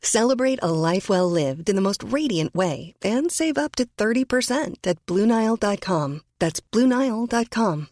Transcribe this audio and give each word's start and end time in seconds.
Celebrate 0.00 0.60
a 0.62 0.70
life 0.70 1.08
well 1.08 1.28
lived 1.28 1.68
in 1.68 1.76
the 1.76 1.82
most 1.82 2.02
radiant 2.04 2.54
way 2.54 2.94
and 3.02 3.30
save 3.30 3.58
up 3.58 3.74
to 3.76 3.86
30% 3.98 4.76
at 4.86 5.04
BlueNile.com. 5.06 6.20
That's 6.38 6.60
BlueNile.com. 6.72 7.88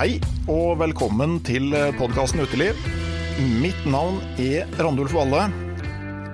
Hei 0.00 0.14
og 0.48 0.78
velkommen 0.80 1.34
til 1.44 1.74
podkasten 1.98 2.40
Uteliv. 2.40 2.78
Mitt 3.60 3.82
navn 3.84 4.16
er 4.40 4.70
Randulf 4.80 5.12
Valle, 5.12 5.42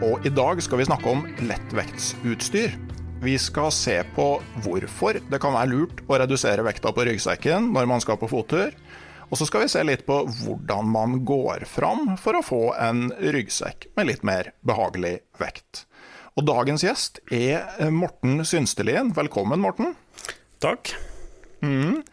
og 0.07 0.23
i 0.23 0.31
dag 0.31 0.61
skal 0.63 0.79
vi 0.79 0.87
snakke 0.87 1.11
om 1.11 1.25
lettvektsutstyr. 1.49 2.77
Vi 3.25 3.35
skal 3.43 3.73
se 3.75 3.97
på 4.15 4.29
hvorfor 4.63 5.19
det 5.19 5.41
kan 5.43 5.57
være 5.57 5.73
lurt 5.73 6.05
å 6.07 6.21
redusere 6.23 6.63
vekta 6.63 6.95
på 6.95 7.09
ryggsekken 7.09 7.67
når 7.75 7.91
man 7.91 8.05
skal 8.07 8.21
på 8.23 8.31
fottur. 8.31 8.71
Og 9.33 9.43
så 9.43 9.51
skal 9.51 9.65
vi 9.65 9.73
se 9.75 9.83
litt 9.83 10.07
på 10.07 10.21
hvordan 10.45 10.87
man 10.95 11.19
går 11.27 11.67
fram 11.67 12.15
for 12.23 12.39
å 12.39 12.47
få 12.47 12.63
en 12.79 13.09
ryggsekk 13.19 13.89
med 13.99 14.13
litt 14.13 14.23
mer 14.23 14.53
behagelig 14.63 15.17
vekt. 15.43 15.89
Og 16.39 16.47
dagens 16.47 16.87
gjest 16.87 17.19
er 17.35 17.91
Morten 17.91 18.47
Synstelien. 18.47 19.11
Velkommen, 19.19 19.59
Morten. 19.67 19.97
Takk. 20.63 20.95
Mm. 21.67 22.05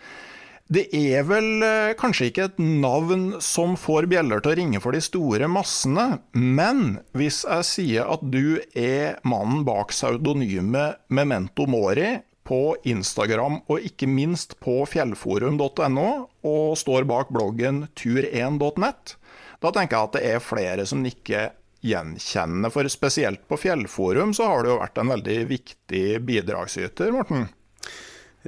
Det 0.72 0.85
er 0.96 1.25
vel 1.28 1.63
eh, 1.66 1.94
kanskje 2.00 2.29
ikke 2.29 2.46
et 2.47 2.59
navn 2.62 3.34
som 3.44 3.75
får 3.79 4.07
bjeller 4.12 4.40
til 4.40 4.53
å 4.53 4.57
ringe 4.59 4.79
for 4.84 4.96
de 4.96 5.01
store 5.03 5.50
massene, 5.51 6.22
men 6.31 7.01
hvis 7.18 7.41
jeg 7.44 7.68
sier 7.68 8.12
at 8.13 8.24
du 8.24 8.62
er 8.72 9.19
mannen 9.28 9.66
bak 9.68 9.91
pseudonymet 9.91 11.03
Memento 11.12 11.68
Mori 11.68 12.13
på 12.47 12.62
Instagram 12.88 13.59
og 13.72 13.84
ikke 13.90 14.07
minst 14.07 14.56
på 14.63 14.81
fjellforum.no, 14.88 16.07
og 16.47 16.78
står 16.80 17.09
bak 17.12 17.34
bloggen 17.35 17.85
tur1.nett, 18.00 19.18
da 19.63 19.72
tenker 19.72 19.97
jeg 19.97 20.07
at 20.07 20.16
det 20.16 20.24
er 20.31 20.44
flere 20.44 20.88
som 20.88 21.03
nikker 21.03 21.51
gjenkjennende, 21.84 22.72
for 22.72 22.88
spesielt 22.91 23.44
på 23.51 23.59
fjellforum 23.59 24.31
så 24.35 24.47
har 24.47 24.63
du 24.63 24.72
jo 24.72 24.80
vært 24.80 25.00
en 25.00 25.12
veldig 25.12 25.38
viktig 25.51 26.06
bidragsyter, 26.24 27.12
Morten. 27.16 27.50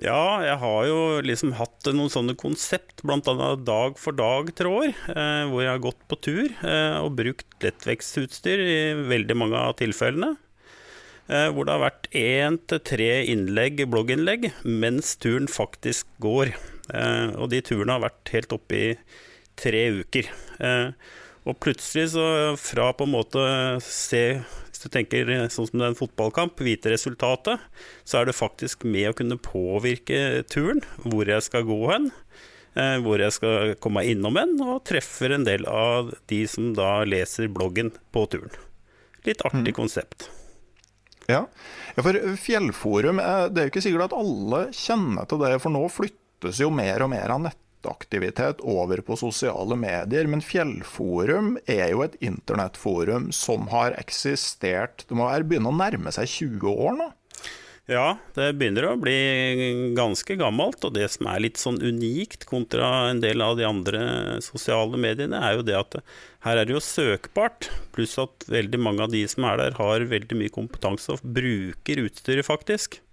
Ja, 0.03 0.43
jeg 0.43 0.57
har 0.59 0.79
jo 0.89 0.95
liksom 1.23 1.53
hatt 1.55 1.87
noen 1.95 2.11
sånne 2.11 2.33
konsept, 2.35 2.99
bl.a. 3.07 3.21
dag 3.55 3.99
for 3.99 4.17
dag-tråder, 4.17 4.91
eh, 4.91 5.43
hvor 5.47 5.63
jeg 5.63 5.71
har 5.71 5.83
gått 5.85 6.01
på 6.11 6.17
tur 6.19 6.49
eh, 6.51 6.97
og 6.99 7.15
brukt 7.15 7.47
lettvekstutstyr 7.63 8.59
i 8.59 8.79
veldig 9.07 9.37
mange 9.39 9.61
av 9.61 9.77
tilfellene. 9.79 10.33
Eh, 11.31 11.47
hvor 11.47 11.63
det 11.63 11.77
har 11.77 11.85
vært 11.85 12.09
én 12.11 12.59
til 12.67 12.83
tre 12.91 13.09
innlegg, 13.31 13.85
blogginnlegg, 13.87 14.49
mens 14.67 15.15
turen 15.15 15.47
faktisk 15.47 16.11
går. 16.19 16.51
Eh, 16.91 17.31
og 17.39 17.47
de 17.55 17.63
turene 17.63 17.95
har 17.95 18.03
vært 18.03 18.35
helt 18.35 18.57
oppe 18.57 18.81
i 18.81 18.91
tre 19.55 19.87
uker. 20.01 20.27
Eh, 20.59 20.91
og 21.47 21.59
plutselig, 21.63 22.09
så 22.17 22.27
fra 22.59 22.91
på 22.91 23.07
en 23.07 23.15
måte 23.15 23.47
se 23.85 24.25
hvis 24.75 24.83
du 24.83 24.91
tenker 24.91 25.29
sånn 25.47 25.69
som 25.69 25.79
det 25.79 25.85
er 25.85 25.93
en 25.93 25.95
fotballkamp, 25.95 26.59
vite 26.59 26.91
resultatet, 26.91 27.63
så 28.03 28.19
er 28.19 28.27
det 28.27 28.35
faktisk 28.35 28.83
med 28.83 29.07
å 29.13 29.15
kunne 29.15 29.37
påvirke 29.39 30.43
turen, 30.51 30.81
hvor 31.05 31.29
jeg 31.31 31.45
skal 31.47 31.63
gå 31.63 31.77
hen, 31.93 32.09
eh, 32.75 32.97
hvor 32.99 33.23
jeg 33.23 33.31
skal 33.37 33.75
komme 33.79 34.03
innom 34.03 34.35
hen, 34.35 34.57
og 34.59 34.83
treffer 34.83 35.31
en 35.37 35.47
del 35.47 35.63
av 35.71 36.11
de 36.27 36.41
som 36.51 36.73
da 36.75 37.05
leser 37.07 37.47
bloggen 37.47 37.93
på 38.11 38.25
turen. 38.35 38.51
Litt 39.25 39.45
artig 39.47 39.71
Mm. 39.71 39.79
konsept. 39.79 40.27
Ja. 41.27 41.47
ja, 41.95 42.03
for 42.03 42.13
Fjellforum, 42.37 43.19
eh, 43.23 43.47
det 43.49 43.61
er 43.61 43.69
jo 43.69 43.71
ikke 43.73 43.85
sikkert 43.87 44.11
at 44.11 44.19
alle 44.19 44.65
kjenner 44.75 45.25
til 45.25 45.39
det, 45.39 45.55
for 45.63 45.71
nå 45.73 45.87
flyttes 45.89 46.59
jo 46.59 46.69
mer 46.69 47.01
og 47.01 47.09
mer 47.15 47.31
av 47.31 47.41
nettaktivitet 47.85 48.61
over 48.61 48.97
på 49.01 49.15
sosiale 49.15 49.75
medier. 49.75 50.27
Men 50.27 50.41
Fjellforum 50.41 51.57
er 51.67 51.91
jo 51.91 52.03
et 52.03 52.15
internettforum 52.21 53.31
som 53.31 53.67
har 53.69 53.95
eksistert 53.99 55.05
Det 55.07 55.15
må 55.15 55.29
begynne 55.43 55.69
å 55.69 55.75
nærme 55.75 56.11
seg 56.11 56.27
20 56.27 56.69
år 56.71 56.97
nå? 56.97 57.11
Ja, 57.85 58.17
det 58.33 58.55
begynner 58.57 58.87
å 58.89 58.97
bli 58.97 59.93
ganske 59.93 60.33
gammelt, 60.39 60.81
og 60.81 60.95
det 60.95 61.05
som 61.13 61.27
er 61.29 61.43
litt 61.43 61.59
sånn 61.61 61.77
unikt 61.77 62.47
kontra 62.49 63.11
en 63.11 63.21
del 63.21 63.43
av 63.45 63.59
de 63.59 63.67
andre 63.67 64.01
sosiale 64.41 64.97
mediene, 64.97 65.37
er 65.37 65.59
jo 65.59 65.67
det 65.67 65.77
at 65.77 65.99
her 66.47 66.57
er 66.57 66.65
det 66.65 66.73
jo 66.73 66.81
søkbart, 66.81 67.69
pluss 67.93 68.17
at 68.17 68.47
veldig 68.49 68.81
mange 68.81 69.05
av 69.05 69.13
de 69.13 69.21
som 69.29 69.45
er 69.45 69.61
der, 69.61 69.77
har 69.77 70.09
veldig 70.09 70.39
mye 70.39 70.55
kompetanse 70.57 71.13
og 71.13 71.29
bruker 71.37 72.01
utstyret, 72.07 72.49
faktisk. 72.49 73.03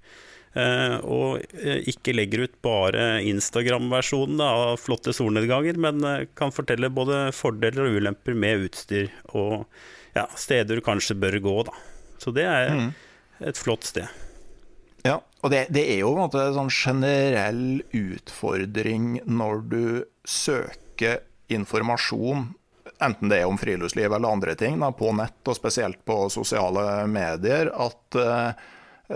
Eh, 0.53 0.97
og 1.09 1.41
eh, 1.57 1.79
ikke 1.89 2.13
legger 2.13 2.45
ut 2.45 2.59
bare 2.65 3.23
Instagram-versjonen 3.25 4.43
av 4.45 4.77
flotte 4.83 5.15
solnedganger, 5.17 5.79
men 5.81 6.05
eh, 6.05 6.27
kan 6.37 6.53
fortelle 6.53 6.91
både 6.93 7.31
fordeler 7.37 7.87
og 7.89 7.97
ulemper 8.03 8.37
med 8.37 8.67
utstyr, 8.69 9.09
og 9.33 9.65
ja, 10.13 10.27
steder 10.37 10.77
du 10.77 10.85
kanskje 10.85 11.17
bør 11.17 11.39
gå, 11.41 11.57
da. 11.71 11.79
Så 12.21 12.35
det 12.37 12.45
er 12.45 12.75
Mm. 12.77 12.91
et 13.49 13.57
flott 13.59 13.85
sted. 13.89 14.07
Ja, 15.03 15.17
og 15.43 15.51
det, 15.51 15.67
det 15.75 15.83
er 15.97 16.03
jo 16.05 16.13
en 16.13 16.21
måte 16.29 16.45
en 16.45 16.55
sånn 16.55 16.71
generell 16.71 17.81
utfordring 17.91 19.23
når 19.27 19.63
du 19.73 19.85
søker 20.29 21.25
informasjon 21.51 22.53
enten 23.03 23.33
det 23.33 23.41
er 23.41 23.49
om 23.51 23.59
friluftsliv 23.59 24.13
eller 24.13 24.31
andre 24.31 24.55
ting, 24.55 24.79
da, 24.79 24.93
på 24.95 25.11
nett 25.17 25.49
og 25.51 25.57
spesielt 25.59 26.05
på 26.07 26.29
sosiale 26.31 27.07
medier, 27.11 27.73
at 27.75 28.19
uh, 28.19 28.53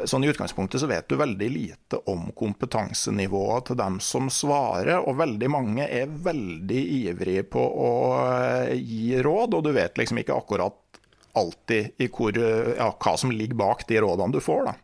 sånn 0.04 0.26
i 0.26 0.30
utgangspunktet 0.32 0.82
så 0.82 0.88
vet 0.90 1.08
du 1.08 1.16
veldig 1.16 1.48
lite 1.52 2.00
om 2.10 2.28
kompetansenivået 2.36 3.70
til 3.70 3.78
dem 3.80 4.00
som 4.04 4.30
svarer, 4.32 4.98
og 4.98 5.18
veldig 5.20 5.50
mange 5.52 5.86
er 5.86 6.10
veldig 6.10 6.82
ivrige 7.00 7.46
på 7.56 7.62
å 7.62 7.92
uh, 8.18 8.74
gi 8.74 9.16
råd, 9.24 9.56
og 9.56 9.64
du 9.66 9.72
vet 9.76 9.96
liksom 10.00 10.20
ikke 10.22 10.36
akkurat 10.36 11.00
alltid 11.36 12.08
hvor, 12.16 12.32
ja, 12.32 12.88
hva 12.96 13.12
som 13.20 13.32
ligger 13.32 13.58
bak 13.60 13.84
de 13.88 14.00
rådene 14.00 14.32
du 14.32 14.40
får. 14.40 14.70
da. 14.70 14.76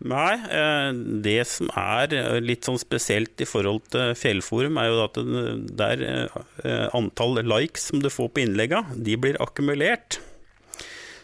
Nei, 0.00 0.32
eh, 0.48 0.90
det 1.20 1.42
som 1.44 1.68
er 1.76 2.14
eh, 2.16 2.38
litt 2.40 2.64
sånn 2.64 2.80
spesielt 2.80 3.40
i 3.44 3.48
forhold 3.48 3.84
til 3.92 4.14
Fjellforum, 4.16 4.78
er 4.80 4.88
jo 4.88 5.02
at 5.04 5.18
det 5.20 5.88
er 5.96 6.04
eh, 6.08 6.86
antall 6.96 7.42
likes 7.44 7.90
som 7.90 8.00
du 8.00 8.08
får 8.08 8.30
på 8.32 8.46
innlegga, 8.46 8.86
de 8.96 9.18
blir 9.20 9.36
akkumulert. 9.44 10.22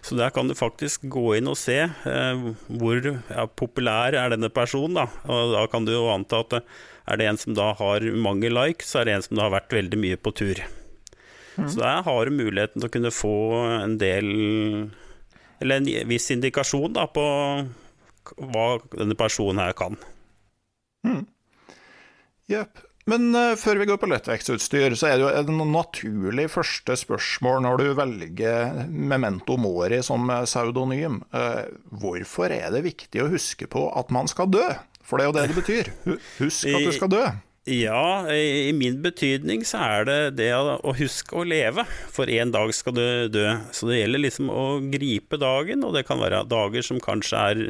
Så 0.07 0.15
der 0.15 0.31
kan 0.31 0.47
du 0.47 0.55
faktisk 0.55 1.09
gå 1.11 1.33
inn 1.35 1.49
og 1.51 1.57
se 1.59 1.81
hvor 2.07 3.01
ja, 3.03 3.47
populær 3.59 4.15
er 4.15 4.31
denne 4.31 4.53
personen. 4.55 5.01
Da. 5.01 5.09
Og 5.27 5.55
da 5.57 5.65
kan 5.71 5.87
du 5.87 5.91
jo 5.97 6.07
anta 6.13 6.45
at 6.45 6.61
er 7.07 7.19
det 7.19 7.27
en 7.27 7.41
som 7.41 7.57
da 7.59 7.73
har 7.79 8.07
mange 8.15 8.51
likes, 8.51 8.93
så 8.93 9.01
er 9.01 9.09
det 9.09 9.17
en 9.17 9.25
som 9.27 9.39
da 9.39 9.47
har 9.49 9.57
vært 9.57 9.75
veldig 9.75 9.99
mye 9.99 10.19
på 10.19 10.33
tur. 10.39 10.63
Mm. 11.57 11.67
Så 11.73 11.81
der 11.81 12.05
har 12.07 12.27
du 12.27 12.39
muligheten 12.39 12.79
til 12.79 12.87
å 12.87 12.93
kunne 12.93 13.15
få 13.15 13.37
en 13.81 13.95
del 13.97 14.27
Eller 15.57 15.81
en 15.81 15.87
viss 16.11 16.29
indikasjon 16.35 16.93
da 16.93 17.07
på 17.09 17.25
hva 18.37 18.67
denne 18.93 19.17
personen 19.17 19.63
her 19.63 19.73
kan. 19.79 19.97
Mm. 21.07 21.23
Men 23.07 23.29
uh, 23.39 23.55
før 23.55 23.79
vi 23.79 23.87
går 23.87 24.01
på 24.03 24.09
lettvektsutstyr, 24.11 24.97
så 24.99 25.13
er 25.13 25.19
det 25.19 25.23
jo 25.23 25.31
et 25.31 25.51
naturlig 25.71 26.49
første 26.51 26.97
spørsmål 26.99 27.61
når 27.63 27.83
du 27.83 27.87
velger 28.01 28.81
Memento 28.91 29.55
Mori 29.63 30.01
som 30.03 30.27
pseudonym. 30.43 31.21
Uh, 31.31 31.69
hvorfor 32.03 32.51
er 32.51 32.73
det 32.75 32.83
viktig 32.89 33.23
å 33.23 33.31
huske 33.31 33.71
på 33.71 33.87
at 33.95 34.11
man 34.15 34.27
skal 34.31 34.51
dø? 34.51 34.67
For 35.07 35.19
det 35.19 35.27
er 35.27 35.31
jo 35.31 35.37
det 35.37 35.45
det 35.53 35.61
betyr. 35.61 35.93
Husk 36.43 36.67
at 36.67 36.83
du 36.83 36.95
skal 36.97 37.13
dø. 37.13 37.27
Ja, 37.67 38.27
i 38.31 38.71
min 38.75 39.01
betydning 39.03 39.65
så 39.67 39.81
er 39.83 40.05
det 40.07 40.19
det 40.39 40.53
å 40.55 40.93
huske 40.95 41.41
å 41.41 41.47
leve, 41.47 41.83
for 42.15 42.31
en 42.31 42.53
dag 42.55 42.71
skal 42.75 42.95
du 42.95 43.07
dø. 43.35 43.47
Så 43.75 43.89
det 43.91 44.01
gjelder 44.01 44.23
liksom 44.23 44.51
å 44.55 44.67
gripe 44.91 45.39
dagen, 45.43 45.83
og 45.83 45.97
det 45.97 46.05
kan 46.07 46.23
være 46.23 46.45
dager 46.47 46.87
som 46.87 47.03
kanskje 47.03 47.43
er 47.51 47.63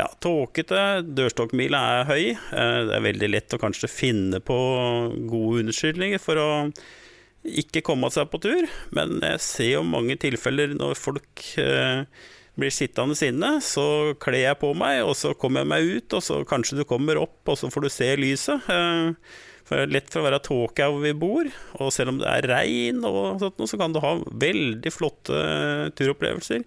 ja, 0.00 0.08
tåkete. 0.22 0.80
Dørstokkmila 1.04 1.80
er 2.00 2.08
høy. 2.08 2.24
Eh, 2.32 2.80
det 2.88 2.96
er 2.96 3.06
veldig 3.06 3.30
lett 3.30 3.56
å 3.56 3.60
kanskje 3.60 3.90
finne 3.92 4.40
på 4.44 4.56
gode 5.30 5.66
unnskyldninger 5.66 6.22
for 6.22 6.40
å 6.40 6.50
ikke 7.60 7.82
komme 7.84 8.10
seg 8.12 8.28
på 8.28 8.40
tur, 8.44 8.66
men 8.92 9.16
jeg 9.24 9.40
ser 9.40 9.70
jo 9.78 9.86
mange 9.88 10.18
tilfeller 10.20 10.74
når 10.76 10.98
folk 11.00 11.44
eh, 11.60 12.02
blir 12.60 12.74
sittende 12.74 13.16
inne, 13.24 13.54
så 13.64 14.12
kler 14.20 14.42
jeg 14.42 14.58
på 14.60 14.74
meg, 14.76 15.00
og 15.06 15.14
så 15.16 15.32
kommer 15.32 15.64
jeg 15.64 15.70
meg 15.70 15.88
ut, 15.88 16.18
og 16.18 16.24
så 16.26 16.42
kanskje 16.48 16.82
du 16.82 16.84
kommer 16.88 17.20
opp, 17.22 17.40
og 17.48 17.56
så 17.56 17.70
får 17.72 17.86
du 17.86 17.90
se 17.94 18.10
lyset. 18.20 18.68
Eh, 18.68 19.40
for 19.64 19.78
det 19.78 19.86
er 19.86 19.94
lett 19.94 20.12
for 20.12 20.20
å 20.20 20.26
være 20.26 20.42
tåke 20.44 20.86
hvor 20.90 21.04
vi 21.04 21.16
bor, 21.16 21.48
og 21.78 21.92
selv 21.94 22.12
om 22.12 22.20
det 22.20 22.28
er 22.28 22.48
regn, 22.50 23.04
og 23.08 23.40
sånt, 23.40 23.64
så 23.70 23.80
kan 23.80 23.94
du 23.94 24.02
ha 24.04 24.16
veldig 24.44 24.92
flotte 24.92 25.42
turopplevelser. 25.96 26.66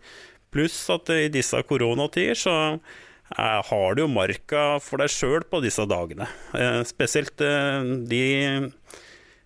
Pluss 0.54 0.78
at 0.94 1.10
i 1.14 1.28
disse 1.34 1.60
koronatider 1.70 2.38
så 2.38 2.56
har 3.32 3.96
du 3.96 4.04
jo 4.04 4.12
marka 4.12 4.80
for 4.84 5.02
deg 5.02 5.12
sjøl 5.12 5.46
på 5.50 5.62
disse 5.64 5.86
dagene. 5.90 6.28
Eh, 6.54 6.82
spesielt 6.88 7.42
eh, 7.42 7.82
de 8.10 8.26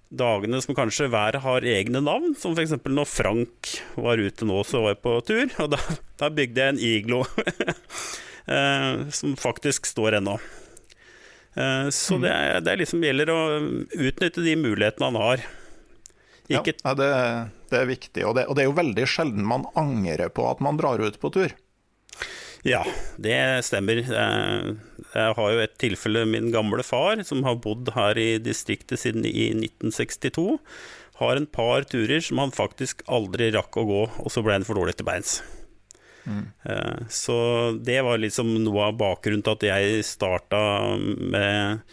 dagene 0.08 0.62
som 0.64 0.76
kanskje 0.76 1.10
hver 1.12 1.40
har 1.44 1.68
egne 1.68 2.02
navn, 2.04 2.36
som 2.40 2.56
f.eks. 2.56 2.78
når 2.84 3.10
Frank 3.12 3.74
var 3.96 4.18
ute 4.18 4.48
nå, 4.48 4.62
så 4.64 4.84
var 4.84 4.96
jeg 4.96 5.04
på 5.04 5.16
tur, 5.28 5.46
og 5.64 5.72
da, 5.76 5.82
da 6.20 6.32
bygde 6.32 6.64
jeg 6.64 6.76
en 6.76 6.82
iglo. 6.94 7.24
som 9.12 9.34
faktisk 9.36 9.90
står 9.90 10.22
ennå. 10.22 10.38
Så 11.92 12.16
det, 12.24 12.32
det 12.64 12.78
liksom 12.80 13.02
gjelder 13.04 13.32
å 13.34 13.40
utnytte 13.92 14.46
de 14.46 14.54
mulighetene 14.56 15.10
han 15.10 15.18
har. 15.20 15.44
Ikke 16.48 16.72
ja, 16.78 16.94
det, 16.96 17.10
det, 17.68 17.80
er 17.82 17.90
viktig, 17.90 18.24
og 18.24 18.38
det, 18.38 18.46
og 18.48 18.56
det 18.56 18.64
er 18.64 18.70
jo 18.70 18.78
veldig 18.78 19.08
sjelden 19.10 19.44
man 19.48 19.68
angrer 19.76 20.32
på 20.32 20.46
at 20.48 20.64
man 20.64 20.80
drar 20.80 21.04
ut 21.04 21.20
på 21.20 21.32
tur. 21.36 21.52
Ja, 22.66 22.82
det 23.22 23.38
stemmer. 23.68 24.02
Jeg 24.02 25.36
har 25.38 25.52
jo 25.54 25.62
et 25.62 25.76
tilfelle 25.82 26.26
min 26.30 26.50
gamle 26.54 26.86
far, 26.86 27.22
som 27.28 27.44
har 27.46 27.60
bodd 27.62 27.92
her 27.96 28.18
i 28.18 28.38
distriktet 28.42 29.02
siden 29.04 29.28
i 29.30 29.52
1962, 29.54 30.58
har 31.22 31.38
en 31.38 31.48
par 31.50 31.86
turer 31.90 32.22
som 32.24 32.42
han 32.42 32.54
faktisk 32.54 33.04
aldri 33.10 33.52
rakk 33.56 33.78
å 33.78 33.86
gå, 33.88 34.02
og 34.24 34.34
så 34.34 34.44
ble 34.46 34.58
han 34.58 34.68
for 34.68 34.78
dårlig 34.78 34.98
til 34.98 35.08
beins. 35.08 35.40
Mm. 36.28 36.44
Så 37.10 37.38
det 37.88 38.02
var 38.04 38.20
liksom 38.20 38.52
noe 38.66 38.90
av 38.90 38.98
bakgrunnen 39.00 39.46
til 39.46 39.56
at 39.56 39.66
jeg 39.70 40.04
starta 40.06 40.60
med 40.98 41.86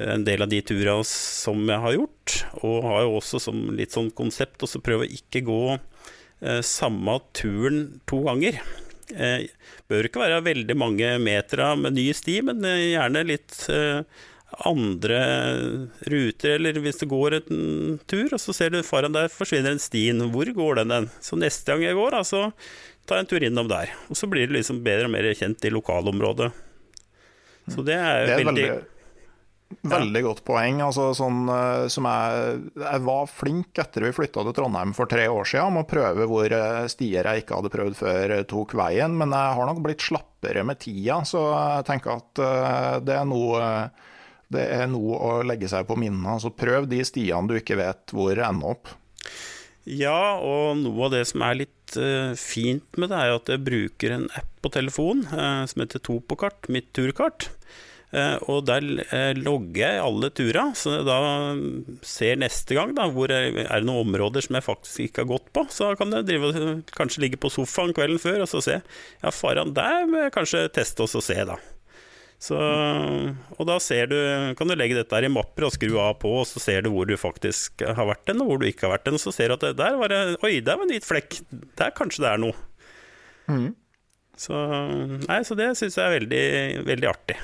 en 0.00 0.24
del 0.24 0.44
av 0.44 0.50
de 0.52 0.60
turene 0.64 1.04
som 1.08 1.64
jeg 1.66 1.82
har 1.82 1.96
gjort, 1.96 2.36
og 2.62 2.84
har 2.86 3.02
jo 3.06 3.16
også 3.18 3.40
som 3.42 3.64
litt 3.76 3.96
sånn 3.96 4.12
konsept 4.16 4.62
å 4.64 4.84
prøve 4.84 5.06
å 5.06 5.16
ikke 5.16 5.42
gå 5.48 5.62
eh, 5.74 6.60
samme 6.64 7.18
turen 7.36 8.00
to 8.08 8.22
ganger. 8.28 8.60
Eh, 9.14 9.46
bør 9.90 10.08
ikke 10.08 10.22
være 10.22 10.42
veldig 10.46 10.76
mange 10.78 11.14
meter 11.22 11.64
med 11.80 11.96
ny 11.96 12.10
sti, 12.16 12.40
men 12.46 12.66
eh, 12.68 12.90
gjerne 12.92 13.24
litt 13.28 13.56
eh, 13.72 14.02
andre 14.66 15.20
ruter, 16.10 16.56
eller 16.56 16.80
hvis 16.82 17.02
du 17.02 17.06
går 17.10 17.38
en 17.40 17.98
tur, 18.10 18.28
og 18.34 18.40
så 18.42 18.54
ser 18.56 18.74
du 18.74 18.80
foran 18.86 19.14
der 19.14 19.30
forsvinner 19.32 19.74
en 19.74 19.82
stien. 19.82 20.22
Hvor 20.34 20.50
går 20.56 20.80
den 20.82 20.94
den? 20.94 21.10
Så 21.22 21.38
neste 21.38 21.72
gang 21.72 21.86
jeg 21.86 21.98
går, 21.98 22.16
da, 22.16 22.24
så 22.26 22.48
tar 23.06 23.20
jeg 23.20 23.26
en 23.26 23.32
tur 23.34 23.46
innom 23.46 23.70
der. 23.70 23.94
Og 24.10 24.18
så 24.18 24.30
blir 24.30 24.50
det 24.50 24.58
liksom 24.58 24.82
bedre 24.86 25.10
og 25.10 25.14
mer 25.14 25.30
kjent 25.38 25.66
i 25.66 25.74
lokalområdet. 25.74 26.50
Så 27.70 27.84
det 27.86 27.94
er, 27.94 28.26
det 28.26 28.34
er 28.34 28.42
veldig, 28.42 28.66
veldig 28.66 28.99
Veldig 29.70 30.22
godt 30.24 30.42
poeng. 30.44 30.80
Altså, 30.82 31.10
sånn, 31.14 31.44
eh, 31.54 31.84
som 31.92 32.06
jeg, 32.10 32.56
jeg, 32.82 33.02
var 33.06 33.30
flink 33.30 33.78
etter 33.80 34.04
vi 34.04 34.12
flytta 34.16 34.42
til 34.46 34.56
Trondheim 34.56 34.94
for 34.96 35.10
tre 35.10 35.28
år 35.30 35.46
siden 35.46 35.76
med 35.76 35.86
å 35.86 35.90
prøve 35.90 36.26
hvor 36.30 36.54
eh, 36.56 36.82
stier 36.90 37.28
jeg 37.30 37.44
ikke 37.44 37.60
hadde 37.60 37.72
prøvd 37.72 37.98
før, 38.00 38.34
eh, 38.36 38.46
tok 38.50 38.74
veien. 38.80 39.14
Men 39.20 39.34
jeg 39.36 39.58
har 39.60 39.70
nok 39.70 39.82
blitt 39.86 40.04
slappere 40.04 40.64
med 40.66 40.82
tida, 40.82 41.20
så 41.28 41.44
jeg 41.54 41.86
tenker 41.88 42.18
at 42.18 42.44
det 43.06 43.18
er 43.20 43.28
noe 43.28 43.60
det 44.50 44.64
er 44.74 44.88
noe 44.90 45.14
å 45.14 45.34
legge 45.46 45.68
seg 45.70 45.86
på 45.86 45.94
minnet. 46.00 46.26
Altså, 46.26 46.50
prøv 46.50 46.88
de 46.90 47.04
stiene 47.06 47.46
du 47.46 47.54
ikke 47.60 47.78
vet 47.78 48.14
hvor 48.16 48.34
ender 48.34 48.74
opp. 48.74 48.90
Ja, 49.86 50.36
og 50.42 50.80
noe 50.82 51.06
av 51.06 51.14
det 51.14 51.22
som 51.30 51.44
er 51.46 51.62
litt 51.62 51.94
uh, 51.96 52.34
fint 52.38 52.98
med 53.00 53.12
det, 53.12 53.20
er 53.20 53.36
at 53.38 53.48
jeg 53.48 53.62
bruker 53.64 54.16
en 54.16 54.26
app 54.36 54.50
på 54.60 54.72
telefon 54.74 55.22
uh, 55.30 55.62
som 55.70 55.84
heter 55.84 56.02
Topokart, 56.04 56.68
mitt 56.72 56.90
turkart. 56.96 57.48
Eh, 58.10 58.36
og 58.50 58.64
der 58.66 58.82
eh, 59.14 59.32
logger 59.38 59.84
jeg 59.84 60.02
alle 60.02 60.30
tura, 60.34 60.64
så 60.74 60.96
da 61.06 61.18
ser 62.06 62.40
neste 62.42 62.74
gang 62.74 62.94
da, 62.96 63.06
hvor 63.14 63.30
er, 63.30 63.52
det 63.54 63.86
noen 63.86 64.08
områder 64.08 64.42
som 64.42 64.58
jeg 64.58 64.66
faktisk 64.66 65.04
ikke 65.04 65.22
har 65.24 65.32
gått 65.36 65.50
på. 65.54 65.66
Så 65.70 65.92
kan 65.98 66.14
jeg 66.16 66.26
drive, 66.26 66.54
kanskje 66.96 67.26
ligge 67.26 67.40
på 67.40 67.52
sofaen 67.54 67.94
kvelden 67.96 68.22
før 68.22 68.42
og 68.46 68.50
så 68.50 68.62
se. 68.66 68.80
Ja, 69.22 69.34
faran 69.34 69.76
der 69.76 70.08
må 70.10 70.24
jeg 70.24 70.34
kanskje 70.34 70.66
teste 70.74 71.06
oss 71.06 71.14
og 71.18 71.26
se, 71.26 71.38
da. 71.46 71.60
Så, 72.40 72.56
og 72.56 73.66
da 73.68 73.74
ser 73.84 74.08
du, 74.08 74.16
kan 74.56 74.70
du 74.70 74.72
legge 74.72 74.96
dette 74.96 75.12
her 75.12 75.26
i 75.28 75.30
mapper 75.30 75.66
og 75.68 75.74
skru 75.74 75.98
av 76.00 76.14
på, 76.22 76.32
og 76.40 76.48
så 76.48 76.62
ser 76.62 76.86
du 76.86 76.88
hvor 76.94 77.04
du 77.06 77.12
faktisk 77.20 77.84
har 77.84 78.08
vært 78.08 78.24
den, 78.32 78.40
og 78.40 78.48
hvor 78.48 78.62
du 78.62 78.66
ikke 78.70 78.88
har 78.88 78.96
vært 78.96 79.10
den. 79.10 79.20
Så 79.20 79.34
ser 79.36 79.52
du 79.52 79.58
at 79.58 79.76
der 79.76 80.00
var 80.00 80.10
det 80.10 80.22
Oi, 80.40 80.56
der 80.64 80.80
var 80.80 80.88
en 80.88 80.94
hvit 80.96 81.06
flekk. 81.06 81.38
Der 81.78 81.92
kanskje 81.94 82.24
det 82.24 82.32
er 82.32 82.42
noe. 82.42 82.56
Mm. 83.50 83.70
Så, 84.40 84.56
nei, 85.28 85.40
så 85.44 85.54
det 85.58 85.74
syns 85.76 86.00
jeg 86.00 86.06
er 86.06 86.16
veldig, 86.16 86.44
veldig 86.88 87.10
artig. 87.12 87.36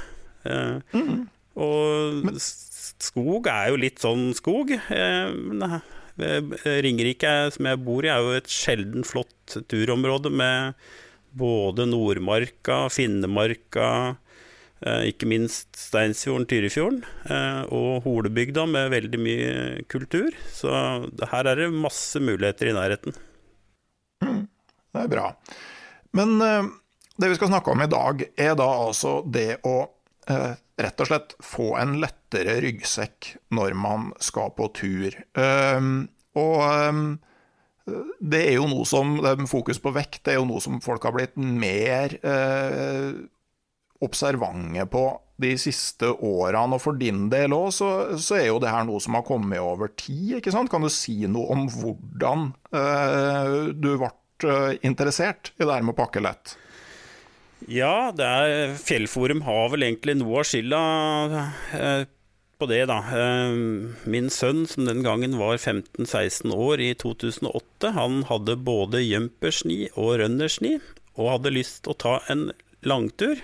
Mm. 0.95 1.27
Og 1.57 2.37
skog 2.41 3.49
er 3.49 3.71
jo 3.73 3.81
litt 3.81 4.03
sånn 4.03 4.29
skog. 4.37 4.75
Eh, 4.77 5.79
Ringerike, 6.17 7.33
som 7.53 7.69
jeg 7.69 7.83
bor 7.85 8.07
i, 8.07 8.13
er 8.13 8.23
jo 8.25 8.37
et 8.37 8.53
sjelden 8.53 9.05
flott 9.05 9.59
turområde 9.71 10.33
med 10.33 10.77
både 11.37 11.85
Nordmarka, 11.89 12.87
Finnemarka, 12.93 14.17
eh, 14.81 15.11
ikke 15.13 15.29
minst 15.29 15.77
Steinsfjorden, 15.77 16.49
Tyrifjorden, 16.49 17.03
og 17.69 18.07
Holebygda 18.07 18.65
med 18.69 18.93
veldig 18.95 19.21
mye 19.21 19.55
kultur. 19.93 20.33
Så 20.53 20.73
her 21.33 21.53
er 21.53 21.65
det 21.65 21.73
masse 21.73 22.21
muligheter 22.21 22.73
i 22.73 22.77
nærheten. 22.77 23.17
Mm, 24.25 24.47
det 24.97 25.05
er 25.05 25.13
bra. 25.13 25.29
Men 26.17 26.39
det 26.41 27.29
vi 27.29 27.37
skal 27.37 27.53
snakke 27.53 27.73
om 27.73 27.85
i 27.85 27.93
dag, 27.93 28.25
er 28.41 28.57
da 28.57 28.71
altså 28.87 29.19
det 29.29 29.59
å 29.69 29.77
Eh, 29.85 29.96
rett 30.27 31.01
og 31.01 31.09
slett 31.09 31.37
få 31.45 31.71
en 31.81 31.97
lettere 32.03 32.59
ryggsekk 32.65 33.37
når 33.57 33.77
man 33.79 34.11
skal 34.23 34.51
på 34.57 34.69
tur. 34.77 35.17
Ehm, 35.39 36.09
og 36.37 36.59
ehm, 36.67 37.07
det 38.19 38.43
er 38.49 38.57
jo 38.59 38.67
noe 38.71 38.87
som 38.89 39.15
Fokus 39.47 39.79
på 39.83 39.93
vekt 39.95 40.25
det 40.27 40.35
er 40.35 40.41
jo 40.41 40.49
noe 40.49 40.63
som 40.63 40.81
folk 40.83 41.05
har 41.07 41.15
blitt 41.15 41.37
mer 41.39 42.17
eh, 42.19 43.15
observante 44.03 44.85
på 44.91 45.05
de 45.41 45.53
siste 45.61 46.09
årene, 46.11 46.77
og 46.77 46.81
for 46.81 46.97
din 46.97 47.27
del 47.33 47.53
òg, 47.53 47.69
så, 47.77 47.89
så, 48.17 48.39
er 48.39 48.47
jo 48.49 48.61
det 48.61 48.73
her 48.73 48.87
noe 48.89 49.01
som 49.05 49.19
har 49.19 49.25
kommet 49.27 49.61
over 49.61 49.91
tid, 49.93 50.39
ikke 50.39 50.53
sant? 50.55 50.71
Kan 50.73 50.85
du 50.85 50.91
si 50.93 51.19
noe 51.29 51.53
om 51.53 51.67
hvordan 51.73 52.51
eh, 52.73 53.57
du 53.77 53.91
ble 54.01 54.11
eh, 54.49 54.79
interessert 54.89 55.53
i 55.57 55.65
det 55.65 55.73
her 55.73 55.85
med 55.85 55.93
å 55.93 56.01
pakke 56.01 56.25
lett? 56.25 56.57
Ja, 57.65 58.13
er, 58.13 58.75
Fjellforum 58.77 59.41
har 59.47 59.71
vel 59.73 59.87
egentlig 59.87 60.19
noe 60.21 60.43
av 60.43 60.49
skylda 60.51 60.81
eh, 61.73 62.03
på 62.61 62.69
det, 62.69 62.83
da. 62.91 62.99
Eh, 63.17 63.57
min 64.05 64.29
sønn, 64.33 64.67
som 64.69 64.85
den 64.85 65.01
gangen 65.07 65.39
var 65.41 65.57
15-16 65.57 66.53
år 66.53 66.85
i 66.85 66.91
2008, 67.01 67.95
han 67.97 68.21
hadde 68.29 68.59
både 68.61 69.01
jumpersni 69.01 69.87
og 69.95 70.19
rønnersni 70.21 70.77
og 71.17 71.33
hadde 71.33 71.55
lyst 71.57 71.83
til 71.85 71.95
å 71.95 72.01
ta 72.05 72.15
en 72.33 72.51
langtur 72.85 73.41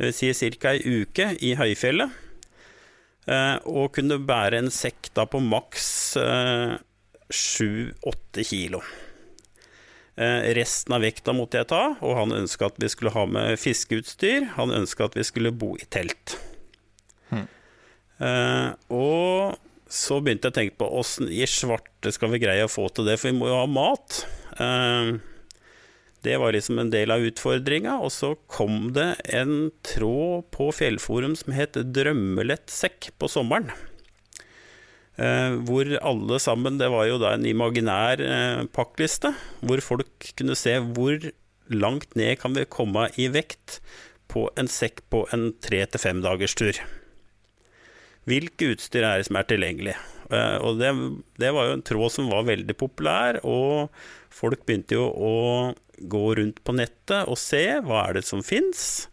dvs. 0.00 0.22
Si 0.40 0.50
ca. 0.56 0.72
ei 0.72 1.02
uke 1.04 1.34
i 1.44 1.52
høyfjellet. 1.60 2.16
Eh, 3.30 3.56
og 3.68 3.92
kunne 3.94 4.22
bære 4.24 4.64
en 4.64 4.72
sekk 4.72 5.12
da 5.14 5.26
på 5.28 5.42
maks 5.44 5.90
eh, 6.18 6.78
sju-åtte 7.28 8.44
kilo. 8.48 8.80
Eh, 10.20 10.50
resten 10.56 10.92
av 10.92 11.00
vekta 11.00 11.32
måtte 11.32 11.60
jeg 11.62 11.70
ta, 11.70 11.94
og 12.04 12.16
han 12.18 12.34
ønska 12.36 12.68
at 12.68 12.78
vi 12.82 12.90
skulle 12.92 13.14
ha 13.14 13.24
med 13.24 13.56
fiskeutstyr. 13.60 14.50
Han 14.58 14.74
ønska 14.82 15.08
at 15.08 15.16
vi 15.16 15.24
skulle 15.24 15.54
bo 15.54 15.72
i 15.80 15.88
telt. 15.88 16.36
Hmm. 17.30 17.46
og 18.90 19.54
så 19.88 20.16
begynte 20.20 20.48
jeg 20.48 20.52
å 20.52 20.56
tenke 20.56 20.78
på 20.82 20.88
åssen 20.98 21.28
i 21.30 21.44
svarte 21.48 22.10
skal 22.12 22.32
vi 22.34 22.40
greie 22.42 22.64
å 22.66 22.70
få 22.70 22.88
til 22.90 23.06
det, 23.06 23.14
for 23.20 23.30
vi 23.30 23.38
må 23.38 23.46
jo 23.48 23.60
ha 23.62 23.68
mat. 23.70 24.18
Det 26.20 26.36
var 26.36 26.52
liksom 26.52 26.82
en 26.82 26.90
del 26.92 27.14
av 27.14 27.24
utfordringa. 27.24 27.96
Og 28.04 28.12
så 28.12 28.34
kom 28.50 28.90
det 28.96 29.14
en 29.24 29.70
tråd 29.86 30.50
på 30.52 30.68
Fjellforum 30.76 31.38
som 31.38 31.54
het 31.56 31.78
Drømmeletsekk 31.80 33.12
på 33.16 33.30
sommeren. 33.30 33.72
Eh, 35.20 35.54
hvor 35.68 35.84
alle 36.00 36.38
sammen 36.40 36.78
Det 36.80 36.88
var 36.88 37.04
jo 37.04 37.18
da 37.20 37.34
en 37.36 37.44
imaginær 37.44 38.22
eh, 38.24 38.62
pakkliste, 38.72 39.34
hvor 39.60 39.82
folk 39.84 40.30
kunne 40.38 40.56
se 40.56 40.78
hvor 40.80 41.18
langt 41.70 42.16
ned 42.16 42.38
kan 42.40 42.56
vi 42.56 42.64
komme 42.64 43.10
i 43.20 43.28
vekt 43.30 43.80
på 44.32 44.46
en 44.58 44.70
sekk 44.70 45.02
på 45.12 45.26
en 45.34 45.50
tre 45.60 45.82
til 45.90 46.02
fem 46.02 46.22
dagers 46.24 46.56
tur. 46.56 46.78
Hvilke 48.30 48.72
utstyr 48.72 49.04
er 49.04 49.20
det 49.20 49.28
som 49.28 49.38
er 49.40 49.48
tilgjengelig? 49.50 49.98
Eh, 50.30 50.56
og 50.64 50.80
det, 50.80 50.94
det 51.42 51.52
var 51.52 51.68
jo 51.68 51.76
en 51.76 51.84
tråd 51.84 52.16
som 52.16 52.32
var 52.32 52.48
veldig 52.48 52.78
populær, 52.80 53.42
og 53.44 53.92
folk 54.32 54.64
begynte 54.64 54.96
jo 54.96 55.04
å 55.10 55.34
gå 56.00 56.24
rundt 56.38 56.64
på 56.64 56.76
nettet 56.78 57.28
og 57.28 57.36
se 57.36 57.64
hva 57.84 58.06
er 58.06 58.16
det 58.16 58.24
som 58.24 58.40
fins. 58.46 59.10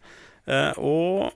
Og 0.80 1.28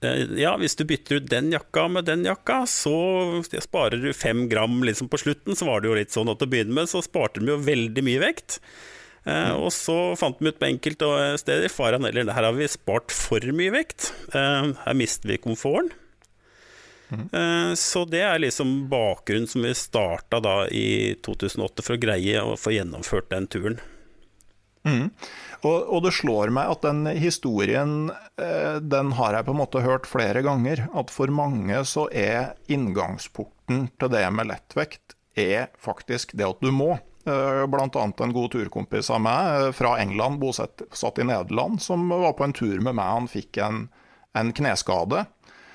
ja, 0.00 0.52
hvis 0.60 0.76
du 0.78 0.84
bytter 0.86 1.18
ut 1.18 1.30
den 1.30 1.50
jakka 1.50 1.88
med 1.90 2.06
den 2.06 2.22
jakka, 2.26 2.62
så 2.70 3.42
sparer 3.42 3.98
du 3.98 4.12
fem 4.14 4.46
gram 4.50 4.82
liksom 4.86 5.10
på 5.10 5.18
slutten. 5.18 5.56
Så 5.58 5.66
var 5.66 5.82
det 5.82 5.90
jo 5.90 5.96
litt 5.98 6.14
sånn 6.14 6.30
at 6.30 6.38
til 6.38 6.46
å 6.46 6.52
begynne 6.52 6.76
med 6.76 6.90
så 6.90 7.02
sparte 7.02 7.42
de 7.42 7.50
jo 7.50 7.58
veldig 7.66 8.04
mye 8.06 8.22
vekt. 8.22 8.60
Eh, 9.26 9.52
og 9.58 9.72
så 9.74 10.14
fant 10.16 10.38
de 10.38 10.52
ut 10.52 10.60
på 10.60 10.68
enkelte 10.68 11.08
steder 11.42 11.72
faran 11.72 12.06
eller 12.06 12.30
her 12.30 12.46
har 12.46 12.54
vi 12.56 12.70
spart 12.70 13.10
for 13.14 13.42
mye 13.42 13.74
vekt. 13.74 14.12
Eh, 14.30 14.70
her 14.84 14.98
mister 14.98 15.34
vi 15.34 15.40
komforten. 15.42 15.90
Mm. 17.08 17.72
Så 17.80 18.02
det 18.04 18.20
er 18.20 18.36
liksom 18.36 18.82
bakgrunnen 18.90 19.48
som 19.48 19.62
vi 19.64 19.70
starta 19.72 20.42
da 20.44 20.66
i 20.68 21.14
2008 21.24 21.80
for 21.86 21.96
å 21.96 22.02
greie 22.02 22.42
å 22.44 22.52
få 22.60 22.74
gjennomført 22.74 23.30
den 23.32 23.46
turen. 23.48 23.78
Mm. 24.86 25.10
Og, 25.64 25.76
og, 25.76 26.00
det 26.04 26.14
slår 26.18 26.52
meg 26.54 26.70
at 26.70 26.84
den 26.86 27.08
historien 27.18 28.12
eh, 28.40 28.78
den 28.82 29.12
har 29.18 29.34
jeg 29.34 29.48
på 29.48 29.54
en 29.54 29.60
måte 29.62 29.82
hørt 29.84 30.08
flere 30.08 30.44
ganger. 30.46 30.86
At 30.96 31.12
for 31.14 31.32
mange 31.34 31.82
så 31.88 32.06
er 32.12 32.54
inngangsporten 32.70 33.88
til 33.98 34.12
det 34.14 34.24
med 34.34 34.50
lettvekt 34.52 35.16
er 35.38 35.68
faktisk 35.78 36.34
det 36.38 36.46
at 36.48 36.64
du 36.64 36.72
må. 36.74 36.96
Bl.a. 37.28 37.66
blant 37.68 37.96
annet 38.00 38.20
en 38.24 38.32
god 38.32 38.54
turkompis 38.54 39.10
av 39.12 39.20
meg 39.20 39.48
eh, 39.68 39.70
fra 39.76 39.96
England, 40.00 40.40
bosatt 40.40 41.18
i 41.20 41.26
Nederland, 41.28 41.82
som 41.82 42.08
var 42.08 42.36
på 42.38 42.46
en 42.46 42.56
tur 42.56 42.78
med 42.80 42.94
meg. 42.94 43.04
Han 43.04 43.28
fikk 43.30 43.60
en, 43.64 43.82
en 44.38 44.54
kneskade 44.56 45.26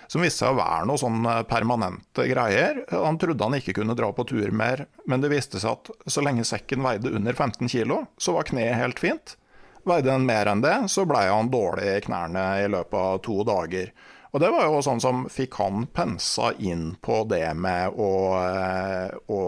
som 0.07 0.24
viste 0.24 0.43
seg 0.43 0.53
å 0.53 0.60
være 0.60 0.88
noe 0.89 1.01
sånn 1.01 1.27
permanente 1.50 2.27
greier. 2.29 2.83
Han 2.91 3.19
trodde 3.22 3.48
han 3.48 3.57
ikke 3.60 3.77
kunne 3.79 3.95
dra 3.98 4.12
på 4.15 4.25
tur 4.29 4.51
mer, 4.55 4.86
men 5.10 5.24
det 5.24 5.31
viste 5.33 5.62
seg 5.62 5.77
at 5.77 6.10
så 6.12 6.24
lenge 6.25 6.45
sekken 6.48 6.83
veide 6.86 7.13
under 7.13 7.33
15 7.33 7.72
kg, 7.72 8.03
så 8.17 8.36
var 8.38 8.50
kneet 8.50 8.79
helt 8.79 9.01
fint. 9.01 9.38
Veide 9.83 10.13
den 10.13 10.25
mer 10.27 10.48
enn 10.48 10.63
det, 10.63 10.75
så 10.88 11.03
blei 11.07 11.27
han 11.27 11.51
dårlig 11.51 11.88
i 11.98 12.01
knærne 12.05 12.43
i 12.63 12.67
løpet 12.72 13.00
av 13.00 13.24
to 13.25 13.41
dager. 13.48 13.91
Og 14.33 14.41
det 14.41 14.50
var 14.50 14.65
jo 14.65 14.79
sånn 14.81 15.01
som 15.03 15.25
fikk 15.29 15.60
han 15.62 15.83
pensa 15.93 16.50
inn 16.57 16.95
på 17.05 17.19
det 17.29 17.51
med 17.53 17.93
å, 18.01 18.13
eh, 18.41 19.12
å 19.29 19.41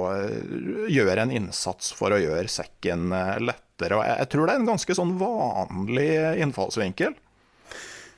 gjøre 0.93 1.23
en 1.23 1.33
innsats 1.33 1.89
for 1.97 2.13
å 2.13 2.19
gjøre 2.21 2.51
sekken 2.51 3.09
eh, 3.15 3.39
lettere. 3.41 3.97
Og 3.97 4.05
jeg 4.05 4.29
tror 4.29 4.45
det 4.45 4.53
er 4.53 4.61
en 4.61 4.69
ganske 4.69 4.97
sånn 4.99 5.15
vanlig 5.17 6.11
innfallsvinkel. 6.45 7.15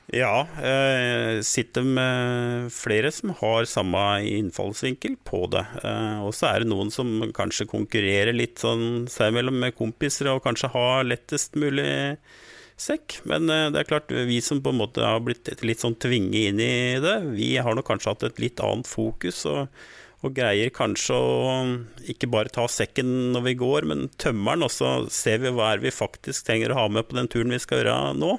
Ja, 0.08 0.46
jeg 0.56 1.42
sitter 1.44 1.84
med 1.84 2.70
flere 2.72 3.10
som 3.12 3.34
har 3.42 3.66
samme 3.68 4.00
innfallsvinkel 4.24 5.18
på 5.28 5.42
det. 5.52 5.66
Eh, 5.84 6.22
og 6.24 6.32
så 6.32 6.48
er 6.48 6.64
det 6.64 6.70
noen 6.70 6.88
som 6.88 7.10
kanskje 7.36 7.66
konkurrerer 7.68 8.32
litt 8.32 8.56
sånn 8.64 9.04
seg 9.12 9.34
imellom 9.34 9.58
med 9.60 9.76
kompiser 9.76 10.30
og 10.32 10.40
kanskje 10.46 10.72
har 10.72 11.04
lettest 11.04 11.60
mulig 11.60 12.16
sekk. 12.80 13.18
Men 13.28 13.52
eh, 13.52 13.66
det 13.74 13.82
er 13.82 13.90
klart, 13.90 14.08
vi 14.08 14.40
som 14.40 14.64
på 14.64 14.72
en 14.72 14.80
måte 14.80 15.04
har 15.04 15.20
blitt 15.26 15.52
litt 15.60 15.84
sånn 15.84 15.98
tvinget 16.00 16.54
inn 16.54 16.64
i 16.64 16.72
det, 17.04 17.18
vi 17.36 17.52
har 17.60 17.76
nok 17.76 17.90
kanskje 17.92 18.14
hatt 18.14 18.28
et 18.30 18.40
litt 18.40 18.64
annet 18.64 18.88
fokus. 18.88 19.44
og, 19.44 19.68
og 20.24 20.32
greier 20.34 20.72
kanskje 20.74 21.14
å 21.14 21.54
ikke 22.10 22.32
bare 22.32 22.50
ta 22.50 22.64
sekken 22.64 23.34
når 23.36 23.44
vi 23.50 23.58
går, 23.60 23.92
men 23.92 24.08
tømmer 24.16 24.56
den, 24.56 24.64
og 24.70 24.72
så 24.72 24.96
ser 25.12 25.44
vi 25.44 25.52
hva 25.52 25.74
er 25.74 25.84
vi 25.84 25.92
faktisk 25.92 26.48
trenger 26.48 26.72
å 26.72 26.80
ha 26.80 26.88
med 26.96 27.12
på 27.12 27.20
den 27.20 27.28
turen 27.28 27.52
vi 27.52 27.60
skal 27.60 27.84
gjøre 27.84 28.00
nå. 28.16 28.38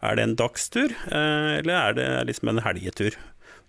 Er 0.00 0.16
det 0.16 0.24
en 0.24 0.36
dagstur, 0.38 0.94
eh, 1.12 1.58
eller 1.60 1.74
er 1.76 1.96
det 1.98 2.08
liksom 2.30 2.52
en 2.52 2.62
helgetur? 2.64 3.16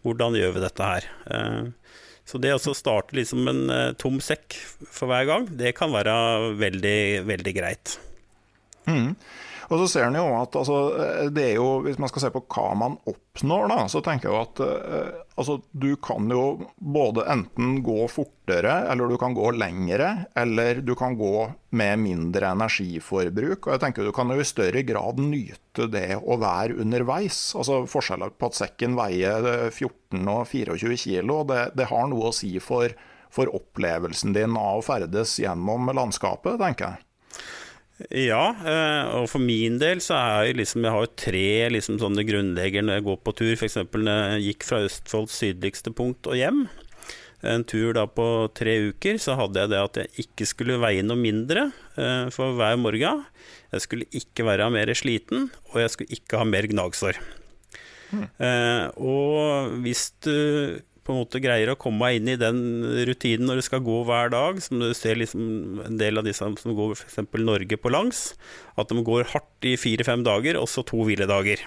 Hvordan 0.05 0.37
gjør 0.39 0.55
vi 0.55 0.63
dette 0.63 0.87
her? 0.87 1.07
Eh, 1.27 1.71
så 2.25 2.39
det 2.39 2.53
å 2.55 2.75
starte 2.77 3.17
liksom 3.17 3.49
en 3.51 3.63
eh, 3.73 3.91
tom 3.99 4.21
sekk 4.23 4.55
for 4.87 5.11
hver 5.11 5.27
gang, 5.27 5.49
det 5.59 5.75
kan 5.75 5.91
være 5.91 6.13
veldig, 6.61 7.01
veldig 7.27 7.55
greit. 7.57 7.97
Mm. 8.87 9.15
Og 9.71 9.79
så 9.79 9.87
ser 9.87 10.09
en 10.09 10.17
jo 10.19 10.25
at 10.35 10.55
altså, 10.59 10.77
det 11.31 11.45
er 11.45 11.53
jo, 11.55 11.79
Hvis 11.85 11.99
man 12.01 12.11
skal 12.11 12.25
se 12.25 12.31
på 12.33 12.43
hva 12.51 12.71
man 12.75 12.97
oppnår, 13.07 13.69
da, 13.71 13.79
så 13.91 14.01
tenker 14.03 14.27
jeg 14.27 14.43
at 14.43 14.59
uh, 14.59 15.21
altså, 15.39 15.61
du 15.71 15.93
kan 16.03 16.27
jo 16.31 16.67
både 16.75 17.23
enten 17.31 17.77
gå 17.85 18.03
fortere, 18.11 18.73
eller 18.91 19.07
du 19.07 19.15
kan 19.21 19.35
gå 19.37 19.53
lengre, 19.55 20.09
eller 20.35 20.81
du 20.83 20.91
kan 20.99 21.15
gå 21.19 21.47
med 21.79 22.01
mindre 22.03 22.51
energiforbruk. 22.51 23.63
Og 23.63 23.75
jeg 23.75 23.83
tenker 23.85 24.07
Du 24.07 24.11
kan 24.15 24.33
jo 24.33 24.41
i 24.43 24.47
større 24.47 24.83
grad 24.83 25.21
nyte 25.23 25.87
det 25.91 26.19
å 26.19 26.35
være 26.41 26.81
underveis. 26.83 27.53
Altså 27.55 27.85
Forskjellen 27.87 28.35
på 28.35 28.51
at 28.51 28.59
sekken 28.59 28.97
veier 28.99 29.47
14 29.69 30.19
og 30.27 30.43
24 30.51 30.99
kilo, 31.05 31.45
det, 31.47 31.69
det 31.79 31.87
har 31.93 32.11
noe 32.11 32.33
å 32.33 32.35
si 32.35 32.57
for, 32.59 32.91
for 33.31 33.51
opplevelsen 33.55 34.35
din 34.35 34.59
av 34.59 34.81
å 34.81 34.85
ferdes 34.85 35.37
gjennom 35.39 35.93
landskapet, 35.95 36.59
tenker 36.59 36.89
jeg. 36.91 37.05
Ja, 38.09 38.43
eh, 38.65 39.09
og 39.19 39.27
for 39.31 39.43
min 39.43 39.77
del 39.81 40.01
så 40.03 40.15
er 40.17 40.45
jeg 40.49 40.59
liksom 40.61 40.85
Jeg 40.85 40.93
har 40.95 41.03
jo 41.05 41.17
tre 41.19 41.49
liksom 41.75 41.99
sånne 42.01 42.25
grunnlegger 42.27 42.85
når 42.85 42.99
jeg 42.99 43.07
går 43.09 43.19
på 43.25 43.33
tur. 43.37 43.51
F.eks. 43.57 43.77
når 43.93 44.21
jeg 44.35 44.45
gikk 44.49 44.67
fra 44.67 44.81
Østfolds 44.87 45.37
sydligste 45.41 45.93
punkt 45.95 46.29
og 46.29 46.39
hjem. 46.39 46.65
En 47.41 47.65
tur 47.65 47.95
da 47.97 48.05
på 48.05 48.25
tre 48.53 48.75
uker, 48.91 49.17
så 49.21 49.33
hadde 49.39 49.63
jeg 49.63 49.71
det 49.71 49.81
at 49.81 49.99
jeg 50.03 50.25
ikke 50.27 50.45
skulle 50.49 50.81
veie 50.81 51.05
noe 51.05 51.17
mindre 51.17 51.71
eh, 51.97 52.29
for 52.33 52.57
hver 52.57 52.77
morgen. 52.81 53.25
Jeg 53.73 53.85
skulle 53.85 54.09
ikke 54.13 54.45
være 54.45 54.69
mer 54.73 54.91
sliten, 54.97 55.49
og 55.71 55.81
jeg 55.81 55.93
skulle 55.93 56.17
ikke 56.17 56.41
ha 56.41 56.47
mer 56.47 56.67
gnagsår. 56.69 57.21
Mm. 58.11 58.25
og 58.99 59.77
hvis 59.85 60.09
du 60.19 60.81
på 61.11 61.17
en 61.17 61.25
måte 61.25 61.41
greier 61.43 61.73
å 61.73 61.77
komme 61.79 61.99
meg 61.99 62.21
inn 62.21 62.31
i 62.31 62.39
den 62.39 62.59
rutinen 63.09 63.49
når 63.49 63.59
du 63.59 63.65
skal 63.67 63.83
gå 63.83 63.97
hver 64.07 64.31
dag, 64.31 64.61
som 64.63 64.79
du 64.79 64.91
ser 64.95 65.19
liksom 65.19 65.81
en 65.83 65.99
del 65.99 66.21
av 66.21 66.27
disse 66.27 66.47
som 66.63 66.75
går 66.77 66.95
f.eks. 66.95 67.19
Norge 67.41 67.77
på 67.81 67.91
langs, 67.91 68.31
at 68.79 68.91
de 68.91 69.03
går 69.03 69.27
hardt 69.33 69.67
i 69.67 69.75
fire-fem 69.79 70.23
dager, 70.23 70.59
og 70.61 70.69
så 70.71 70.85
to 70.87 71.03
hviledager. 71.03 71.63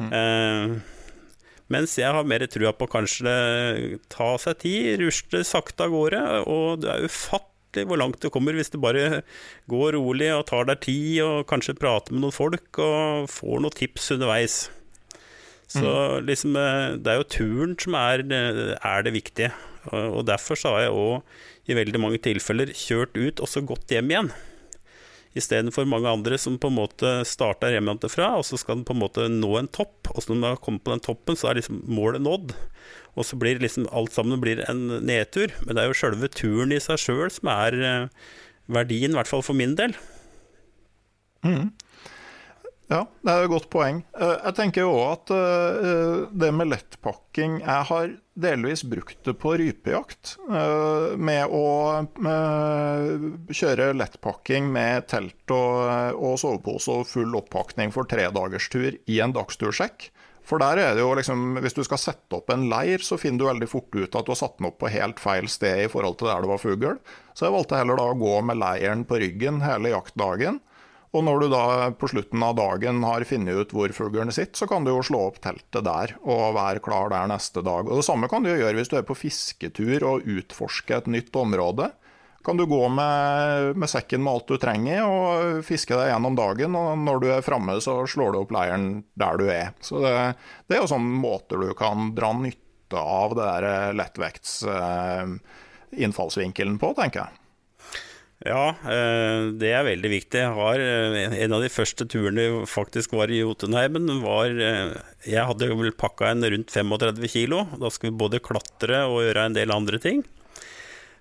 Mm. 0.00 0.10
Eh, 0.12 0.98
mens 1.72 1.96
jeg 1.96 2.10
har 2.10 2.26
mer 2.26 2.44
trua 2.50 2.74
på 2.76 2.88
kanskje 2.90 3.32
ta 4.12 4.34
seg 4.42 4.60
tid, 4.64 4.90
rusle 5.00 5.44
sakte 5.46 5.86
av 5.86 5.94
gårde, 5.94 6.24
og 6.50 6.82
det 6.84 6.90
er 6.92 7.06
ufattelig 7.06 7.86
hvor 7.86 8.00
langt 8.00 8.20
du 8.20 8.28
kommer 8.34 8.56
hvis 8.58 8.72
du 8.72 8.80
bare 8.82 9.22
går 9.70 9.94
rolig 9.94 10.32
og 10.34 10.48
tar 10.50 10.66
deg 10.68 10.82
tid, 10.84 11.22
og 11.24 11.46
kanskje 11.50 11.78
prater 11.78 12.12
med 12.12 12.26
noen 12.26 12.36
folk 12.36 12.82
og 12.82 13.30
får 13.30 13.64
noen 13.64 13.78
tips 13.78 14.12
underveis. 14.18 14.60
Så 15.70 15.86
mm. 15.86 16.26
liksom, 16.26 16.58
eh, 16.58 16.98
det 16.98 17.12
er 17.12 17.20
jo 17.20 17.30
turen 17.36 17.76
som 17.78 17.96
er, 17.98 18.24
er 18.26 19.06
det 19.06 19.14
viktige. 19.14 19.52
Og 19.90 20.26
derfor 20.28 20.58
så 20.58 20.74
har 20.74 20.86
jeg 20.88 20.96
òg 20.98 21.70
i 21.70 21.76
veldig 21.78 22.00
mange 22.02 22.20
tilfeller 22.22 22.72
kjørt 22.76 23.16
ut 23.16 23.40
og 23.40 23.48
så 23.48 23.62
gått 23.64 23.92
hjem 23.94 24.10
igjen. 24.12 24.32
Istedenfor 25.38 25.86
mange 25.86 26.10
andre 26.10 26.34
som 26.42 26.56
på 26.58 26.68
en 26.72 26.78
måte 26.80 27.10
starter 27.28 27.76
hjemmefra, 27.76 28.32
og 28.40 28.44
så 28.48 28.58
skal 28.58 28.80
den 28.80 28.86
på 28.88 28.96
en 28.96 29.02
måte 29.04 29.28
nå 29.30 29.52
en 29.60 29.70
topp. 29.70 30.10
Og 30.10 30.24
så 30.24 30.34
når 30.34 30.40
man 30.42 30.62
kommer 30.64 30.82
på 30.82 30.94
den 30.94 31.04
toppen, 31.06 31.38
så 31.38 31.50
er 31.50 31.60
liksom 31.60 31.84
målet 31.86 32.24
nådd. 32.24 32.54
Og 33.14 33.26
så 33.26 33.38
blir 33.38 33.62
liksom 33.62 33.86
alt 33.94 34.14
sammen 34.14 34.42
blir 34.42 34.64
en 34.66 34.88
nedtur. 35.06 35.54
Men 35.62 35.76
det 35.76 35.84
er 35.84 35.92
jo 35.92 35.98
sjølve 36.00 36.32
turen 36.34 36.74
i 36.74 36.80
seg 36.82 36.98
sjøl 36.98 37.30
som 37.30 37.52
er 37.52 37.78
eh, 37.78 38.32
verdien, 38.70 39.14
i 39.14 39.20
hvert 39.20 39.30
fall 39.30 39.46
for 39.46 39.58
min 39.58 39.76
del. 39.78 39.94
Mm. 41.46 41.70
Ja, 42.90 43.04
det 43.22 43.30
er 43.30 43.44
et 43.44 43.52
godt 43.52 43.68
poeng. 43.70 44.00
Eh, 44.18 44.36
jeg 44.48 44.56
tenker 44.58 44.88
òg 44.88 45.00
at 45.04 45.30
eh, 45.30 46.24
det 46.34 46.48
med 46.50 46.72
lettpakking 46.72 47.60
Jeg 47.60 47.86
har 47.86 48.14
delvis 48.40 48.82
brukt 48.88 49.20
det 49.28 49.36
på 49.38 49.52
rypejakt. 49.60 50.32
Eh, 50.50 51.12
med 51.14 51.54
å 51.54 51.66
kjøre 53.54 53.92
lettpakking 53.94 54.72
med 54.74 55.06
telt 55.12 55.54
og 55.54 56.34
sovepose 56.42 56.96
og 56.96 57.06
full 57.06 57.36
oppakning 57.38 57.94
for 57.94 58.10
tredagerstur 58.10 58.98
i 59.06 59.20
en 59.22 59.36
dagstursjekk. 59.38 60.10
For 60.50 60.58
der 60.58 60.80
er 60.82 60.96
det 60.96 61.04
jo 61.04 61.12
liksom, 61.14 61.60
Hvis 61.62 61.76
du 61.76 61.84
skal 61.86 62.00
sette 62.02 62.40
opp 62.40 62.50
en 62.50 62.66
leir, 62.72 63.04
så 63.06 63.20
finner 63.20 63.38
du 63.38 63.50
veldig 63.52 63.68
fort 63.70 63.94
ut 63.94 64.16
at 64.18 64.26
du 64.26 64.32
har 64.32 64.40
satt 64.40 64.58
den 64.58 64.66
opp 64.72 64.80
på 64.82 64.90
helt 64.90 65.22
feil 65.22 65.46
sted 65.52 65.84
i 65.84 65.90
forhold 65.92 66.18
til 66.18 66.32
der 66.32 66.42
det 66.42 66.50
var 66.50 66.62
fugl. 66.64 66.98
Så 67.38 67.46
jeg 67.46 67.54
valgte 67.54 67.78
heller 67.78 68.00
da 68.00 68.08
å 68.10 68.18
gå 68.18 68.34
med 68.48 68.58
leiren 68.58 69.06
på 69.06 69.20
ryggen 69.22 69.62
hele 69.62 69.94
jaktdagen. 69.94 70.58
Og 71.10 71.24
når 71.26 71.42
du 71.42 71.46
da 71.50 71.62
på 71.98 72.06
slutten 72.12 72.42
av 72.46 72.54
dagen 72.58 73.00
har 73.02 73.24
funnet 73.26 73.64
ut 73.64 73.72
hvor 73.74 73.90
fuglen 73.94 74.30
sitter, 74.30 74.60
så 74.62 74.68
kan 74.70 74.84
du 74.86 74.92
jo 74.92 75.02
slå 75.02 75.24
opp 75.32 75.40
teltet 75.42 75.82
der 75.86 76.14
og 76.22 76.54
være 76.54 76.82
klar 76.84 77.10
der 77.10 77.26
neste 77.32 77.64
dag. 77.66 77.88
Og 77.88 77.98
Det 77.98 78.06
samme 78.06 78.30
kan 78.30 78.46
du 78.46 78.52
gjøre 78.52 78.76
hvis 78.78 78.92
du 78.92 78.94
er 79.00 79.08
på 79.08 79.18
fisketur 79.18 80.06
og 80.06 80.28
utforsker 80.30 81.00
et 81.00 81.10
nytt 81.10 81.34
område. 81.34 81.90
Kan 82.46 82.56
du 82.56 82.64
gå 82.64 82.80
med, 82.88 83.74
med 83.76 83.90
sekken 83.90 84.22
med 84.24 84.32
alt 84.32 84.48
du 84.48 84.56
trenger 84.62 85.02
og 85.04 85.58
fiske 85.66 85.98
deg 85.98 86.12
gjennom 86.12 86.38
dagen, 86.38 86.78
og 86.78 86.94
når 87.02 87.20
du 87.20 87.26
er 87.34 87.44
framme, 87.44 87.74
så 87.84 87.98
slår 88.08 88.32
du 88.32 88.40
opp 88.44 88.54
leiren 88.54 88.86
der 89.18 89.36
du 89.36 89.50
er. 89.50 89.74
Så 89.84 90.00
det, 90.00 90.14
det 90.70 90.78
er 90.78 90.84
jo 90.84 90.88
sånne 90.94 91.20
måter 91.20 91.60
du 91.60 91.74
kan 91.76 92.14
dra 92.16 92.32
nytte 92.38 93.02
av 93.02 93.36
det 93.36 93.50
der 93.50 93.98
lettvekts 93.98 94.56
eh, 94.72 95.36
på, 95.90 96.94
tenker 96.96 97.24
jeg. 97.26 97.39
Ja, 98.40 98.70
eh, 98.88 99.50
det 99.60 99.68
er 99.68 99.84
veldig 99.84 100.10
viktig. 100.14 100.42
Har, 100.56 100.80
eh, 100.80 101.42
en 101.44 101.52
av 101.52 101.60
de 101.60 101.68
første 101.68 102.06
turene 102.08 102.64
faktisk 102.64 103.12
var 103.12 103.28
i 103.28 103.42
Jotunheimen. 103.42 104.08
Var, 104.22 104.48
eh, 104.64 104.94
jeg 105.28 105.44
hadde 105.44 105.68
vel 105.68 105.92
pakka 105.92 106.30
en 106.30 106.42
rundt 106.42 106.72
35 106.72 107.28
kilo. 107.28 107.66
Da 107.76 107.90
skulle 107.90 108.12
vi 108.12 108.24
både 108.24 108.40
klatre 108.40 109.04
og 109.04 109.20
gjøre 109.26 109.44
en 109.44 109.52
del 109.52 109.70
andre 109.70 109.98
ting. 109.98 110.24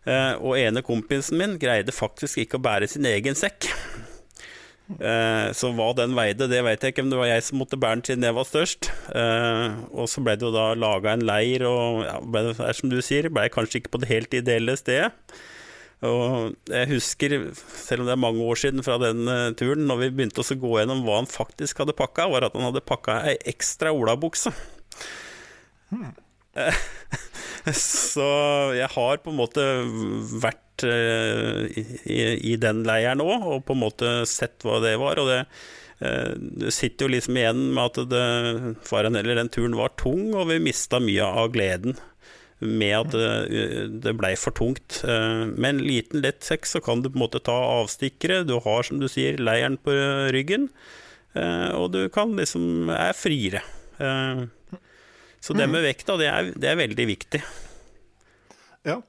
Og 0.09 0.57
ene 0.57 0.81
kompisen 0.81 1.37
min 1.37 1.59
greide 1.59 1.91
faktisk 1.93 2.39
ikke 2.41 2.57
å 2.57 2.63
bære 2.63 2.87
sin 2.89 3.03
egen 3.03 3.35
sekk. 3.35 3.67
Så 4.89 5.69
hva 5.75 5.93
den 5.93 6.15
veide, 6.15 6.47
det 6.49 6.63
vet 6.63 6.81
jeg 6.81 6.95
ikke, 6.95 7.03
men 7.03 7.11
det 7.11 7.19
var 7.19 7.27
jeg 7.27 7.43
som 7.43 7.59
måtte 7.59 7.77
bære 7.77 7.99
den 7.99 8.03
siden 8.07 8.23
jeg 8.23 8.33
var 8.33 8.47
størst. 8.47 8.89
Og 9.93 10.09
så 10.09 10.23
ble 10.23 10.35
det 10.35 10.47
jo 10.47 10.55
da 10.55 10.73
laga 10.73 11.13
en 11.13 11.27
leir, 11.27 11.61
og 11.67 12.05
ja, 12.07 12.17
ble 12.21 12.55
som 12.73 12.89
du 12.89 12.97
sier, 13.01 13.29
ble 13.29 13.43
jeg 13.45 13.53
kanskje 13.53 13.83
ikke 13.83 13.91
på 13.91 14.01
det 14.01 14.09
helt 14.09 14.33
ideelle 14.33 14.77
stedet. 14.79 15.11
Og 16.07 16.53
jeg 16.71 16.87
husker, 16.93 17.33
selv 17.59 18.03
om 18.03 18.07
det 18.07 18.13
er 18.13 18.21
mange 18.23 18.43
år 18.47 18.59
siden 18.61 18.83
fra 18.85 18.95
den 19.01 19.27
uh, 19.27 19.51
turen, 19.59 19.83
når 19.89 20.05
vi 20.05 20.11
begynte 20.15 20.45
å 20.45 20.59
gå 20.61 20.77
gjennom 20.77 21.03
hva 21.03 21.17
han 21.19 21.27
faktisk 21.27 21.81
hadde 21.83 21.97
pakka, 21.97 22.29
var 22.31 22.47
at 22.47 22.55
han 22.55 22.69
hadde 22.69 22.85
pakka 22.87 23.17
ei 23.27 23.35
ekstra 23.51 23.91
olabukse. 23.95 24.53
Hmm. 25.91 26.13
Så 27.75 28.29
jeg 28.77 28.87
har 28.93 29.19
på 29.23 29.33
en 29.33 29.39
måte 29.41 29.65
vært 30.39 30.87
uh, 30.87 31.67
i, 31.67 32.17
i, 32.53 32.55
den 32.61 32.85
leiren 32.87 33.25
òg, 33.25 33.43
og 33.43 33.67
på 33.67 33.75
en 33.75 33.83
måte 33.83 34.13
sett 34.29 34.63
hva 34.63 34.79
det 34.85 34.95
var. 35.03 35.19
Og 35.19 35.27
det, 35.33 35.41
uh, 35.99 36.31
du 36.39 36.69
sitter 36.71 37.09
jo 37.09 37.17
liksom 37.17 37.41
igjen 37.43 37.65
med 37.75 37.91
at 37.91 38.15
det, 38.15 39.27
den 39.35 39.51
turen 39.51 39.75
var 39.75 39.91
tung, 39.99 40.29
og 40.31 40.47
vi 40.53 40.63
mista 40.63 41.03
mye 41.03 41.27
av 41.27 41.51
gleden 41.57 41.99
med 42.59 42.95
at 42.97 43.13
det, 44.03 44.13
ble 44.19 44.33
for 44.39 44.55
tungt. 44.55 45.01
Eh, 45.07 45.45
med 45.49 45.69
en 45.69 45.81
liten, 45.85 46.23
lett 46.25 46.43
sekk 46.43 46.67
så 46.67 46.81
kan 46.83 47.03
du 47.03 47.09
på 47.09 47.17
en 47.17 47.23
måte 47.23 47.41
ta 47.43 47.55
avstikkere. 47.79 48.43
Du 48.47 48.57
har, 48.59 48.83
som 48.83 48.99
du 48.99 49.07
sier, 49.11 49.39
leiren 49.39 49.77
på 49.79 49.95
ryggen, 50.35 50.67
eh, 51.39 51.69
og 51.77 51.93
du 51.95 52.01
kan 52.13 52.35
liksom 52.39 52.91
er 52.93 53.15
friere. 53.17 53.63
Eh, 53.99 54.45
så 55.39 55.55
det 55.55 55.69
med 55.71 55.85
vekta, 55.87 56.17
det 56.19 56.27
er, 56.27 56.51
det 56.59 56.67
er 56.67 56.81
veldig 56.81 57.07
viktig. 57.13 57.39
Ja, 58.87 58.99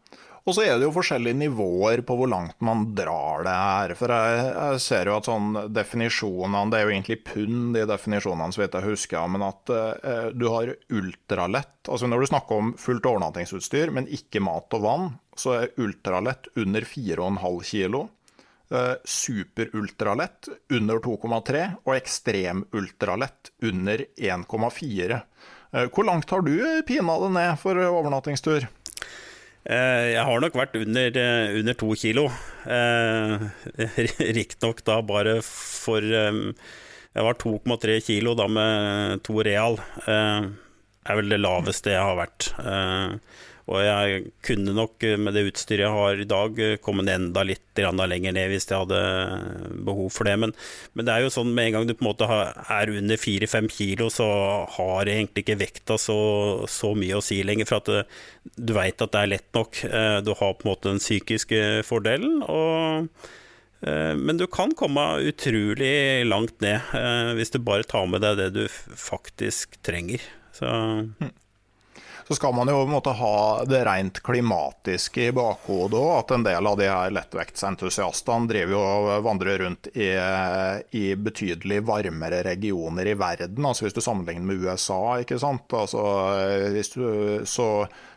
og 0.48 0.56
så 0.56 0.64
er 0.64 0.78
det 0.78 0.86
jo 0.86 0.94
forskjellige 0.94 1.36
nivåer 1.42 2.02
på 2.06 2.16
hvor 2.16 2.30
langt 2.32 2.56
man 2.64 2.86
drar 2.96 3.44
det 3.44 3.54
her. 3.54 3.94
For 3.98 4.14
jeg, 4.14 4.44
jeg 4.48 4.82
ser 4.84 5.10
jo 5.10 5.16
at 5.18 5.28
sånn 5.28 5.58
definisjonene 5.68 6.72
Det 6.72 6.78
er 6.78 6.86
jo 6.86 6.94
egentlig 6.94 7.18
pund, 7.26 7.74
de 7.76 7.84
definisjonene, 7.88 8.54
så 8.54 8.62
vidt 8.62 8.78
jeg 8.78 8.88
husker. 8.88 9.26
Men 9.34 9.44
at 9.50 9.74
eh, 9.74 10.30
du 10.32 10.46
har 10.48 10.72
ultralett. 10.96 11.76
Altså 11.86 12.08
når 12.08 12.24
du 12.24 12.30
snakker 12.32 12.62
om 12.62 12.72
fullt 12.80 13.10
overnattingsutstyr, 13.12 13.92
men 13.96 14.08
ikke 14.08 14.42
mat 14.44 14.78
og 14.78 14.86
vann, 14.86 15.12
så 15.36 15.58
er 15.58 15.76
ultralett 15.80 16.48
under 16.60 16.88
4,5 16.88 17.62
kilo. 17.68 18.06
Eh, 18.70 18.96
superultralett 19.04 20.48
under 20.72 21.00
2,3 21.02 21.62
og 21.84 21.96
ekstremultralett 21.96 23.50
under 23.66 24.04
1,4. 24.16 25.22
Eh, 25.72 25.88
hvor 25.90 26.06
langt 26.06 26.30
har 26.30 26.42
du 26.46 26.54
pina 26.86 27.16
det 27.20 27.32
ned 27.34 27.58
for 27.60 27.78
overnattingstur? 27.90 28.68
Eh, 29.68 30.14
jeg 30.14 30.24
har 30.24 30.40
nok 30.40 30.56
vært 30.56 30.76
under, 30.80 31.16
eh, 31.20 31.58
under 31.60 31.76
to 31.76 31.92
kilo. 31.98 32.26
Eh, 32.64 33.34
riktignok 34.38 34.84
da 34.84 35.00
bare 35.02 35.40
for 35.44 36.00
Jeg 37.10 37.26
var 37.26 37.34
2,3 37.34 37.98
kilo 38.06 38.36
da 38.38 38.46
med 38.46 39.22
to 39.26 39.42
real. 39.42 39.80
Det 40.06 41.10
er 41.10 41.16
vel 41.18 41.32
det 41.32 41.40
laveste 41.40 41.90
jeg 41.90 41.98
har 41.98 42.14
vært. 42.14 42.52
Og 43.70 43.84
jeg 43.84 44.22
kunne 44.42 44.74
nok 44.74 45.04
med 45.22 45.36
det 45.36 45.44
utstyret 45.46 45.84
jeg 45.84 45.94
har 45.94 46.18
i 46.18 46.26
dag, 46.28 46.58
kommet 46.82 47.10
enda 47.12 47.44
litt 47.46 47.62
lenger 47.80 48.34
ned 48.34 48.50
hvis 48.50 48.66
jeg 48.68 48.82
hadde 48.82 49.00
behov 49.86 50.10
for 50.12 50.26
det. 50.26 50.36
Men, 50.42 50.54
men, 50.92 51.06
det 51.06 51.14
er 51.14 51.24
jo 51.24 51.32
sånn 51.32 51.52
med 51.54 51.68
en 51.68 51.76
gang 51.76 51.86
du 51.88 51.94
på 51.94 52.04
en 52.04 52.10
måte 52.10 52.26
er 52.26 52.92
under 52.92 53.20
4-5 53.20 53.70
kilo, 53.72 54.10
så 54.12 54.26
har 54.76 55.08
egentlig 55.08 55.46
ikke 55.46 55.60
vekta 55.62 55.98
så, 56.00 56.18
så 56.68 56.92
mye 56.98 57.20
å 57.20 57.24
si 57.24 57.40
lenger. 57.46 57.70
For 57.70 57.80
at 57.80 58.10
du 58.56 58.74
veit 58.76 59.00
at 59.00 59.14
det 59.14 59.22
er 59.22 59.34
lett 59.36 59.50
nok. 59.56 59.84
Eh, 59.86 60.18
du 60.26 60.32
har 60.34 60.56
på 60.58 60.66
en 60.66 60.72
måte 60.72 60.90
den 60.90 61.02
psykiske 61.02 61.84
fordelen. 61.86 62.42
og 62.42 63.06
eh, 63.86 64.14
men 64.18 64.40
du 64.40 64.48
kan 64.50 64.74
komme 64.76 65.06
utrolig 65.30 66.26
langt 66.26 66.58
ned 66.64 66.90
eh, 66.96 67.36
hvis 67.38 67.54
du 67.54 67.62
bare 67.62 67.86
tar 67.86 68.10
med 68.10 68.26
deg 68.26 68.40
det 68.42 68.50
du 68.58 68.64
faktisk 68.98 69.78
trenger. 69.86 70.26
Så 70.58 70.66
hm 70.66 71.30
så 72.30 72.36
skal 72.36 72.54
man 72.54 72.68
jo 72.70 72.84
måtte 72.86 73.10
ha 73.10 73.64
det 73.66 73.80
rent 73.84 74.20
klimatiske 74.22 75.24
i 75.24 75.32
bakhodet 75.34 75.98
òg. 75.98 76.10
At 76.14 76.34
en 76.36 76.44
del 76.46 76.68
av 76.70 76.76
de 76.78 76.86
her 76.86 77.10
lettvektsentusiastene 77.10 78.46
driver 78.46 78.76
jo 78.76 78.82
og 78.84 79.24
vandrer 79.26 79.58
rundt 79.64 79.88
i, 79.98 80.12
i, 80.94 81.02
betydelig 81.18 81.80
varmere 81.88 82.44
regioner 82.46 83.10
i 83.10 83.16
verden. 83.18 83.66
Altså 83.66 83.88
hvis 83.88 83.98
du 83.98 84.02
sammenligner 84.04 84.46
med 84.46 84.62
USA, 84.62 85.00
ikke 85.24 85.40
sant. 85.42 85.74
Altså, 85.74 86.04
du, 86.94 87.42
så, 87.50 87.68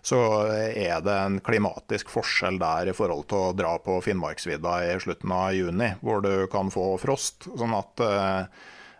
så, 0.05 0.21
er 0.69 1.01
det 1.01 1.17
en 1.17 1.41
klimatisk 1.41 2.13
forskjell 2.13 2.61
der 2.61 2.93
i 2.93 2.97
forhold 2.97 3.25
til 3.33 3.47
å 3.47 3.57
dra 3.57 3.79
på 3.81 3.97
Finnmarksvidda 4.05 4.77
i 4.91 4.93
slutten 5.01 5.33
av 5.33 5.57
juni, 5.57 5.89
hvor 6.05 6.21
du 6.21 6.45
kan 6.53 6.69
få 6.69 6.91
frost. 7.01 7.49
sånn 7.49 7.73
at 7.81 8.05
Eh, 8.13 8.45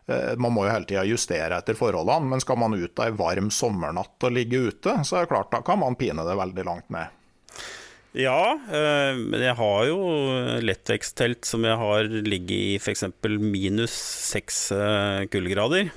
man 0.05 0.51
må 0.51 0.65
jo 0.65 0.71
hele 0.73 0.87
tida 0.89 1.05
justere 1.07 1.55
etter 1.61 1.77
forholdene, 1.79 2.27
men 2.33 2.41
skal 2.43 2.57
man 2.59 2.75
ut 2.75 2.99
ei 2.99 3.11
varm 3.15 3.47
sommernatt 3.53 4.25
og 4.27 4.33
ligge 4.35 4.59
ute, 4.67 4.97
så 5.07 5.19
er 5.19 5.23
det 5.23 5.31
klart 5.31 5.51
da 5.53 5.61
kan 5.63 5.79
man 5.79 5.95
pine 5.99 6.25
det 6.27 6.35
veldig 6.39 6.65
langt 6.67 6.89
ned. 6.91 7.19
Ja, 8.13 8.53
eh, 8.69 9.15
men 9.17 9.41
jeg 9.41 9.57
har 9.57 9.85
jo 9.89 9.97
lettveksttelt 10.61 11.47
som 11.49 11.65
jeg 11.65 11.77
har 11.81 12.05
ligget 12.05 12.53
i 12.53 12.75
f.eks. 12.77 13.07
minus 13.41 13.95
seks 14.29 14.67
eh, 14.75 15.25
kuldegrader. 15.33 15.89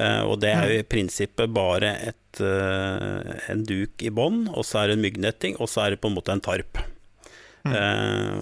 Og 0.00 0.36
det 0.40 0.52
er 0.54 0.70
jo 0.70 0.76
i 0.78 0.86
prinsippet 0.86 1.50
bare 1.52 1.88
et, 2.06 2.40
en 2.40 3.64
duk 3.66 4.04
i 4.06 4.12
bånn, 4.14 4.44
og 4.54 4.62
så 4.64 4.78
er 4.80 4.88
det 4.88 4.94
en 4.96 5.02
myggnetting, 5.02 5.56
og 5.58 5.68
så 5.68 5.82
er 5.82 5.92
det 5.92 5.98
på 6.00 6.08
en 6.08 6.14
måte 6.14 6.32
en 6.32 6.40
tarp. 6.40 6.78
Mm. 7.66 7.74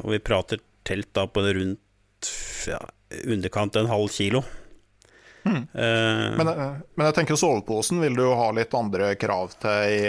Og 0.04 0.12
vi 0.12 0.20
prater 0.22 0.60
telt 0.86 1.08
da 1.16 1.24
på 1.26 1.42
rundt 1.42 2.30
ja, 2.68 2.78
underkant 3.24 3.80
en 3.80 3.90
halv 3.90 4.12
kilo. 4.12 4.44
Mm. 5.48 6.36
Men, 6.38 6.48
eh, 6.48 6.74
men, 6.94 7.06
jeg 7.08 7.16
tenker 7.16 7.38
soveposen 7.40 8.00
vil 8.02 8.16
du 8.18 8.24
jo 8.26 8.34
ha 8.38 8.50
litt 8.54 8.74
andre 8.76 9.12
krav 9.20 9.54
til 9.62 9.94
i, 9.96 10.04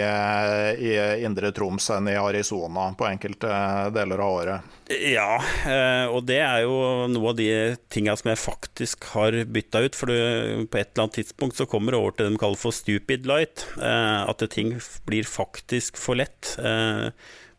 i, 0.90 0.92
indre 1.24 1.52
Troms 1.56 1.90
enn 1.96 2.10
i 2.12 2.18
Arizona 2.20 2.90
på 2.98 3.08
enkelte 3.08 3.50
deler 3.94 4.22
av 4.24 4.36
året. 4.40 4.76
Ja, 4.90 5.38
eh, 5.70 6.06
og 6.10 6.26
det 6.28 6.40
er 6.44 6.64
jo 6.64 6.76
noe 7.12 7.32
av 7.32 7.38
de 7.38 7.50
tinga 7.92 8.16
som 8.18 8.32
jeg 8.32 8.42
faktisk 8.42 9.06
har 9.14 9.36
bytta 9.46 9.84
ut. 9.86 9.98
For 9.98 10.10
på 10.10 10.80
et 10.80 10.92
eller 10.92 11.06
annet 11.06 11.20
tidspunkt 11.20 11.60
så 11.60 11.68
kommer 11.70 11.94
det 11.94 12.02
over 12.02 12.16
til 12.16 12.26
det 12.28 12.36
de 12.36 12.42
kaller 12.42 12.60
for 12.60 12.74
stupid 12.74 13.28
light. 13.30 13.66
At 13.80 14.42
ting 14.50 14.76
blir 15.06 15.28
faktisk 15.28 16.00
for 16.00 16.18
lett. 16.18 16.56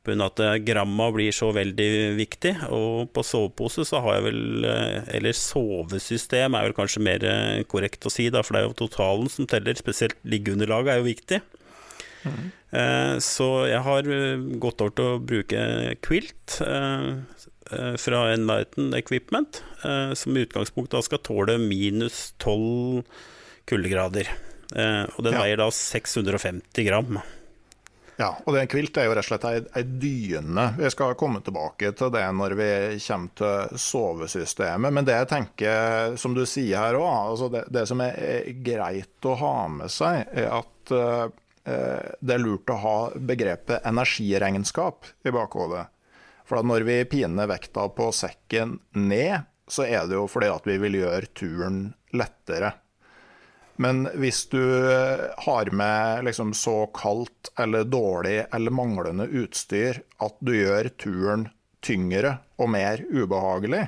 Pga. 0.05 0.25
at 0.25 0.39
eh, 0.39 0.55
gramma 0.65 1.11
blir 1.11 1.31
så 1.31 1.51
veldig 1.55 2.17
viktig. 2.17 2.55
Og 2.69 3.11
på 3.13 3.23
sovepose 3.23 3.85
så 3.87 4.01
har 4.03 4.17
jeg 4.17 4.27
vel 4.29 4.65
eh, 4.65 5.15
Eller 5.17 5.37
sovesystem 5.37 6.55
er 6.55 6.67
vel 6.67 6.77
kanskje 6.77 7.03
mer 7.03 7.23
eh, 7.23 7.63
korrekt 7.63 8.05
å 8.05 8.13
si, 8.13 8.29
da, 8.29 8.43
for 8.43 8.55
det 8.55 8.61
er 8.61 8.69
jo 8.69 8.79
totalen 8.85 9.29
som 9.29 9.47
teller. 9.49 9.77
Spesielt 9.77 10.17
liggeunderlaget 10.23 10.93
er 10.93 11.01
jo 11.01 11.09
viktig. 11.09 11.41
Mm. 12.21 12.51
Så 13.19 13.45
jeg 13.65 13.81
har 13.83 14.05
gått 14.61 14.79
over 14.83 14.93
til 14.95 15.07
å 15.09 15.23
bruke 15.25 15.63
Quilt 16.05 16.59
fra 17.99 18.19
Enlighten 18.31 18.93
Equipment, 18.95 19.59
som 19.81 20.37
i 20.37 20.45
utgangspunktet 20.45 21.09
skal 21.09 21.23
tåle 21.25 21.57
minus 21.59 22.29
12 22.37 23.01
kuldegrader. 23.67 24.29
Og 25.17 25.19
den 25.25 25.35
ja. 25.35 25.41
veier 25.41 25.59
da 25.59 25.67
650 25.73 26.87
gram. 26.87 27.19
Ja, 28.21 28.35
og 28.45 28.53
det 28.53 28.67
kvilt 28.69 28.97
er 29.01 29.07
jo 29.07 29.15
rett 29.17 29.25
og 29.25 29.31
slett 29.31 29.45
ei, 29.49 29.59
ei 29.79 29.81
dyne. 29.81 30.67
Vi 30.77 30.89
skal 30.93 31.15
komme 31.17 31.39
tilbake 31.41 31.89
til 31.97 32.11
det 32.13 32.25
når 32.37 32.53
vi 32.59 32.67
kommer 33.01 33.31
til 33.39 33.79
sovesystemet. 33.81 34.93
Men 34.93 35.07
det 35.07 35.15
jeg 35.15 35.29
tenker, 35.31 36.17
som 36.21 36.35
du 36.37 36.43
sier 36.45 36.77
her 36.77 36.99
òg, 36.99 37.15
altså 37.31 37.49
det, 37.49 37.63
det, 37.73 37.87
som 37.89 38.03
er, 38.05 38.51
greit 38.61 39.25
å 39.25 39.37
ha 39.41 39.55
med 39.73 39.89
seg, 39.89 40.29
er 40.37 40.51
at 40.53 40.93
uh, 40.93 41.33
det 41.65 42.35
er 42.35 42.43
lurt 42.43 42.69
å 42.69 42.77
ha 42.83 42.95
begrepet 43.15 43.89
energiregnskap 43.89 45.09
i 45.25 45.33
bakhodet. 45.33 45.87
For 46.45 46.61
når 46.67 46.85
vi 46.85 46.99
piner 47.09 47.49
vekta 47.49 47.87
på 47.95 48.11
sekken 48.13 48.77
ned, 49.01 49.49
så 49.71 49.87
er 49.87 50.05
det 50.05 50.19
jo 50.19 50.27
fordi 50.29 50.51
at 50.53 50.69
vi 50.69 50.77
vil 50.83 50.99
gjøre 50.99 51.33
turen 51.33 51.83
lettere. 52.13 52.75
Men 53.81 54.03
hvis 54.21 54.43
du 54.51 54.61
eh, 54.61 55.23
har 55.45 55.71
med 55.73 56.27
liksom 56.27 56.53
så 56.53 56.85
kaldt 56.93 57.49
eller 57.59 57.87
dårlig 57.89 58.43
eller 58.53 58.77
manglende 58.77 59.25
utstyr 59.25 60.03
at 60.21 60.37
du 60.39 60.53
gjør 60.53 60.91
turen 61.01 61.47
tyngre 61.81 62.35
og 62.61 62.69
mer 62.75 63.01
ubehagelig, 63.09 63.87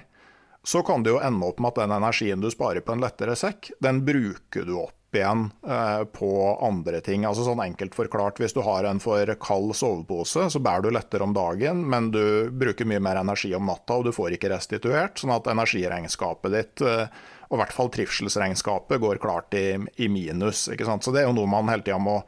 så 0.64 0.82
kan 0.88 1.04
det 1.04 1.14
jo 1.14 1.22
ende 1.22 1.46
opp 1.46 1.60
med 1.62 1.74
at 1.74 1.84
den 1.84 1.94
energien 1.94 2.42
du 2.42 2.50
sparer 2.52 2.82
på 2.82 2.96
en 2.96 3.04
lettere 3.04 3.36
sekk, 3.38 3.70
den 3.84 4.02
bruker 4.08 4.66
du 4.66 4.78
opp 4.80 4.98
igjen 5.14 5.52
eh, 5.68 6.04
på 6.10 6.32
andre 6.66 7.02
ting. 7.06 7.28
Altså 7.30 7.46
sånn 7.46 7.62
enkelt 7.62 7.94
forklart, 7.94 8.40
Hvis 8.42 8.56
du 8.56 8.64
har 8.66 8.88
en 8.90 9.04
for 9.04 9.30
kald 9.38 9.76
sovepose, 9.78 10.48
så 10.50 10.60
bærer 10.64 10.88
du 10.88 10.90
lettere 10.96 11.28
om 11.28 11.36
dagen, 11.36 11.86
men 11.90 12.10
du 12.12 12.50
bruker 12.50 12.90
mye 12.90 13.04
mer 13.04 13.22
energi 13.22 13.54
om 13.54 13.70
natta, 13.70 14.00
og 14.00 14.10
du 14.10 14.16
får 14.16 14.40
ikke 14.40 14.56
restituert. 14.56 15.22
Sånn 15.22 15.36
at 15.36 15.52
energiregnskapet 15.54 16.58
ditt 16.58 16.82
eh, 16.82 17.06
og 17.50 17.58
i 17.58 17.62
hvert 17.62 17.76
fall 17.76 17.92
trivselsregnskapet 17.94 19.02
går 19.04 19.22
klart 19.24 19.56
i, 19.58 19.78
i 20.02 20.10
minus. 20.12 20.66
Så 20.68 21.14
det 21.14 21.24
er 21.24 21.28
jo 21.28 21.38
noe 21.38 21.50
man 21.50 21.72
hele 21.72 21.86
tida 21.86 22.00
må, 22.02 22.20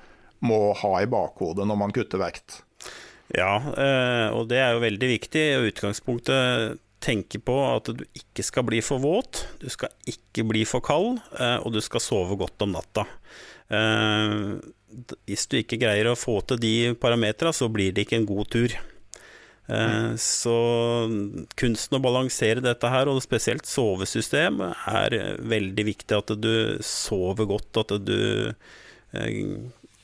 må, 0.46 0.70
ha 0.82 0.94
i 1.02 1.10
bakhodet 1.10 1.68
når 1.68 1.80
man 1.82 1.96
kutter 1.96 2.22
vekt. 2.22 2.62
Ja, 3.34 3.58
eh, 3.58 4.28
og 4.36 4.50
det 4.52 4.62
er 4.62 4.76
jo 4.76 4.84
veldig 4.84 5.12
viktig. 5.16 5.46
og 5.58 5.70
Utgangspunktet 5.72 6.82
tenke 7.06 7.42
på 7.44 7.58
at 7.68 7.90
du 7.94 8.06
ikke 8.18 8.46
skal 8.46 8.66
bli 8.66 8.82
for 8.86 9.02
våt, 9.04 9.44
du 9.62 9.68
skal 9.70 9.94
ikke 10.10 10.46
bli 10.48 10.64
for 10.68 10.84
kald, 10.86 11.20
eh, 11.38 11.58
og 11.62 11.76
du 11.76 11.82
skal 11.84 12.04
sove 12.04 12.38
godt 12.40 12.66
om 12.66 12.74
natta. 12.76 13.06
Eh, 13.70 14.56
hvis 15.28 15.46
du 15.52 15.60
ikke 15.60 15.80
greier 15.82 16.10
å 16.12 16.18
få 16.18 16.40
til 16.48 16.62
de 16.62 16.76
parametera, 17.02 17.52
så 17.54 17.70
blir 17.72 17.94
det 17.94 18.06
ikke 18.06 18.22
en 18.22 18.30
god 18.30 18.52
tur. 18.54 18.76
Eh, 19.66 20.12
så 20.22 20.58
kunsten 21.58 21.98
å 21.98 22.04
balansere 22.04 22.62
dette 22.64 22.92
her, 22.92 23.10
og 23.10 23.24
spesielt 23.26 23.66
sovesystem, 23.70 24.62
er 24.92 25.18
veldig 25.42 25.88
viktig. 25.90 26.20
At 26.20 26.36
du 26.42 26.78
sover 26.86 27.50
godt, 27.50 27.82
at 27.86 27.96
du 28.06 28.20
eh, 28.52 29.42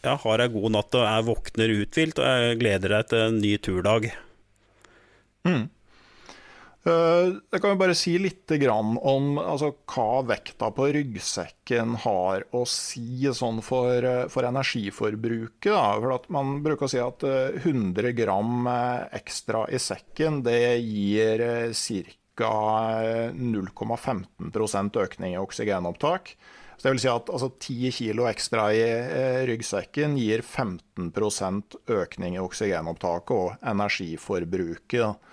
ja, 0.01 0.15
har 0.23 0.41
ei 0.41 0.49
god 0.53 0.75
natt 0.77 0.97
og 0.97 1.05
er 1.05 1.27
våkner 1.27 1.75
uthvilt 1.81 2.21
og 2.21 2.57
gleder 2.61 2.97
deg 2.97 3.11
til 3.11 3.27
en 3.27 3.39
ny 3.43 3.53
turdag. 3.61 4.09
Mm. 5.45 5.67
Eh, 6.81 7.27
jeg 7.53 7.61
kan 7.61 7.75
jo 7.75 7.77
bare 7.77 7.93
si 7.93 8.15
litt 8.17 8.49
om 8.65 9.35
altså, 9.37 9.69
hva 9.85 10.23
vekta 10.25 10.71
på 10.73 10.87
ryggsekken 10.95 11.93
har 12.07 12.47
å 12.57 12.63
si 12.65 13.29
sånn 13.29 13.61
for, 13.61 14.01
eh, 14.01 14.27
for 14.33 14.43
energiforbruket. 14.49 15.69
Da. 15.69 15.99
For 16.01 16.25
man 16.33 16.63
bruker 16.65 16.85
å 16.85 16.89
si 16.89 16.97
at 16.97 17.21
100 17.21 18.09
eh, 18.09 18.15
gram 18.17 18.65
ekstra 19.13 19.67
i 19.69 19.77
sekken 19.77 20.41
det 20.43 20.81
gir 20.81 21.45
ca. 22.35 22.55
0,15% 23.37 24.97
økning 24.97 25.35
i 25.35 25.37
oksygenopptak. 25.37 26.35
Så 26.77 26.87
det 26.87 26.93
vil 26.95 27.03
si 27.03 27.11
at 27.11 27.29
altså, 27.29 27.51
10 27.61 27.91
kg 27.93 28.25
ekstra 28.31 28.73
i 28.73 28.81
ryggsekken 29.45 30.17
gir 30.17 30.41
15% 30.41 31.77
økning 31.93 32.39
i 32.39 32.41
oksygenopptaket 32.41 33.37
og 33.37 33.53
energiforbruket. 33.61 34.97
Da. 34.97 35.30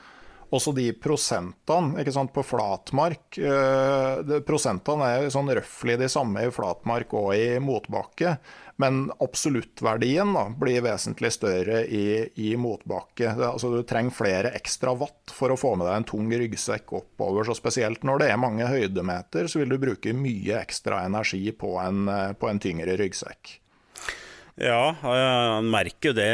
Også 0.55 0.73
de 0.73 0.87
prosentene 0.97 2.01
ikke 2.01 2.15
sant, 2.15 2.33
på 2.33 2.45
flatmark 2.47 3.37
eh, 3.37 4.39
Prosentene 4.49 5.11
er 5.19 5.33
sånn 5.33 5.51
røftlig 5.53 5.99
de 6.01 6.09
samme 6.09 6.47
i 6.47 6.53
flatmark 6.55 7.13
og 7.19 7.35
i 7.37 7.59
motbakke. 7.61 8.39
Men 8.81 9.09
absoluttverdien 9.21 10.33
da, 10.33 10.47
blir 10.55 10.85
vesentlig 10.87 11.33
større 11.35 11.83
i, 11.85 12.23
i 12.41 12.55
motbakke. 12.57 13.35
Det, 13.37 13.47
altså, 13.51 13.73
du 13.75 13.83
trenger 13.85 14.15
flere 14.15 14.55
ekstra 14.57 14.95
watt 14.97 15.35
for 15.35 15.53
å 15.53 15.59
få 15.59 15.75
med 15.77 15.89
deg 15.91 15.99
en 15.99 16.09
tung 16.15 16.33
ryggsekk 16.33 16.95
oppover. 16.97 17.45
Så 17.45 17.59
spesielt 17.59 18.07
når 18.07 18.23
det 18.23 18.33
er 18.33 18.41
mange 18.41 18.71
høydemeter, 18.71 19.51
så 19.51 19.61
vil 19.61 19.75
du 19.75 19.81
bruke 19.83 20.15
mye 20.17 20.63
ekstra 20.63 21.03
energi 21.11 21.43
på 21.53 21.75
en, 21.83 22.07
på 22.39 22.49
en 22.49 22.63
tyngre 22.63 22.97
ryggsekk. 23.03 23.59
Ja, 24.59 24.95
han 25.03 25.69
merker 25.71 26.11
jo 26.11 26.19
det. 26.19 26.33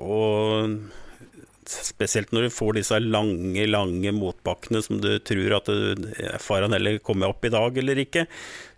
Og 0.00 0.78
Spesielt 1.70 2.32
når 2.34 2.46
du 2.46 2.54
får 2.54 2.78
disse 2.78 2.98
lange, 3.00 3.66
lange 3.68 4.12
motbakkene 4.14 4.82
som 4.84 5.00
du 5.02 5.16
tror 5.24 5.56
at 5.58 5.70
faren 6.42 6.74
heller 6.76 7.00
kommer 7.04 7.32
opp 7.32 7.44
i 7.46 7.52
dag 7.54 7.78
eller 7.80 8.02
ikke. 8.04 8.26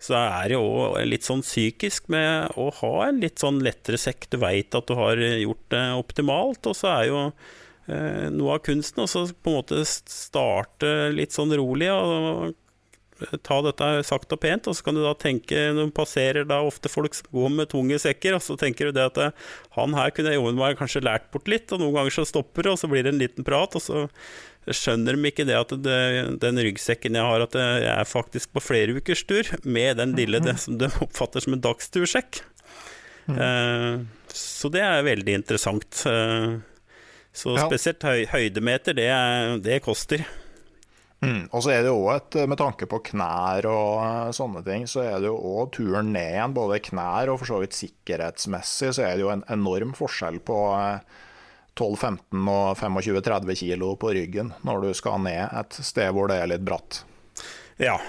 Så 0.03 0.17
er 0.19 0.51
det 0.51 0.57
jo 0.57 0.93
litt 1.07 1.27
sånn 1.27 1.43
psykisk 1.45 2.11
med 2.13 2.57
å 2.59 2.69
ha 2.81 2.93
en 3.07 3.21
litt 3.23 3.41
sånn 3.43 3.61
lettere 3.65 3.99
sekk. 4.01 4.29
Du 4.31 4.39
veit 4.41 4.77
at 4.77 4.87
du 4.89 4.97
har 4.99 5.19
gjort 5.19 5.65
det 5.73 5.85
optimalt, 5.97 6.69
og 6.69 6.77
så 6.77 6.93
er 6.93 7.09
jo 7.09 7.23
eh, 7.25 8.27
noe 8.33 8.57
av 8.57 8.63
kunsten 8.67 9.03
og 9.05 9.11
så 9.11 9.25
på 9.31 9.51
en 9.51 9.59
måte 9.59 9.83
starte 9.87 11.11
litt 11.15 11.35
sånn 11.35 11.55
rolig. 11.57 11.91
og 11.93 12.55
ta 13.45 13.57
dette 13.65 13.87
sakte 14.05 14.37
og 14.37 14.41
pent, 14.43 14.67
og 14.69 14.75
så 14.77 14.85
kan 14.85 14.97
du 14.97 15.01
da 15.01 15.13
tenke 15.17 15.67
Når 15.73 15.89
du 15.89 15.93
passerer 15.95 16.45
da 16.47 16.59
ofte 16.65 16.91
folk 16.91 17.15
som 17.17 17.29
går 17.33 17.53
med 17.55 17.71
tunge 17.71 17.97
sekker, 18.01 18.37
og 18.37 18.43
så 18.45 18.57
tenker 18.59 18.89
du 18.89 18.97
det 18.97 19.07
at 19.09 19.17
eh, 19.21 19.47
han 19.77 19.95
her 19.97 20.13
kunne 20.15 20.35
jobben 20.35 20.59
meg 20.59 20.77
kanskje 20.79 21.05
lært 21.05 21.29
bort 21.33 21.49
litt, 21.49 21.71
og 21.73 21.81
noen 21.81 21.97
ganger 21.97 22.19
så 22.19 22.27
stopper 22.29 22.67
det, 22.67 22.75
og 22.75 22.81
så 22.81 22.91
blir 22.91 23.07
det 23.07 23.15
en 23.15 23.23
liten 23.23 23.47
prat, 23.47 23.77
og 23.77 23.83
så 23.83 24.05
skjønner 24.67 25.15
de 25.15 25.29
ikke 25.31 25.47
det 25.47 25.55
at 25.55 25.73
det, 25.79 25.99
den 26.43 26.59
ryggsekken 26.59 27.15
jeg 27.15 27.23
har, 27.23 27.45
at 27.45 27.55
jeg 27.55 27.91
er 27.93 28.09
faktisk 28.09 28.51
på 28.55 28.63
flere 28.63 28.97
ukers 28.97 29.23
tur 29.27 29.47
med 29.63 30.01
den 30.01 30.15
lille 30.17 30.41
det 30.43 30.57
som 30.59 30.75
de 30.79 30.89
oppfatter 31.05 31.43
som 31.43 31.55
en 31.55 31.63
dagstursjekk. 31.63 32.41
Mm. 33.27 33.37
Uh, 33.39 34.27
så 34.35 34.71
det 34.71 34.83
er 34.83 35.07
veldig 35.07 35.37
interessant. 35.39 36.03
Uh, 36.03 36.59
så 37.37 37.55
spesielt 37.61 38.03
høy, 38.03 38.25
høydemeter, 38.31 38.97
det, 38.97 39.07
det 39.63 39.79
koster. 39.85 40.25
Mm. 41.23 41.47
Og 41.49 41.63
så 41.65 41.71
er 41.73 41.79
det 41.81 41.89
jo 41.89 42.03
et, 42.13 42.35
Med 42.45 42.59
tanke 42.61 42.85
på 42.85 42.99
knær 43.09 43.65
og 43.71 43.93
eh, 44.05 44.33
sånne 44.37 44.61
ting, 44.65 44.85
så 44.89 45.01
er 45.01 45.15
det 45.23 45.31
jo 45.31 45.37
òg 45.37 45.71
turen 45.77 46.11
ned 46.13 46.35
igjen. 46.35 46.53
Både 46.57 46.81
knær 46.89 47.33
og 47.33 47.41
for 47.41 47.49
så 47.49 47.61
vidt 47.63 47.77
sikkerhetsmessig 47.77 48.93
så 48.97 49.07
er 49.07 49.17
det 49.17 49.25
jo 49.25 49.33
en 49.33 49.45
enorm 49.53 49.95
forskjell 49.97 50.39
på 50.45 50.59
12-15 51.77 52.21
eh, 52.21 52.53
og 52.53 52.77
25-30 52.77 53.61
kilo 53.63 53.95
på 53.97 54.13
ryggen 54.17 54.53
når 54.67 54.85
du 54.85 54.89
skal 54.97 55.21
ned 55.25 55.45
et 55.47 55.81
sted 55.81 56.13
hvor 56.13 56.29
det 56.29 56.41
er 56.41 56.53
litt 56.53 56.65
bratt. 56.67 57.03
Ja, 57.77 57.99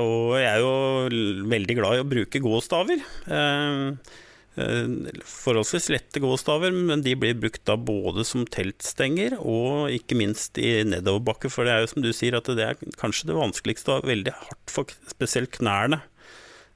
og 0.00 0.38
jeg 0.40 0.48
er 0.48 0.62
jo 0.62 1.48
veldig 1.52 1.74
glad 1.76 1.98
i 1.98 2.00
å 2.00 2.08
bruke 2.08 2.40
gåstaver. 2.40 3.02
Eh, 3.28 3.92
Eh, 3.92 4.27
forholdsvis 4.58 5.88
lette 5.92 6.22
gåstaver, 6.22 6.74
men 6.74 7.02
de 7.04 7.14
blir 7.18 7.36
brukt 7.38 7.62
da 7.68 7.76
både 7.78 8.24
som 8.26 8.46
teltstenger 8.48 9.36
og 9.38 9.92
ikke 9.94 10.18
minst 10.18 10.58
i 10.60 10.82
nedoverbakke. 10.88 11.50
For 11.52 11.66
det 11.68 11.74
er 11.74 11.84
jo 11.84 11.92
som 11.92 12.04
du 12.04 12.10
sier, 12.16 12.38
at 12.38 12.50
det 12.58 12.66
er 12.66 12.96
kanskje 13.00 13.30
det 13.30 13.38
vanskeligste 13.38 13.98
og 13.98 14.08
veldig 14.08 14.34
hardt 14.34 14.74
for 14.74 14.98
spesielt 15.10 15.54
knærne. 15.58 16.02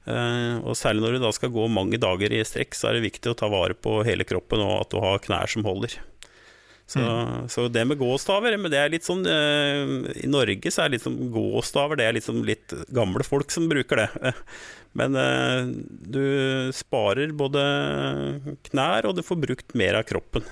Eh, 0.03 0.55
og 0.63 0.75
særlig 0.75 1.03
når 1.03 1.15
du 1.15 1.23
da 1.23 1.31
skal 1.35 1.53
gå 1.53 1.67
mange 1.71 1.99
dager 2.01 2.33
i 2.35 2.43
strekk, 2.47 2.75
så 2.75 2.89
er 2.89 2.97
det 2.97 3.07
viktig 3.09 3.31
å 3.31 3.37
ta 3.39 3.47
vare 3.51 3.75
på 3.75 4.01
hele 4.07 4.27
kroppen 4.27 4.63
og 4.63 4.81
at 4.81 4.91
du 4.91 4.99
har 5.03 5.23
knær 5.23 5.51
som 5.51 5.67
holder. 5.67 5.95
Så, 6.85 6.99
mm. 6.99 7.47
så, 7.49 7.69
det 7.71 7.85
med 7.87 7.97
gåstaver 7.97 8.57
men 8.59 8.67
det 8.69 8.75
er 8.75 8.89
litt 8.91 9.05
sånn 9.07 9.21
uh, 9.23 10.03
I 10.19 10.27
Norge 10.27 10.67
så 10.67 10.81
er 10.83 10.89
det 10.91 10.97
liksom 10.97 11.15
gåstaver 11.31 11.95
Det 11.95 12.03
er 12.05 12.17
liksom 12.17 12.41
litt 12.43 12.73
gamle 12.91 13.23
folk 13.23 13.53
som 13.55 13.69
bruker 13.71 14.03
det. 14.03 14.09
Men 14.97 15.17
uh, 15.17 15.69
du 15.89 16.25
sparer 16.75 17.33
både 17.37 17.63
knær, 18.69 19.09
og 19.09 19.17
du 19.17 19.23
får 19.25 19.41
brukt 19.41 19.73
mer 19.77 19.97
av 20.01 20.05
kroppen. 20.09 20.45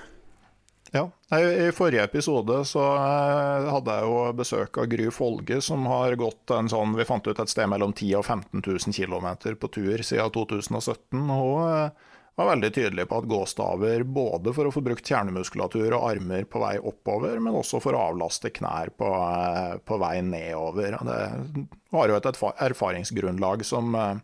Ja. 0.92 1.06
I 1.32 1.72
forrige 1.72 2.04
episode 2.04 2.58
så 2.68 2.82
eh, 2.84 3.68
hadde 3.72 3.94
jeg 3.96 4.08
jo 4.10 4.16
besøk 4.36 4.80
av 4.82 4.90
Gry 4.92 5.06
Folge, 5.16 5.62
som 5.64 5.86
har 5.88 6.18
gått 6.20 6.52
en 6.52 6.68
sånn 6.68 6.98
Vi 7.00 7.06
fant 7.08 7.30
ut 7.30 7.40
et 7.40 7.52
sted 7.54 7.70
mellom 7.72 7.94
10 7.96 8.10
000 8.12 8.20
og 8.20 8.26
15 8.28 8.60
000 8.60 8.98
km 8.98 9.56
på 9.62 9.70
tur 9.72 10.04
siden 10.04 10.34
2017. 10.36 11.16
Hun 11.16 11.96
var 12.42 12.52
veldig 12.56 12.70
tydelig 12.74 13.06
på 13.10 13.20
at 13.22 13.28
gåstaver 13.30 14.04
både 14.04 14.54
for 14.56 14.68
å 14.68 14.74
få 14.74 14.84
brukt 14.86 15.08
kjernemuskulatur 15.08 15.96
og 15.98 16.06
armer 16.10 16.48
på 16.50 16.62
vei 16.64 16.76
oppover, 16.80 17.40
men 17.44 17.58
også 17.58 17.82
for 17.84 17.98
å 17.98 18.08
avlaste 18.12 18.52
knær 18.54 18.92
på, 18.98 19.10
eh, 19.10 19.78
på 19.86 20.00
vei 20.02 20.16
nedover. 20.26 20.98
Det 21.08 21.66
har 21.96 22.12
jo 22.12 22.18
et 22.18 22.30
erfaringsgrunnlag 22.68 23.66
som, 23.66 23.96
eh, 23.96 24.16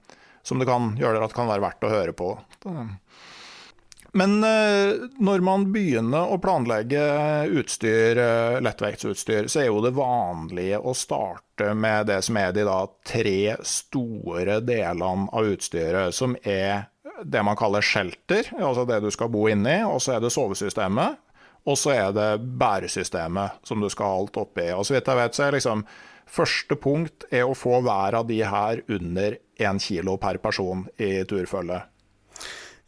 som 0.44 0.60
det 0.60 0.68
kan 0.70 0.96
gjøre 0.98 1.24
at 1.24 1.34
det 1.34 1.40
kan 1.40 1.52
være 1.52 1.66
verdt 1.68 1.88
å 1.88 1.94
høre 1.94 2.14
på. 2.14 2.32
Men 4.18 4.44
eh, 4.44 4.96
når 5.20 5.44
man 5.46 5.66
begynner 5.74 6.32
å 6.32 6.40
planlegge 6.42 7.02
utstyr, 7.60 8.18
lettvektsutstyr, 8.64 9.48
så 9.48 9.62
er 9.62 9.68
jo 9.68 9.82
det 9.84 9.94
vanlige 9.98 10.80
å 10.80 10.96
starte 10.98 11.74
med 11.76 12.08
det 12.08 12.22
som 12.26 12.38
er 12.38 12.54
de 12.56 12.64
da 12.66 12.86
tre 13.06 13.58
store 13.62 14.62
delene 14.62 15.28
av 15.32 15.52
utstyret, 15.54 16.16
som 16.16 16.38
er 16.44 16.88
det 17.24 17.44
man 17.46 17.58
kaller 17.58 17.86
shelter, 17.86 18.52
altså 18.60 18.86
det 18.90 19.00
du 19.04 19.10
skal 19.14 19.32
bo 19.34 19.48
inni, 19.50 19.80
og 19.88 20.02
så 20.04 20.18
er 20.18 20.24
det 20.24 20.34
sovesystemet. 20.36 21.24
Og 21.68 21.76
så 21.76 21.92
er 21.92 22.14
det 22.16 22.30
bæresystemet 22.60 23.66
som 23.68 23.82
du 23.84 23.90
skal 23.92 24.08
ha 24.08 24.20
alt 24.22 24.38
oppi. 24.40 24.70
Og 24.72 24.86
så 24.88 24.96
vidt 24.96 25.10
jeg 25.12 25.20
vet, 25.20 25.36
så 25.36 25.48
er 25.48 25.58
liksom 25.60 25.88
Første 26.28 26.76
punkt 26.76 27.24
er 27.32 27.46
å 27.48 27.56
få 27.56 27.78
hver 27.86 28.18
av 28.20 28.26
de 28.28 28.42
her 28.44 28.82
under 28.92 29.38
én 29.64 29.78
kilo 29.80 30.18
per 30.20 30.42
person 30.44 30.82
i 31.00 31.22
turfølge. 31.24 31.78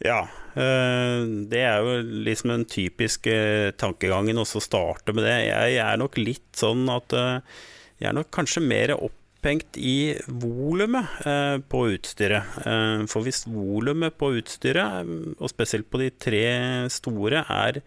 Ja, 0.03 0.19
eh, 0.59 1.23
det 1.47 1.61
er 1.63 1.79
jo 1.79 2.01
liksom 2.27 2.51
den 2.51 2.65
typiske 2.67 3.37
tankegangen 3.79 4.43
også 4.43 4.59
å 4.59 4.65
starte 4.65 5.15
med 5.15 5.23
det. 5.23 5.37
Jeg 5.47 5.79
er 5.83 5.99
nok 5.99 6.19
litt 6.19 6.51
sånn 6.59 6.83
at 6.91 7.15
eh, 7.15 7.63
jeg 7.99 8.11
er 8.11 8.15
nok 8.19 8.29
kanskje 8.35 8.63
mer 8.63 8.95
opp 8.95 9.18
opphengt 9.39 9.77
i 9.77 10.17
volumet 10.27 11.05
eh, 11.25 11.59
på 11.71 11.85
utstyret. 11.93 12.43
Eh, 12.65 13.05
for 13.07 13.23
hvis 13.23 13.45
volumet 13.47 14.17
på 14.19 14.33
utstyret, 14.35 14.99
eh, 14.99 15.35
og 15.39 15.49
spesielt 15.49 15.89
på 15.89 16.01
de 16.01 16.09
tre 16.11 16.89
store, 16.89 17.45
er 17.47 17.81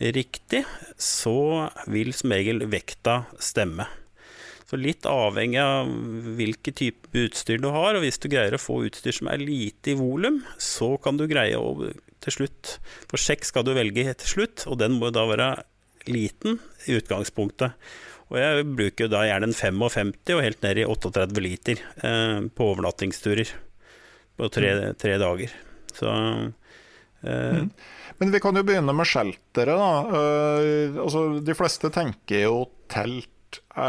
riktig, 0.00 0.64
så 0.98 1.70
vil 1.86 2.12
som 2.12 2.32
regel 2.32 2.66
vekta 2.66 3.24
stemme. 3.38 3.86
Så 4.66 4.76
litt 4.76 5.06
avhengig 5.06 5.60
av 5.62 5.86
hvilken 6.36 6.74
type 6.74 7.14
utstyr 7.14 7.62
du 7.62 7.70
har, 7.70 7.94
og 7.94 8.02
hvis 8.02 8.18
du 8.18 8.26
greier 8.28 8.56
å 8.56 8.60
få 8.60 8.80
utstyr 8.88 9.14
som 9.14 9.30
er 9.30 9.38
lite 9.38 9.92
i 9.92 9.98
volum, 9.98 10.42
så 10.58 10.96
kan 10.98 11.16
du 11.16 11.28
greie 11.30 11.54
å 11.54 11.92
til 12.24 12.32
slutt 12.32 12.78
For 13.06 13.20
sjekk 13.20 13.44
skal 13.46 13.62
du 13.62 13.76
velge 13.76 14.02
til 14.18 14.32
slutt, 14.32 14.64
og 14.66 14.80
den 14.80 14.96
må 14.98 15.12
da 15.14 15.22
være 15.28 15.50
liten 16.10 16.58
i 16.90 16.96
utgangspunktet. 16.98 17.76
Og 18.26 18.38
jeg 18.40 18.66
bruker 18.66 19.06
jo 19.06 19.12
da 19.12 19.22
gjerne 19.28 19.50
en 19.50 19.54
55 19.54 20.14
og 20.34 20.42
helt 20.42 20.64
ned 20.64 20.80
i 20.82 20.86
38 20.88 21.42
liter 21.44 21.82
eh, 22.02 22.40
på 22.50 22.70
overnattingsturer 22.72 23.52
på 24.36 24.48
tre, 24.52 24.72
mm. 24.74 24.96
tre 24.98 25.14
dager. 25.22 25.54
Så 25.94 26.10
eh, 26.10 27.60
mm. 27.62 27.70
Men 28.18 28.32
vi 28.32 28.40
kan 28.40 28.56
jo 28.56 28.64
begynne 28.66 28.94
med 28.96 29.08
shelteret, 29.08 29.76
da. 29.76 29.90
Uh, 30.08 31.02
altså, 31.04 31.26
de 31.44 31.56
fleste 31.56 31.90
tenker 31.92 32.46
jo 32.46 32.62
telt 32.88 33.60
uh, 33.76 33.82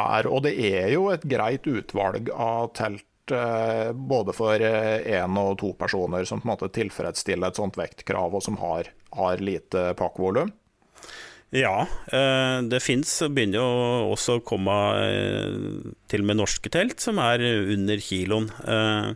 her, 0.00 0.28
og 0.30 0.46
det 0.46 0.54
er 0.56 0.88
jo 0.94 1.10
et 1.12 1.26
greit 1.28 1.68
utvalg 1.68 2.30
av 2.32 2.70
telt 2.78 3.34
uh, 3.36 3.92
både 3.92 4.32
for 4.36 4.64
én 4.64 5.40
og 5.42 5.58
to 5.60 5.74
personer 5.76 6.24
som 6.24 6.40
på 6.40 6.48
en 6.48 6.54
måte 6.54 6.72
tilfredsstiller 6.72 7.52
et 7.52 7.60
sånt 7.60 7.76
vektkrav, 7.76 8.32
og 8.32 8.44
som 8.48 8.56
har, 8.62 8.88
har 9.12 9.44
lite 9.44 9.90
pakkvolum. 10.00 10.54
Ja, 11.54 11.86
eh, 12.10 12.58
det 12.66 12.82
fins. 12.82 13.12
Begynner 13.30 13.60
jo 13.60 13.68
også 14.16 14.38
å 14.38 14.44
komme 14.46 14.74
eh, 14.98 15.92
til 16.10 16.24
og 16.24 16.30
med 16.30 16.40
norske 16.40 16.72
telt 16.72 17.02
som 17.02 17.20
er 17.22 17.44
under 17.76 18.02
kiloen. 18.02 18.50
Eh, 18.66 19.14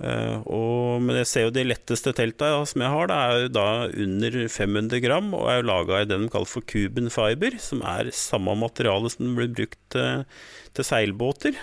og, 0.00 1.02
men 1.04 1.18
jeg 1.18 1.28
ser 1.28 1.42
jo 1.44 1.52
de 1.52 1.66
letteste 1.66 2.14
telta 2.16 2.52
som 2.64 2.80
jeg 2.80 2.92
har, 2.94 3.10
det 3.10 3.16
er 3.18 3.42
jo 3.42 3.50
da 3.52 3.66
under 4.06 4.38
500 4.48 5.02
gram 5.04 5.28
og 5.36 5.50
er 5.52 5.66
laga 5.68 5.98
i 6.00 6.06
det 6.08 6.16
de 6.22 6.30
kaller 6.32 6.48
for 6.48 6.64
Cuban 6.64 7.12
fiber, 7.12 7.58
som 7.60 7.82
er 7.84 8.08
samme 8.16 8.54
materiale 8.56 9.12
som 9.12 9.34
blir 9.36 9.52
brukt 9.52 9.98
til 9.98 10.88
seilbåter. 10.88 11.60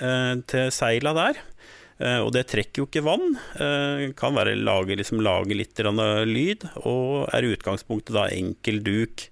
Til 0.00 0.74
seila 0.74 1.14
der. 1.14 1.38
Eh, 2.00 2.20
og 2.24 2.32
det 2.32 2.46
trekker 2.48 2.82
jo 2.82 2.88
ikke 2.88 3.04
vann. 3.04 3.36
Eh, 3.60 4.08
kan 4.16 4.36
være 4.36 4.56
lage, 4.58 4.96
liksom, 4.96 5.20
lage 5.24 5.56
litt 5.56 5.76
lyd, 5.76 6.66
og 6.80 7.28
er 7.34 7.44
i 7.44 7.52
utgangspunktet 7.54 8.16
da 8.16 8.28
enkel 8.32 8.80
duk. 8.84 9.28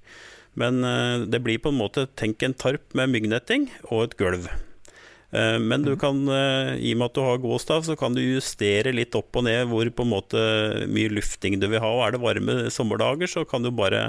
Men 0.58 0.84
eh, 0.84 1.26
det 1.30 1.40
blir 1.44 1.62
på 1.62 1.72
en 1.72 1.80
måte 1.80 2.08
tenk 2.18 2.42
en 2.42 2.56
tarp 2.56 2.92
med 2.94 3.14
myggnetting 3.14 3.70
og 3.90 4.08
et 4.08 4.18
gulv. 4.20 4.48
Men 5.28 5.82
du 5.84 5.90
mm. 5.92 5.98
kan, 6.00 6.20
i 6.80 6.94
og 6.94 7.00
med 7.02 7.10
at 7.10 7.16
du 7.18 7.20
har 7.20 7.40
gåstav, 7.42 7.82
så 7.84 7.92
kan 8.00 8.14
du 8.16 8.22
justere 8.22 8.94
litt 8.96 9.12
opp 9.12 9.36
og 9.36 9.44
ned 9.44 9.66
hvor 9.68 9.90
på 9.92 10.06
en 10.06 10.08
måte 10.14 10.40
mye 10.88 11.10
lufting 11.12 11.58
du 11.60 11.66
vil 11.68 11.82
ha. 11.84 11.90
Og 11.98 12.04
er 12.06 12.14
det 12.14 12.22
varme 12.22 12.54
sommerdager, 12.72 13.28
så 13.28 13.44
kan 13.44 13.60
du 13.60 13.68
bare 13.68 14.06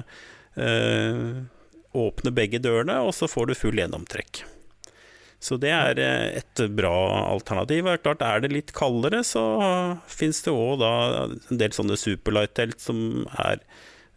eh, 0.55 1.43
åpne 1.91 2.31
begge 2.31 2.63
dørene, 2.63 3.01
og 3.03 3.11
så 3.17 3.27
får 3.27 3.51
du 3.51 3.59
full 3.59 3.83
gjennomtrekk. 3.83 4.45
Så 5.39 5.55
det 5.61 5.71
er 5.71 5.99
eh, 6.03 6.39
et 6.41 6.63
bra 6.75 6.93
alternativ. 7.31 7.87
Og 7.87 8.01
klart, 8.03 8.23
er 8.25 8.43
det 8.43 8.51
litt 8.53 8.73
kaldere, 8.75 9.23
så 9.27 9.43
fins 10.07 10.43
det 10.45 10.55
òg 10.55 10.83
en 10.83 11.61
del 11.61 11.75
sånne 11.75 11.99
superlight-telt 11.99 12.81
som 12.83 13.23
er 13.39 13.63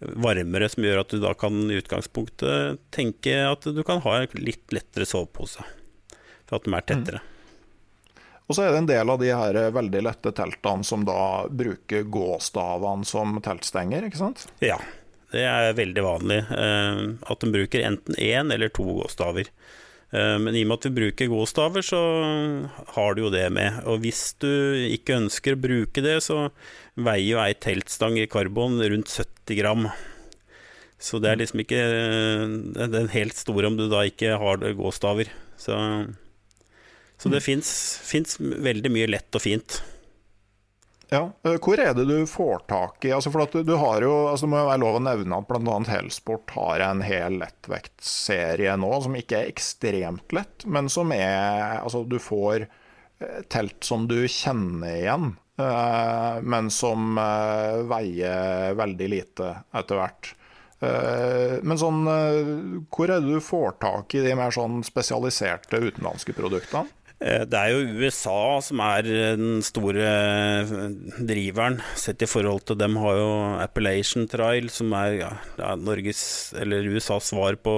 varmere, 0.02 0.68
som 0.68 0.82
gjør 0.82 1.04
at 1.04 1.12
du 1.14 1.20
da 1.22 1.30
kan 1.38 1.60
i 1.70 1.78
utgangspunktet 1.78 2.80
tenke 2.94 3.36
at 3.46 3.68
du 3.70 3.84
kan 3.86 4.02
ha 4.02 4.16
en 4.18 4.40
litt 4.42 4.74
lettere 4.74 5.06
sovepose. 5.06 5.62
For 6.48 6.58
at 6.58 6.66
de 6.66 6.74
er 6.74 6.88
tettere. 6.88 7.20
Mm. 7.22 7.28
Og 8.50 8.56
så 8.56 8.64
er 8.66 8.74
det 8.74 8.80
en 8.82 8.88
del 8.90 9.12
av 9.14 9.20
de 9.22 9.30
her 9.30 9.56
veldig 9.72 10.02
lette 10.04 10.32
teltene 10.36 10.84
som 10.84 11.06
da 11.08 11.46
bruker 11.48 12.02
gåstavene 12.12 13.06
som 13.08 13.38
teltstenger, 13.44 14.08
ikke 14.08 14.20
sant? 14.20 14.44
Ja, 14.60 14.80
det 15.32 15.46
er 15.48 15.78
veldig 15.78 16.04
vanlig. 16.04 16.40
Eh, 16.50 17.04
at 17.32 17.40
de 17.40 17.52
bruker 17.54 17.86
enten 17.86 18.18
én 18.18 18.52
eller 18.52 18.74
to 18.74 18.84
gåstaver. 18.98 19.48
Eh, 20.12 20.38
men 20.44 20.56
i 20.56 20.62
og 20.66 20.70
med 20.70 20.80
at 20.80 20.86
vi 20.88 20.96
bruker 21.00 21.30
godstaver, 21.32 21.84
så 21.84 22.00
har 22.96 23.14
du 23.16 23.24
jo 23.24 23.32
det 23.32 23.46
med. 23.54 23.80
Og 23.88 24.02
hvis 24.04 24.32
du 24.42 24.50
ikke 24.92 25.18
ønsker 25.22 25.56
å 25.56 25.62
bruke 25.62 26.04
det, 26.04 26.18
så 26.24 26.50
veier 27.00 27.30
jo 27.30 27.42
ei 27.42 27.54
teltstang 27.56 28.18
i 28.20 28.28
karbon 28.30 28.76
rundt 28.82 29.12
70 29.12 29.60
gram. 29.60 29.86
Så 31.02 31.18
det 31.18 31.32
er 31.32 31.40
liksom 31.40 31.64
ikke 31.64 31.80
eh, 31.80 32.90
den 32.92 33.08
helt 33.14 33.38
store 33.40 33.72
om 33.72 33.78
du 33.80 33.88
da 33.90 34.04
ikke 34.08 34.36
har 34.38 34.66
gåstaver. 34.78 35.32
Så, 35.56 35.78
så 37.16 37.32
det 37.32 37.40
mm. 37.40 37.64
fins 38.04 38.36
veldig 38.40 38.92
mye 38.92 39.10
lett 39.10 39.38
og 39.40 39.44
fint. 39.44 39.80
Ja, 41.12 41.32
eh, 41.44 41.58
Hvor 41.60 41.80
er 41.80 41.92
det 41.94 42.06
du 42.08 42.26
får 42.26 42.64
tak 42.72 43.04
i 43.04 43.12
altså 43.12 43.32
for 43.32 43.44
at 43.44 43.52
du, 43.52 43.60
du 43.68 43.74
har 43.76 44.00
jo, 44.04 44.12
altså 44.30 44.46
Det 44.46 44.52
må 44.54 44.62
jo 44.62 44.70
være 44.70 44.80
lov 44.80 44.96
å 44.96 45.04
nevne 45.04 45.40
at 45.42 45.48
bl.a. 45.50 45.78
Helsport 45.92 46.54
har 46.56 46.84
en 46.86 47.02
hel 47.04 47.36
lettvektserie 47.42 48.78
nå 48.80 48.92
som 49.04 49.18
ikke 49.18 49.42
er 49.42 49.50
ekstremt 49.52 50.32
lett, 50.32 50.64
men 50.64 50.88
som 50.92 51.12
er 51.12 51.82
altså 51.82 52.06
Du 52.08 52.16
får 52.22 52.64
eh, 52.64 53.42
telt 53.52 53.84
som 53.84 54.06
du 54.08 54.22
kjenner 54.24 54.96
igjen, 55.02 55.34
eh, 55.60 56.40
men 56.40 56.72
som 56.72 57.20
veier 57.92 58.78
veldig 58.78 59.10
lite 59.12 59.56
etter 59.76 60.00
hvert. 60.00 60.36
Men 60.82 61.78
sånn, 61.78 62.00
hvor 62.90 63.06
er 63.06 63.20
det 63.22 63.36
du 63.36 63.44
får 63.44 63.76
tak 63.78 64.16
i 64.18 64.22
de 64.24 64.32
mer 64.34 64.50
sånn 64.50 64.80
spesialiserte 64.82 65.78
utenlandske 65.78 66.34
produktene? 66.34 66.90
Eh, 67.22 67.44
det 67.46 67.58
er 67.58 67.70
jo 67.70 68.02
USA 68.02 68.58
som 68.64 68.80
er 68.82 69.06
den 69.06 69.62
store 69.62 70.02
eh, 70.02 70.72
driveren, 71.22 71.78
sett 71.98 72.24
i 72.24 72.28
forhold 72.30 72.64
til 72.66 72.78
dem 72.80 72.98
har 72.98 73.18
jo 73.20 73.30
Appellation 73.62 74.26
Trial, 74.30 74.66
som 74.74 74.90
er 74.98 75.18
ja, 75.20 75.32
Norges, 75.78 76.24
USAs 76.58 77.30
svar 77.30 77.58
på 77.62 77.74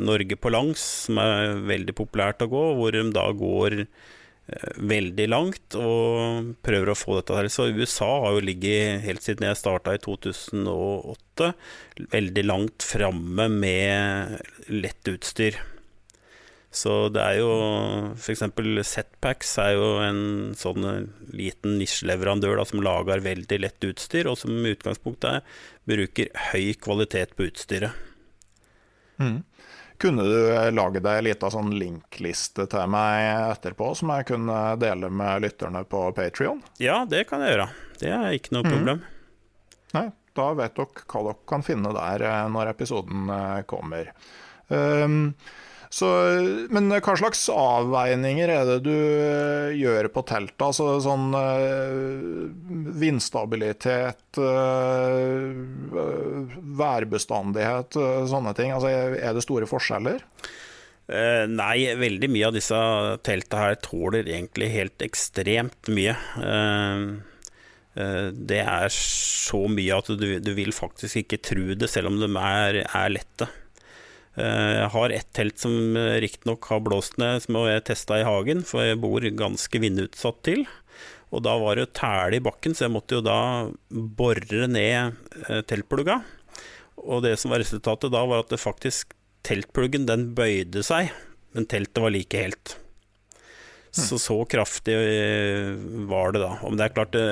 Norge 0.00 0.40
på 0.40 0.52
langs, 0.54 0.84
som 1.06 1.20
er 1.20 1.60
veldig 1.68 1.96
populært 1.98 2.44
å 2.46 2.50
gå, 2.52 2.64
hvor 2.78 2.96
de 2.96 3.04
da 3.12 3.26
går 3.36 3.82
eh, 3.82 4.80
veldig 4.80 5.28
langt 5.28 5.76
og 5.76 6.56
prøver 6.64 6.94
å 6.94 6.96
få 6.96 7.20
dette 7.20 7.36
her. 7.36 7.52
Så 7.52 7.68
USA 7.76 8.10
har 8.24 8.38
jo 8.38 8.48
ligget, 8.48 9.04
helt 9.04 9.26
siden 9.26 9.50
jeg 9.50 9.60
starta 9.60 9.98
i 9.98 10.04
2008, 10.08 11.52
veldig 12.16 12.48
langt 12.48 12.92
framme 12.96 13.50
med 13.52 14.40
lett 14.72 15.16
utstyr. 15.18 15.60
Så 16.76 17.08
det 17.08 17.22
er 17.24 17.38
jo 17.40 17.52
f.eks. 18.12 18.42
Setpacks 18.84 19.54
er 19.62 19.72
jo 19.78 19.86
en 20.04 20.20
sånn 20.58 20.84
liten 21.32 21.78
nisjeleverandør 21.80 22.60
som 22.68 22.84
lager 22.84 23.24
veldig 23.24 23.58
lett 23.64 23.86
utstyr, 23.88 24.28
og 24.28 24.36
som 24.42 24.52
i 24.60 24.74
utgangspunktet 24.74 25.46
bruker 25.88 26.28
høy 26.50 26.74
kvalitet 26.76 27.32
på 27.38 27.48
utstyret. 27.48 27.96
Mm. 29.16 29.40
Kunne 29.96 30.28
du 30.28 30.36
lage 30.76 31.00
deg 31.00 31.22
ei 31.22 31.24
lita 31.30 31.48
sånn 31.48 31.72
linkliste 31.80 32.66
til 32.68 32.92
meg 32.92 33.24
etterpå, 33.54 33.94
som 33.96 34.12
jeg 34.12 34.28
kunne 34.34 34.60
dele 34.76 35.08
med 35.08 35.46
lytterne 35.46 35.80
på 35.88 36.04
Patrion? 36.16 36.60
Ja, 36.82 37.06
det 37.08 37.24
kan 37.30 37.40
jeg 37.40 37.54
gjøre. 37.56 37.70
Det 38.02 38.12
er 38.12 38.36
ikke 38.36 38.58
noe 38.58 38.66
mm. 38.66 38.74
problem. 38.74 39.04
Nei, 39.96 40.08
da 40.36 40.50
vet 40.60 40.76
dere 40.76 41.06
hva 41.08 41.28
dere 41.30 41.48
kan 41.48 41.64
finne 41.64 41.96
der 41.96 42.28
eh, 42.28 42.42
når 42.52 42.74
episoden 42.74 43.30
eh, 43.32 43.62
kommer. 43.70 44.12
Um, 44.68 45.30
Så, 45.92 46.08
men 46.74 46.90
hva 46.90 47.14
slags 47.18 47.44
avveininger 47.52 48.50
er 48.50 48.68
det 48.68 48.78
du 48.86 48.92
eh, 48.92 49.76
gjør 49.78 50.08
på 50.14 50.24
teltet? 50.28 50.62
Altså 50.66 50.96
sånn 51.02 51.30
uh, 51.36 52.50
vindstabilitet, 52.96 54.40
uh, 54.40 55.52
værbestandighet, 56.80 57.98
sånne 58.30 58.54
ting. 58.58 58.74
Altså, 58.74 58.90
er 58.90 59.36
det 59.36 59.44
store 59.46 59.68
forskjeller? 59.70 60.24
Nei, 61.06 61.94
veldig 61.94 62.28
mye 62.34 62.48
av 62.48 62.56
disse 62.56 62.78
teltene 63.22 63.60
her 63.62 63.76
tåler 63.78 64.26
egentlig 64.26 64.72
helt 64.72 65.04
ekstremt 65.06 65.86
mye. 65.94 66.16
det 67.94 68.58
er 68.58 68.88
så 68.90 69.60
mye 69.70 70.00
at 70.02 70.10
du, 70.18 70.26
du, 70.42 70.50
vil 70.58 70.74
faktisk 70.74 71.22
ikke 71.22 71.38
tro 71.46 71.78
det, 71.78 71.86
selv 71.92 72.10
om 72.10 72.18
de 72.18 72.26
er, 72.42 72.80
er 72.90 73.14
lette. 73.14 73.46
Eh, 74.36 74.72
jeg 74.82 74.88
har 74.92 75.14
ett 75.16 75.28
telt 75.36 75.60
som 75.60 75.96
eh, 75.96 76.18
riktignok 76.20 76.68
har 76.68 76.82
blåst 76.84 77.16
ned, 77.20 77.40
som 77.44 77.56
jeg 77.64 77.84
testa 77.88 78.20
i 78.20 78.26
hagen, 78.26 78.62
for 78.68 78.84
jeg 78.84 79.00
bor 79.00 79.24
ganske 79.24 79.80
vindutsatt 79.80 80.42
til. 80.46 80.66
Og 81.34 81.42
da 81.44 81.56
var 81.58 81.80
det 81.80 81.94
tæle 81.96 82.38
i 82.38 82.44
bakken, 82.44 82.76
så 82.76 82.86
jeg 82.86 82.94
måtte 82.94 83.18
jo 83.18 83.24
da 83.24 83.38
bore 83.90 84.68
ned 84.68 85.16
eh, 85.46 85.62
teltplugga. 85.68 86.20
Og 87.06 87.22
det 87.24 87.36
som 87.40 87.52
var 87.52 87.64
resultatet 87.64 88.12
da, 88.12 88.24
var 88.28 88.44
at 88.44 88.52
det 88.52 88.60
faktisk 88.60 89.16
teltpluggen 89.46 90.08
den 90.08 90.30
bøyde 90.36 90.84
seg, 90.84 91.14
men 91.56 91.68
teltet 91.70 92.02
var 92.02 92.12
like 92.12 92.44
helt. 92.44 92.76
Så 93.96 94.18
så 94.20 94.34
kraftig 94.44 94.92
var 96.10 96.34
det 96.34 96.42
da. 96.42 96.50
Men 96.60 96.76
det 96.76 96.84
er 96.84 96.92
klart 96.92 97.14
det, 97.14 97.22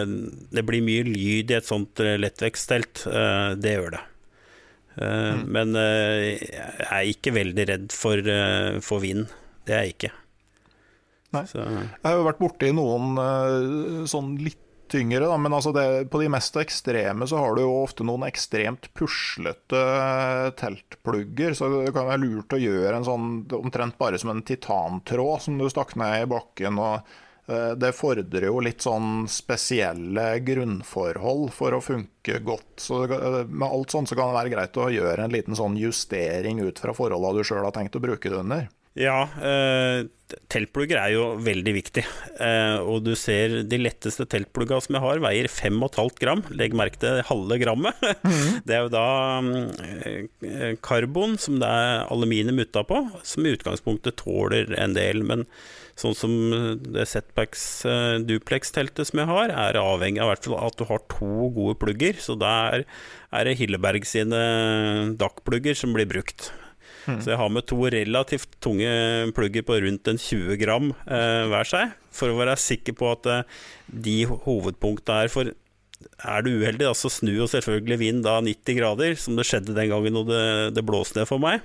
det 0.55 0.63
blir 0.65 0.81
mye 0.87 1.03
lyd 1.05 1.51
i 1.53 1.57
et 1.59 1.69
sånt 1.69 2.01
lettvektsttelt, 2.01 3.03
det 3.61 3.75
gjør 3.75 3.99
det. 3.99 4.01
Mm. 4.97 5.47
Men 5.57 5.79
eh, 5.79 6.43
jeg 6.43 6.89
er 6.89 7.09
ikke 7.11 7.35
veldig 7.35 7.65
redd 7.71 7.95
for, 7.95 8.21
eh, 8.21 8.81
for 8.85 9.03
vind. 9.05 9.27
Det 9.65 9.75
er 9.77 9.87
jeg 9.87 9.97
ikke. 9.97 10.13
Nei. 11.35 11.47
Så. 11.51 11.65
Jeg 11.65 12.05
har 12.05 12.19
jo 12.19 12.29
vært 12.29 12.43
borti 12.43 12.69
noen 12.77 14.07
sånn 14.07 14.37
litt 14.39 14.61
tyngre, 14.95 15.25
da, 15.27 15.39
men 15.41 15.55
altså 15.57 15.73
det, 15.75 15.85
på 16.13 16.21
de 16.21 16.29
mest 16.31 16.55
ekstreme 16.61 17.27
så 17.27 17.41
har 17.41 17.57
du 17.57 17.65
jo 17.65 17.73
ofte 17.81 18.05
noen 18.07 18.27
ekstremt 18.29 18.91
puslete 18.95 19.81
teltplugger, 20.61 21.57
så 21.57 21.71
det 21.73 21.95
kan 21.97 22.07
være 22.07 22.23
lurt 22.23 22.55
å 22.55 22.61
gjøre 22.61 23.01
en 23.01 23.09
sånn 23.09 23.29
omtrent 23.59 23.97
bare 23.99 24.21
som 24.21 24.31
en 24.31 24.45
titantråd 24.47 25.47
som 25.49 25.59
du 25.59 25.67
stakk 25.73 25.97
ned 25.99 26.27
i 26.27 26.31
bakken. 26.31 26.79
og 26.79 27.01
Eh, 27.01 27.24
det 27.77 27.91
fordrer 27.93 28.47
jo 28.49 28.61
litt 28.65 28.85
sånn 28.85 29.27
spesielle 29.29 30.39
grunnforhold 30.47 31.51
for 31.53 31.77
å 31.77 31.83
funke 31.85 32.39
godt. 32.45 32.79
Så 32.81 33.03
eh, 33.05 33.43
med 33.45 33.69
alt 33.69 33.93
sånt 33.93 34.09
så 34.09 34.17
kan 34.17 34.31
det 34.31 34.39
være 34.39 34.55
greit 34.55 34.81
å 34.81 34.89
gjøre 34.93 35.27
en 35.27 35.35
liten 35.35 35.59
sånn 35.59 35.77
justering 35.77 36.63
ut 36.65 36.81
fra 36.81 36.97
forholda 36.97 37.35
du 37.37 37.45
sjøl 37.45 37.67
har 37.67 37.77
tenkt 37.77 37.99
å 37.99 38.05
bruke 38.05 38.33
det 38.33 38.41
under. 38.41 38.71
Ja, 38.95 39.25
eh, 39.43 40.07
teltplugger 40.51 41.01
er 41.01 41.11
jo 41.17 41.23
veldig 41.43 41.73
viktig. 41.75 42.05
Eh, 42.39 42.77
og 42.79 43.03
du 43.03 43.13
ser 43.19 43.57
de 43.67 43.79
letteste 43.81 44.23
teltplugga 44.31 44.79
som 44.85 44.95
jeg 44.95 45.03
har, 45.03 45.23
veier 45.25 45.49
5,5 45.51 46.15
gram. 46.21 46.45
Legg 46.55 46.77
merke 46.79 47.01
til 47.03 47.19
halve 47.27 47.59
grammet. 47.59 47.99
Mm. 48.23 48.61
Det 48.69 48.77
er 48.77 48.85
jo 48.87 48.93
da 48.95 49.09
eh, 50.07 50.77
karbon 50.85 51.35
som 51.43 51.59
det 51.63 51.69
er 51.69 52.05
aluminium 52.07 52.63
utapå, 52.63 53.03
som 53.27 53.45
i 53.47 53.57
utgangspunktet 53.57 54.21
tåler 54.23 54.71
en 54.79 54.95
del. 54.95 55.27
men 55.27 55.43
Sånn 55.99 56.15
som 56.19 56.33
det 56.83 57.05
Setbacks 57.07 57.85
uh, 57.87 58.17
duplex-teltet 58.27 59.07
som 59.07 59.21
jeg 59.21 59.31
har, 59.31 59.53
er 59.55 59.79
avhengig 59.79 60.19
av 60.25 60.33
hvert 60.33 60.49
fall 60.49 60.57
at 60.59 60.79
du 60.81 60.83
har 60.89 61.05
to 61.13 61.51
gode 61.55 61.77
plugger. 61.79 62.19
Så 62.19 62.35
der 62.35 62.83
er 63.31 63.47
det 63.47 63.55
Hilleberg 63.61 64.03
sine 64.11 64.41
DAC-plugger 65.15 65.79
som 65.79 65.95
blir 65.95 66.11
brukt. 66.11 66.51
Mm. 67.05 67.19
Så 67.21 67.33
jeg 67.33 67.41
har 67.41 67.53
med 67.53 67.67
to 67.69 67.79
relativt 67.93 68.57
tunge 68.65 68.89
plugger 69.37 69.67
på 69.67 69.81
rundt 69.85 70.11
en 70.11 70.21
20 70.21 70.59
gram 70.61 70.91
eh, 71.05 71.45
hver 71.53 71.69
seg, 71.69 71.93
for 72.15 72.33
å 72.33 72.39
være 72.39 72.57
sikker 72.61 72.97
på 72.99 73.11
at 73.13 73.29
eh, 73.31 73.61
de 74.09 74.19
hovedpunktene 74.31 75.27
er 75.27 75.33
for 75.33 75.53
er 76.05 76.45
du 76.45 76.51
uheldig, 76.61 76.91
så 76.99 77.09
snur 77.13 77.45
jo 77.45 77.47
selvfølgelig 77.49 77.97
vind 78.01 78.25
da 78.27 78.37
90 78.45 78.77
grader, 78.77 79.15
som 79.21 79.39
det 79.39 79.47
skjedde 79.49 79.77
den 79.77 79.89
gangen 79.93 80.19
det, 80.29 80.45
det 80.77 80.85
blåste 80.85 81.21
ned 81.21 81.31
for 81.31 81.41
meg. 81.41 81.65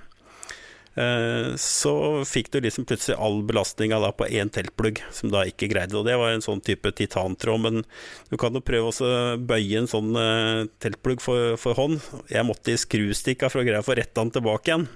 Eh, 0.99 1.55
så 1.55 1.93
fikk 2.27 2.49
du 2.51 2.59
liksom 2.63 2.85
plutselig 2.89 3.15
all 3.21 3.39
belastninga 3.47 4.01
på 4.17 4.27
én 4.27 4.51
teltplugg, 4.51 4.99
som 5.15 5.31
da 5.31 5.45
ikke 5.47 5.69
greide 5.71 5.93
det. 5.93 5.99
Og 6.01 6.07
det 6.07 6.17
var 6.19 6.33
en 6.33 6.43
sånn 6.43 6.63
type 6.65 6.91
titantråd, 6.97 7.61
men 7.63 7.83
du 8.31 8.35
kan 8.41 8.55
jo 8.55 8.63
prøve 8.65 8.91
å 8.91 9.11
bøye 9.39 9.79
en 9.79 9.89
sånn 9.89 10.11
uh, 10.17 10.65
teltplugg 10.83 11.23
for, 11.23 11.55
for, 11.61 11.77
hånd. 11.79 12.01
Jeg 12.31 12.47
måtte 12.47 12.73
i 12.73 12.79
skrustikka 12.81 13.51
for 13.51 13.61
å 13.61 13.67
greie 13.67 13.79
å 13.79 13.85
få 13.85 13.95
retta 13.99 14.25
den 14.25 14.33
tilbake 14.35 14.73
igjen. 14.73 14.89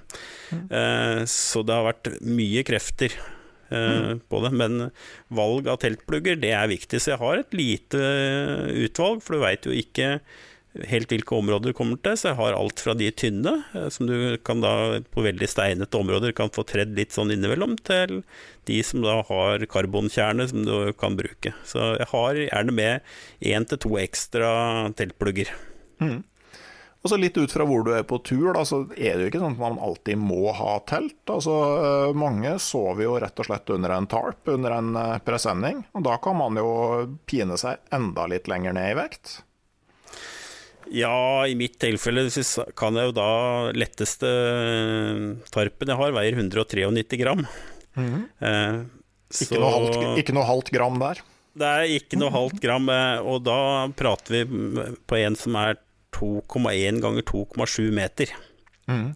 Mm. 0.50 0.66
Uh, 0.68 1.22
så 1.30 1.64
det 1.64 1.78
har 1.78 1.88
vært 1.92 2.12
mye 2.20 2.66
krefter. 2.66 3.16
Mm. 3.74 4.20
på 4.30 4.38
det, 4.44 4.50
Men 4.54 4.90
valg 5.34 5.66
av 5.72 5.80
teltplugger 5.82 6.36
det 6.38 6.50
er 6.54 6.68
viktig, 6.70 7.00
så 7.00 7.14
jeg 7.14 7.18
har 7.18 7.40
et 7.40 7.56
lite 7.56 8.02
utvalg. 8.84 9.24
For 9.24 9.34
du 9.34 9.42
veit 9.42 9.66
jo 9.66 9.72
ikke 9.74 10.20
helt 10.90 11.12
hvilke 11.12 11.36
områder 11.36 11.70
du 11.70 11.76
kommer 11.76 12.00
til. 12.02 12.16
Så 12.18 12.30
jeg 12.30 12.38
har 12.40 12.56
alt 12.56 12.82
fra 12.82 12.96
de 12.98 13.10
tynne, 13.14 13.54
eh, 13.74 13.88
som 13.94 14.08
du 14.10 14.36
kan 14.44 14.62
da 14.64 15.00
på 15.14 15.24
veldig 15.24 15.48
steinete 15.50 16.00
områder 16.00 16.34
kan 16.36 16.52
få 16.54 16.66
tredd 16.68 16.96
litt 16.98 17.14
sånn 17.14 17.32
innimellom, 17.34 17.76
til 17.86 18.22
de 18.68 18.82
som 18.86 19.04
da 19.04 19.20
har 19.28 19.66
karbonkjerne 19.70 20.48
som 20.50 20.66
du 20.66 20.92
kan 20.98 21.18
bruke. 21.18 21.54
Så 21.68 21.94
jeg 22.00 22.10
har 22.10 22.44
gjerne 22.46 22.74
med 22.74 23.16
én 23.40 23.68
til 23.68 23.82
to 23.86 23.98
ekstra 24.00 24.54
teltplugger. 24.98 25.52
Mm. 26.02 26.22
Og 27.04 27.10
så 27.12 27.18
Litt 27.20 27.36
ut 27.36 27.52
fra 27.52 27.66
hvor 27.68 27.82
du 27.84 27.90
er 27.92 28.04
på 28.08 28.16
tur, 28.24 28.54
da, 28.56 28.62
så 28.64 28.80
er 28.96 29.18
det 29.18 29.26
jo 29.26 29.28
ikke 29.28 29.40
sånn 29.42 29.58
at 29.58 29.60
man 29.60 29.76
alltid 29.76 30.16
må 30.16 30.54
ha 30.56 30.78
telt. 30.88 31.18
Altså, 31.28 31.52
eh, 31.84 32.12
Mange 32.16 32.56
sover 32.64 33.04
jo 33.04 33.18
rett 33.20 33.42
og 33.44 33.48
slett 33.50 33.72
under 33.76 33.92
en 33.92 34.08
tarp, 34.08 34.40
under 34.48 34.78
en 34.78 34.94
eh, 34.96 35.18
presenning. 35.26 35.84
og 35.92 36.06
Da 36.08 36.16
kan 36.24 36.40
man 36.40 36.56
jo 36.56 36.70
pine 37.28 37.60
seg 37.60 37.84
enda 37.92 38.24
litt 38.32 38.48
lenger 38.48 38.72
ned 38.72 38.94
i 38.94 38.96
vekt. 39.02 39.42
Ja, 40.92 41.46
i 41.48 41.54
mitt 41.56 41.78
tilfelle 41.80 42.26
kan 42.76 42.98
jeg 42.98 43.08
jo 43.08 43.14
da 43.16 43.30
letteste 43.76 44.28
eh, 44.28 45.22
tarpen 45.54 45.92
jeg 45.92 46.00
har, 46.00 46.16
veier 46.16 46.36
193 46.36 47.20
gram. 47.22 47.44
Mm. 47.94 48.26
Eh, 48.40 48.82
ikke, 49.32 49.58
noe 49.58 49.72
halvt, 49.72 49.98
ikke, 50.20 50.36
noe 50.36 50.46
halvt, 50.48 50.72
gram 50.74 51.00
der? 51.02 51.22
Det 51.54 51.70
er 51.70 51.96
ikke 51.96 52.18
noe 52.18 52.34
halvt 52.34 52.62
gram, 52.62 52.88
eh, 52.90 53.18
og 53.22 53.44
da 53.46 53.58
prater 53.96 54.42
vi 54.42 54.86
på 55.06 55.20
en 55.20 55.38
som 55.38 55.58
er 55.60 55.78
2,1 56.14 57.00
ganger 57.02 57.26
2,7 57.30 57.92
meter. 57.94 58.34
Mm. 58.90 59.14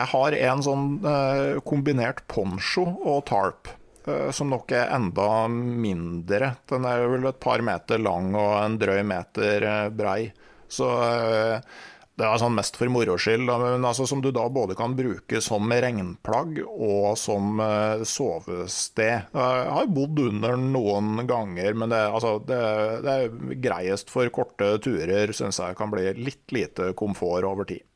Jeg 0.00 0.08
har 0.12 0.36
en 0.38 0.64
sånn 0.64 0.88
eh, 1.04 1.60
kombinert 1.66 2.24
poncho 2.30 2.86
og 2.88 3.24
tarp. 3.30 3.70
Eh, 4.08 4.30
som 4.34 4.52
nok 4.52 4.72
er 4.72 4.92
enda 4.96 5.46
mindre. 5.50 6.54
Den 6.70 6.86
er 6.88 7.04
vel 7.12 7.28
et 7.28 7.40
par 7.42 7.62
meter 7.64 8.00
lang 8.00 8.32
og 8.34 8.54
en 8.60 8.78
drøy 8.80 9.02
meter 9.06 9.66
brei. 9.96 10.30
Så 10.70 10.88
eh, 11.04 11.70
det 12.20 12.28
er 12.28 12.40
sånn 12.40 12.56
mest 12.56 12.76
for 12.76 12.92
moro 12.92 13.14
skyld, 13.20 13.48
men 13.48 13.84
altså, 13.86 14.04
som 14.08 14.20
du 14.20 14.28
da 14.34 14.44
både 14.52 14.76
kan 14.76 14.92
bruke 14.96 15.40
som 15.40 15.70
regnplagg 15.72 16.58
og 16.66 17.14
som 17.16 17.62
uh, 17.62 18.02
sovested. 18.04 19.30
Jeg 19.32 19.70
har 19.76 19.92
bodd 19.94 20.20
under 20.26 20.58
noen 20.60 21.24
ganger, 21.28 21.78
men 21.80 21.94
det, 21.94 22.00
altså, 22.10 22.34
det, 22.44 22.58
det 23.06 23.14
er 23.14 23.54
greiest 23.64 24.12
for 24.12 24.28
korte 24.34 24.74
turer, 24.84 25.32
syns 25.36 25.62
jeg 25.62 25.78
kan 25.78 25.92
bli 25.92 26.10
litt 26.18 26.52
lite 26.52 26.90
komfort 26.98 27.46
over 27.48 27.68
tid. 27.70 27.86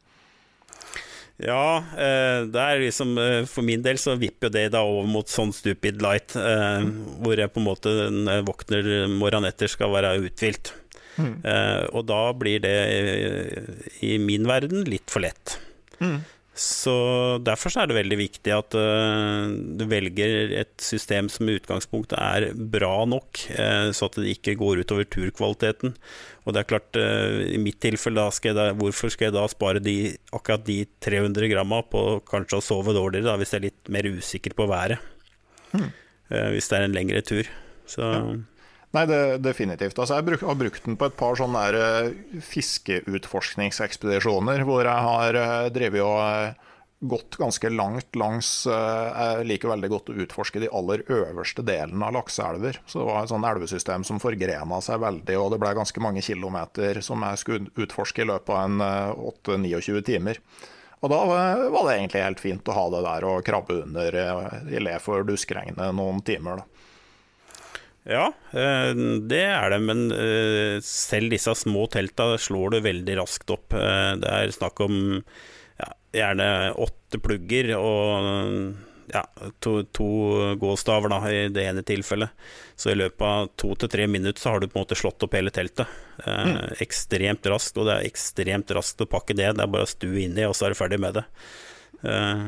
Ja, 1.43 1.83
eh, 1.99 2.47
liksom 2.79 3.17
for 3.51 3.67
min 3.67 3.83
del 3.83 3.99
så 3.99 4.15
vipper 4.17 4.53
det 4.55 4.69
da 4.73 4.85
over 4.87 5.09
mot 5.11 5.29
sånn 5.29 5.51
stupid 5.53 5.99
light, 6.01 6.33
hvor 6.33 7.37
jeg 7.37 7.51
på 7.51 7.61
en 7.61 7.67
måte 7.67 7.95
våkner 8.47 8.89
morgenen 9.11 9.51
etter 9.51 9.69
skal 9.69 9.93
være 9.93 10.15
uthvilt. 10.23 10.73
Mm. 11.17 11.35
Uh, 11.45 11.85
og 11.95 12.07
da 12.11 12.23
blir 12.37 12.63
det, 12.65 12.77
i 14.05 14.17
min 14.23 14.49
verden, 14.51 14.87
litt 14.89 15.13
for 15.13 15.25
lett. 15.25 15.59
Mm. 16.01 16.23
Så 16.55 16.95
Derfor 17.43 17.73
så 17.73 17.83
er 17.83 17.91
det 17.91 17.97
veldig 17.97 18.17
viktig 18.21 18.53
at 18.55 18.77
uh, 18.79 19.51
du 19.51 19.83
velger 19.91 20.53
et 20.55 20.75
system 20.83 21.27
som 21.33 21.51
i 21.51 21.57
utgangspunktet 21.59 22.15
er 22.15 22.47
bra 22.55 23.03
nok, 23.11 23.43
uh, 23.59 23.91
så 23.91 24.07
at 24.07 24.21
det 24.21 24.37
ikke 24.37 24.55
går 24.61 24.85
utover 24.85 25.09
turkvaliteten. 25.11 25.97
Og 26.47 26.55
det 26.55 26.63
er 26.63 26.71
klart, 26.71 26.95
uh, 26.95 27.43
i 27.51 27.59
mitt 27.59 27.81
tilfelle, 27.83 28.29
skal 28.37 28.55
da, 28.55 28.69
hvorfor 28.79 29.11
skal 29.11 29.29
jeg 29.29 29.37
da 29.37 29.49
spare 29.51 29.83
de, 29.83 30.15
akkurat 30.31 30.63
de 30.69 30.85
300 31.03 31.51
gramma 31.51 31.83
på 31.91 32.23
kanskje 32.31 32.63
å 32.63 32.67
sove 32.71 32.95
dårligere, 32.95 33.33
da, 33.33 33.37
hvis 33.41 33.57
jeg 33.57 33.61
er 33.61 33.69
litt 33.73 33.95
mer 33.99 34.11
usikker 34.15 34.55
på 34.55 34.71
været? 34.71 35.11
Mm. 35.75 35.89
hvis 36.55 36.69
det 36.71 36.77
er 36.77 36.85
en 36.87 36.93
lengre 36.95 37.21
tur. 37.27 37.49
Så 37.91 38.07
ja. 38.07 38.21
Nei, 38.95 39.03
det, 39.11 39.41
definitivt. 39.43 39.99
Altså, 39.99 40.21
jeg 40.21 40.39
har 40.45 40.55
brukt 40.59 40.85
den 40.87 40.97
på 40.99 41.07
et 41.09 41.17
par 41.19 41.35
sånne 41.39 41.63
der, 41.67 42.07
uh, 42.07 42.13
fiskeutforskningsekspedisjoner 42.53 44.59
hvor 44.69 44.83
jeg 44.87 45.01
har 45.09 45.33
uh, 45.35 45.71
drevet 45.75 46.03
og 46.05 46.21
uh, 46.23 46.53
gått 47.05 47.37
ganske 47.37 47.69
langt 47.69 48.17
langs 48.17 48.65
Jeg 48.65 49.45
liker 49.45 49.69
veldig 49.69 49.89
godt 49.93 50.09
å 50.09 50.17
utforske 50.25 50.57
de 50.63 50.73
aller 50.73 51.05
øverste 51.13 51.61
delene 51.67 52.07
av 52.07 52.15
lakseelver. 52.17 52.81
Så 52.89 52.99
det 53.03 53.09
var 53.11 53.21
et 53.21 53.29
sånn 53.35 53.45
elvesystem 53.45 54.01
som 54.09 54.23
forgrena 54.23 54.79
seg 54.81 55.03
veldig, 55.03 55.37
og 55.37 55.51
det 55.53 55.61
ble 55.61 55.75
ganske 55.77 56.01
mange 56.01 56.23
kilometer 56.25 57.01
som 57.05 57.21
jeg 57.29 57.37
skulle 57.43 57.69
utforske 57.77 58.25
i 58.25 58.29
løpet 58.31 58.51
av 58.57 58.65
en 58.65 58.81
8-29 59.21 60.01
timer. 60.07 60.41
Og 61.05 61.13
da 61.13 61.19
var 61.29 61.85
det 61.85 61.99
egentlig 61.99 62.25
helt 62.25 62.41
fint 62.41 62.65
å 62.73 62.79
ha 62.79 62.87
det 62.95 63.03
der 63.05 63.27
og 63.29 63.45
krabbe 63.45 63.83
under 63.83 64.17
eh, 64.17 64.73
i 64.73 64.81
le 64.81 64.97
for 65.05 65.21
duskregnet 65.29 65.93
noen 65.93 66.25
timer. 66.25 66.63
da. 66.63 66.74
Ja, 68.05 68.27
eh, 68.53 68.91
det 69.25 69.43
er 69.49 69.71
det, 69.73 69.81
men 69.81 70.07
eh, 70.13 70.79
selv 70.85 71.33
disse 71.33 71.55
små 71.57 71.87
telta 71.89 72.35
slår 72.37 72.75
du 72.75 72.81
veldig 72.85 73.15
raskt 73.23 73.53
opp. 73.55 73.73
Eh, 73.73 74.11
Det 74.21 74.29
er 74.29 74.53
snakk 74.53 74.83
om 74.85 74.99
ja, 75.81 75.87
gjerne 76.13 76.49
åtte 76.85 77.21
plugger 77.25 77.71
og 77.79 78.75
ja, 79.13 79.23
to, 79.65 79.73
to 79.97 80.07
gåstaver 80.61 81.13
da, 81.13 81.19
i 81.33 81.49
det 81.53 81.65
ene 81.71 81.85
tilfellet. 81.87 82.33
Så 82.77 82.93
i 82.93 82.99
løpet 82.99 83.25
av 83.25 83.49
to 83.61 83.73
til 83.81 83.91
tre 83.93 84.07
minutter 84.11 84.41
så 84.41 84.53
har 84.55 84.61
du 84.61 84.69
på 84.69 84.79
en 84.79 84.85
måte 84.85 84.97
slått 85.01 85.25
opp 85.25 85.37
hele 85.37 85.53
teltet. 85.55 85.89
Mm. 86.25 86.55
Ekstremt 86.85 87.49
raskt, 87.53 87.77
og 87.81 87.89
det 87.89 87.97
er 87.99 88.09
ekstremt 88.09 88.73
raskt 88.77 89.05
å 89.05 89.09
pakke 89.13 89.37
det. 89.37 89.51
Det 89.57 89.65
er 89.65 89.71
bare 89.77 89.87
å 89.89 89.93
stue 89.93 90.25
inn 90.25 90.37
i, 90.41 90.47
og 90.49 90.57
så 90.57 90.67
er 90.69 90.75
du 90.75 90.81
ferdig 90.81 91.01
med 91.05 91.21
det. 91.21 91.25
Eh, 92.05 92.45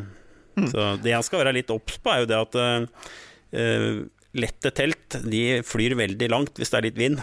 Så 0.72 0.86
det 1.04 1.12
jeg 1.12 1.24
skal 1.28 1.42
være 1.44 1.52
litt 1.58 1.72
obs 1.74 1.98
på, 2.00 2.12
er 2.12 2.22
jo 2.24 2.28
det 2.30 2.38
at 2.40 2.60
lette 4.38 4.72
telt 4.76 5.18
de 5.24 5.62
flyr 5.66 5.96
veldig 5.98 6.30
langt 6.32 6.60
hvis 6.60 6.72
det 6.72 6.80
er 6.80 6.88
litt 6.88 7.00
vind. 7.00 7.22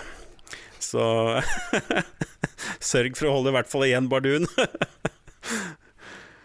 Så 0.84 1.04
sørg 2.94 3.18
for 3.20 3.30
å 3.30 3.38
holde 3.38 3.54
i 3.54 3.58
hvert 3.58 3.72
fall 3.72 3.88
igjen 3.88 4.10
bardun. 4.12 4.50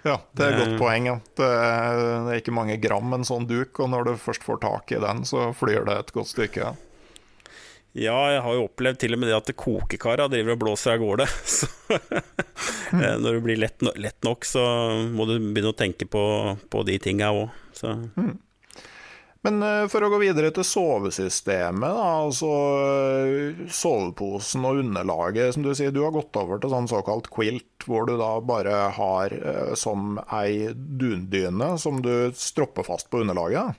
Ja, 0.07 0.19
det 0.33 0.45
er 0.45 0.53
et 0.53 0.61
godt 0.63 0.75
Eh. 0.75 0.79
poeng. 0.81 1.07
Ja. 1.11 1.17
Det, 1.37 1.47
er, 1.47 2.37
ikke 2.39 2.55
mange 2.55 2.77
gram 2.81 3.13
en 3.15 3.27
sånn 3.27 3.49
duk, 3.49 3.79
og 3.83 3.91
når 3.91 4.05
du 4.05 4.13
først 4.21 4.45
får 4.47 4.61
tak 4.63 4.93
i 4.95 5.01
den, 5.03 5.25
så 5.29 5.51
flyr 5.57 5.85
det 5.89 5.99
et 5.99 6.13
godt 6.15 6.31
stykke. 6.33 6.75
Ja, 7.99 8.17
jeg 8.31 8.43
har 8.45 8.55
jo 8.55 8.67
opplevd 8.69 9.01
til 9.01 9.17
og 9.17 9.21
med 9.21 9.31
det 9.31 9.37
at 9.37 9.51
kokekara 9.59 10.29
driver 10.31 10.55
og 10.55 10.61
blåser 10.63 10.95
av 10.95 11.03
gårde. 11.03 11.27
Så 11.59 11.67
mm. 12.93 13.21
når 13.21 13.33
det 13.33 13.43
blir 13.45 13.59
lett, 13.61 13.83
lett 13.97 14.25
nok, 14.25 14.45
så 14.49 14.63
må 15.13 15.27
du 15.29 15.35
begynne 15.37 15.73
å 15.73 15.77
tenke 15.77 16.07
på, 16.09 16.23
på 16.73 16.83
de 16.89 16.99
tinga 17.03 17.33
òg. 17.37 17.51
Så 17.77 17.97
Men 19.47 19.63
eh, 19.63 19.85
for 19.91 20.03
å 20.03 20.11
gå 20.11 20.19
videre 20.23 20.51
til 20.55 20.67
sovesystemet, 20.67 21.95
da, 21.95 22.07
altså 22.25 22.53
eh, 22.83 23.61
soveposen 23.71 24.67
og 24.67 24.81
underlaget, 24.83 25.55
som 25.55 25.67
du 25.67 25.71
sier, 25.79 25.95
du 25.95 26.03
har 26.03 26.15
gått 26.17 26.35
over 26.41 26.59
til 26.59 26.73
sånn 26.73 26.91
såkalt 26.91 27.31
quilt, 27.35 27.87
hvor 27.87 28.09
du 28.09 28.17
da 28.19 28.33
bare 28.43 28.81
har 28.97 29.35
eh, 29.39 29.75
som 29.79 30.19
ei 30.41 30.73
dundyne 30.75 31.77
som 31.79 32.03
du 32.03 32.33
stropper 32.35 32.87
fast 32.89 33.11
på 33.13 33.23
underlaget. 33.23 33.79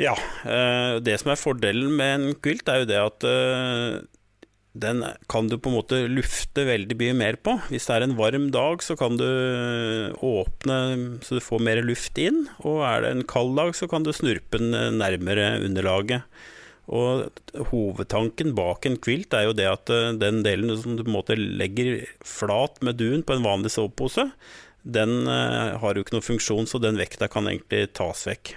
Ja. 0.00 0.14
Det 1.04 1.18
som 1.20 1.34
er 1.34 1.36
fordelen 1.36 1.90
med 1.98 2.12
en 2.14 2.36
quilt, 2.40 2.64
er 2.72 2.80
jo 2.80 2.86
det 2.88 2.96
at 2.96 3.26
den 4.72 5.02
kan 5.28 5.50
du 5.50 5.58
på 5.60 5.68
en 5.68 5.76
måte 5.76 5.98
lufte 6.08 6.64
veldig 6.64 6.96
mye 6.96 7.16
mer 7.16 7.36
på. 7.44 7.58
Hvis 7.68 7.90
det 7.90 7.96
er 7.96 8.06
en 8.06 8.16
varm 8.16 8.48
dag, 8.54 8.80
så 8.80 8.96
kan 8.96 9.18
du 9.20 9.26
åpne 10.24 10.78
så 11.20 11.36
du 11.36 11.44
får 11.44 11.60
mer 11.66 11.82
luft 11.84 12.16
inn. 12.20 12.46
Og 12.64 12.80
er 12.88 13.04
det 13.04 13.12
en 13.12 13.26
kald 13.28 13.52
dag, 13.60 13.74
så 13.76 13.88
kan 13.90 14.06
du 14.06 14.14
snurpe 14.16 14.62
den 14.62 14.96
nærmere 15.02 15.58
underlaget. 15.60 16.24
Og 16.92 17.28
hovedtanken 17.70 18.56
bak 18.56 18.88
en 18.88 18.98
quilt 19.00 19.36
er 19.36 19.46
jo 19.46 19.54
det 19.56 19.68
at 19.70 19.92
eh, 19.92 20.10
den 20.18 20.42
delen 20.42 20.72
som 20.74 20.96
du 20.96 21.04
på 21.04 21.12
en 21.12 21.18
måte 21.20 21.36
legger 21.38 22.02
flat 22.26 22.80
med 22.82 22.98
dun 22.98 23.22
på 23.22 23.36
en 23.36 23.46
vanlig 23.46 23.70
sovepose, 23.76 24.26
den 24.82 25.28
eh, 25.30 25.78
har 25.78 25.94
jo 25.94 26.02
ikke 26.02 26.16
noen 26.16 26.26
funksjon, 26.26 26.66
så 26.66 26.82
den 26.82 26.98
vekta 26.98 27.30
kan 27.30 27.46
egentlig 27.46 27.92
tas 27.94 28.26
vekk. 28.26 28.56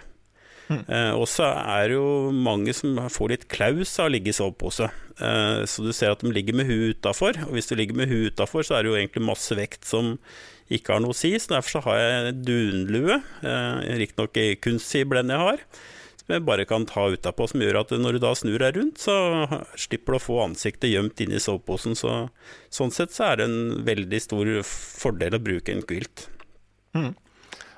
Eh, 0.72 1.14
og 1.14 1.28
så 1.30 1.48
er 1.54 1.90
det 1.90 1.98
jo 1.98 2.32
mange 2.34 2.74
som 2.76 2.98
får 3.12 3.34
litt 3.34 3.48
klaus 3.52 3.94
av 4.00 4.10
å 4.10 4.14
ligge 4.16 4.32
i 4.32 4.36
sovepose. 4.36 4.90
Eh, 5.16 5.62
så 5.70 5.86
du 5.86 5.92
ser 5.94 6.16
at 6.16 6.24
de 6.26 6.34
ligger 6.34 6.58
med 6.58 6.70
huet 6.70 7.00
utafor, 7.00 7.38
og 7.46 7.56
hvis 7.56 7.70
du 7.70 7.76
ligger 7.78 7.98
med 7.98 8.12
huet 8.12 8.34
utafor, 8.34 8.66
så 8.66 8.78
er 8.78 8.86
det 8.86 8.92
jo 8.92 9.00
egentlig 9.00 9.26
masse 9.28 9.58
vekt 9.58 9.86
som 9.88 10.16
ikke 10.74 10.96
har 10.96 11.04
noe 11.04 11.14
å 11.14 11.18
si. 11.18 11.34
Så 11.38 11.54
derfor 11.54 11.78
så 11.78 11.84
har 11.90 12.00
jeg 12.02 12.40
dunlue, 12.48 13.20
eh, 13.46 14.00
riktignok 14.02 14.42
i 14.42 14.48
kunstfiberblend 14.58 15.36
jeg 15.36 15.44
har, 15.44 15.66
som 16.24 16.34
jeg 16.34 16.46
bare 16.48 16.66
kan 16.66 16.88
ta 16.90 17.06
utapå, 17.14 17.46
som 17.52 17.62
gjør 17.62 17.84
at 17.84 17.94
når 18.02 18.18
du 18.18 18.24
da 18.24 18.32
snur 18.34 18.58
deg 18.64 18.80
rundt, 18.80 18.98
så 18.98 19.16
slipper 19.78 20.16
du 20.16 20.18
å 20.18 20.24
få 20.24 20.40
ansiktet 20.48 20.90
gjemt 20.90 21.22
inni 21.22 21.42
soveposen. 21.44 21.94
Så, 22.00 22.16
sånn 22.74 22.94
sett 22.96 23.14
så 23.14 23.30
er 23.30 23.38
det 23.38 23.50
en 23.52 23.86
veldig 23.86 24.22
stor 24.24 24.56
fordel 24.66 25.38
å 25.38 25.44
bruke 25.44 25.76
en 25.76 25.86
quilt. 25.86 26.26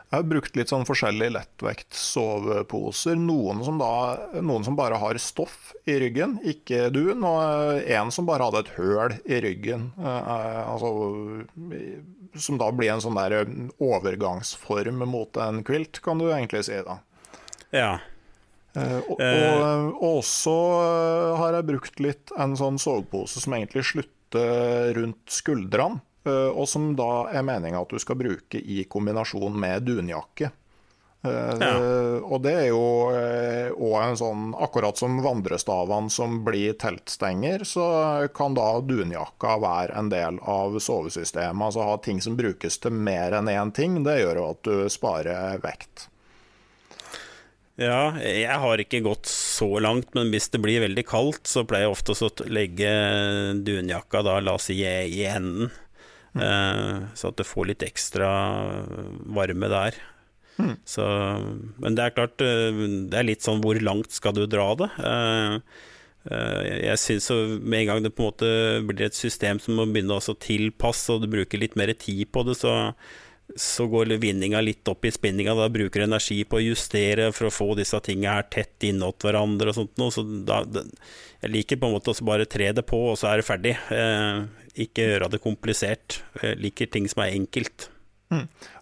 Jeg 0.07 0.21
har 0.21 0.27
brukt 0.31 0.55
litt 0.55 0.71
sånn 0.71 0.85
forskjellige 0.87 1.33
lettvekt 1.35 1.95
soveposer. 1.99 3.17
Noen 3.19 3.59
som, 3.67 3.79
da, 3.81 4.39
noen 4.39 4.63
som 4.63 4.77
bare 4.79 4.99
har 5.01 5.19
stoff 5.19 5.73
i 5.83 5.97
ryggen, 5.99 6.37
ikke 6.47 6.87
dun, 6.95 7.25
og 7.27 7.81
en 7.83 8.13
som 8.15 8.29
bare 8.29 8.47
hadde 8.47 8.61
et 8.63 8.73
høl 8.77 9.17
i 9.27 9.41
ryggen. 9.43 9.89
Eh, 9.99 10.61
altså, 10.63 10.93
som 12.39 12.59
da 12.61 12.71
blir 12.71 12.93
en 12.93 13.03
sånn 13.03 13.19
der 13.19 13.51
overgangsform 13.83 15.03
mot 15.11 15.39
en 15.43 15.59
quilt, 15.67 15.99
kan 16.05 16.23
du 16.23 16.29
egentlig 16.29 16.63
si. 16.69 16.79
da. 16.87 17.01
Ja. 17.75 17.91
Eh, 18.77 18.99
og, 19.09 19.19
og, 19.19 19.93
og 19.97 20.17
også 20.21 20.55
eh, 20.81 21.37
har 21.41 21.57
jeg 21.57 21.67
brukt 21.71 22.01
litt 22.03 22.33
en 22.37 22.55
sånn 22.59 22.77
sovepose 22.81 23.41
som 23.43 23.55
egentlig 23.57 23.85
slutter 23.89 24.93
rundt 24.97 25.33
skuldrene, 25.33 25.99
eh, 25.99 26.06
og 26.27 26.65
som 26.69 26.91
da 26.97 27.27
er 27.31 27.45
meninga 27.47 27.81
at 27.81 27.93
du 27.93 27.99
skal 28.01 28.19
bruke 28.19 28.59
i 28.59 28.83
kombinasjon 28.89 29.55
med 29.59 29.87
dunjakke. 29.87 30.51
Ja. 31.27 31.71
Og 32.23 32.43
det 32.45 32.53
er 32.55 32.67
jo 32.69 32.83
òg 33.09 33.95
en 33.99 34.19
sånn 34.19 34.43
Akkurat 34.63 34.99
som 34.99 35.17
vandrestavene 35.25 36.13
som 36.13 36.37
blir 36.45 36.77
teltstenger, 36.79 37.65
så 37.67 37.87
kan 38.37 38.55
da 38.55 38.77
dunjakka 38.85 39.57
være 39.59 39.97
en 39.97 40.11
del 40.13 40.37
av 40.45 40.77
sovesystemet. 40.79 41.65
Altså 41.67 41.87
ha 41.87 41.97
ting 42.05 42.21
som 42.23 42.37
brukes 42.39 42.79
til 42.83 42.95
mer 42.95 43.35
enn 43.35 43.49
én 43.51 43.73
ting. 43.75 44.03
Det 44.05 44.19
gjør 44.21 44.39
jo 44.39 44.45
at 44.53 44.61
du 44.69 44.75
sparer 44.93 45.59
vekt. 45.65 46.07
Ja, 47.77 48.15
jeg 48.17 48.57
har 48.57 48.81
ikke 48.81 49.03
gått 49.05 49.27
så 49.29 49.67
langt, 49.83 50.15
men 50.17 50.31
hvis 50.33 50.47
det 50.49 50.63
blir 50.63 50.81
veldig 50.81 51.03
kaldt, 51.05 51.43
så 51.45 51.61
pleier 51.67 51.85
jeg 51.85 51.93
ofte 51.93 52.15
å 52.15 52.29
legge 52.49 52.89
dunjakka 53.67 54.23
da, 54.25 54.39
la 54.41 54.55
oss 54.57 54.71
si, 54.71 54.79
i 54.81 55.27
enden. 55.29 55.69
Eh, 56.43 57.07
så 57.17 57.31
at 57.31 57.39
du 57.39 57.45
får 57.47 57.71
litt 57.71 57.85
ekstra 57.87 58.29
varme 59.37 59.71
der. 59.71 59.99
Så, 60.89 61.03
men 61.77 61.97
det 61.97 62.01
er 62.01 62.15
klart, 62.15 62.41
eh, 62.41 62.81
det 63.11 63.19
er 63.19 63.27
litt 63.27 63.45
sånn 63.45 63.61
hvor 63.61 63.77
langt 63.83 64.15
skal 64.15 64.33
du 64.33 64.45
dra 64.49 64.71
det? 64.79 64.89
Eh, 65.05 65.59
jeg 66.27 66.99
syns 66.99 67.29
med 67.61 67.83
en 67.83 67.89
gang 67.91 68.01
det 68.03 68.11
på 68.17 68.25
en 68.25 68.31
måte 68.33 68.49
blir 68.89 69.05
et 69.05 69.15
system 69.15 69.61
som 69.63 69.77
må 69.77 69.85
begynne 69.87 70.17
å 70.17 70.39
tilpasse, 70.43 71.13
og 71.13 71.23
du 71.23 71.29
bruker 71.31 71.61
litt 71.61 71.77
mer 71.79 71.93
tid 71.93 72.25
på 72.33 72.43
det, 72.47 72.57
så 72.59 72.73
så 73.55 73.87
går 73.87 74.17
vinninga 74.19 74.59
litt 74.61 74.87
opp 74.91 75.05
i 75.05 75.11
spinninga. 75.11 75.55
Da 75.55 75.69
bruker 75.71 76.01
du 76.01 76.07
energi 76.07 76.41
på 76.43 76.59
å 76.59 76.65
justere 76.65 77.29
for 77.35 77.47
å 77.47 77.53
få 77.53 77.69
disse 77.79 77.99
tinga 78.03 78.35
her 78.37 78.47
tett 78.51 78.83
innåt 78.89 79.23
hverandre 79.23 79.71
og 79.71 79.77
sånt 79.77 80.01
noe. 80.01 80.11
Så 80.13 80.25
da, 80.47 80.61
da, 80.67 80.83
jeg 81.45 81.53
liker 81.53 81.79
på 81.79 81.87
en 81.87 81.95
måte 81.95 82.11
å 82.11 82.27
bare 82.27 82.49
tre 82.49 82.73
det 82.75 82.83
på, 82.87 82.99
og 83.11 83.17
så 83.19 83.31
er 83.31 83.39
det 83.39 83.47
ferdig. 83.47 83.75
Eh, 83.95 84.66
ikke 84.85 85.09
gjøre 85.11 85.31
det 85.33 85.43
komplisert. 85.43 86.21
Jeg 86.43 86.59
liker 86.61 86.89
ting 86.93 87.09
som 87.11 87.25
er 87.25 87.35
enkelt. 87.37 87.89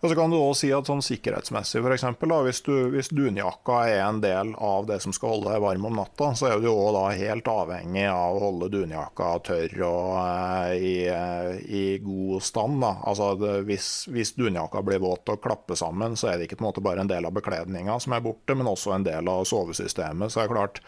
Og 0.01 0.09
så 0.09 0.15
kan 0.17 0.31
du 0.33 0.37
også 0.39 0.63
si 0.63 0.69
at 0.73 0.87
sånn 0.89 1.03
sikkerhetsmessig, 1.05 1.83
da, 1.85 2.37
hvis, 2.47 2.61
du, 2.65 2.73
hvis 2.95 3.11
dunjakka 3.13 3.81
er 3.91 3.99
en 4.07 4.21
del 4.23 4.55
av 4.57 4.87
det 4.89 4.97
som 5.03 5.13
skal 5.13 5.35
holde 5.35 5.51
deg 5.53 5.61
varm 5.61 5.85
om 5.85 5.99
natta, 5.99 6.31
så 6.37 6.49
er 6.49 6.63
du 6.63 6.71
da 6.95 7.03
helt 7.13 7.49
avhengig 7.51 8.07
av 8.09 8.37
å 8.37 8.41
holde 8.47 8.71
dunjakka 8.73 9.29
tørr 9.45 9.75
og 9.85 10.09
uh, 10.17 10.73
i, 10.73 10.95
uh, 11.05 11.53
i 11.61 11.83
god 12.01 12.41
stand. 12.45 12.81
Da. 12.81 12.95
Altså, 13.05 13.31
det, 13.41 13.53
hvis, 13.69 13.89
hvis 14.09 14.33
dunjakka 14.39 14.81
blir 14.85 15.03
våt 15.05 15.29
og 15.29 15.43
klapper 15.45 15.77
sammen, 15.77 16.17
så 16.17 16.31
er 16.31 16.39
det 16.39 16.49
ikke 16.49 16.57
en 16.63 16.69
måte 16.71 16.85
bare 16.85 17.05
en 17.05 17.11
del 17.11 17.29
av 17.29 17.37
bekledninga 17.37 17.99
som 18.01 18.17
er 18.17 18.25
borte, 18.25 18.57
men 18.57 18.71
også 18.71 18.97
en 18.97 19.05
del 19.05 19.29
av 19.29 19.45
sovesystemet. 19.45 20.33
Så 20.33 20.41
er 20.41 20.49
det 20.49 20.57
klart, 20.57 20.81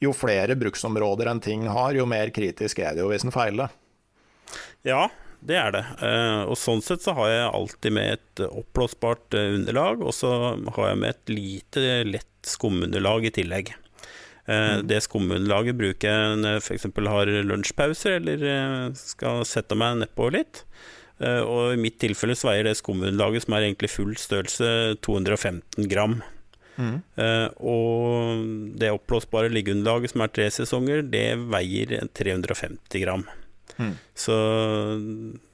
jo 0.00 0.16
flere 0.16 0.56
bruksområder 0.56 1.28
en 1.28 1.44
ting 1.44 1.68
har, 1.68 1.92
jo 1.92 2.08
mer 2.08 2.32
kritisk 2.32 2.80
er 2.80 2.96
det 2.96 3.04
jo 3.04 3.12
hvis 3.12 3.28
en 3.28 3.36
feiler. 3.36 3.76
Ja, 4.86 5.08
det 5.40 5.56
er 5.56 5.72
det. 5.74 5.84
Eh, 6.04 6.42
og 6.48 6.56
sånn 6.60 6.82
sett 6.84 7.04
så 7.04 7.14
har 7.16 7.30
jeg 7.32 7.50
alltid 7.50 7.94
med 7.96 8.16
et 8.18 8.42
oppblåsbart 8.46 9.36
eh, 9.38 9.54
underlag, 9.58 10.02
og 10.04 10.12
så 10.16 10.32
har 10.76 10.90
jeg 10.90 11.00
med 11.00 11.14
et 11.14 11.32
lite, 11.32 11.84
lett 12.08 12.26
skumunderlag 12.48 13.28
i 13.28 13.32
tillegg. 13.40 13.74
Mm. 14.50 14.86
Det 14.88 14.96
skumunderlaget 15.04 15.76
bruker 15.78 16.08
jeg 16.10 16.38
når 16.40 16.56
jeg 16.56 16.62
f.eks. 16.64 16.86
har 17.12 17.28
lunsjpauser 17.46 18.16
eller 18.16 18.40
eh, 18.50 18.86
skal 18.98 19.44
sette 19.46 19.76
meg 19.78 20.00
nedpå 20.00 20.26
litt. 20.34 20.64
Eh, 21.22 21.38
Og 21.44 21.76
i 21.76 21.78
mitt 21.78 22.00
tilfelle 22.02 22.34
så 22.34 22.48
veier 22.48 22.66
det 22.66 22.72
skumunderlaget, 22.80 23.44
som 23.44 23.54
er 23.54 23.68
egentlig 23.68 23.92
full 23.92 24.16
størrelse, 24.18 24.96
215 25.06 25.86
gram. 25.92 26.20
Mm. 26.80 27.02
og 27.60 28.76
det 28.80 28.88
oppblåsbare 28.94 29.50
liggeunderlaget, 29.52 30.14
som 30.14 30.22
er 30.24 30.30
tre 30.32 30.46
sesonger, 30.54 31.02
det 31.12 31.26
veier 31.52 31.92
350 32.16 33.02
gram. 33.04 33.26
Så 34.14 34.36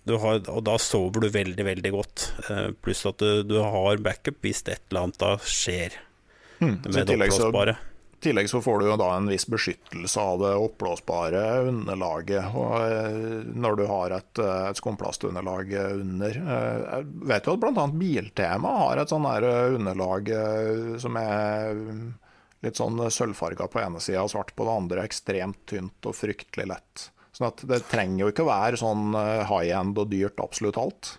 du 0.07 0.15
har, 0.23 0.41
og 0.53 0.63
da 0.67 0.77
sover 0.79 1.27
du 1.27 1.33
veldig, 1.35 1.65
veldig 1.67 1.91
godt. 1.95 2.29
Eh, 2.51 2.71
pluss 2.83 3.03
at 3.09 3.19
du, 3.23 3.43
du 3.43 3.59
har 3.59 3.99
backup 4.03 4.39
hvis 4.45 4.63
et 4.69 4.79
eller 4.91 5.09
annet 5.09 5.19
da 5.19 5.33
skjer 5.43 5.97
mm. 6.61 6.75
med 6.85 7.01
det 7.03 7.17
oppblåsbare. 7.17 7.75
I 8.17 8.21
tillegg 8.27 8.49
så 8.49 8.63
får 8.65 8.81
du 8.81 8.87
jo 8.89 8.95
da 8.99 9.09
en 9.17 9.27
viss 9.29 9.45
beskyttelse 9.51 10.23
av 10.23 10.39
det 10.41 10.53
oppblåsbare 10.63 11.43
underlaget 11.69 12.55
og, 12.55 12.77
eh, 12.87 13.51
når 13.59 13.81
du 13.81 13.85
har 13.91 14.15
et, 14.21 14.43
eh, 14.43 14.63
et 14.71 14.79
skumplastunderlag 14.79 15.75
under. 15.89 16.39
Jeg 16.39 17.11
vet 17.33 17.51
jo 17.51 17.57
at 17.57 17.67
bl.a. 17.67 17.89
Biltema 17.91 18.77
har 18.85 19.03
et 19.03 19.11
sånn 19.13 19.27
underlag 19.27 20.33
som 21.03 21.19
er 21.21 21.83
litt 22.65 22.79
sånn 22.79 23.03
sølvfarga 23.11 23.67
på 23.71 23.83
ene 23.83 24.01
sida 24.03 24.23
og 24.23 24.33
svart 24.33 24.55
på 24.57 24.67
det 24.67 24.79
andre, 24.85 25.05
ekstremt 25.07 25.67
tynt 25.71 26.09
og 26.09 26.17
fryktelig 26.17 26.71
lett. 26.71 27.11
Sånn 27.37 27.51
at 27.51 27.63
det 27.69 27.83
trenger 27.91 28.25
jo 28.25 28.33
ikke 28.33 28.47
å 28.47 28.49
være 28.49 28.81
sånn 28.81 29.11
high 29.13 29.75
end 29.77 29.99
og 30.01 30.09
dyrt 30.09 30.41
absolutt 30.41 30.79
alt. 30.81 31.11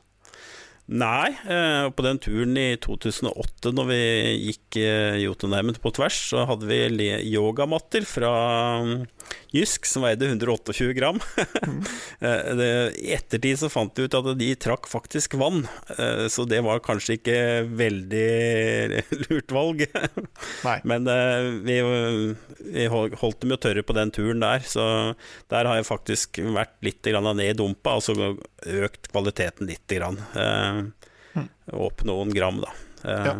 Nei, 0.88 1.34
og 1.44 1.98
på 1.98 2.04
den 2.06 2.20
turen 2.24 2.56
i 2.56 2.70
2008 2.80 3.74
når 3.76 3.88
vi 3.90 4.00
gikk 4.48 4.78
eh, 4.80 5.18
Jotunheimen 5.20 5.76
på 5.84 5.92
tvers, 5.98 6.16
så 6.30 6.46
hadde 6.48 6.70
vi 6.70 7.10
yogamatter 7.28 8.08
fra 8.08 8.32
mm, 8.86 9.02
Jysk 9.52 9.88
som 9.90 10.06
veide 10.06 10.30
128 10.30 10.94
gram. 10.96 11.20
Mm. 11.68 11.82
I 13.04 13.12
ettertid 13.18 13.60
så 13.60 13.72
fant 13.72 14.00
vi 14.00 14.08
ut 14.08 14.16
at 14.16 14.30
de 14.40 14.48
trakk 14.56 14.88
faktisk 14.88 15.36
vann, 15.40 15.66
så 16.32 16.46
det 16.48 16.62
var 16.64 16.84
kanskje 16.84 17.18
ikke 17.18 17.38
veldig 17.80 19.04
lurt 19.26 19.56
valg. 19.56 19.84
Nei. 20.68 20.78
Men 20.88 21.08
vi, 21.68 21.78
vi 22.64 22.88
holdt 22.92 23.42
dem 23.44 23.56
jo 23.56 23.60
tørre 23.68 23.84
på 23.88 23.96
den 23.98 24.14
turen 24.16 24.44
der, 24.44 24.64
så 24.68 24.88
der 25.52 25.68
har 25.68 25.80
jeg 25.80 25.90
faktisk 25.90 26.40
vært 26.56 26.76
litt 26.86 27.08
ned 27.08 27.44
i 27.44 27.56
dumpa, 27.58 27.98
altså 27.98 28.36
økt 28.68 29.12
kvaliteten 29.12 29.68
litt. 29.68 29.84
Grann. 29.88 30.20
Opp 31.74 32.04
noen 32.08 32.34
gram, 32.36 32.62
da. 32.64 32.74
Ja. 33.08 33.34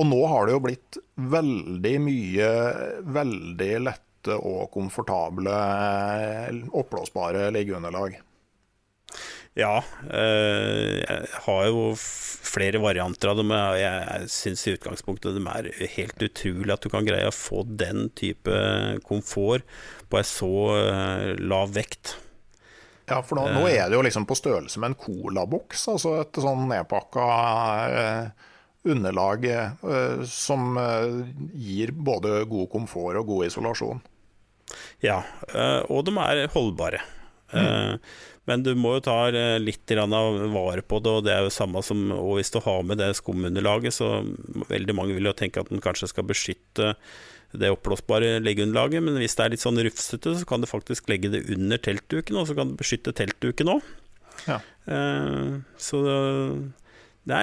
Og 0.00 0.08
nå 0.08 0.20
har 0.30 0.46
det 0.46 0.54
jo 0.54 0.64
blitt 0.64 0.98
veldig 1.32 1.94
mye 2.00 2.48
veldig 3.12 3.72
lette 3.84 4.36
og 4.38 4.70
komfortable 4.72 5.54
oppblåsbare 6.70 7.50
liggeunderlag. 7.54 8.14
Ja, 9.58 9.82
jeg 10.08 11.26
har 11.44 11.64
jo 11.68 11.90
flere 11.98 12.80
varianter 12.80 13.32
av 13.32 13.36
dem. 13.42 13.52
Jeg 13.76 14.30
syns 14.32 14.62
i 14.64 14.72
utgangspunktet 14.78 15.36
de 15.36 15.42
er 15.44 15.68
helt 15.98 16.24
utrolig 16.24 16.72
at 16.72 16.86
du 16.86 16.88
kan 16.94 17.04
greie 17.04 17.28
å 17.28 17.34
få 17.34 17.66
den 17.68 18.08
type 18.16 18.54
komfort 19.04 19.66
på 20.08 20.22
ei 20.22 20.24
så 20.24 20.52
lav 21.36 21.74
vekt. 21.76 22.16
Ja, 23.12 23.20
for 23.26 23.36
nå, 23.36 23.44
nå, 23.52 23.66
er 23.68 23.90
det 23.90 23.98
jo 23.98 24.04
liksom 24.06 24.24
på 24.28 24.38
størrelse 24.38 24.80
med 24.80 24.92
en 24.92 25.00
colaboks, 25.02 25.84
altså 25.92 26.14
et 26.22 26.40
sånn 26.40 26.64
nedpakka 26.70 27.26
eh, 27.92 28.48
underlag 28.88 29.44
eh, 29.50 30.22
som 30.28 30.78
eh, 30.80 31.22
gir 31.52 31.92
både 31.92 32.42
god 32.48 32.70
komfort 32.72 33.20
og 33.20 33.28
god 33.28 33.50
isolasjon. 33.50 34.00
Ja, 35.04 35.22
eh, 35.52 35.80
og 35.92 36.06
de 36.08 36.16
er 36.24 36.46
holdbare. 36.54 37.02
Mm. 37.52 37.60
Eh, 37.60 38.14
men 38.48 38.64
du 38.66 38.72
må 38.74 38.96
jo 38.96 39.04
ta 39.06 39.16
eh, 39.28 39.58
litt 39.62 39.92
vare 39.92 40.82
på 40.82 41.02
det, 41.02 41.12
og 41.12 41.26
det 41.26 41.34
er 41.34 41.44
jo 41.44 41.54
samme 41.54 41.82
som 41.84 42.08
hvis 42.32 42.50
du 42.54 42.62
har 42.64 42.82
med 42.86 42.98
det 43.02 43.12
skumunderlaget, 43.20 43.94
så 43.94 44.22
veldig 44.72 44.96
mange 44.96 45.18
vil 45.18 45.30
jo 45.30 45.36
tenke 45.36 45.60
at 45.60 45.70
den 45.70 45.84
kanskje 45.84 46.10
skal 46.10 46.26
beskytte 46.26 46.94
det 47.52 47.70
oppblåsbare 47.74 48.38
leggeunderlaget, 48.42 49.04
men 49.04 49.18
hvis 49.20 49.36
det 49.36 49.44
er 49.44 49.54
litt 49.54 49.62
sånn 49.64 49.80
rufsete, 49.84 50.34
så 50.38 50.48
kan 50.48 50.62
du 50.62 50.68
faktisk 50.70 51.10
legge 51.12 51.30
det 51.32 51.44
under 51.52 51.80
teltduken, 51.82 52.38
og 52.40 52.48
så 52.48 52.56
kan 52.56 52.72
du 52.72 52.78
beskytte 52.80 53.12
teltduken 53.16 53.74
òg. 53.74 53.88
Ja. 54.48 54.58
Eh, 54.88 55.58
så, 55.76 56.02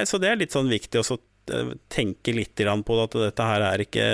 så 0.10 0.22
det 0.22 0.32
er 0.32 0.40
litt 0.42 0.56
sånn 0.56 0.72
viktig 0.72 1.04
å 1.04 1.20
eh, 1.54 1.76
tenke 1.94 2.34
litt 2.36 2.56
på 2.58 2.98
det, 2.98 3.06
at 3.06 3.20
dette 3.28 3.50
her 3.52 3.68
er 3.68 3.86
ikke 3.86 4.08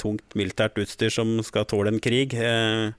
tungt 0.00 0.38
militært 0.38 0.80
utstyr 0.80 1.12
som 1.12 1.36
skal 1.44 1.68
tåle 1.68 1.92
en 1.92 2.02
krig. 2.02 2.36
Eh, 2.38 2.94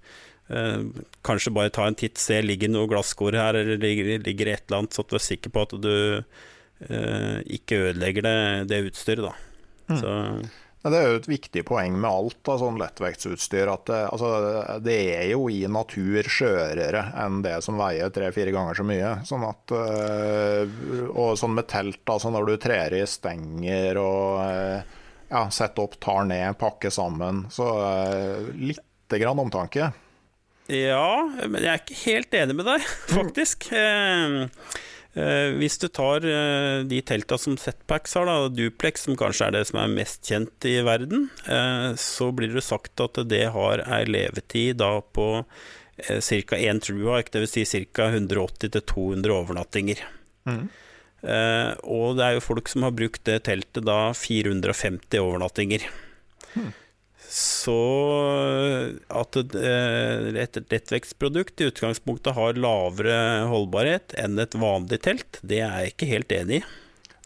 kanskje 1.25 1.55
bare 1.55 1.73
ta 1.73 1.87
en 1.89 1.97
titt, 1.97 2.21
se 2.21 2.37
ligger 2.45 2.69
noe 2.69 2.89
glasskår 2.91 3.39
her, 3.41 3.57
eller 3.57 3.81
ligger, 3.81 4.19
et 4.21 4.67
eller 4.67 4.83
annet, 4.83 4.93
så 4.93 5.05
du 5.09 5.17
er 5.17 5.25
sikker 5.25 5.53
på 5.53 5.65
at 5.65 5.73
du 5.81 5.95
ikke 7.55 7.77
ødelegger 7.87 8.25
det, 8.25 8.39
det 8.69 8.81
utstyret. 8.91 9.23
da. 9.23 9.33
Mm. 9.87 9.99
Så 10.01 10.11
det 10.93 10.99
er 10.99 11.07
jo 11.09 11.19
et 11.21 11.29
viktig 11.29 11.63
poeng 11.65 11.95
med 11.97 12.09
alt 12.09 12.51
av 12.51 12.59
sånn 12.61 12.79
lettvektsutstyr. 12.81 13.71
At 13.73 13.85
det, 13.89 14.01
altså, 14.13 14.31
det, 14.85 14.97
er 15.15 15.27
jo 15.31 15.47
i 15.49 15.63
natur 15.71 16.29
skjørere 16.29 17.07
enn 17.23 17.39
det 17.45 17.55
som 17.65 17.79
veier 17.81 18.13
tre-fire 18.13 18.53
ganger 18.55 18.77
så 18.77 18.85
mye. 18.87 19.13
Sånn 19.25 19.45
at, 19.47 19.75
øh, 19.75 20.75
og 21.09 21.37
sånn 21.41 21.55
med 21.57 21.69
telt, 21.71 22.03
altså 22.05 22.33
når 22.33 22.51
du 22.51 22.57
trer 22.61 22.97
i 22.99 23.05
stenger 23.09 24.01
og 24.01 24.43
øh, 24.45 24.99
ja, 25.31 25.47
setter 25.49 25.87
opp, 25.87 25.97
tar 26.03 26.27
ned, 26.29 26.53
pakker 26.61 26.93
sammen. 26.93 27.47
Så 27.53 27.65
litt 28.53 28.83
lite 29.05 29.23
grann 29.23 29.39
omtanke. 29.39 29.91
Ja, 30.67 31.29
men 31.47 31.61
jeg 31.61 31.69
er 31.69 31.81
ikke 31.83 32.01
helt 32.07 32.33
enig 32.33 32.55
med 32.57 32.65
deg, 32.65 32.85
faktisk. 33.17 33.67
Mm. 33.71 34.49
Eh, 35.15 35.53
hvis 35.55 35.77
du 35.79 35.87
tar 35.87 36.25
eh, 36.27 36.81
de 36.83 36.99
telta 37.07 37.37
som 37.39 37.55
Setpacks 37.59 38.17
har, 38.19 38.27
da, 38.27 38.49
Duplex, 38.51 39.05
som 39.07 39.15
kanskje 39.19 39.47
er 39.47 39.55
det 39.55 39.63
som 39.69 39.79
er 39.79 39.93
mest 39.93 40.27
kjent 40.27 40.67
i 40.67 40.75
verden, 40.83 41.29
eh, 41.47 41.93
så 41.99 42.29
blir 42.35 42.51
det 42.51 42.65
sagt 42.67 42.99
at 43.03 43.21
det 43.31 43.45
har 43.55 43.85
ei 43.85 44.03
levetid 44.09 44.81
da 44.83 44.97
på 45.15 45.29
eh, 45.39 46.19
ca. 46.19 46.59
én 46.59 46.83
truehike, 46.83 47.31
dvs. 47.31 47.55
Si 47.55 47.85
ca. 47.95 48.09
180-200 48.11 49.37
overnattinger. 49.37 50.03
Mm. 50.51 50.65
Eh, 51.25 51.71
og 51.87 52.19
det 52.19 52.25
er 52.25 52.35
jo 52.35 52.47
folk 52.51 52.67
som 52.69 52.83
har 52.85 52.95
brukt 52.97 53.23
det 53.25 53.45
teltet 53.47 53.87
da 53.87 54.11
450 54.13 55.23
overnattinger. 55.23 55.87
Mm. 56.59 56.73
Så 57.35 57.75
at 59.11 59.35
eh, 59.35 60.27
et 60.39 60.59
lettvektsprodukt 60.71 61.59
i 61.59 61.67
utgangspunktet 61.67 62.37
har 62.37 62.55
lavere 62.55 63.17
holdbarhet 63.51 64.15
enn 64.21 64.39
et 64.39 64.55
vanlig 64.55 65.01
telt, 65.03 65.41
det 65.43 65.59
er 65.65 65.73
jeg 65.83 65.95
ikke 65.95 66.11
helt 66.13 66.35
enig 66.37 66.61
i. 66.61 66.65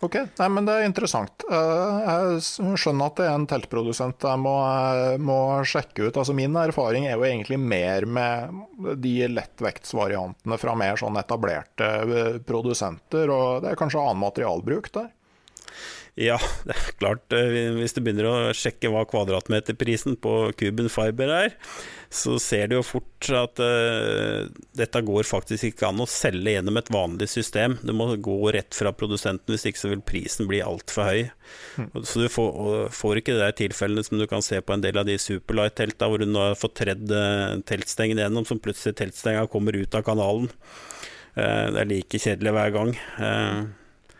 Ok, 0.02 0.16
Nei, 0.40 0.48
men 0.50 0.66
Det 0.66 0.78
er 0.80 0.88
interessant. 0.88 1.44
Eh, 1.52 2.00
jeg 2.08 2.74
skjønner 2.80 3.12
at 3.12 3.20
det 3.20 3.28
er 3.28 3.36
en 3.36 3.48
teltprodusent 3.52 4.26
jeg 4.32 4.42
må, 4.42 4.56
må, 5.22 5.40
sjekke 5.68 6.08
ut. 6.08 6.18
Altså 6.18 6.34
Min 6.34 6.56
erfaring 6.58 7.06
er 7.06 7.18
jo 7.18 7.28
egentlig 7.28 7.60
mer 7.60 8.08
med 8.08 8.96
de 9.04 9.14
lettvektsvariantene 9.28 10.58
fra 10.62 10.76
mer 10.80 10.98
sånn 10.98 11.20
etablerte 11.20 11.92
eh, 12.02 12.42
produsenter. 12.48 13.30
og 13.30 13.62
Det 13.66 13.74
er 13.74 13.82
kanskje 13.84 14.02
annen 14.02 14.24
materialbruk 14.24 14.90
der? 14.96 15.12
Ja, 16.20 16.36
det 16.68 16.76
er 16.76 16.96
klart. 17.00 17.32
Eh, 17.32 17.70
hvis 17.78 17.96
du 17.96 18.02
begynner 18.04 18.28
å 18.28 18.36
sjekke 18.56 18.92
hva 18.92 19.06
kvadratmeterprisen 19.08 20.18
på 20.20 20.52
Cuban 20.60 20.92
Fiber 20.92 21.32
er, 21.32 21.56
så 22.12 22.36
ser 22.44 22.68
du 22.68 22.76
jo 22.76 22.84
fort 22.84 23.30
at 23.38 23.62
uh, 23.62 24.50
dette 24.76 25.02
går 25.06 25.28
faktisk 25.30 25.70
ikke 25.70 25.92
an 25.92 26.02
å 26.02 26.08
selge 26.10 26.56
gjennom 26.56 26.80
et 26.82 26.92
vanlig 26.92 27.30
system. 27.32 27.78
Du 27.86 27.94
må 27.96 28.10
gå 28.20 28.36
rett 28.52 28.76
fra 28.76 28.92
produsenten, 28.98 29.54
hvis 29.54 29.68
ikke 29.70 29.84
så 29.84 29.94
vil 29.94 30.04
prisen 30.04 30.50
bli 30.50 30.60
altfor 30.66 31.08
høy. 31.08 31.24
Mm. 31.78 31.90
Så 32.02 32.26
du 32.26 32.28
får, 32.34 32.90
får, 32.98 33.22
ikke 33.22 33.38
de 33.38 33.44
der 33.46 33.58
tilfellene 33.62 34.04
som 34.04 34.20
du 34.20 34.28
kan 34.28 34.44
se 34.44 34.60
på 34.60 34.76
en 34.76 34.84
del 34.84 35.00
av 35.00 35.08
de 35.08 35.20
superlight-telta, 35.22 36.10
hvor 36.10 36.20
du 36.20 36.28
nå 36.28 36.50
har 36.50 36.60
fått 36.60 36.80
tredd 36.82 37.06
Teltstengene 37.10 37.68
teltstengen 37.70 38.20
gjennom, 38.26 38.46
som 38.48 38.60
plutselig 38.60 38.98
teltstenga 39.00 39.46
kommer 39.52 39.78
ut 39.78 39.96
av 39.96 40.04
kanalen. 40.10 40.50
Uh, 41.38 41.70
det 41.72 41.86
er 41.86 41.94
like 41.94 42.20
kjedelig 42.26 42.58
hver 42.58 42.74
gang. 42.76 42.98
Uh, 43.22 43.70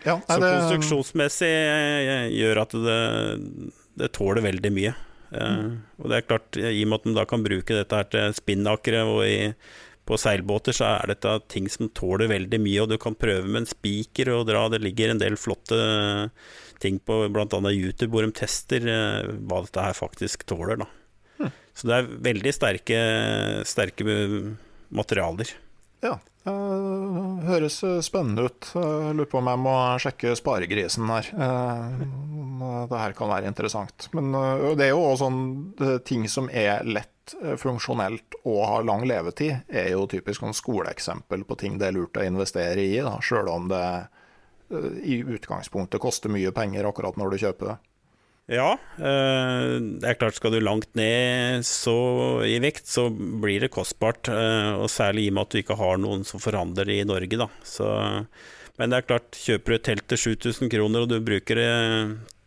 ja, 0.06 0.16
så 0.24 0.40
det... 0.40 0.50
konstruksjonsmessig 0.56 1.52
eh, 1.52 2.30
gjør 2.38 2.64
at 2.64 2.76
det, 2.88 3.04
det 4.00 4.12
tåler 4.18 4.46
veldig 4.46 4.74
mye. 4.76 4.96
Mm. 5.30 5.76
og 6.02 6.08
det 6.10 6.16
er 6.18 6.24
klart, 6.26 6.58
i 6.58 6.80
og 6.82 6.88
med 6.90 6.96
at 6.96 7.04
man 7.06 7.18
da 7.20 7.24
kan 7.30 7.44
bruke 7.46 7.76
dette 7.76 7.94
her 7.94 8.08
til 8.10 8.32
spinnakere 8.34 9.04
og 9.06 9.20
i, 9.28 9.52
på 10.10 10.18
seilbåter, 10.18 10.74
så 10.74 10.88
er 10.96 11.12
dette 11.12 11.36
ting 11.54 11.68
som 11.70 11.92
tåler 11.94 12.32
veldig 12.32 12.60
mye, 12.64 12.80
og 12.82 12.90
du 12.90 12.98
kan 13.02 13.18
prøve 13.18 13.46
med 13.46 13.62
en 13.62 13.70
spiker 13.70 14.32
og 14.34 14.48
dra. 14.50 14.64
Det 14.74 14.82
ligger 14.82 15.14
en 15.14 15.22
del 15.22 15.38
flotte 15.38 15.78
ting 16.82 16.98
på 17.04 17.20
bl.a. 17.30 17.46
YouTube 17.70 18.14
hvor 18.16 18.26
de 18.26 18.34
tester 18.36 18.88
eh, 18.90 19.30
hva 19.46 19.62
dette 19.66 19.84
her 19.84 19.98
faktisk 19.98 20.48
tåler. 20.50 20.82
Da. 20.82 20.90
Mm. 21.44 21.54
Så 21.76 21.90
det 21.92 21.98
er 21.98 22.10
veldig 22.30 22.56
sterke, 22.56 23.00
sterke 23.70 24.18
materialer. 24.90 25.54
Ja, 26.04 26.16
høres 27.50 27.80
spennende 28.06 28.48
ut. 28.50 28.72
Jeg 28.76 29.16
lurer 29.18 29.30
på 29.32 29.40
om 29.42 29.50
jeg 29.52 29.62
må 29.64 29.76
sjekke 30.04 30.36
sparegrisen 30.38 31.10
her. 31.12 31.32
Det 32.90 33.00
her 33.02 33.16
kan 33.18 33.32
være 33.32 33.50
interessant. 33.52 34.10
Men 34.18 34.34
det 34.78 34.90
er 34.90 34.94
jo 34.94 35.06
også 35.06 35.28
sånn 35.28 36.02
ting 36.08 36.28
som 36.32 36.50
er 36.52 36.84
lett 36.88 37.36
funksjonelt 37.62 38.40
og 38.44 38.62
har 38.66 38.88
lang 38.88 39.04
levetid, 39.08 39.66
er 39.70 39.92
jo 39.94 40.08
typisk 40.10 40.44
en 40.44 40.56
skoleeksempel 40.58 41.46
på 41.46 41.58
ting 41.62 41.78
det 41.78 41.90
er 41.90 41.98
lurt 41.98 42.18
å 42.18 42.26
investere 42.26 42.82
i, 42.82 42.96
da, 43.06 43.20
sjøl 43.22 43.52
om 43.52 43.70
det 43.70 43.84
i 45.04 45.20
utgangspunktet 45.26 46.02
koster 46.02 46.30
mye 46.34 46.52
penger 46.54 46.86
akkurat 46.90 47.18
når 47.18 47.34
du 47.34 47.38
kjøper 47.46 47.72
det. 47.72 47.78
Ja, 48.50 48.72
eh, 48.98 49.76
det 50.02 50.08
er 50.10 50.18
klart 50.18 50.40
skal 50.40 50.56
du 50.56 50.60
langt 50.64 50.90
ned 50.98 51.62
så 51.68 51.94
i 52.42 52.56
vekt, 52.64 52.88
så 52.90 53.06
blir 53.14 53.62
det 53.62 53.70
kostbart. 53.76 54.32
Eh, 54.34 54.72
og 54.74 54.90
særlig 54.90 55.28
i 55.28 55.30
og 55.30 55.38
med 55.38 55.46
at 55.46 55.54
du 55.54 55.60
ikke 55.62 55.78
har 55.78 56.02
noen 56.02 56.26
som 56.26 56.42
forhandler 56.42 56.90
i 56.90 57.04
Norge, 57.06 57.38
da. 57.38 57.46
Så, 57.62 57.86
men 58.82 58.90
det 58.90 58.98
er 58.98 59.06
klart, 59.06 59.38
kjøper 59.38 59.70
du 59.70 59.78
et 59.78 59.86
telt 59.86 60.08
til 60.10 60.24
7000 60.34 60.74
kroner 60.74 61.06
og 61.06 61.12
du 61.12 61.20
bruker 61.22 61.62
det 61.62 61.70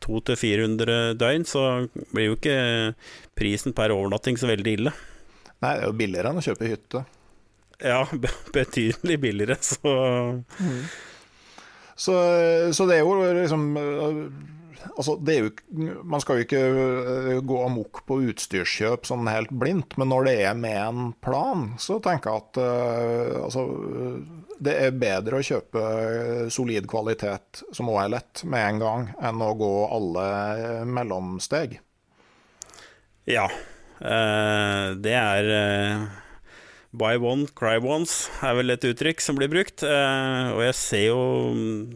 200-400 0.02 1.14
døgn, 1.20 1.46
så 1.46 1.86
blir 2.10 2.32
jo 2.32 2.38
ikke 2.38 2.56
prisen 3.38 3.74
per 3.76 3.94
overnatting 3.94 4.40
så 4.40 4.50
veldig 4.50 4.72
ille. 4.80 4.92
Nei, 5.62 5.76
det 5.76 5.84
er 5.84 5.86
jo 5.86 5.98
billigere 6.00 6.32
enn 6.32 6.40
å 6.40 6.42
kjøpe 6.42 6.70
hytte. 6.72 7.04
Ja, 7.78 8.00
betydelig 8.56 9.20
billigere, 9.22 9.58
så 9.62 9.92
mm. 10.42 10.82
så, 11.94 12.16
så, 12.74 12.88
det 12.90 12.98
er 12.98 13.06
jo 13.06 13.14
liksom 13.38 13.68
Altså, 14.96 15.16
jo 15.20 15.50
Man 16.04 16.22
skal 16.22 16.38
jo 16.38 16.46
ikke 16.46 16.62
eh, 16.62 17.40
gå 17.44 17.58
amok 17.64 18.02
på 18.08 18.20
utstyrskjøp 18.30 19.06
sånn 19.08 19.30
helt 19.30 19.52
blindt, 19.54 19.96
men 20.00 20.10
når 20.12 20.28
det 20.28 20.36
er 20.46 20.56
med 20.58 20.78
en 20.80 21.10
plan, 21.24 21.68
så 21.80 21.98
tenker 22.02 22.30
jeg 22.30 22.42
at 22.42 22.60
uh, 22.62 23.36
altså, 23.46 23.66
det 24.62 24.74
er 24.86 24.96
bedre 24.96 25.40
å 25.40 25.46
kjøpe 25.46 25.84
solid 26.54 26.88
kvalitet, 26.90 27.62
som 27.74 27.90
òg 27.92 28.04
er 28.04 28.14
lett, 28.16 28.42
med 28.46 28.66
en 28.68 28.82
gang, 28.82 29.06
enn 29.22 29.44
å 29.44 29.52
gå 29.58 29.74
alle 29.90 30.26
mellomsteg. 30.88 31.78
Ja. 33.30 33.46
Uh, 34.02 34.98
det 34.98 35.14
er 35.14 35.52
uh 35.52 36.22
Buy 36.92 37.16
one, 37.16 37.46
cry 37.56 37.78
once 37.80 38.28
er 38.44 38.58
vel 38.58 38.74
et 38.74 38.84
uttrykk 38.84 39.22
som 39.24 39.38
blir 39.38 39.48
brukt. 39.48 39.80
Eh, 39.80 40.48
og 40.52 40.60
jeg 40.60 40.76
ser 40.76 41.06
jo 41.06 41.20
mm, 41.56 41.94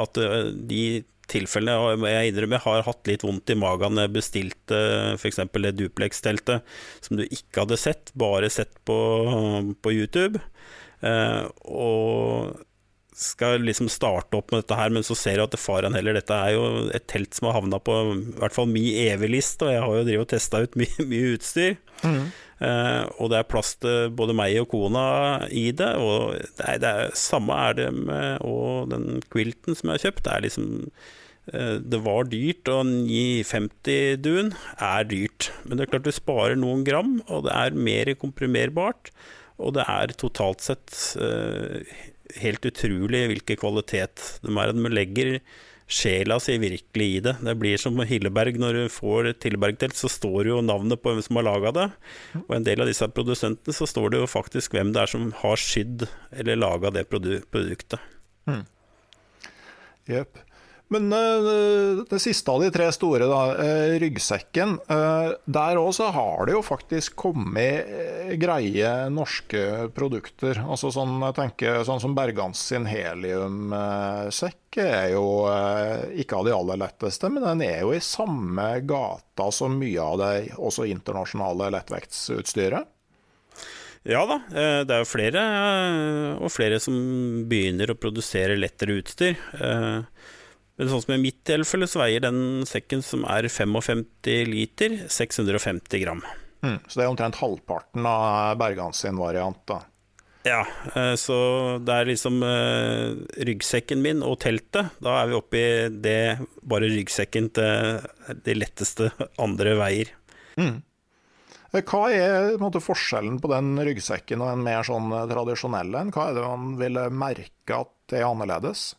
at 0.00 0.20
eh, 0.22 0.36
de 0.70 0.84
tilfellene 1.30 2.10
jeg 2.10 2.30
innrømmer 2.30 2.58
jeg 2.58 2.66
har 2.66 2.86
hatt 2.88 3.10
litt 3.10 3.24
vondt 3.24 3.52
i 3.52 3.58
magen 3.58 3.96
når 3.96 4.08
jeg 4.08 4.14
bestilte 4.18 4.80
f.eks. 5.16 5.40
det 5.54 5.74
duplex-teltet 5.78 6.76
som 7.04 7.18
du 7.18 7.24
ikke 7.24 7.64
hadde 7.64 7.80
sett, 7.80 8.12
bare 8.18 8.50
sett 8.52 8.76
på, 8.88 8.98
på 9.80 9.94
YouTube. 9.94 10.42
Eh, 11.04 11.44
og 11.64 12.54
skal 13.14 13.62
liksom 13.62 13.88
starte 13.92 14.34
opp 14.38 14.50
med 14.50 14.64
dette 14.64 14.76
her, 14.78 14.90
men 14.90 15.04
så 15.06 15.14
ser 15.18 15.38
jeg 15.38 15.46
at 15.46 15.60
faren 15.60 15.94
heller 15.94 16.16
Dette 16.18 16.34
er 16.34 16.56
jo 16.56 16.64
et 16.94 17.06
telt 17.10 17.36
som 17.36 17.46
har 17.48 17.60
havna 17.60 17.78
på 17.78 17.94
i 18.10 18.16
hvert 18.40 18.56
fall 18.56 18.66
min 18.70 18.90
evig-liste, 19.04 19.68
og 19.68 19.74
jeg 19.74 19.84
har 19.84 19.98
jo 19.98 20.06
drevet 20.08 20.26
og 20.26 20.32
testa 20.32 20.62
ut 20.64 20.74
mye, 20.80 21.06
mye 21.10 21.34
utstyr. 21.36 21.76
Mm. 22.02 22.24
Uh, 22.64 23.04
og 23.18 23.30
det 23.32 23.40
er 23.40 23.50
plass 23.50 23.74
til 23.82 24.12
både 24.14 24.34
meg 24.36 24.56
og 24.60 24.68
kona 24.72 25.04
i 25.50 25.68
det. 25.76 25.90
Og 26.00 26.34
det 26.58 26.64
er, 26.66 26.80
det 26.82 26.90
er 26.90 27.18
samme 27.18 27.58
er 27.68 27.76
det 27.78 27.90
med 27.96 28.42
og 28.46 28.90
den 28.92 29.20
quilten 29.32 29.78
som 29.78 29.90
jeg 29.90 29.98
har 29.98 30.04
kjøpt. 30.08 30.24
Det 30.26 30.32
er 30.34 30.44
liksom 30.46 30.72
uh, 31.52 31.76
Det 31.82 32.02
var 32.06 32.30
dyrt, 32.32 32.72
og 32.72 32.90
950-duen 32.90 34.54
er 34.74 35.06
dyrt. 35.10 35.52
Men 35.64 35.78
det 35.78 35.86
er 35.86 35.94
klart 35.94 36.08
du 36.08 36.14
sparer 36.14 36.58
noen 36.58 36.82
gram, 36.86 37.20
og 37.28 37.46
det 37.48 37.54
er 37.54 37.78
mer 37.90 38.14
komprimerbart. 38.18 39.12
Og 39.62 39.76
det 39.76 39.86
er 39.86 40.16
totalt 40.18 40.64
sett 40.64 40.98
uh, 41.22 41.78
helt 42.40 42.66
utrolig 42.66 43.22
hvilken 43.30 43.60
kvalitet 43.60 44.24
de 44.44 44.56
er. 44.58 44.72
De 44.74 44.92
legger 44.92 45.38
sjela 45.90 46.38
si 46.40 46.56
virkelig 46.58 47.08
i 47.16 47.20
det. 47.24 47.34
Det 47.44 47.54
blir 47.60 47.80
som 47.80 47.98
Hilleberg. 48.00 48.56
Når 48.60 48.78
du 48.78 48.84
får 48.92 49.30
et 49.30 49.46
Hilleberg-telt, 49.46 49.96
så 49.98 50.08
står 50.12 50.48
jo 50.50 50.62
navnet 50.64 51.02
på 51.02 51.12
hvem 51.12 51.22
som 51.24 51.40
har 51.40 51.48
laga 51.48 51.74
det. 51.76 51.88
Og 52.46 52.56
en 52.56 52.66
del 52.66 52.84
av 52.84 52.90
disse 52.90 53.08
produsentene 53.12 53.76
så 53.76 53.88
står 53.88 54.14
det 54.14 54.22
jo 54.22 54.30
faktisk 54.30 54.76
hvem 54.76 54.94
det 54.94 55.04
er 55.04 55.12
som 55.12 55.30
har 55.42 55.60
sydd 55.60 56.06
eller 56.32 56.60
laga 56.60 56.92
det 56.94 57.06
produ 57.10 57.36
produktet. 57.52 58.00
Mm. 58.48 58.64
Men 60.94 61.10
uh, 61.12 62.04
det 62.06 62.20
siste 62.22 62.50
av 62.52 62.62
de 62.62 62.70
tre 62.74 62.86
store, 62.94 63.26
da, 63.26 63.40
uh, 63.58 63.94
ryggsekken. 63.98 64.76
Uh, 64.86 65.34
der 65.44 65.80
òg 65.80 65.90
så 65.96 66.10
har 66.14 66.46
det 66.46 66.54
jo 66.54 66.62
faktisk 66.64 67.16
kommet 67.18 67.90
greie 68.40 68.92
norske 69.12 69.88
produkter. 69.96 70.62
Altså 70.62 70.92
sånn, 70.94 71.16
jeg 71.26 71.36
tenker, 71.38 71.82
sånn 71.86 72.02
som 72.02 72.14
Bergans 72.16 72.60
sin 72.70 72.86
heliumsekk 72.88 74.78
er 74.84 75.12
jo 75.12 75.26
ikke 76.18 76.40
av 76.40 76.48
de 76.48 76.54
aller 76.54 76.80
letteste, 76.80 77.28
men 77.30 77.44
den 77.44 77.62
er 77.66 77.84
jo 77.84 77.92
i 77.94 78.02
samme 78.02 78.66
gata 78.88 79.46
som 79.54 79.76
mye 79.78 80.02
av 80.02 80.18
det 80.18 80.32
også 80.56 80.88
internasjonale 80.90 81.70
lettvektsutstyret. 81.76 82.90
Ja 84.04 84.24
da, 84.28 84.40
det 84.84 84.92
er 84.92 85.00
jo 85.00 85.08
flere 85.08 85.44
og 86.42 86.50
flere 86.52 86.80
som 86.82 86.96
begynner 87.48 87.94
å 87.94 87.96
produsere 88.00 88.58
lettere 88.58 88.98
utstyr. 88.98 89.38
Men 90.74 90.90
sånn 90.90 91.04
som 91.04 91.14
i 91.14 91.22
mitt 91.22 91.42
tilfelle, 91.46 91.86
så 91.86 92.02
veier 92.02 92.24
den 92.24 92.64
sekken 92.66 93.02
som 93.06 93.22
er 93.30 93.46
55 93.46 94.06
liter, 94.50 94.96
650 95.06 96.02
gram. 96.02 96.22
Mm, 96.64 96.78
så 96.88 96.98
det 96.98 97.04
er 97.04 97.12
omtrent 97.12 97.38
halvparten 97.38 98.06
av 98.08 98.56
Bergans 98.58 99.02
sin 99.04 99.20
variant, 99.20 99.60
da. 99.70 99.82
Ja, 100.44 100.60
eh, 100.92 101.14
så 101.16 101.36
det 101.80 101.94
er 101.94 102.08
liksom 102.10 102.42
uh, 102.44 103.14
ryggsekken 103.48 104.02
min 104.04 104.20
og 104.24 104.36
teltet. 104.44 104.90
Da 105.00 105.14
er 105.22 105.30
vi 105.30 105.38
oppe 105.38 105.60
i 105.60 105.68
det 105.88 106.18
bare 106.60 106.90
ryggsekken 106.92 107.48
til 107.56 108.34
de 108.44 108.56
letteste 108.58 109.08
andre 109.40 109.72
veier. 109.80 110.10
Mm. 110.60 110.82
Eh, 111.72 111.80
hva 111.80 112.02
er 112.12 112.58
måte, 112.60 112.82
forskjellen 112.84 113.38
på 113.40 113.50
den 113.54 113.72
ryggsekken 113.88 114.44
og 114.44 114.52
den 114.52 114.66
mer 114.66 114.84
sånn 114.84 115.08
tradisjonelle? 115.30 116.04
Hva 116.12 116.28
er 116.28 116.36
det 116.36 116.44
man 116.50 116.76
ville 116.82 117.06
merke 117.24 117.80
at 117.80 117.94
det 118.12 118.20
er 118.20 118.28
annerledes? 118.28 118.90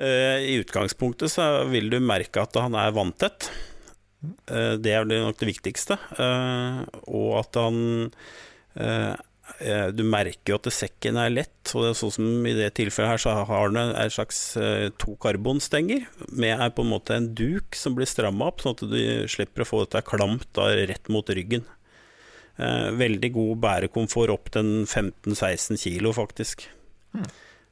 Eh, 0.00 0.38
I 0.48 0.54
utgangspunktet 0.62 1.32
så 1.32 1.46
vil 1.68 1.90
du 1.92 1.98
merke 2.00 2.40
at 2.40 2.56
han 2.56 2.76
er 2.78 2.94
vanntett. 2.96 3.50
Eh, 4.48 4.76
det 4.80 4.94
er 4.96 5.08
nok 5.10 5.40
det 5.40 5.50
viktigste. 5.50 5.98
Eh, 6.16 6.86
og 7.10 7.42
at 7.44 7.60
han 7.60 8.06
Du 9.90 10.04
merker 10.06 10.52
jo 10.52 10.56
at 10.60 10.68
sekken 10.72 11.16
er 11.18 11.32
lett, 11.32 11.72
og 11.74 11.82
det 11.82 11.88
er 11.90 11.96
sånn 11.98 12.12
som 12.14 12.44
i 12.46 12.52
det 12.54 12.68
tilfellet 12.78 13.10
her, 13.10 13.20
så 13.20 13.32
har 13.48 13.72
den 13.74 13.90
en 13.98 14.12
slags 14.14 14.38
to 15.02 15.16
karbonstenger 15.20 16.06
med 16.30 16.62
på 16.76 16.84
en 16.84 16.92
måte 16.92 17.16
en 17.16 17.26
duk 17.34 17.74
som 17.76 17.96
blir 17.98 18.08
stramma 18.08 18.46
opp, 18.46 18.62
sånn 18.62 18.78
at 18.78 18.84
du 18.86 19.26
slipper 19.28 19.66
å 19.66 19.68
få 19.68 19.82
dette 19.82 20.04
klamt 20.06 20.46
da, 20.56 20.70
rett 20.88 21.10
mot 21.10 21.26
ryggen. 21.26 21.66
Veldig 23.02 23.32
god 23.34 23.60
bærekomfort 23.66 24.32
opp 24.32 24.54
til 24.54 24.70
15-16 24.86 25.82
kilo, 25.82 26.14
faktisk. 26.16 26.68
Mm. 27.18 27.26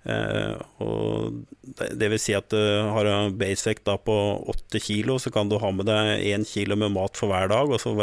Uh, 0.06 0.54
og 0.80 1.42
det, 1.76 2.06
vil 2.08 2.20
si 2.22 2.32
at 2.36 2.48
du 2.52 2.58
har 2.94 3.08
en 3.10 3.34
basevekt 3.38 3.84
da 3.88 3.98
på 4.00 4.14
8 4.48 4.80
kilo, 4.80 5.18
så 5.20 5.32
kan 5.34 5.50
du 5.50 5.58
ha 5.60 5.72
med 5.74 5.88
deg 5.90 6.24
1 6.30 6.46
kilo 6.48 6.78
med 6.78 6.94
mat 6.94 7.18
for 7.18 7.32
hver 7.32 7.50
dag. 7.52 7.68
Og 7.68 7.82
så 7.82 7.94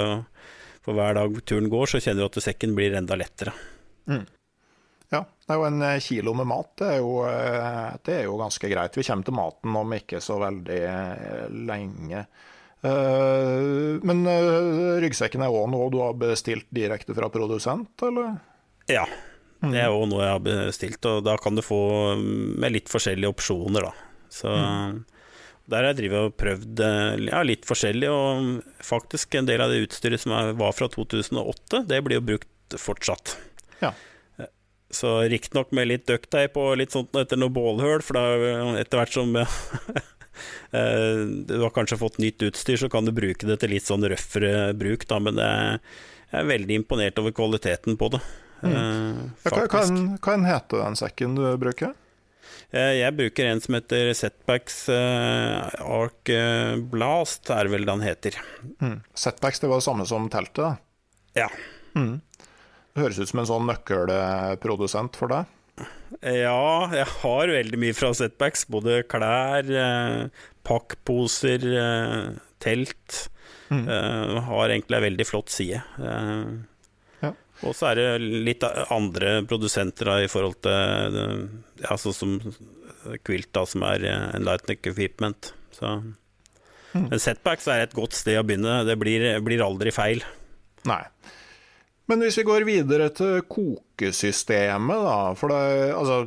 for 0.86 0.94
hver 0.94 1.18
dag 1.18 1.38
turen 1.50 1.72
går, 1.72 1.90
så 1.90 2.02
kjenner 2.04 2.26
du 2.26 2.30
at 2.30 2.46
sekken 2.46 2.76
blir 2.78 2.94
enda 2.98 3.18
lettere. 3.18 3.56
Mm. 4.06 4.26
Ja, 5.14 5.22
det 5.24 5.54
er 5.54 5.58
jo 5.58 5.66
en 5.66 5.86
eh, 5.86 6.02
kilo 6.04 6.34
med 6.38 6.50
mat. 6.50 6.72
Det 6.78 6.90
er, 6.92 7.00
jo, 7.02 7.14
eh, 7.26 7.96
det 8.06 8.18
er 8.20 8.28
jo 8.28 8.38
ganske 8.38 8.70
greit. 8.70 8.98
Vi 8.98 9.06
kommer 9.08 9.26
til 9.26 9.38
maten 9.38 9.80
om 9.82 9.96
ikke 9.98 10.22
så 10.22 10.38
veldig 10.42 10.82
lenge. 11.70 12.26
Men 12.86 14.20
ryggsekken 15.02 15.42
er 15.42 15.56
òg 15.58 15.72
noe 15.74 15.88
du 15.90 16.04
har 16.04 16.18
bestilt 16.22 16.68
direkte 16.76 17.16
fra 17.18 17.32
produsent, 17.34 17.96
eller? 18.06 18.36
Ja, 18.92 19.08
det 19.74 19.82
er 19.82 19.92
jo 19.92 20.06
noe 20.10 20.24
jeg 20.24 20.34
har 20.36 20.46
bestilt, 20.46 21.08
og 21.10 21.26
da 21.26 21.36
kan 21.42 21.58
du 21.58 21.64
få 21.66 21.82
mm, 22.20 22.56
med 22.62 22.76
litt 22.76 22.92
forskjellige 22.92 23.32
opsjoner, 23.32 23.88
da. 23.88 23.94
Så 24.34 24.52
mm. 24.52 24.98
der 25.72 25.82
har 25.82 25.92
jeg 25.92 26.00
drivet 26.02 26.30
og 26.30 26.36
prøvd 26.40 26.84
eh, 26.86 27.14
ja, 27.30 27.44
litt 27.48 27.68
forskjellig, 27.70 28.10
og 28.12 28.84
faktisk 28.86 29.38
en 29.40 29.50
del 29.50 29.64
av 29.64 29.74
det 29.74 29.84
utstyret 29.86 30.24
som 30.24 30.36
var 30.60 30.76
fra 30.78 30.90
2008, 30.92 31.86
det 31.90 32.02
blir 32.06 32.20
jo 32.20 32.28
brukt 32.34 32.78
fortsatt. 32.82 33.38
Ja. 33.82 33.94
Så 34.96 35.18
riktignok 35.32 35.74
med 35.76 35.90
litt 35.90 36.06
ducktape 36.08 36.62
og 36.62 36.78
litt 36.80 36.94
sånt 36.96 37.16
etter 37.20 37.40
noe 37.40 37.54
bålhull, 37.54 38.04
for 38.06 38.20
da 38.20 38.76
etter 38.80 39.02
hvert 39.02 39.16
som 39.16 39.34
eh, 39.42 41.22
du 41.48 41.58
har 41.64 41.76
kanskje 41.76 42.00
fått 42.02 42.22
nytt 42.24 42.46
utstyr, 42.48 42.80
så 42.82 42.92
kan 42.92 43.08
du 43.08 43.16
bruke 43.16 43.48
det 43.50 43.60
til 43.64 43.76
litt 43.76 43.88
sånn 43.88 44.06
røffere 44.06 44.72
bruk, 44.78 45.08
da, 45.10 45.22
men 45.24 45.42
jeg 45.42 46.42
er 46.42 46.50
veldig 46.50 46.82
imponert 46.82 47.22
over 47.22 47.34
kvaliteten 47.36 47.98
på 48.00 48.12
det. 48.16 48.22
Mm. 48.62 49.32
Ja, 49.44 49.52
hva, 49.52 49.66
hva, 49.68 50.36
heter 50.48 50.82
den 50.82 51.00
sekken 51.00 51.36
du 51.38 51.44
bruker? 51.62 51.94
Eh, 52.72 52.96
jeg 53.02 53.16
bruker 53.18 53.50
en 53.50 53.62
som 53.62 53.78
heter 53.78 54.12
Setbacks 54.18 54.86
uh, 54.90 55.68
Arc 55.84 56.32
Blast, 56.92 57.52
er 57.54 57.70
vel 57.72 57.88
den 57.88 58.04
heter. 58.06 58.40
Mm. 58.80 59.00
Setbacks 59.14 59.62
det 59.64 59.72
var 59.72 59.84
det 59.84 59.88
samme 59.88 60.08
som 60.10 60.30
teltet? 60.34 60.82
Ja. 61.38 61.50
Mm. 61.96 62.20
Det 62.96 63.04
høres 63.04 63.20
ut 63.20 63.32
som 63.32 63.44
en 63.44 63.50
sånn 63.50 63.68
nøkkelprodusent 63.68 65.20
for 65.20 65.32
deg? 65.34 65.52
Ja, 66.24 66.88
jeg 66.96 67.08
har 67.22 67.52
veldig 67.52 67.80
mye 67.82 67.96
fra 67.98 68.14
Setbacks. 68.16 68.66
Både 68.72 69.02
klær, 69.12 69.68
eh, 69.68 70.28
pakkposer, 70.64 71.66
eh, 71.76 72.38
telt. 72.60 73.30
Mm. 73.70 73.90
Eh, 73.90 74.42
har 74.48 74.70
egentlig 74.70 74.98
en 74.98 75.08
veldig 75.10 75.28
flott 75.28 75.50
side. 75.50 75.82
Eh, 76.00 76.46
og 77.64 77.76
så 77.78 77.92
er 77.92 78.00
det 78.00 78.08
litt 78.46 78.66
andre 78.92 79.38
produsenter 79.48 80.12
da, 80.12 80.18
i 80.24 80.32
forhold 80.32 80.58
til 80.66 81.20
ja, 81.86 81.96
sånn 82.00 82.18
som 82.18 82.36
Quilt, 83.26 83.52
da, 83.54 83.66
som 83.70 83.86
er 83.86 84.04
eh, 84.10 84.28
en 84.36 84.46
lightning 84.48 84.80
Equipment. 84.82 85.54
Så. 85.76 85.92
Mm. 86.96 87.10
Setbacks 87.22 87.68
er 87.70 87.86
et 87.86 87.96
godt 87.96 88.18
sted 88.18 88.40
å 88.40 88.46
begynne. 88.48 88.80
Det 88.88 88.96
blir, 89.00 89.28
blir 89.46 89.64
aldri 89.66 89.94
feil. 89.94 90.24
Nei. 90.90 91.04
Men 92.10 92.22
hvis 92.22 92.38
vi 92.38 92.46
går 92.46 92.68
videre 92.68 93.10
til 93.18 93.40
kokesystemet, 93.50 95.06
da. 95.08 95.18
For 95.38 95.54
det, 95.54 95.92
altså, 95.98 96.20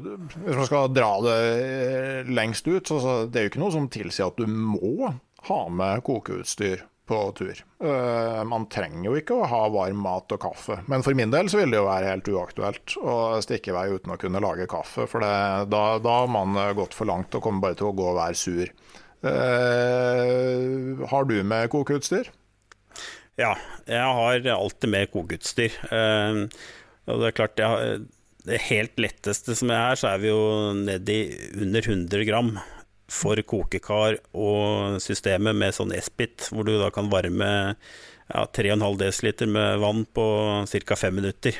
hvis 0.42 0.58
man 0.58 0.68
skal 0.70 0.92
dra 0.94 1.10
det 1.26 1.38
eh, 1.54 2.30
lengst 2.34 2.66
ut, 2.66 2.82
så, 2.86 2.98
så 3.02 3.16
det 3.26 3.40
er 3.40 3.46
jo 3.46 3.52
ikke 3.52 3.62
noe 3.62 3.74
som 3.74 3.90
tilsier 3.92 4.30
at 4.30 4.40
du 4.40 4.46
må 4.46 5.12
ha 5.48 5.60
med 5.70 6.02
kokeutstyr 6.06 6.82
på 7.08 7.18
tur. 7.38 7.62
Uh, 7.82 8.44
man 8.48 8.66
trenger 8.72 9.08
jo 9.08 9.16
ikke 9.18 9.36
å 9.38 9.48
ha 9.48 9.62
varm 9.72 10.02
mat 10.04 10.34
og 10.34 10.40
kaffe. 10.42 10.78
Men 10.90 11.04
for 11.06 11.16
min 11.18 11.32
del 11.34 11.50
så 11.50 11.62
vil 11.62 11.72
det 11.72 11.80
jo 11.80 11.88
være 11.88 12.12
helt 12.12 12.30
uaktuelt 12.32 12.96
å 13.00 13.16
stikke 13.44 13.72
i 13.72 13.76
vei 13.76 13.86
uten 13.94 14.14
å 14.14 14.18
kunne 14.20 14.42
lage 14.44 14.68
kaffe. 14.70 15.08
For 15.10 15.24
det, 15.24 15.34
da, 15.72 15.82
da 16.04 16.16
har 16.22 16.32
man 16.32 16.58
gått 16.78 16.96
for 16.96 17.10
langt 17.10 17.34
og 17.34 17.44
kommer 17.44 17.68
bare 17.68 17.80
til 17.80 17.90
å 17.90 17.96
gå 17.96 18.10
og 18.12 18.18
være 18.20 18.38
sur. 18.38 18.74
Uh, 19.24 21.06
har 21.10 21.26
du 21.26 21.40
med 21.42 21.72
kokeutstyr? 21.72 22.30
Ja, 23.38 23.54
jeg 23.86 24.02
har 24.20 24.46
alltid 24.54 24.92
med 24.92 25.10
kokeutstyr. 25.14 25.74
Uh, 25.90 26.46
og 27.08 27.22
det 27.22 27.30
er 27.30 27.36
klart, 27.38 27.60
jeg, 27.62 28.06
det 28.48 28.64
helt 28.68 29.00
letteste 29.00 29.56
som 29.58 29.70
jeg 29.72 29.78
er, 29.78 29.98
så 29.98 30.12
er 30.12 30.22
vi 30.22 30.30
jo 30.30 30.42
nedi 30.76 31.20
under 31.56 31.84
100 31.84 32.28
gram 32.28 32.52
for 33.08 33.40
kokekar 33.40 34.18
og 34.36 34.98
systemet 35.02 35.56
med 35.56 35.74
sånn 35.74 35.94
Espit, 35.96 36.50
hvor 36.52 36.68
du 36.68 36.76
da 36.76 36.90
kan 36.94 37.08
varme 37.12 37.50
ja, 38.28 38.44
3,5 38.44 39.00
dl 39.00 39.50
med 39.50 39.80
vann 39.80 40.04
på 40.12 40.28
ca. 40.68 40.96
5 40.96 41.14
minutter. 41.14 41.56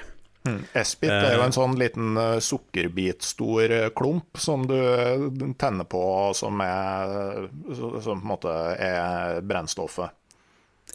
Mm. 0.48 0.60
Espit 0.80 1.10
er 1.10 1.34
jo 1.34 1.44
en 1.44 1.56
sånn 1.56 1.74
liten 1.80 2.16
uh, 2.16 2.38
sukkerbitstor 2.40 3.74
klump 3.96 4.38
som 4.40 4.64
du 4.68 4.76
tenner 5.60 5.88
på, 5.88 6.02
som, 6.36 6.60
er, 6.64 7.48
som 7.74 8.04
på 8.04 8.16
en 8.16 8.28
måte 8.28 8.54
er 8.76 9.40
brennstoffet. 9.44 10.14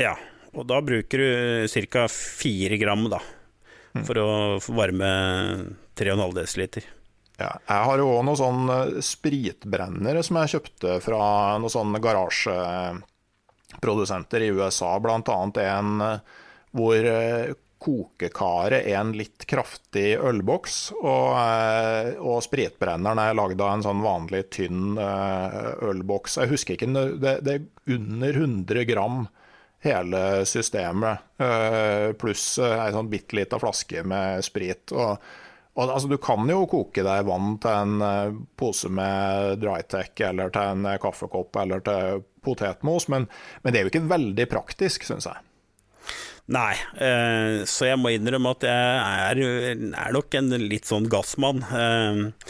Ja, 0.01 0.15
og 0.53 0.65
da 0.69 0.79
bruker 0.85 1.21
du 1.21 1.87
ca. 1.89 2.07
4 2.09 2.77
gram 2.81 3.07
da, 3.11 3.21
for 4.05 4.21
å 4.21 4.29
varme 4.73 5.13
3,5 5.97 6.37
dl. 6.37 6.83
Ja, 7.41 7.49
jeg 7.65 7.85
har 7.87 7.97
jo 7.97 8.11
òg 8.13 8.21
noen 8.27 8.37
sånne 8.37 9.01
spritbrennere 9.01 10.21
som 10.25 10.37
jeg 10.41 10.49
kjøpte 10.53 10.99
fra 11.01 11.57
noen 11.57 11.73
sånne 11.73 11.99
garasjeprodusenter 12.03 14.41
i 14.45 14.51
USA, 14.53 14.99
bl.a. 15.01 15.39
en 15.65 15.89
hvor 16.73 16.97
kokekaret 17.83 18.87
er 18.87 18.95
en 19.01 19.11
litt 19.17 19.45
kraftig 19.49 20.19
ølboks, 20.23 20.91
og, 21.01 21.35
og 22.23 22.43
spritbrenneren 22.45 23.19
er 23.19 23.33
lagd 23.37 23.61
av 23.61 23.73
en 23.75 23.85
sånn 23.85 24.01
vanlig 24.05 24.43
tynn 24.55 24.97
ølboks. 24.97 26.37
Jeg 26.39 26.51
husker 26.53 26.73
ikke, 26.77 26.91
det, 27.19 27.33
det 27.43 27.53
er 27.57 27.61
under 27.97 28.31
100 28.45 28.83
gram 28.89 29.17
hele 29.83 30.21
systemet, 30.47 31.15
pluss 32.21 32.45
ei 32.63 32.91
sånn 32.95 33.11
bitte 33.11 33.35
lita 33.35 33.59
flaske 33.59 33.99
med 34.07 34.39
sprit. 34.47 34.85
og 34.95 35.11
og, 35.73 35.87
altså, 35.87 36.09
du 36.11 36.19
kan 36.21 36.49
jo 36.49 36.67
koke 36.69 37.05
deg 37.05 37.25
vann 37.25 37.55
til 37.61 37.73
en 37.73 38.03
uh, 38.03 38.35
pose 38.59 38.91
med 38.93 39.57
Drytec, 39.63 40.13
eller 40.27 40.53
til 40.53 40.75
en 40.75 40.85
uh, 40.85 40.99
kaffekopp, 41.01 41.57
eller 41.63 41.81
til 41.85 42.21
potetmos, 42.43 43.07
men, 43.09 43.25
men, 43.63 43.73
det 43.73 43.79
er 43.79 43.87
jo 43.87 43.93
ikke 43.93 44.05
veldig 44.11 44.47
praktisk, 44.51 45.07
syns 45.07 45.29
jeg. 45.29 45.41
Nei, 46.51 46.73
eh, 46.99 47.63
så 47.69 47.87
jeg 47.87 47.99
må 48.01 48.11
innrømme 48.11 48.51
at 48.51 48.65
jeg 48.67 49.29
er, 49.31 49.39
er 49.95 50.11
nok 50.11 50.35
en 50.35 50.51
litt 50.59 50.89
sånn 50.89 51.07
gassmann. 51.11 51.63
Eh, 51.63 52.49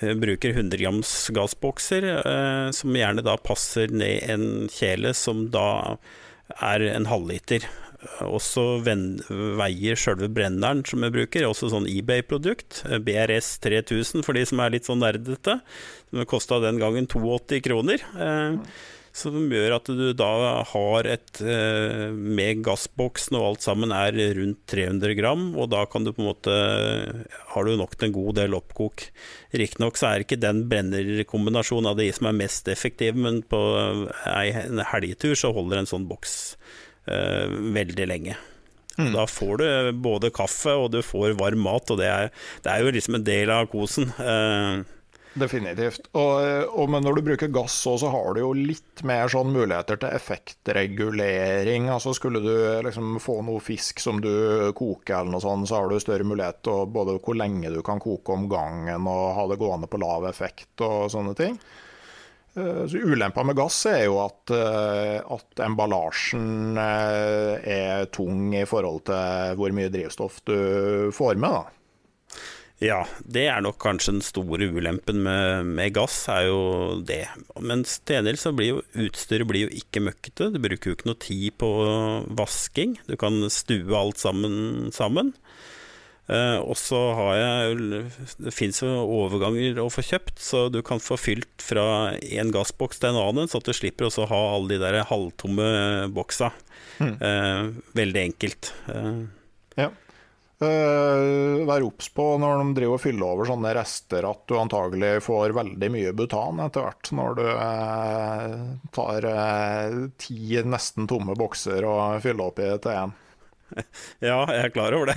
jeg 0.00 0.18
bruker 0.22 0.56
100 0.56 0.80
grams 0.80 1.10
gassbokser, 1.36 2.06
eh, 2.16 2.68
som 2.72 2.96
gjerne 2.96 3.24
da 3.26 3.36
passer 3.36 3.92
ned 3.92 4.24
en 4.32 4.46
kjele 4.72 5.12
som 5.14 5.50
da 5.52 5.98
er 6.56 6.86
en 6.94 7.10
halvliter. 7.10 7.66
Også 8.26 8.64
veier 8.84 9.98
sjølve 9.98 10.28
brenneren 10.32 10.82
som 10.86 11.04
vi 11.04 11.12
bruker, 11.14 11.46
også 11.48 11.70
sånn 11.72 11.88
eBay-produkt. 11.90 12.82
BRS 13.06 13.56
3000 13.64 14.26
for 14.26 14.36
de 14.36 14.44
som 14.48 14.62
er 14.62 14.76
litt 14.76 14.88
sånn 14.88 15.02
nerdete. 15.04 15.60
Som 16.10 16.28
kosta 16.28 16.60
den 16.64 16.80
gangen 16.82 17.08
82 17.10 17.62
kroner. 17.66 18.04
Som 19.16 19.48
gjør 19.48 19.78
at 19.78 19.88
du 19.88 20.10
da 20.12 20.30
har 20.68 21.06
et 21.08 21.40
Med 21.40 22.60
gassboksen 22.66 23.38
og 23.38 23.46
alt 23.46 23.64
sammen 23.64 23.94
er 23.96 24.12
rundt 24.36 24.66
300 24.68 25.16
gram, 25.16 25.46
og 25.56 25.70
da 25.72 25.86
kan 25.88 26.04
du 26.04 26.12
på 26.12 26.20
en 26.20 26.28
måte 26.28 26.56
Har 27.54 27.64
du 27.64 27.76
nok 27.80 27.96
til 27.96 28.10
en 28.10 28.16
god 28.18 28.36
del 28.42 28.56
oppkok. 28.58 29.06
Riktignok 29.56 29.96
så 29.96 30.10
er 30.10 30.26
ikke 30.26 30.40
den 30.40 30.66
brennerkombinasjonen 30.68 31.94
av 31.94 32.00
de 32.00 32.10
som 32.12 32.28
er 32.28 32.40
mest 32.44 32.68
effektive, 32.68 33.16
men 33.16 33.40
på 33.40 33.62
en 34.28 34.84
helgetur 34.92 35.32
så 35.38 35.54
holder 35.56 35.80
en 35.80 35.88
sånn 35.94 36.10
boks 36.10 36.36
veldig 37.06 38.06
lenge. 38.10 38.36
Mm. 38.96 39.12
Da 39.12 39.26
får 39.28 39.60
du 39.60 39.66
både 40.00 40.32
kaffe 40.34 40.72
og 40.72 40.90
du 40.94 41.02
får 41.04 41.36
varm 41.40 41.64
mat, 41.66 41.90
og 41.92 42.00
det 42.00 42.08
er, 42.08 42.30
det 42.64 42.72
er 42.72 42.84
jo 42.84 42.94
liksom 42.96 43.18
en 43.18 43.26
del 43.26 43.52
av 43.52 43.68
kosen. 43.72 44.08
Uh, 44.16 44.84
Definitivt. 45.36 46.06
Og, 46.16 46.38
og, 46.72 46.86
men 46.88 47.04
når 47.04 47.18
du 47.18 47.26
bruker 47.26 47.50
gass 47.52 47.76
òg, 47.88 47.98
så 48.00 48.08
har 48.12 48.32
du 48.32 48.40
jo 48.40 48.54
litt 48.56 49.02
mer 49.06 49.28
sånn 49.28 49.50
muligheter 49.52 49.98
til 50.00 50.16
effektregulering. 50.16 51.90
Altså 51.92 52.14
Skulle 52.16 52.40
du 52.40 52.54
liksom 52.86 53.18
få 53.20 53.42
noe 53.44 53.60
fisk 53.60 54.00
som 54.00 54.22
du 54.24 54.32
koker 54.76 55.18
eller 55.18 55.34
noe 55.34 55.44
sånt, 55.44 55.68
så 55.68 55.82
har 55.82 55.92
du 55.92 56.00
større 56.00 56.24
mulighet 56.24 56.62
til 56.64 56.88
både 56.92 57.18
hvor 57.20 57.36
lenge 57.36 57.74
du 57.74 57.82
kan 57.84 58.00
koke 58.00 58.32
om 58.32 58.48
gangen 58.48 59.10
og 59.12 59.34
ha 59.36 59.44
det 59.50 59.60
gående 59.60 59.90
på 59.92 60.00
lav 60.00 60.24
effekt 60.30 60.86
og 60.86 61.10
sånne 61.12 61.36
ting. 61.36 61.60
Så 62.56 63.02
Ulempa 63.04 63.42
med 63.44 63.58
gass 63.58 63.82
er 63.90 64.06
jo 64.06 64.14
at, 64.22 64.48
at, 64.48 65.60
emballasjen 65.60 66.78
er 66.80 68.06
tung 68.08 68.54
i 68.56 68.62
forhold 68.64 69.02
til 69.10 69.58
hvor 69.60 69.74
mye 69.76 69.92
drivstoff 69.92 70.38
du 70.48 70.56
får 71.12 71.36
med. 71.36 71.52
da. 71.52 71.76
Ja, 72.76 73.06
det 73.24 73.46
er 73.48 73.62
nok 73.64 73.78
kanskje 73.80 74.12
den 74.18 74.24
store 74.24 74.66
ulempen 74.68 75.22
med, 75.24 75.68
med 75.78 75.94
gass, 75.96 76.26
er 76.28 76.50
jo 76.50 76.58
det. 77.08 77.22
Men 77.56 77.86
til 77.88 78.18
en 78.18 78.28
del 78.28 78.36
så 78.36 78.52
blir 78.52 78.74
jo 78.74 78.82
utstyret 79.06 79.48
blir 79.48 79.64
jo 79.64 79.78
ikke 79.78 80.02
møkkete. 80.04 80.50
Du 80.52 80.60
bruker 80.60 80.92
jo 80.92 80.96
ikke 80.98 81.08
noe 81.08 81.20
tid 81.24 81.56
på 81.56 81.70
vasking. 82.36 82.98
Du 83.08 83.16
kan 83.20 83.46
stue 83.52 83.96
alt 83.96 84.20
sammen 84.20 84.92
sammen. 84.92 85.32
Eh, 86.26 86.58
og 86.58 86.74
så 86.74 86.98
har 87.14 87.36
jeg 87.38 88.06
Det 88.42 88.50
fins 88.50 88.80
jo 88.82 88.88
overganger 89.20 89.78
å 89.78 89.90
få 89.92 90.02
kjøpt, 90.02 90.40
så 90.42 90.64
du 90.72 90.80
kan 90.86 91.02
få 91.02 91.18
fylt 91.20 91.62
fra 91.62 92.16
en 92.16 92.50
gassboks 92.54 92.98
til 93.02 93.12
en 93.12 93.20
annen, 93.22 93.50
så 93.50 93.60
at 93.60 93.68
du 93.68 93.74
slipper 93.76 94.08
å 94.08 94.30
ha 94.30 94.40
alle 94.56 94.74
de 94.74 94.80
der 94.82 95.04
halvtomme 95.06 95.68
boksa. 96.16 96.50
Mm. 96.98 97.14
Eh, 97.20 97.62
veldig 98.00 98.26
enkelt. 98.30 98.72
Eh. 98.90 99.22
Ja. 99.84 99.92
Uh, 100.56 101.66
vær 101.68 101.84
obs 101.84 102.06
på 102.16 102.24
når 102.40 102.62
de 102.62 102.76
driver 102.78 102.96
og 102.96 103.02
fyller 103.02 103.28
over 103.28 103.48
sånne 103.50 103.74
rester 103.76 104.24
at 104.24 104.46
du 104.48 104.54
antagelig 104.56 105.18
får 105.26 105.52
veldig 105.52 105.90
mye 105.92 106.14
butan 106.16 106.62
etter 106.64 106.86
hvert, 106.86 107.10
når 107.12 107.36
du 107.36 107.42
uh, 107.44 108.54
tar 108.96 109.28
uh, 109.28 109.98
ti 110.16 110.56
nesten 110.64 111.04
tomme 111.10 111.36
bokser 111.36 111.84
og 111.84 112.22
fyller 112.24 112.48
opp 112.48 112.64
i 112.64 112.70
til 112.80 113.02
én. 113.02 113.12
Ja, 114.24 114.38
jeg 114.48 114.62
er 114.62 114.72
klar 114.72 114.94
over 114.96 115.10
det. 115.10 115.16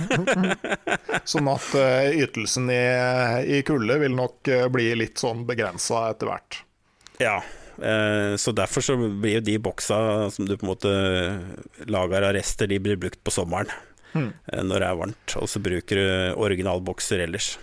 sånn 1.30 1.48
at 1.52 1.70
ytelsen 2.18 2.70
i, 2.72 2.82
i 3.58 3.62
kulde 3.66 3.96
vil 4.02 4.16
nok 4.16 4.50
bli 4.74 4.90
litt 4.98 5.22
sånn 5.22 5.46
begrensa 5.48 6.08
etter 6.10 6.30
hvert. 6.30 6.58
Ja, 7.20 7.38
så 8.40 8.52
derfor 8.52 8.84
så 8.84 8.96
blir 8.98 9.38
jo 9.38 9.44
de 9.46 9.54
boksa 9.62 9.96
som 10.34 10.48
du 10.48 10.56
på 10.58 10.66
en 10.66 10.72
måte 10.72 10.92
lager 11.88 12.26
av 12.28 12.34
rester, 12.36 12.68
de 12.68 12.80
blir 12.82 12.98
brukt 13.00 13.22
på 13.24 13.32
sommeren 13.32 13.70
mm. 14.12 14.30
når 14.66 14.74
det 14.74 14.88
er 14.88 15.00
varmt. 15.00 15.36
Og 15.40 15.48
så 15.48 15.62
bruker 15.64 16.00
du 16.00 16.40
originalbokser 16.44 17.24
ellers. 17.24 17.54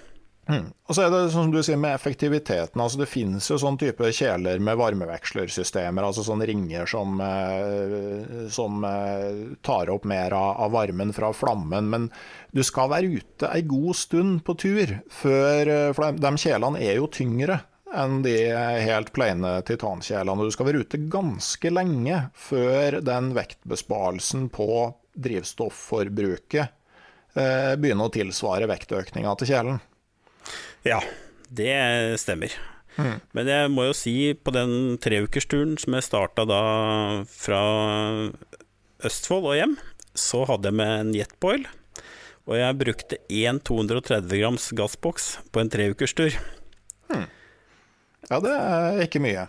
Mm. 0.48 0.70
Og 0.88 0.96
så 0.96 1.04
er 1.04 1.12
det 1.12 1.22
sånn 1.26 1.50
som 1.50 1.52
du 1.52 1.60
sier 1.66 1.80
med 1.80 1.96
effektiviteten. 1.98 2.80
altså 2.80 3.02
Det 3.02 3.10
finnes 3.12 3.50
jo 3.52 3.58
sånn 3.60 3.78
type 3.80 4.12
kjeler 4.16 4.62
med 4.64 4.80
varmevekslersystemer, 4.80 6.08
altså 6.08 6.24
sånne 6.24 6.48
ringer 6.48 6.88
som, 6.88 7.20
eh, 7.22 8.48
som 8.54 8.84
eh, 8.88 9.58
tar 9.62 9.92
opp 9.92 10.08
mer 10.08 10.36
av 10.38 10.72
varmen 10.72 11.12
fra 11.14 11.34
flammen. 11.36 11.90
Men 11.92 12.10
du 12.56 12.64
skal 12.64 12.92
være 12.94 13.20
ute 13.20 13.52
ei 13.52 13.66
god 13.68 13.96
stund 14.00 14.44
på 14.48 14.56
tur, 14.56 15.00
før, 15.12 15.74
eh, 15.74 15.90
for 15.94 16.08
de, 16.08 16.24
de 16.24 16.46
kjelene 16.48 16.84
er 16.84 17.02
jo 17.02 17.12
tyngre 17.12 17.62
enn 17.98 18.22
de 18.22 18.36
helt 18.84 19.14
plaine 19.16 19.62
titankjelene. 19.68 20.44
Du 20.44 20.52
skal 20.54 20.68
være 20.70 20.84
ute 20.84 21.00
ganske 21.12 21.72
lenge 21.72 22.26
før 22.36 23.00
den 23.06 23.32
vektbesparelsen 23.38 24.50
på 24.54 24.68
drivstofforbruket 25.18 26.68
eh, 27.38 27.74
begynne 27.80 28.08
å 28.08 28.14
tilsvare 28.14 28.70
vektøkninga 28.70 29.36
til 29.40 29.54
kjelen. 29.54 29.80
Ja, 30.86 31.02
det 31.50 32.20
stemmer. 32.22 32.54
Mm. 32.98 33.20
Men 33.38 33.50
jeg 33.52 33.72
må 33.74 33.88
jo 33.88 33.96
si, 33.98 34.34
på 34.34 34.54
den 34.56 34.98
treukersturen 35.02 35.76
som 35.82 35.98
jeg 35.98 36.06
starta 36.08 36.46
da 36.50 36.62
fra 37.30 37.62
Østfold 39.06 39.52
og 39.52 39.58
hjem, 39.58 39.76
så 40.18 40.44
hadde 40.50 40.72
jeg 40.72 40.80
med 40.80 40.94
en 40.96 41.14
Jetboil. 41.16 41.68
Og 42.48 42.56
jeg 42.58 42.80
brukte 42.80 43.20
én 43.28 43.60
230 43.60 44.32
grams 44.40 44.70
gassboks 44.78 45.36
på 45.52 45.62
en 45.62 45.72
treukerstur. 45.72 46.38
Mm. 47.12 47.28
Ja, 48.30 48.40
det 48.44 48.54
er 48.56 49.02
ikke 49.04 49.22
mye. 49.24 49.46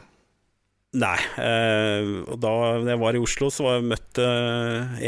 Nei. 0.96 1.18
Eh, 1.36 2.06
og 2.32 2.38
da 2.40 2.50
jeg 2.80 3.00
var 3.02 3.16
i 3.16 3.20
Oslo, 3.20 3.50
så 3.52 3.66
var 3.66 3.74
jeg 3.76 3.88
møtte 3.90 4.28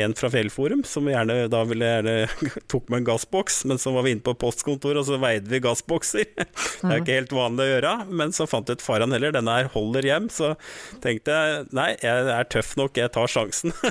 en 0.02 0.14
fra 0.18 0.28
Fjellforum 0.34 0.82
som 0.84 1.08
gjerne 1.08 1.46
da 1.48 1.62
ville 1.68 1.88
gjerne 1.88 2.16
tok 2.72 2.90
med 2.92 3.00
en 3.00 3.06
gassboks, 3.08 3.62
men 3.70 3.80
så 3.80 3.94
var 3.94 4.04
vi 4.04 4.12
inne 4.12 4.24
på 4.26 4.36
postkontoret, 4.42 5.00
og 5.00 5.08
så 5.08 5.16
veide 5.22 5.48
vi 5.48 5.62
gassbokser. 5.64 6.28
Det 6.36 6.90
er 6.90 7.00
ikke 7.00 7.16
helt 7.22 7.32
vanlig 7.36 7.64
å 7.64 7.70
gjøre, 7.72 7.94
men 8.12 8.36
så 8.36 8.48
fant 8.50 8.68
jeg 8.68 8.80
ut 8.80 8.84
faran 8.84 9.16
heller, 9.16 9.32
denne 9.32 9.56
her 9.56 9.72
holder 9.72 10.10
hjem. 10.10 10.28
Så 10.32 10.52
tenkte 11.00 11.32
jeg 11.38 11.64
nei, 11.76 11.94
jeg 12.04 12.28
er 12.36 12.52
tøff 12.52 12.74
nok, 12.80 13.00
jeg 13.00 13.16
tar 13.16 13.32
sjansen. 13.32 13.72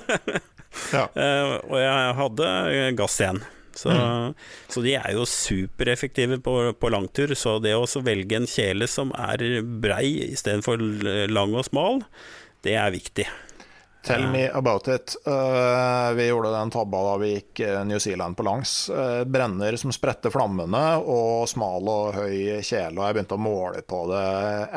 Ja. 0.94 1.08
Eh, 1.18 1.56
og 1.66 1.80
jeg 1.82 2.10
hadde 2.14 2.48
gass 2.94 3.16
igjen. 3.18 3.40
Så, 3.80 3.94
så 4.68 4.84
de 4.84 4.98
er 5.00 5.14
jo 5.16 5.28
supereffektive 5.30 6.42
på, 6.44 6.56
på 6.76 6.92
langtur. 6.92 7.36
Så 7.40 7.58
det 7.64 7.76
å 7.78 7.88
velge 8.04 8.42
en 8.42 8.50
kjele 8.50 8.90
som 8.92 9.14
er 9.16 9.62
brei 9.64 10.32
istedenfor 10.32 10.84
lang 11.32 11.56
og 11.56 11.68
smal, 11.70 12.04
det 12.66 12.76
er 12.76 12.92
viktig. 12.92 13.30
Tell 14.02 14.28
me 14.28 14.48
about 14.48 14.88
it. 14.88 15.16
Uh, 15.28 16.14
vi 16.16 16.28
gjorde 16.28 16.52
den 16.52 16.70
tabba 16.72 17.02
da 17.04 17.16
vi 17.20 17.34
gikk 17.34 17.60
eh, 17.60 17.82
New 17.86 18.00
Zealand 18.00 18.38
på 18.38 18.46
langs. 18.48 18.90
Uh, 18.90 19.24
brenner 19.28 19.76
som 19.76 19.92
spretter 19.92 20.32
flammene, 20.32 20.84
og 21.04 21.50
smal 21.52 21.90
og 21.92 22.16
høy 22.16 22.62
kjele. 22.64 22.96
Og 22.96 23.04
jeg 23.04 23.18
begynte 23.18 23.36
å 23.36 23.44
måle 23.44 23.84
på 23.84 24.06
det 24.14 24.24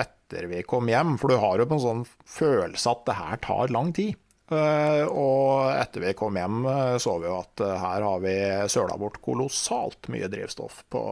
etter 0.02 0.50
vi 0.50 0.64
kom 0.66 0.90
hjem, 0.90 1.14
for 1.22 1.30
du 1.30 1.38
har 1.38 1.62
jo 1.62 1.68
på 1.70 1.78
en 1.78 1.84
sånn 1.86 2.04
følelse 2.26 2.96
at 2.96 3.06
det 3.06 3.18
her 3.20 3.42
tar 3.46 3.74
lang 3.74 3.94
tid. 3.94 4.18
Eh, 4.52 5.06
og 5.08 5.72
etter 5.74 6.08
vi 6.08 6.16
kom 6.18 6.36
hjem, 6.36 6.66
eh, 6.66 6.96
så 7.02 7.16
vi 7.20 7.30
jo 7.30 7.38
at 7.40 7.62
eh, 7.64 7.78
her 7.80 8.04
har 8.08 8.20
vi 8.24 8.36
søla 8.72 8.98
bort 9.00 9.20
kolossalt 9.24 10.10
mye 10.12 10.28
drivstoff 10.32 10.82
på, 10.92 11.02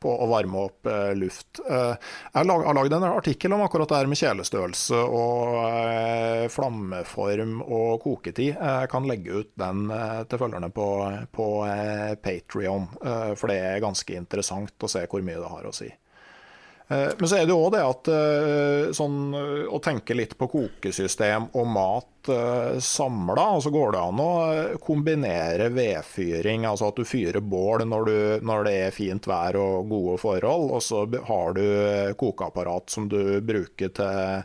på 0.00 0.14
å 0.24 0.28
varme 0.30 0.64
opp 0.64 0.88
luft. 1.14 1.60
Jeg 1.60 2.32
har 2.32 2.74
lagd 2.74 2.94
en 2.96 3.04
artikkel 3.10 3.52
om 3.52 3.66
akkurat 3.66 3.90
det 3.90 3.98
her 3.98 4.08
med 4.08 4.16
kjelestørrelse 4.16 4.96
og 4.96 6.48
flammeform 6.54 7.58
og 7.66 8.00
koketid. 8.06 8.54
Jeg 8.54 8.90
kan 8.92 9.08
legge 9.10 9.42
ut 9.42 9.50
den 9.60 9.92
til 10.24 10.40
følgerne 10.40 10.72
på, 10.72 10.86
på 11.36 11.48
Patrion, 12.24 12.88
for 12.96 13.52
det 13.52 13.58
er 13.60 13.84
ganske 13.84 14.16
interessant 14.16 14.88
å 14.88 14.88
se 14.88 15.04
hvor 15.04 15.20
mye 15.26 15.42
det 15.42 15.52
har 15.52 15.68
å 15.68 15.74
si. 15.76 15.90
Eh, 16.90 17.08
Men 17.18 17.28
så 17.28 17.36
er 17.36 17.46
det 17.46 17.54
jo 17.54 17.60
òg 17.68 17.74
det 17.76 17.82
at 17.86 18.08
eh, 18.10 18.92
sånn, 18.96 19.18
eh, 19.38 19.66
å 19.70 19.78
tenke 19.82 20.16
litt 20.18 20.34
på 20.38 20.48
kokesystem 20.50 21.50
og 21.54 21.68
mat 21.70 22.06
samla, 22.84 23.44
så 23.64 23.70
går 23.72 23.94
det 23.94 24.00
an 24.04 24.18
å 24.20 24.32
kombinere 24.84 25.70
vedfyring, 25.72 26.66
altså 26.68 26.90
at 26.90 26.98
du 27.00 27.06
fyrer 27.08 27.40
bål 27.40 27.86
når, 27.88 28.10
du, 28.10 28.44
når 28.44 28.66
det 28.66 28.74
er 28.76 28.92
fint 28.92 29.24
vær 29.24 29.56
og 29.56 29.88
gode 29.88 30.18
forhold, 30.20 30.66
og 30.76 30.84
så 30.84 31.06
har 31.30 31.56
du 31.56 31.64
kokeapparat 32.20 32.92
som 32.92 33.08
du 33.08 33.40
bruker 33.40 33.94
til 33.96 34.44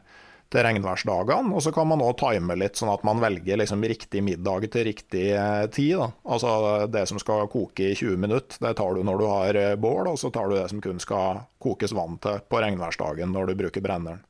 til 0.56 0.64
regnværsdagene, 0.64 1.52
og 1.52 1.64
så 1.64 1.74
kan 1.76 1.90
man 1.90 2.04
òg 2.04 2.16
time 2.22 2.56
litt, 2.60 2.78
sånn 2.80 2.94
at 2.94 3.04
man 3.08 3.20
velger 3.24 3.60
liksom 3.60 3.84
riktig 3.84 4.24
middag 4.24 4.70
til 4.72 4.88
riktig 4.88 5.26
eh, 5.36 5.66
tid. 5.74 5.98
Da. 6.00 6.08
Altså 6.36 6.52
det 6.92 7.04
som 7.12 7.20
skal 7.22 7.50
koke 7.52 7.92
i 7.92 7.98
20 7.98 8.22
minutter, 8.24 8.62
det 8.64 8.76
tar 8.80 8.96
du 8.96 9.04
når 9.06 9.20
du 9.20 9.26
har 9.30 9.60
eh, 9.60 9.76
bål, 9.80 10.14
og 10.14 10.22
så 10.22 10.32
tar 10.34 10.50
du 10.50 10.58
det 10.58 10.70
som 10.72 10.82
kun 10.84 11.02
skal 11.04 11.44
kokes 11.62 11.96
vann 11.98 12.18
til 12.24 12.40
på 12.48 12.64
regnværsdagen 12.64 13.36
når 13.36 13.52
du 13.52 13.60
bruker 13.66 13.84
brenneren. 13.84 14.24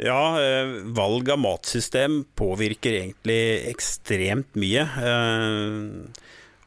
Ja, 0.00 0.20
eh, 0.40 0.78
valg 0.96 1.28
av 1.28 1.42
matsystem 1.42 2.22
påvirker 2.38 3.02
egentlig 3.02 3.40
ekstremt 3.68 4.54
mye. 4.56 4.86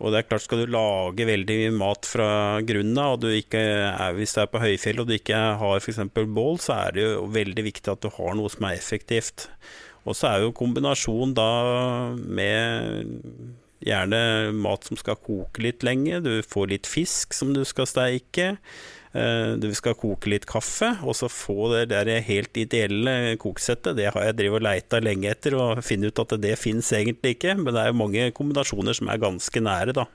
Og 0.03 0.11
det 0.11 0.19
er 0.19 0.27
klart, 0.27 0.43
skal 0.43 0.59
du 0.63 0.73
lage 0.73 1.25
veldig 1.27 1.55
mye 1.61 1.75
mat 1.79 2.07
fra 2.09 2.27
grunnen 2.67 2.97
av, 2.99 3.15
og 3.15 3.23
du 3.23 3.29
er, 3.31 4.15
hvis 4.17 4.35
du 4.35 4.41
er 4.43 4.49
på 4.51 4.59
høyfjell 4.59 4.99
og 4.99 5.07
du 5.07 5.13
ikke 5.15 5.39
har 5.61 5.79
f.eks. 5.79 6.01
bål, 6.11 6.59
så 6.59 6.75
er 6.75 6.95
det 6.97 7.05
jo 7.05 7.27
veldig 7.31 7.63
viktig 7.69 7.93
at 7.93 8.03
du 8.03 8.09
har 8.11 8.35
noe 8.35 8.51
som 8.51 8.67
er 8.67 8.75
effektivt. 8.75 9.47
Og 10.03 10.17
så 10.19 10.33
er 10.33 10.43
jo 10.43 10.55
kombinasjon 10.59 11.31
da 11.37 11.51
med 12.19 13.23
gjerne 13.83 14.51
mat 14.55 14.89
som 14.89 14.99
skal 14.99 15.19
koke 15.23 15.63
litt 15.63 15.87
lenge, 15.87 16.19
du 16.23 16.43
får 16.43 16.71
litt 16.75 16.89
fisk 16.89 17.35
som 17.35 17.55
du 17.55 17.63
skal 17.67 17.87
steike. 17.87 18.57
Eh, 19.13 19.53
Du 19.61 19.69
skal 19.77 19.93
koke 19.95 20.29
litt 20.31 20.47
kaffe, 20.49 20.89
og 21.05 21.13
så 21.17 21.29
få 21.29 21.69
det 21.73 21.89
der 21.93 22.09
helt 22.25 22.57
ideelle 22.57 23.37
kokesettet. 23.37 23.95
Det 23.97 24.09
har 24.13 24.29
jeg 24.29 24.37
drevet 24.39 24.61
og 24.61 24.67
leita 24.67 24.99
lenge 25.03 25.29
etter, 25.29 25.55
og 25.59 25.83
finner 25.85 26.09
ut 26.09 26.19
at 26.19 26.41
det 26.41 26.57
fins 26.59 26.91
egentlig 26.91 27.37
ikke. 27.37 27.55
Men 27.59 27.73
det 27.73 27.83
er 27.83 27.91
jo 27.91 28.01
mange 28.01 28.31
kombinasjoner 28.33 28.97
som 28.97 29.09
er 29.13 29.21
ganske 29.21 29.61
nære, 29.61 29.93
da. 29.93 30.07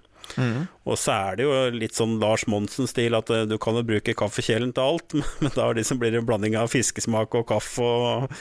Og 0.89 0.97
så 0.97 1.15
er 1.15 1.39
det 1.39 1.47
jo 1.47 1.55
litt 1.75 1.97
sånn 1.99 2.17
Lars 2.23 2.47
Monsen-stil 2.51 3.17
at 3.19 3.31
eh, 3.35 3.47
du 3.49 3.57
kan 3.61 3.77
jo 3.79 3.85
bruke 3.87 4.15
kaffekjelen 4.17 4.73
til 4.77 4.85
alt, 4.95 5.17
men 5.43 5.55
da 5.55 5.71
liksom 5.77 6.01
blir 6.01 6.15
det 6.15 6.23
en 6.23 6.29
blanding 6.29 6.57
av 6.61 6.71
fiskesmak 6.73 7.35
og 7.39 7.49
kaffe 7.51 7.85
og 7.85 8.39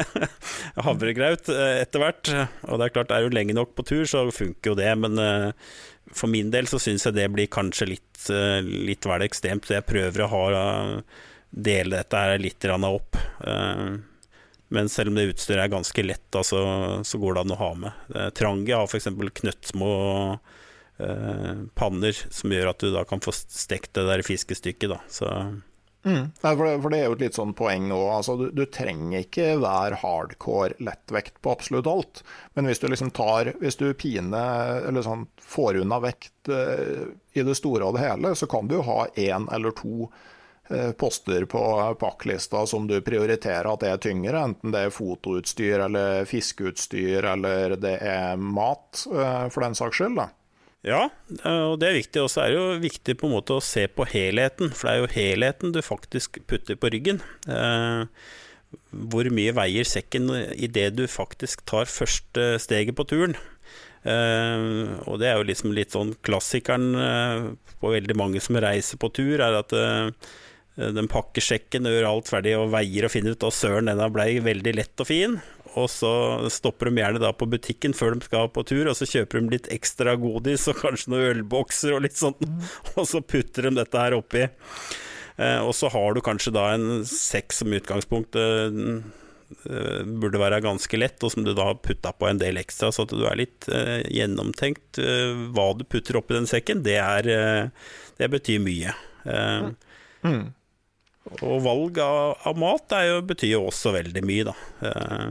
havregraut 0.86 1.50
eh, 1.52 1.82
etter 1.82 2.04
hvert. 2.04 2.32
Og 2.68 2.80
det 2.80 2.88
er 2.88 2.94
klart, 2.96 3.12
er 3.12 3.26
du 3.26 3.36
lenge 3.36 3.56
nok 3.56 3.74
på 3.76 3.86
tur, 3.88 4.04
så 4.08 4.26
funker 4.34 4.72
jo 4.72 4.78
det, 4.80 4.90
men 5.00 5.20
eh, 5.20 5.50
for 6.14 6.30
min 6.30 6.52
del 6.54 6.68
så 6.70 6.80
syns 6.82 7.06
jeg 7.08 7.16
det 7.16 7.28
blir 7.32 7.50
kanskje 7.50 7.88
litt, 7.94 8.26
litt 8.64 9.06
vel 9.08 9.24
ekstremt, 9.24 9.64
så 9.66 9.78
jeg 9.78 9.86
prøver 9.88 10.22
å 10.24 10.28
ha 10.30 10.42
dele 11.50 11.96
dette 11.96 12.20
her 12.20 12.36
litt 12.38 12.66
opp. 12.68 13.16
Men 14.74 14.90
selv 14.92 15.10
om 15.10 15.18
det 15.18 15.24
utstyret 15.32 15.64
er 15.64 15.72
ganske 15.72 16.04
lett, 16.04 16.28
altså, 16.36 16.60
så, 17.02 17.18
går 17.18 17.34
det 17.34 17.42
an 17.42 17.54
å 17.56 17.58
ha 17.58 17.70
med. 17.80 18.12
Trange 18.36 18.76
har 18.76 18.86
f.eks. 18.86 19.10
knøttsmå 19.40 19.90
panner 21.74 22.14
som 22.14 22.52
gjør 22.54 22.68
at 22.70 22.82
du 22.84 22.92
da 22.94 23.00
kan 23.08 23.22
få 23.24 23.32
stekt 23.34 23.96
det 23.98 24.04
der 24.06 24.22
fiskestykket. 24.22 24.92
Da. 24.92 25.00
Så 25.10 25.30
Nei, 26.04 26.28
for, 26.42 26.66
det, 26.66 26.72
for 26.84 26.92
det 26.92 26.98
er 27.00 27.06
jo 27.08 27.14
et 27.16 27.22
litt 27.24 27.36
sånn 27.38 27.54
poeng 27.56 27.88
òg. 27.94 28.08
Altså, 28.18 28.36
du, 28.36 28.48
du 28.52 28.66
trenger 28.68 29.24
ikke 29.24 29.54
være 29.62 30.02
hardcore 30.02 30.76
lettvekt 30.84 31.38
på 31.40 31.54
absolutt 31.54 31.88
alt. 31.88 32.20
Men 32.52 32.68
hvis 32.68 32.82
du 32.82 32.90
liksom 32.90 33.12
tar 33.16 33.54
Hvis 33.60 33.80
du 33.80 33.86
pine, 33.96 34.42
eller 34.84 35.04
sånn, 35.04 35.24
får 35.40 35.80
unna 35.80 36.00
vekt 36.04 36.52
eh, 36.52 37.08
i 37.32 37.44
det 37.46 37.56
store 37.56 37.88
og 37.88 37.96
det 37.96 38.04
hele, 38.04 38.34
så 38.36 38.48
kan 38.50 38.68
du 38.68 38.76
jo 38.76 38.84
ha 38.84 39.06
én 39.16 39.48
eller 39.54 39.72
to 39.78 40.10
eh, 40.68 40.92
poster 40.92 41.48
på 41.48 41.64
pakklista 42.00 42.66
som 42.68 42.88
du 42.90 42.98
prioriterer 43.04 43.70
at 43.72 43.88
er 43.88 44.00
tyngre, 44.04 44.44
enten 44.44 44.76
det 44.76 44.84
er 44.84 44.94
fotoutstyr 44.94 45.86
eller 45.88 46.28
fiskeutstyr 46.28 47.32
eller 47.32 47.78
det 47.80 47.96
er 48.04 48.36
mat, 48.36 49.06
eh, 49.08 49.46
for 49.48 49.64
den 49.64 49.80
saks 49.80 50.02
skyld. 50.02 50.20
da. 50.20 50.28
Ja, 50.84 51.08
eh, 51.40 51.64
og 51.70 51.78
det 51.80 51.88
er 51.88 51.98
viktig. 51.98 52.22
Og 52.22 52.30
så 52.32 52.44
er 52.44 52.52
det 52.52 52.60
jo 52.60 52.80
viktig 52.84 53.16
på 53.20 53.28
en 53.28 53.36
måte 53.38 53.56
å 53.56 53.64
se 53.64 53.86
på 53.88 54.06
helheten, 54.10 54.72
for 54.76 54.88
det 54.88 54.94
er 54.94 55.02
jo 55.02 55.12
helheten 55.16 55.74
du 55.74 55.80
faktisk 55.84 56.42
putter 56.50 56.76
på 56.80 56.92
ryggen. 56.92 57.22
Eh, 57.48 58.04
hvor 58.90 59.28
mye 59.30 59.54
veier 59.54 59.86
sekken 59.86 60.28
idet 60.52 60.92
du 60.98 61.06
faktisk 61.10 61.62
tar 61.68 61.90
første 61.90 62.54
steget 62.62 62.98
på 62.98 63.06
turen? 63.08 63.36
Eh, 64.04 64.64
og 65.08 65.20
det 65.22 65.30
er 65.30 65.38
jo 65.38 65.48
liksom 65.48 65.72
litt 65.72 65.94
sånn 65.96 66.12
klassikeren 66.26 66.90
eh, 67.00 67.46
på 67.80 67.92
veldig 67.94 68.16
mange 68.20 68.42
som 68.44 68.60
reiser 68.60 69.00
på 69.00 69.08
tur, 69.16 69.40
er 69.40 69.56
at 69.62 69.72
eh, 69.72 70.10
den 70.74 71.06
pakker 71.10 71.44
sjekken, 71.44 71.86
gjør 71.86 72.08
alt 72.08 72.30
ferdig 72.32 72.56
og 72.58 72.72
veier 72.72 73.06
og 73.06 73.12
finner 73.14 73.36
ut 73.36 73.44
at 73.46 73.54
søren, 73.54 73.86
denne 73.90 74.08
blei 74.10 74.40
veldig 74.42 74.72
lett 74.74 75.02
og 75.04 75.06
fin. 75.06 75.36
Og 75.74 75.88
så 75.90 76.10
stopper 76.52 76.90
de 76.90 77.02
gjerne 77.02 77.22
da 77.22 77.32
på 77.34 77.48
butikken 77.50 77.94
før 77.96 78.14
de 78.14 78.26
skal 78.26 78.50
på 78.54 78.62
tur, 78.66 78.86
og 78.90 78.94
så 78.98 79.08
kjøper 79.10 79.40
de 79.40 79.56
litt 79.56 79.70
ekstra 79.74 80.14
godis 80.20 80.68
og 80.70 80.78
kanskje 80.82 81.10
noen 81.10 81.26
ølbokser 81.32 81.96
og 81.96 82.04
litt 82.06 82.18
sånt, 82.18 82.42
og 82.98 83.04
så 83.10 83.22
putter 83.22 83.68
de 83.68 83.74
dette 83.80 84.04
her 84.06 84.16
oppi. 84.18 84.46
Eh, 85.36 85.58
og 85.58 85.74
så 85.74 85.90
har 85.90 86.14
du 86.14 86.22
kanskje 86.22 86.54
da 86.54 86.68
en 86.76 87.02
sekk 87.08 87.54
som 87.56 87.74
utgangspunkt 87.74 88.38
eh, 88.38 88.78
eh, 89.66 90.00
burde 90.06 90.42
være 90.42 90.62
ganske 90.62 91.00
lett, 91.00 91.18
og 91.26 91.34
som 91.34 91.46
du 91.46 91.50
da 91.56 91.72
har 91.72 91.82
putta 91.82 92.14
på 92.14 92.30
en 92.30 92.38
del 92.42 92.62
ekstra, 92.62 92.92
så 92.94 93.06
at 93.06 93.14
du 93.14 93.26
er 93.26 93.42
litt 93.42 93.66
eh, 93.66 93.98
gjennomtenkt. 94.14 95.02
Eh, 95.02 95.34
hva 95.56 95.72
du 95.74 95.82
putter 95.86 96.20
oppi 96.22 96.38
den 96.38 96.50
sekken, 96.50 96.86
det, 96.86 97.00
er, 97.02 97.30
eh, 97.34 97.88
det 98.22 98.30
betyr 98.36 98.62
mye. 98.62 98.94
Eh, 99.26 99.72
Og 101.40 101.58
valg 101.64 101.98
av, 102.04 102.34
av 102.50 102.58
mat 102.60 102.94
jo, 103.06 103.20
betyr 103.24 103.54
jo 103.54 103.66
også 103.70 103.94
veldig 103.96 104.24
mye, 104.26 104.48
da. 104.50 104.56
Eh, 104.84 105.28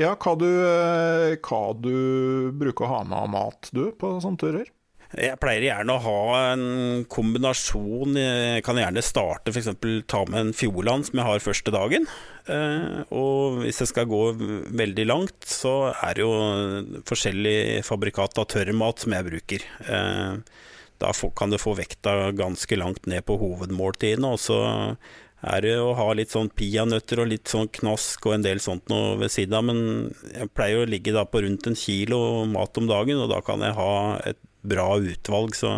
Ja, 0.00 0.16
hva 0.18 0.32
du, 0.34 0.48
eh, 0.48 1.36
hva 1.38 1.60
du 1.78 2.50
bruker 2.58 2.86
å 2.86 2.94
ha 2.96 3.02
med 3.06 3.18
av 3.18 3.28
mat, 3.30 3.68
du, 3.70 3.92
på 3.94 4.16
sånne 4.24 4.40
turer? 4.40 4.72
Jeg 5.14 5.38
pleier 5.38 5.62
gjerne 5.68 5.94
å 5.94 6.02
ha 6.02 6.20
en 6.50 7.04
kombinasjon. 7.06 8.16
Jeg 8.18 8.64
kan 8.66 8.80
gjerne 8.80 9.04
starte 9.04 9.52
f.eks. 9.54 9.70
ta 10.10 10.24
med 10.26 10.40
en 10.40 10.54
Fjordland 10.56 11.06
som 11.06 11.20
jeg 11.20 11.28
har 11.28 11.44
første 11.44 11.74
dagen. 11.74 12.08
Eh, 12.50 13.04
og 13.14 13.60
hvis 13.62 13.78
jeg 13.84 13.92
skal 13.92 14.10
gå 14.10 14.22
veldig 14.74 15.06
langt, 15.06 15.38
så 15.46 15.92
er 15.94 16.18
det 16.18 16.24
jo 16.24 16.34
forskjellig 17.06 17.84
fabrikat 17.86 18.42
av 18.42 18.48
tørrmat 18.50 19.04
som 19.04 19.14
jeg 19.14 19.28
bruker. 19.28 19.68
Eh, 19.86 20.64
da 21.02 21.12
kan 21.36 21.52
du 21.52 21.60
få 21.62 21.76
vekta 21.78 22.32
ganske 22.34 22.78
langt 22.80 23.06
ned 23.10 23.22
på 23.28 23.38
hovedmåltidene. 23.38 24.34
Og 24.34 24.42
så 24.42 24.58
er 25.44 25.64
det 25.64 25.74
å 25.80 25.92
ha 25.98 26.08
litt 26.16 26.32
sånn 26.32 26.50
peanøtter 26.56 27.20
og 27.22 27.30
litt 27.30 27.50
sånn 27.50 27.68
knask 27.78 28.26
og 28.26 28.36
en 28.36 28.46
del 28.46 28.62
sånt 28.64 28.88
noe 28.92 29.14
ved 29.20 29.32
siden 29.34 29.56
av. 29.58 29.66
Men 29.68 29.80
jeg 30.32 30.52
pleier 30.56 30.82
å 30.82 30.90
ligge 30.90 31.14
da 31.14 31.26
på 31.28 31.44
rundt 31.44 31.68
en 31.68 31.78
kilo 31.78 32.18
mat 32.50 32.80
om 32.80 32.88
dagen, 32.90 33.20
og 33.20 33.30
da 33.32 33.40
kan 33.44 33.64
jeg 33.64 33.76
ha 33.78 33.94
et 34.30 34.40
bra 34.64 34.94
utvalg. 34.96 35.56
Så, 35.58 35.72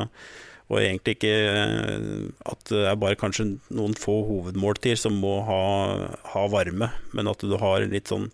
Og 0.66 0.80
egentlig 0.80 1.14
ikke 1.14 1.34
eh, 1.46 2.06
at 2.50 2.72
det 2.72 2.86
er 2.90 2.98
bare 2.98 3.18
kanskje 3.18 3.52
noen 3.70 3.94
få 3.94 4.16
hovedmåltider 4.26 4.98
som 4.98 5.14
må 5.22 5.38
ha, 5.46 5.60
ha 6.32 6.42
varme, 6.50 6.90
men 7.14 7.30
at 7.30 7.44
du 7.46 7.54
har 7.60 7.86
litt 7.86 8.10
sånn 8.10 8.30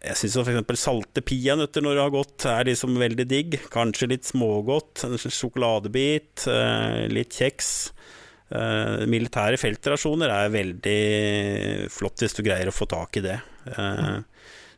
jeg 0.00 0.16
syns 0.16 0.36
f.eks. 0.40 0.80
salte 0.80 1.22
peanøtter 1.24 1.84
når 1.84 1.96
det 1.96 2.02
har 2.04 2.12
gått, 2.12 2.44
er 2.48 2.68
liksom 2.68 2.96
veldig 3.00 3.26
digg. 3.28 3.56
Kanskje 3.72 4.08
litt 4.12 4.28
smågodt. 4.28 5.02
En 5.04 5.16
sjokoladebit, 5.20 6.46
eh, 6.48 7.04
litt 7.12 7.36
kjeks. 7.36 7.90
Eh, 8.50 9.02
militære 9.06 9.58
feltrasjoner 9.60 10.32
er 10.34 10.54
veldig 10.54 11.00
flott 11.94 12.24
hvis 12.24 12.34
du 12.34 12.42
greier 12.46 12.70
å 12.70 12.74
få 12.74 12.88
tak 12.90 13.20
i 13.20 13.24
det. 13.28 13.36
Eh, 13.70 14.16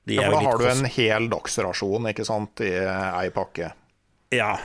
de 0.05 0.19
ja, 0.19 0.27
for 0.27 0.35
da 0.37 0.43
har 0.45 0.59
du 0.61 0.67
en 0.73 0.91
hel 0.97 1.29
dagsrasjon 1.33 2.11
ikke 2.11 2.27
sant, 2.27 2.61
i 2.67 2.73
ei 2.75 3.31
pakke? 3.35 3.71
Ja, 4.33 4.57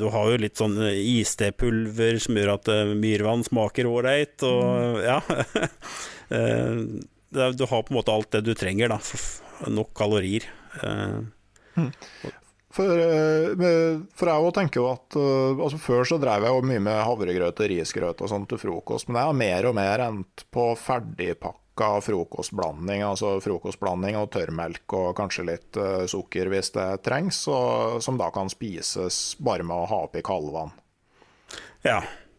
du 0.00 0.06
har 0.08 0.30
jo 0.32 0.38
litt 0.40 0.56
sånn 0.56 0.78
istepulver 0.80 2.16
som 2.24 2.38
gjør 2.40 2.54
at 2.54 2.70
myrvann 2.96 3.44
smaker 3.44 3.84
ålreit, 3.90 4.40
og 4.48 4.62
mm. 4.64 5.00
ja. 5.04 5.18
Du 7.30 7.62
har 7.68 7.82
på 7.84 7.92
en 7.92 7.98
måte 8.00 8.10
alt 8.10 8.32
det 8.32 8.40
du 8.48 8.54
trenger, 8.58 8.90
da 8.90 9.68
nok 9.68 9.92
kalorier. 9.94 10.46
Mm. 11.76 11.92
For, 12.70 12.86
eh, 12.86 14.02
for 14.14 14.30
jeg 14.30 14.52
tenker 14.54 14.78
jo 14.78 14.90
at 14.92 15.16
eh, 15.18 15.58
altså 15.58 15.80
Før 15.82 16.04
så 16.06 16.20
drev 16.22 16.46
jeg 16.46 16.54
jo 16.54 16.68
mye 16.70 16.82
med 16.86 17.00
havregrøt 17.02 17.64
og 17.64 17.72
risgrøt 17.72 18.22
og 18.22 18.30
sånt 18.30 18.46
til 18.52 18.60
frokost, 18.62 19.08
men 19.08 19.18
jeg 19.18 19.30
har 19.30 19.40
mer 19.40 19.68
og 19.70 19.74
mer 19.80 20.04
endt 20.04 20.44
på 20.54 20.68
ferdigpakka 20.78 21.90
frokostblanding. 22.06 23.02
Altså 23.08 23.38
frokostblanding 23.42 24.20
og 24.20 24.30
tørrmelk 24.36 24.96
og 25.00 25.12
kanskje 25.18 25.48
litt 25.48 25.80
uh, 25.80 26.04
sukker 26.10 26.52
hvis 26.52 26.74
det 26.76 26.88
trengs, 27.06 27.42
og, 27.50 27.98
som 28.04 28.20
da 28.20 28.30
kan 28.34 28.52
spises 28.52 29.20
bare 29.42 29.66
med 29.66 29.74
å 29.74 29.88
ha 29.90 30.02
oppi 30.06 30.22
kaldvann. 30.26 30.74
Ja, 31.82 32.02
Eh, 32.04 32.29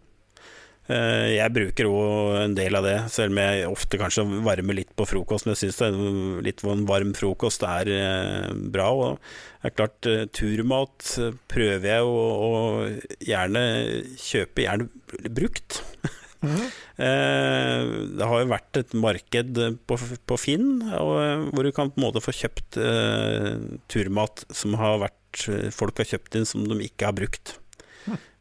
jeg 0.89 1.53
bruker 1.53 1.87
òg 1.87 2.37
en 2.41 2.55
del 2.57 2.75
av 2.75 2.85
det, 2.85 2.97
selv 3.13 3.31
om 3.31 3.39
jeg 3.39 3.67
ofte 3.69 3.99
kanskje 4.01 4.25
varmer 4.43 4.75
litt 4.75 4.91
på 4.97 5.05
frokost. 5.07 5.45
Men 5.45 5.55
jeg 5.55 5.71
syns 5.71 6.41
litt 6.43 6.63
en 6.65 6.87
varm 6.89 7.13
frokost 7.17 7.63
er 7.67 7.91
eh, 7.93 8.49
bra. 8.73 8.89
Og 8.91 9.19
det 9.61 9.69
er 9.69 9.75
klart, 9.77 10.09
eh, 10.09 10.25
turmat 10.33 11.13
prøver 11.51 11.87
jeg 11.93 12.07
å, 12.07 12.25
å 12.47 12.51
gjerne 13.23 13.63
kjøpe 14.19 14.65
gjerne 14.65 14.89
brukt. 15.29 15.81
Mm. 16.41 16.65
det 18.17 18.25
har 18.25 18.41
jo 18.41 18.49
vært 18.49 18.81
et 18.81 18.93
marked 18.97 19.59
på, 19.85 19.97
på 20.25 20.37
Finn 20.41 20.81
hvor 20.89 21.61
du 21.65 21.69
kan 21.73 21.91
på 21.93 22.01
en 22.01 22.05
måte 22.07 22.21
få 22.25 22.33
kjøpt 22.33 22.79
turmat 23.93 24.43
som 24.49 24.73
har 24.81 25.03
vært, 25.05 25.45
folk 25.77 26.01
har 26.01 26.09
kjøpt 26.15 26.39
inn 26.39 26.49
som 26.49 26.65
de 26.65 26.81
ikke 26.89 27.09
har 27.09 27.17
brukt. 27.17 27.60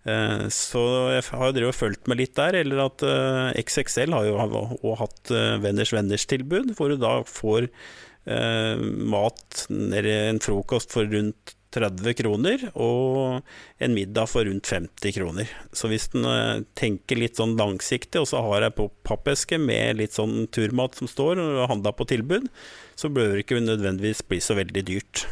Eh, 0.08 0.46
så 0.54 0.82
jeg 1.12 1.26
har 1.28 1.58
jo 1.60 1.72
fulgt 1.76 2.08
med 2.08 2.22
litt 2.22 2.36
der. 2.38 2.60
Eller 2.62 2.84
at 2.86 3.04
eh, 3.06 3.62
XXL 3.62 4.16
har 4.16 4.28
jo 4.28 4.36
også 4.40 4.98
hatt 5.04 5.32
eh, 5.36 5.56
Venners 5.64 5.94
Venners 5.96 6.28
tilbud, 6.30 6.74
hvor 6.78 6.92
du 6.92 7.00
da 7.00 7.20
får 7.28 7.72
mat 8.20 9.62
en 9.72 10.38
frokost 10.44 10.92
for 10.92 11.08
rundt 11.08 11.54
30 11.72 12.12
kroner, 12.18 12.66
og 12.76 13.40
en 13.80 13.94
middag 13.96 14.28
for 14.28 14.44
rundt 14.46 14.68
50 14.68 15.14
kroner. 15.16 15.48
Så 15.72 15.88
hvis 15.88 16.10
en 16.12 16.66
tenker 16.78 17.18
litt 17.18 17.40
sånn 17.40 17.56
langsiktig, 17.58 18.20
og 18.20 18.28
så 18.28 18.44
har 18.44 18.68
jeg 18.68 18.76
på 18.76 18.90
pappeske 19.08 19.58
med 19.58 20.02
litt 20.02 20.14
sånn 20.14 20.44
turmat 20.52 21.00
som 21.00 21.10
står 21.10 21.40
og 21.40 21.64
handla 21.72 21.96
på 21.96 22.10
tilbud, 22.12 22.50
så 22.94 23.08
bør 23.08 23.32
det 23.32 23.46
ikke 23.46 23.62
nødvendigvis 23.64 24.20
bli 24.28 24.44
så 24.44 24.58
veldig 24.60 24.84
dyrt. 24.92 25.24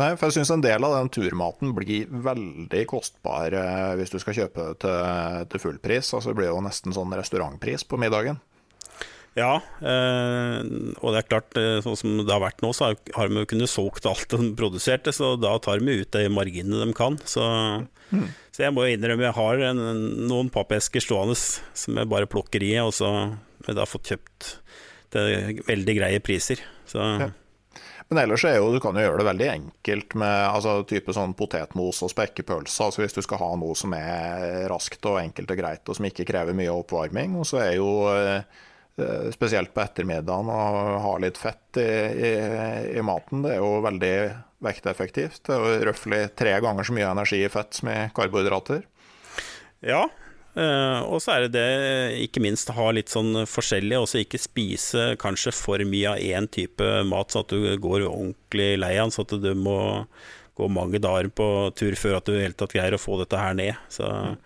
Nei, 0.00 0.08
for 0.18 0.26
jeg 0.26 0.40
syns 0.40 0.50
en 0.50 0.64
del 0.64 0.82
av 0.82 0.96
den 0.96 1.10
turmaten 1.14 1.70
blir 1.76 2.08
veldig 2.10 2.80
kostbar 2.90 3.54
eh, 3.54 3.92
hvis 3.98 4.10
du 4.10 4.18
skal 4.18 4.34
kjøpe 4.40 4.72
til, 4.82 5.44
til 5.52 5.62
full 5.62 5.78
pris. 5.82 6.08
Altså, 6.10 6.32
det 6.32 6.40
blir 6.40 6.50
jo 6.50 6.64
nesten 6.64 6.94
sånn 6.96 7.14
restaurantpris 7.14 7.86
på 7.86 8.00
middagen. 8.02 8.40
Ja, 9.34 9.58
eh, 9.82 10.58
og 11.02 11.14
det 11.14 11.20
er 11.20 11.26
klart, 11.26 11.54
eh, 11.58 11.78
sånn 11.82 11.98
som 11.98 12.18
det 12.22 12.30
har 12.30 12.42
vært 12.42 12.62
nå, 12.62 12.70
så 12.74 12.92
har 12.94 13.30
de 13.30 13.42
jo 13.42 13.50
kunnet 13.50 13.70
solgt 13.70 14.06
alt 14.06 14.30
de 14.30 14.50
produserte, 14.58 15.14
så 15.14 15.32
da 15.38 15.56
tar 15.62 15.82
de 15.82 15.96
ut 16.02 16.10
de 16.14 16.26
marginene 16.30 16.86
de 16.86 16.94
kan. 16.94 17.18
Så, 17.26 17.46
mm. 18.14 18.28
så 18.54 18.66
jeg 18.66 18.74
må 18.74 18.86
jo 18.86 18.94
innrømme 18.94 19.26
jeg 19.26 19.38
har 19.38 19.64
en, 19.70 19.82
noen 20.30 20.50
pappesker 20.54 21.02
stående 21.02 21.38
som 21.38 22.02
jeg 22.02 22.10
bare 22.10 22.30
plukker 22.30 22.66
i, 22.66 22.76
og 22.82 22.94
så 22.94 23.10
har 23.14 23.72
jeg 23.72 23.78
da 23.78 23.88
fått 23.90 24.14
kjøpt 24.14 24.52
til 25.14 25.64
veldig 25.66 25.98
greie 25.98 26.22
priser. 26.22 26.62
Så 26.90 27.02
ja. 27.02 27.32
Men 28.12 28.20
ellers 28.20 28.44
er 28.44 28.58
jo, 28.58 28.68
du 28.74 28.80
kan 28.84 28.96
jo 28.98 29.06
gjøre 29.06 29.22
det 29.22 29.28
veldig 29.30 29.46
enkelt 29.48 30.14
med 30.20 30.34
altså, 30.50 30.76
type 30.88 31.14
sånn 31.16 31.32
potetmos 31.38 32.02
og 32.04 32.12
spekepølse. 32.12 32.86
Altså 32.86 33.02
hvis 33.02 33.16
du 33.16 33.22
skal 33.24 33.40
ha 33.40 33.50
noe 33.60 33.76
som 33.78 33.94
er 33.96 34.66
raskt 34.70 35.08
og 35.08 35.22
enkelt 35.22 35.54
og 35.54 35.60
greit, 35.60 35.88
og 35.88 35.96
som 35.96 36.08
ikke 36.08 36.26
krever 36.28 36.56
mye 36.56 36.74
oppvarming. 36.74 37.38
Og 37.40 37.48
så 37.48 37.62
er 37.64 37.72
jo 37.78 37.88
eh, 38.12 38.44
spesielt 39.34 39.72
på 39.74 39.82
ettermiddagen 39.82 40.52
å 40.52 40.60
ha 41.06 41.14
litt 41.22 41.40
fett 41.40 41.80
i, 41.80 41.88
i, 41.88 42.34
i, 42.98 43.04
maten. 43.06 43.42
Det 43.46 43.54
er 43.54 43.62
jo 43.64 43.78
veldig 43.86 44.16
vekteffektivt. 44.64 45.40
Det 45.48 45.56
er 45.56 45.64
jo 45.64 45.86
røftlig 45.90 46.20
tre 46.36 46.58
ganger 46.64 46.86
så 46.86 46.96
mye 46.96 47.08
energi 47.10 47.40
i 47.44 47.52
fett 47.52 47.80
som 47.80 47.90
i 47.90 47.98
karbohydrater. 48.14 48.84
Ja, 49.84 50.04
og 50.54 51.18
så 51.22 51.34
er 51.34 51.46
det 51.46 51.54
det, 51.56 52.18
ikke 52.28 52.42
minst 52.44 52.70
ha 52.76 52.86
litt 52.94 53.10
sånn 53.10 53.42
forskjellig, 53.50 53.96
også 53.98 54.20
ikke 54.22 54.38
spise 54.38 55.06
kanskje 55.20 55.50
for 55.56 55.82
mye 55.88 56.14
av 56.14 56.22
én 56.22 56.46
type 56.46 56.86
mat, 57.08 57.34
så 57.34 57.42
at 57.42 57.50
du 57.50 57.74
går 57.82 58.06
ordentlig 58.06 58.74
lei 58.78 58.94
av 58.98 59.08
den, 59.08 59.14
så 59.16 59.26
at 59.26 59.34
du 59.42 59.50
må 59.58 59.78
gå 60.54 60.68
mange 60.70 61.00
dager 61.02 61.30
på 61.34 61.48
tur 61.78 61.96
før 61.98 62.20
at 62.20 62.28
du 62.28 62.36
i 62.36 62.44
hele 62.44 62.56
tatt 62.58 62.74
greier 62.74 62.94
å 62.94 63.02
få 63.02 63.18
dette 63.20 63.40
her 63.40 63.56
ned. 63.58 63.74
Så 63.92 64.06
mm. 64.06 64.36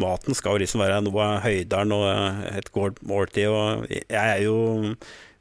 maten 0.00 0.36
skal 0.36 0.56
jo 0.56 0.62
liksom 0.64 0.82
være 0.82 1.02
noe 1.04 1.26
av 1.26 1.42
høyderen 1.44 1.92
og 1.96 2.46
et 2.54 2.72
godt 2.74 3.02
måltid, 3.06 3.50
og 3.52 3.90
jeg 3.90 4.22
er 4.22 4.46
jo 4.46 4.56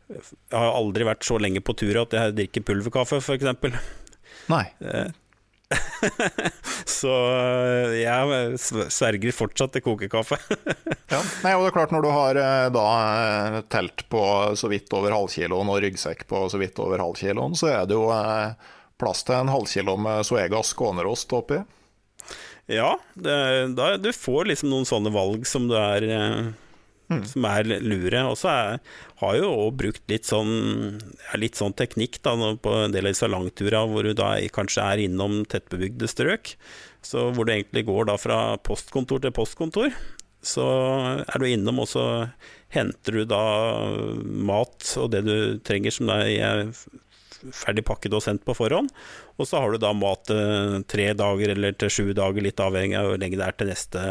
Jeg 0.09 0.57
har 0.57 0.73
aldri 0.73 1.05
vært 1.05 1.25
så 1.27 1.37
lenge 1.37 1.61
på 1.61 1.75
tur 1.77 2.01
at 2.01 2.13
jeg 2.17 2.35
drikker 2.39 2.63
pulverkaffe, 2.65 3.19
f.eks. 3.21 3.45
Nei. 4.49 4.63
Så 6.89 7.11
eh, 7.29 7.95
jeg 8.01 8.59
sverger 8.89 9.35
fortsatt 9.35 9.75
til 9.75 9.83
kokekaffe. 9.85 10.39
ja. 11.13 11.21
Nei, 11.43 11.53
og 11.55 11.63
det 11.63 11.69
er 11.69 11.75
klart 11.75 11.93
Når 11.93 12.05
du 12.05 12.09
har 12.13 12.39
eh, 12.41 12.67
da 12.73 12.85
eh, 13.05 13.59
telt 13.71 14.05
på 14.11 14.23
så 14.59 14.71
vidt 14.71 14.93
over 14.97 15.13
halvkiloen 15.15 15.71
og 15.71 15.81
ryggsekk 15.85 16.25
på 16.29 16.45
så 16.51 16.61
vidt 16.61 16.79
over 16.81 17.01
halvkiloen, 17.03 17.57
så 17.57 17.71
er 17.73 17.89
det 17.89 17.97
jo 17.97 18.07
plass 18.99 19.23
til 19.27 19.37
en 19.37 19.51
halvkilo 19.53 19.95
med 20.01 20.25
Suegas 20.27 20.73
skånerost 20.73 21.31
oppi. 21.37 21.61
Ja, 22.69 22.93
det, 23.17 23.37
da, 23.77 23.93
du 23.97 24.11
får 24.13 24.51
liksom 24.51 24.69
noen 24.73 24.85
sånne 24.85 25.13
valg 25.13 25.47
som 25.49 25.69
du 25.69 25.77
er 25.79 26.03
mm. 27.09 27.23
som 27.31 27.47
er 27.49 27.69
lure. 27.81 28.23
Og 28.29 28.37
så 28.39 28.53
har 29.21 29.39
jo 29.39 29.49
òg 29.65 29.79
brukt 29.81 30.05
litt 30.11 30.29
sånn, 30.29 30.99
litt 31.39 31.59
sånn 31.59 31.75
teknikk 31.77 32.21
da, 32.25 32.35
på 32.35 32.75
en 32.85 32.95
del 32.95 33.09
av 33.09 33.15
disse 33.15 33.29
langturene 33.29 33.91
hvor 33.91 34.07
du 34.07 34.13
da 34.17 34.35
kanskje 34.55 34.85
er 34.85 35.03
innom 35.07 35.41
tettbebygde 35.49 36.09
strøk. 36.11 36.55
Så 37.05 37.29
hvor 37.35 37.47
du 37.47 37.53
egentlig 37.55 37.87
går 37.87 38.09
da 38.11 38.17
fra 38.19 38.39
postkontor 38.65 39.23
til 39.23 39.35
postkontor. 39.35 39.93
Så 40.45 40.63
er 41.19 41.41
du 41.41 41.49
innom, 41.49 41.81
og 41.83 41.89
så 41.91 42.05
henter 42.71 43.19
du 43.19 43.25
da 43.27 43.43
mat 44.23 44.85
og 45.01 45.09
det 45.11 45.25
du 45.27 45.59
trenger 45.67 45.91
som 45.91 46.11
er 46.13 46.69
ferdig 47.55 47.85
pakket 47.87 48.15
og 48.17 48.23
sendt 48.23 48.45
på 48.47 48.55
forhånd. 48.57 48.91
Og 49.39 49.47
så 49.47 49.61
har 49.61 49.71
du 49.71 49.81
da 49.81 49.93
mat 49.95 50.25
til 50.29 50.83
tre 50.89 51.09
dager 51.17 51.53
eller 51.55 51.77
til 51.79 51.93
sju 51.93 52.05
dager, 52.17 52.43
litt 52.43 52.61
avhengig 52.63 52.97
av 52.99 53.11
hvor 53.11 53.21
lenge 53.21 53.39
det 53.39 53.47
er 53.47 53.57
til 53.59 53.71
neste 53.71 54.05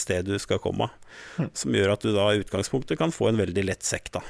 sted 0.00 0.30
du 0.30 0.36
skal 0.42 0.62
komme. 0.62 0.90
Mm. 1.38 1.50
Som 1.52 1.76
gjør 1.76 1.94
at 1.94 2.06
du 2.06 2.12
da 2.16 2.30
i 2.32 2.42
utgangspunktet 2.42 3.00
kan 3.00 3.14
få 3.14 3.30
en 3.30 3.40
veldig 3.40 3.66
lett 3.66 3.86
sekk, 3.86 4.12
da. 4.18 4.24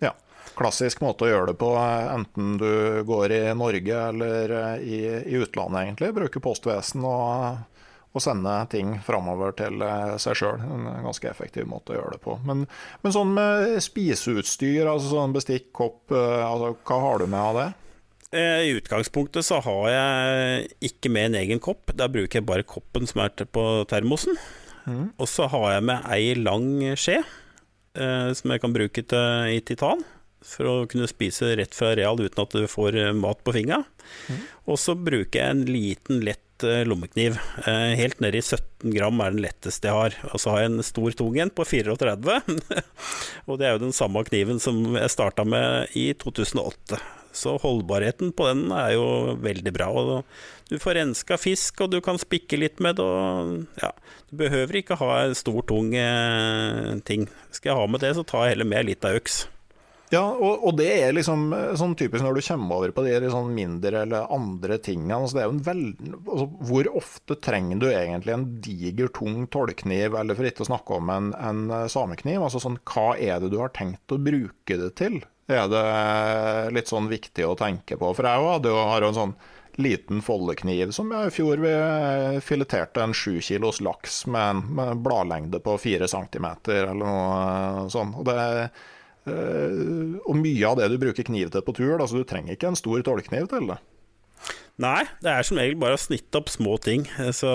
Ja. 0.00 0.14
Klassisk 0.58 1.00
måte 1.04 1.24
å 1.24 1.30
gjøre 1.30 1.52
det 1.52 1.58
på, 1.60 1.70
enten 1.78 2.56
du 2.60 3.02
går 3.08 3.32
i 3.32 3.42
Norge 3.56 4.00
eller 4.10 4.54
i, 4.82 5.02
i 5.22 5.38
utlandet, 5.40 5.86
egentlig. 5.86 6.10
Bruke 6.16 6.42
postvesen 6.42 7.04
og 7.06 7.60
å 8.10 8.20
sende 8.22 8.52
ting 8.72 8.96
framover 9.06 9.54
til 9.56 9.84
seg 10.20 10.38
sjøl. 10.40 10.58
En 10.64 10.88
ganske 11.04 11.30
effektiv 11.30 11.68
måte 11.70 11.94
å 11.94 12.00
gjøre 12.00 12.16
det 12.16 12.22
på. 12.24 12.34
Men, 12.46 12.64
men 13.04 13.14
sånn 13.14 13.30
med 13.36 13.76
spiseutstyr, 13.84 14.88
altså 14.90 15.12
sånn 15.12 15.36
bestikk, 15.36 15.70
kopp, 15.76 16.10
altså, 16.10 16.74
hva 16.88 16.98
har 17.06 17.22
du 17.22 17.28
med 17.30 17.40
av 17.40 17.60
det? 17.60 17.68
Eh, 18.30 18.62
I 18.68 18.74
utgangspunktet 18.78 19.46
så 19.46 19.58
har 19.64 19.86
jeg 19.90 20.70
ikke 20.90 21.10
med 21.10 21.30
en 21.30 21.40
egen 21.42 21.62
kopp. 21.62 21.90
Da 21.98 22.06
bruker 22.10 22.38
jeg 22.38 22.46
bare 22.46 22.66
koppen 22.66 23.08
som 23.10 23.24
er 23.24 23.34
på 23.50 23.66
termosen. 23.90 24.38
Mm. 24.86 25.10
Og 25.18 25.28
så 25.28 25.48
har 25.50 25.74
jeg 25.74 25.86
med 25.90 26.06
ei 26.14 26.34
lang 26.38 26.70
skje 26.98 27.18
eh, 27.20 28.30
som 28.36 28.54
jeg 28.54 28.62
kan 28.62 28.74
bruke 28.74 29.02
til, 29.02 29.50
i 29.50 29.60
titan. 29.66 30.04
For 30.46 30.68
å 30.68 30.76
kunne 30.88 31.10
spise 31.10 31.52
rett 31.58 31.74
fra 31.76 31.90
real 31.98 32.20
uten 32.20 32.44
at 32.44 32.54
du 32.54 32.70
får 32.70 32.96
eh, 32.96 33.10
mat 33.16 33.42
på 33.44 33.54
fingra. 33.56 33.82
Mm. 34.30 34.46
Og 34.70 34.80
så 34.80 34.94
bruker 34.96 35.42
jeg 35.42 35.56
en 35.56 35.66
liten, 35.66 36.22
lett 36.24 36.64
eh, 36.64 36.86
lommekniv. 36.86 37.36
Eh, 37.66 37.92
helt 37.98 38.22
nede 38.22 38.38
i 38.38 38.46
17 38.46 38.94
gram 38.94 39.20
er 39.20 39.34
den 39.34 39.42
letteste 39.42 39.90
jeg 39.90 39.98
har. 39.98 40.20
Og 40.30 40.38
så 40.38 40.54
har 40.54 40.64
jeg 40.64 40.72
en 40.72 40.86
stor 40.86 41.18
tung 41.18 41.40
en 41.42 41.50
på 41.50 41.66
34. 41.66 42.40
og 43.48 43.58
det 43.58 43.68
er 43.68 43.74
jo 43.74 43.88
den 43.88 43.96
samme 43.96 44.22
kniven 44.30 44.62
som 44.62 44.84
jeg 44.94 45.16
starta 45.18 45.44
med 45.44 45.98
i 45.98 46.12
2008. 46.14 47.02
Så 47.32 47.54
holdbarheten 47.62 48.32
på 48.36 48.48
den 48.48 48.72
er 48.74 48.94
jo 48.96 49.36
veldig 49.42 49.72
bra. 49.76 49.90
Du 50.70 50.76
får 50.82 50.98
renska 50.98 51.38
fisk, 51.40 51.84
og 51.84 51.92
du 51.94 52.00
kan 52.04 52.18
spikke 52.20 52.58
litt 52.58 52.82
med 52.82 52.98
det. 52.98 53.06
Og 53.06 53.80
ja, 53.82 53.92
du 54.30 54.36
behøver 54.42 54.80
ikke 54.80 54.98
ha 55.00 55.12
en 55.22 55.38
stor, 55.38 55.62
tung 55.70 55.94
eh, 55.94 56.98
ting. 57.06 57.28
Skal 57.54 57.72
jeg 57.72 57.80
ha 57.80 57.88
med 57.90 58.02
det, 58.04 58.16
så 58.18 58.26
tar 58.26 58.46
jeg 58.48 58.56
heller 58.56 58.70
med 58.74 58.90
litt 58.90 59.06
av 59.06 59.20
øks. 59.20 59.44
Ja, 60.10 60.24
og, 60.26 60.64
og, 60.66 60.72
det 60.80 60.88
er 60.90 61.12
liksom 61.14 61.52
eh, 61.54 61.72
sånn 61.78 61.92
typisk 61.98 62.24
når 62.26 62.40
du 62.40 62.42
kommer 62.42 62.80
over 62.80 62.92
på 62.94 63.04
de 63.06 63.30
sånn 63.30 63.52
mindre 63.54 64.02
eller 64.02 64.32
andre 64.34 64.80
tingene. 64.82 65.20
Altså 65.20 65.38
det 65.38 65.42
er 65.44 65.46
jo 65.46 65.54
en 65.54 65.66
veld... 65.68 66.00
Altså 66.18 66.46
hvor 66.66 66.88
ofte 66.98 67.36
trenger 67.38 67.78
du 67.78 67.86
egentlig 67.92 68.34
en 68.34 68.46
diger, 68.64 69.12
tung 69.14 69.44
tollkniv, 69.54 70.18
eller 70.18 70.38
for 70.38 70.50
ikke 70.50 70.66
å 70.66 70.70
snakke 70.72 70.98
om 70.98 71.12
en, 71.14 71.30
en 71.38 71.62
eh, 71.76 71.86
samekniv? 71.94 72.42
Altså 72.42 72.62
sånn, 72.64 72.80
hva 72.90 73.12
er 73.22 73.38
det 73.38 73.52
du 73.54 73.60
har 73.62 73.70
tenkt 73.76 74.10
å 74.10 74.18
bruke 74.18 74.80
det 74.82 74.90
til? 74.98 75.20
Er 75.50 75.70
det 75.70 76.74
litt 76.76 76.90
sånn 76.90 77.08
viktig 77.10 77.46
å 77.46 77.56
tenke 77.58 77.98
på? 78.00 78.12
For 78.16 78.28
jeg 78.28 78.46
hadde 78.46 78.70
jo, 78.72 78.84
har 78.90 79.02
jo 79.02 79.10
en 79.12 79.18
sånn 79.18 79.34
liten 79.80 80.20
foldekniv 80.20 80.90
som 80.92 81.12
jeg 81.14 81.30
i 81.30 81.32
fjor 81.32 81.60
vi 81.62 81.70
eh, 81.72 82.38
fileterte 82.44 83.00
en 83.00 83.14
sju 83.16 83.38
kilos 83.44 83.78
laks 83.80 84.24
med 84.28 84.56
en 84.56 84.64
med 84.76 85.04
bladlengde 85.04 85.60
på 85.64 85.76
fire 85.80 86.08
centimeter, 86.10 86.90
eller 86.90 87.06
noe 87.06 87.86
sånt. 87.92 88.18
Og 88.20 88.26
det 88.28 88.40
Eh, 89.28 90.16
og 90.24 90.36
mye 90.40 90.64
av 90.68 90.78
det 90.80 90.88
du 90.92 90.98
bruker 91.00 91.26
kniv 91.26 91.50
til 91.52 91.64
på 91.64 91.74
tur, 91.76 91.96
da, 92.00 92.08
du 92.08 92.24
trenger 92.24 92.56
ikke 92.56 92.70
en 92.72 92.78
stor 92.78 93.02
tålkniv 93.04 93.50
til 93.52 93.68
det. 93.72 93.78
Nei, 94.80 95.04
det 95.20 95.32
er 95.32 95.44
som 95.44 95.60
regel 95.60 95.76
bare 95.80 95.98
å 95.98 96.00
snitte 96.00 96.40
opp 96.40 96.48
små 96.52 96.78
ting. 96.82 97.04
Eh, 97.20 97.32
så, 97.36 97.52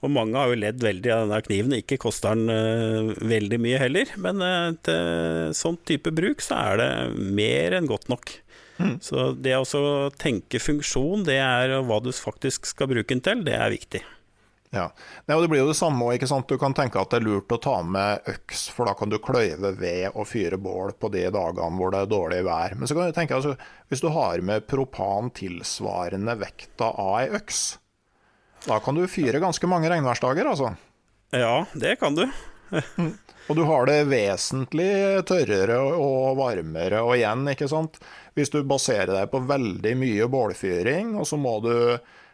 og 0.00 0.12
mange 0.14 0.38
har 0.38 0.48
jo 0.48 0.60
ledd 0.60 0.84
veldig 0.84 1.10
av 1.12 1.24
denne 1.26 1.40
kniven. 1.44 1.74
Ikke 1.76 2.00
koster 2.00 2.36
den 2.36 2.48
uh, 2.48 3.10
veldig 3.20 3.58
mye 3.60 3.80
heller, 3.82 4.12
men 4.20 4.40
uh, 4.40 4.70
til 4.86 5.50
sånn 5.56 5.80
type 5.88 6.12
bruk 6.16 6.44
så 6.44 6.60
er 6.70 6.80
det 6.80 6.92
mer 7.40 7.76
enn 7.76 7.90
godt 7.90 8.08
nok. 8.12 8.32
Mm. 8.80 8.94
Så 9.04 9.32
det 9.36 9.58
å 9.58 9.88
tenke 10.16 10.62
funksjon, 10.62 11.26
det 11.28 11.36
er 11.44 11.76
hva 11.84 12.00
du 12.00 12.14
faktisk 12.16 12.70
skal 12.70 12.88
bruke 12.92 13.12
den 13.12 13.20
til, 13.24 13.44
det 13.44 13.58
er 13.58 13.74
viktig. 13.74 14.00
Ja. 14.70 14.86
Nei, 15.26 15.34
og 15.34 15.42
Det 15.42 15.50
blir 15.50 15.64
jo 15.64 15.70
det 15.72 15.78
samme 15.78 16.06
òg. 16.06 16.24
Du 16.46 16.56
kan 16.60 16.74
tenke 16.78 17.00
at 17.00 17.10
det 17.10 17.20
er 17.20 17.26
lurt 17.26 17.52
å 17.52 17.58
ta 17.60 17.80
med 17.82 18.26
øks, 18.30 18.68
for 18.72 18.86
da 18.86 18.94
kan 18.96 19.10
du 19.10 19.18
kløyve 19.22 19.74
ved 19.78 20.14
og 20.14 20.28
fyre 20.30 20.60
bål 20.62 20.94
på 20.94 21.10
de 21.12 21.26
dagene 21.34 21.76
hvor 21.76 21.92
det 21.92 22.04
er 22.04 22.12
dårlig 22.12 22.40
vær. 22.46 22.76
Men 22.78 22.88
så 22.88 22.96
kan 22.96 23.10
du 23.10 23.16
tenke 23.16 23.36
altså, 23.36 23.56
hvis 23.90 24.04
du 24.04 24.08
har 24.14 24.40
med 24.46 24.68
propan 24.70 25.32
tilsvarende 25.34 26.38
vekta 26.40 26.92
av 26.94 27.16
ei 27.18 27.28
øks, 27.40 27.64
da 28.66 28.78
kan 28.84 28.98
du 28.98 29.06
fyre 29.08 29.40
ganske 29.42 29.66
mange 29.70 29.90
regnværsdager, 29.92 30.52
altså. 30.52 30.74
Ja, 31.32 31.66
det 31.72 31.96
kan 32.00 32.16
du. 32.18 32.26
Mm. 32.96 33.12
og 33.48 33.56
du 33.56 33.64
har 33.66 33.86
det 33.88 33.98
vesentlig 34.10 34.92
tørrere 35.28 35.80
og 35.96 36.38
varmere 36.38 37.02
og 37.06 37.16
igjen, 37.16 37.46
ikke 37.54 37.70
sant. 37.70 38.00
Hvis 38.36 38.52
du 38.52 38.62
baserer 38.66 39.12
deg 39.14 39.30
på 39.32 39.42
veldig 39.48 39.94
mye 39.98 40.30
bålfyring, 40.30 41.14
og 41.18 41.26
så 41.28 41.38
må 41.40 41.58
du 41.64 41.74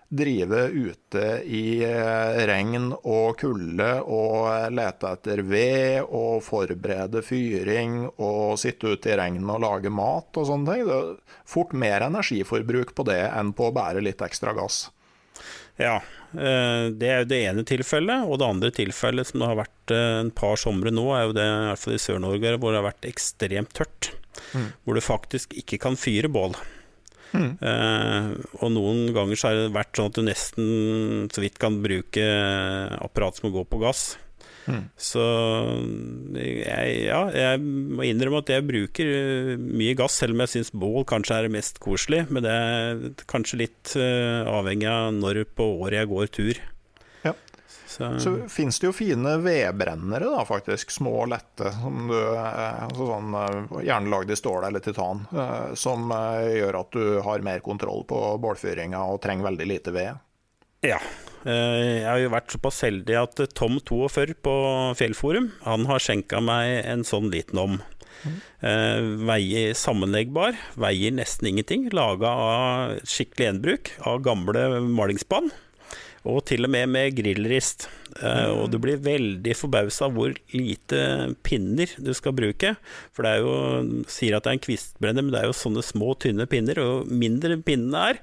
drive 0.08 0.68
ute 0.70 1.22
i 1.50 1.82
eh, 1.82 2.36
regn 2.46 2.92
og 2.94 3.38
kulde 3.40 3.88
og 4.06 4.70
lete 4.70 5.10
etter 5.16 5.42
ved 5.42 6.04
og 6.04 6.44
forberede 6.46 7.24
fyring 7.26 8.04
og 8.14 8.54
sitte 8.62 8.94
ute 8.94 9.10
i 9.10 9.16
regn 9.18 9.42
og 9.50 9.64
lage 9.64 9.90
mat 9.90 10.38
og 10.38 10.46
sånne 10.46 10.76
ting. 10.76 10.86
Det 10.86 10.98
er 11.00 11.40
fort 11.56 11.74
mer 11.74 12.06
energiforbruk 12.06 12.94
på 12.94 13.08
det 13.10 13.24
enn 13.32 13.50
på 13.56 13.66
å 13.66 13.74
bære 13.74 14.04
litt 14.06 14.22
ekstra 14.22 14.54
gass. 14.56 14.86
Ja, 15.76 15.96
eh, 16.32 16.86
det 16.96 17.08
er 17.08 17.22
jo 17.22 17.28
det 17.30 17.40
ene 17.50 17.64
tilfellet. 17.68 18.24
Og 18.28 18.40
det 18.40 18.48
andre 18.48 18.72
tilfellet 18.74 19.28
som 19.28 19.42
det 19.42 19.50
har 19.50 19.60
vært 19.60 19.94
eh, 19.94 20.20
en 20.22 20.32
par 20.36 20.56
somre 20.60 20.92
nå, 20.94 21.04
er 21.16 21.28
jo 21.28 21.36
det 21.36 21.44
i 21.46 21.58
hvert 21.70 21.82
fall 21.82 21.98
i 21.98 22.00
Sør-Norge 22.06 22.56
hvor 22.56 22.72
det 22.72 22.80
har 22.80 22.88
vært 22.88 23.10
ekstremt 23.10 23.76
tørt. 23.76 24.12
Mm. 24.56 24.70
Hvor 24.84 24.96
du 24.96 25.04
faktisk 25.04 25.56
ikke 25.58 25.80
kan 25.84 26.00
fyre 26.00 26.32
bål. 26.32 26.56
Mm. 27.36 27.56
Uh, 27.60 28.28
og 28.62 28.70
noen 28.72 29.10
ganger 29.12 29.36
så 29.36 29.50
har 29.50 29.58
det 29.58 29.74
vært 29.74 29.98
sånn 29.98 30.08
at 30.08 30.16
du 30.16 30.22
nesten 30.24 30.68
så 31.34 31.42
vidt 31.42 31.58
kan 31.60 31.80
bruke 31.82 32.22
apparat 33.02 33.40
som 33.40 33.50
går 33.52 33.66
på 33.68 33.80
gass. 33.82 34.04
Mm. 34.66 34.84
Så 34.98 35.24
jeg, 36.36 36.94
ja, 37.06 37.20
jeg 37.30 37.62
må 37.62 38.06
innrømme 38.06 38.42
at 38.42 38.50
jeg 38.50 38.66
bruker 38.66 39.10
eh, 39.16 39.52
mye 39.56 39.96
gass, 39.98 40.18
selv 40.20 40.36
om 40.36 40.44
jeg 40.44 40.54
syns 40.56 40.72
bål 40.74 41.06
kanskje 41.08 41.40
er 41.40 41.52
mest 41.52 41.80
koselig. 41.82 42.24
Men 42.30 42.46
det 42.46 42.54
er 42.54 43.04
kanskje 43.30 43.62
litt 43.64 43.96
uh, 43.98 44.46
avhengig 44.58 44.90
av 44.90 45.12
når 45.16 45.44
på 45.56 45.70
året 45.84 46.02
jeg 46.02 46.12
går 46.14 46.32
tur. 46.34 46.64
Så, 47.96 48.18
så 48.20 48.48
fins 48.48 48.78
det 48.80 48.86
jo 48.86 48.92
fine 48.92 49.36
vedbrennere, 49.40 50.26
da, 50.28 50.42
faktisk. 50.44 50.90
Små 50.90 51.14
og 51.22 51.30
lette. 51.32 51.70
Som 51.78 52.10
du, 52.10 52.18
eh, 52.18 52.82
altså 52.84 53.06
sånn, 53.08 53.36
eh, 53.40 53.76
gjerne 53.88 54.12
lagd 54.12 54.32
i 54.34 54.36
stål 54.36 54.66
eller 54.68 54.84
titan. 54.84 55.22
Eh, 55.32 55.72
som 55.78 56.12
gjør 56.12 56.80
at 56.82 56.92
du 56.92 57.20
har 57.24 57.46
mer 57.46 57.62
kontroll 57.64 58.04
på 58.08 58.20
bålfyringa 58.42 59.00
og 59.14 59.22
trenger 59.24 59.48
veldig 59.48 59.68
lite 59.70 59.94
ved. 59.96 60.25
Ja. 60.86 61.00
Jeg 61.46 62.06
har 62.06 62.18
jo 62.18 62.30
vært 62.32 62.50
såpass 62.50 62.80
heldig 62.82 63.18
at 63.20 63.40
Tom42 63.54 64.32
på 64.42 64.54
Fjellforum 64.98 65.44
Han 65.62 65.84
har 65.86 66.02
skjenka 66.02 66.40
meg 66.42 66.80
en 66.90 67.04
sånn 67.06 67.28
liten 67.30 67.60
om. 67.62 67.76
Mm. 68.26 68.40
Veier 69.28 69.76
sammenleggbar, 69.78 70.58
veier 70.74 71.14
nesten 71.14 71.52
ingenting. 71.52 71.86
Laga 71.94 72.32
av 72.32 72.96
skikkelig 73.06 73.46
gjenbruk 73.46 73.92
av 74.10 74.24
gamle 74.26 74.66
malingsspann 74.88 75.52
og 76.26 76.42
til 76.48 76.66
og 76.66 76.72
med 76.74 76.90
med 76.90 77.14
grillrist. 77.16 77.86
Uh, 78.16 78.62
og 78.62 78.70
du 78.72 78.78
blir 78.82 79.02
veldig 79.02 79.52
forbausa 79.58 80.08
hvor 80.12 80.32
lite 80.54 81.00
pinner 81.46 81.90
du 82.02 82.12
skal 82.16 82.34
bruke. 82.36 82.74
For 83.14 83.26
det 83.26 83.32
er 83.34 83.44
jo 83.44 84.04
sier 84.10 84.36
at 84.36 84.46
det 84.46 84.52
er 84.52 84.58
en 84.58 84.64
kvistbrenner, 84.66 85.26
men 85.26 85.34
det 85.34 85.42
er 85.42 85.50
jo 85.50 85.56
sånne 85.56 85.84
små, 85.86 86.14
tynne 86.22 86.48
pinner. 86.50 86.80
Og 86.82 87.12
mindre 87.12 87.58
pinnene 87.66 88.06
er, 88.10 88.22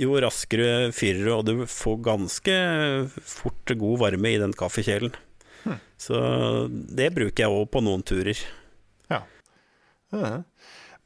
jo 0.00 0.20
raskere 0.24 0.90
fyrer 0.96 1.26
du, 1.26 1.32
og 1.34 1.44
du 1.48 1.66
får 1.68 1.98
ganske 2.06 2.56
fort 3.28 3.74
god 3.82 4.00
varme 4.04 4.32
i 4.32 4.40
den 4.40 4.54
kaffekjelen. 4.56 5.12
Hmm. 5.64 5.80
Så 6.00 6.20
det 6.70 7.10
bruker 7.16 7.44
jeg 7.44 7.52
òg 7.52 7.68
på 7.72 7.84
noen 7.84 8.04
turer. 8.06 8.40
Ja. 9.12 9.24
Uh 10.14 10.40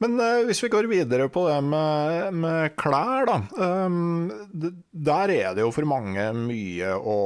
men 0.03 0.19
uh, 0.21 0.43
hvis 0.45 0.61
vi 0.65 0.71
går 0.73 0.89
videre 0.91 1.29
på 1.33 1.47
det 1.49 1.61
med, 1.65 2.35
med 2.37 2.75
klær, 2.77 3.29
da. 3.29 3.37
Um, 3.57 4.31
der 4.53 5.33
er 5.33 5.55
det 5.57 5.63
jo 5.63 5.71
for 5.75 5.87
mange 5.89 6.27
mye 6.37 6.95
å 6.99 7.19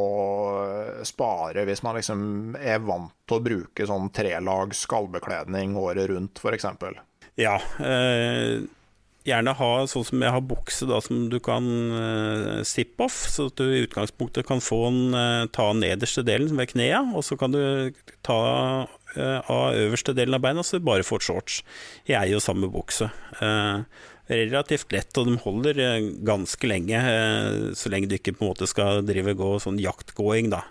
spare 1.09 1.65
hvis 1.69 1.83
man 1.87 1.99
liksom 1.99 2.21
er 2.61 2.83
vant 2.85 3.15
til 3.27 3.39
å 3.39 3.45
bruke 3.45 3.89
sånn 3.89 4.11
trelags 4.15 4.85
skallbekledning 4.87 5.79
året 5.81 6.11
rundt, 6.13 6.43
f.eks. 6.43 6.69
Ja. 7.41 7.57
Uh, 7.81 8.69
gjerne 9.27 9.55
ha 9.59 9.71
sånn 9.91 10.07
som 10.07 10.23
jeg 10.25 10.35
har 10.35 10.45
bukse 10.47 10.87
da, 10.89 11.01
som 11.05 11.27
du 11.33 11.39
kan 11.43 11.67
uh, 11.93 12.61
zippe 12.67 13.07
off, 13.09 13.19
så 13.31 13.49
at 13.51 13.61
du 13.61 13.67
i 13.67 13.83
utgangspunktet 13.87 14.47
kan 14.49 14.63
få 14.65 14.81
en, 14.89 15.01
uh, 15.17 15.49
ta 15.55 15.71
nederste 15.77 16.25
delen 16.27 16.55
ved 16.59 16.73
knea, 16.73 17.03
og 17.13 17.27
så 17.27 17.39
kan 17.41 17.55
du 17.55 17.61
ta 18.27 18.39
uh, 18.87 19.41
av 19.51 19.79
øverste 19.79 20.15
delen 20.17 20.39
av 20.39 20.45
beina, 20.45 20.65
så 20.65 20.81
bare 20.83 21.07
får 21.07 21.27
shorts. 21.27 21.59
Jeg 22.09 22.19
er 22.21 22.33
jo 22.33 22.45
samme 22.45 22.71
bukse. 22.73 23.11
Uh, 23.43 23.85
relativt 24.29 24.93
lett, 24.93 25.17
og 25.17 25.31
de 25.31 25.39
holder 25.41 25.79
eh, 25.81 26.07
ganske 26.21 26.69
lenge, 26.69 26.99
så 27.73 27.89
lenge 27.89 28.11
du 28.11 28.19
ikke 28.19 28.35
på 28.37 28.45
en 28.45 28.51
måte 28.51 28.67
skal 28.69 29.01
drive 29.09 29.33
gå 29.33 29.55
sånn 29.65 29.79
jaktgåing, 29.81 30.51
da. 30.53 30.67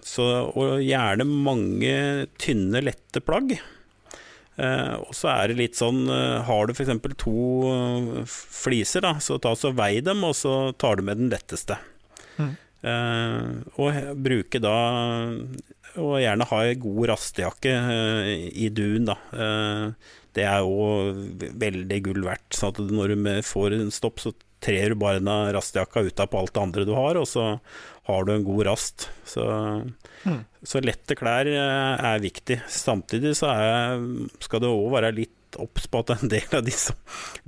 Så, 0.00 0.24
og 0.56 0.80
gjerne 0.80 1.26
mange 1.28 1.92
tynne, 2.40 2.80
lette 2.80 3.20
plagg. 3.20 3.52
Og 4.52 5.14
så 5.16 5.30
er 5.32 5.48
det 5.48 5.54
litt 5.56 5.78
sånn 5.78 6.04
Har 6.44 6.68
du 6.68 6.74
f.eks. 6.74 6.90
to 7.16 8.24
fliser, 8.28 9.00
da, 9.00 9.14
så 9.16 9.38
ta 9.40 9.54
så 9.56 9.70
vei 9.72 10.02
dem, 10.04 10.20
og 10.28 10.36
så 10.36 10.74
tar 10.76 11.00
du 11.00 11.06
med 11.08 11.22
den 11.22 11.32
letteste. 11.32 11.78
Mm. 12.36 12.52
og 13.80 13.96
bruke 14.24 14.60
da 14.60 14.76
og 16.00 16.16
gjerne 16.22 16.48
ha 16.48 16.60
ei 16.64 16.76
god 16.80 17.10
rastejakke 17.12 17.72
uh, 17.84 18.30
i 18.32 18.70
dun, 18.72 19.08
da. 19.10 19.18
Uh, 19.32 20.12
det 20.32 20.46
er 20.48 20.64
jo 20.64 21.12
veldig 21.60 21.98
gull 22.06 22.24
verdt. 22.24 22.56
Så 22.56 22.70
at 22.72 22.80
når 22.80 23.12
du 23.12 23.28
får 23.44 23.76
en 23.76 23.92
stopp, 23.92 24.22
så 24.22 24.32
trer 24.62 24.92
du 24.92 25.00
bare 25.02 25.20
denne 25.20 25.52
rastejakka 25.52 26.04
ut 26.06 26.22
av 26.22 26.30
på 26.32 26.40
alt 26.40 26.54
det 26.54 26.62
andre 26.62 26.86
du 26.88 26.94
har, 26.96 27.18
og 27.20 27.26
så 27.28 27.56
har 28.08 28.24
du 28.26 28.32
en 28.34 28.46
god 28.46 28.64
rast. 28.66 29.08
Så, 29.28 29.44
mm. 30.24 30.40
så 30.66 30.82
lette 30.82 31.16
klær 31.18 31.48
uh, 31.48 32.02
er 32.12 32.24
viktig. 32.24 32.58
Samtidig 32.70 33.36
så 33.38 33.52
er, 33.52 34.02
skal 34.42 34.64
det 34.64 34.72
òg 34.72 34.88
være 34.96 35.14
litt 35.20 35.60
obs 35.60 35.86
på 35.90 36.00
at 36.02 36.14
en 36.16 36.32
del 36.32 36.56
av 36.56 36.64
de 36.66 36.74
som 36.74 36.96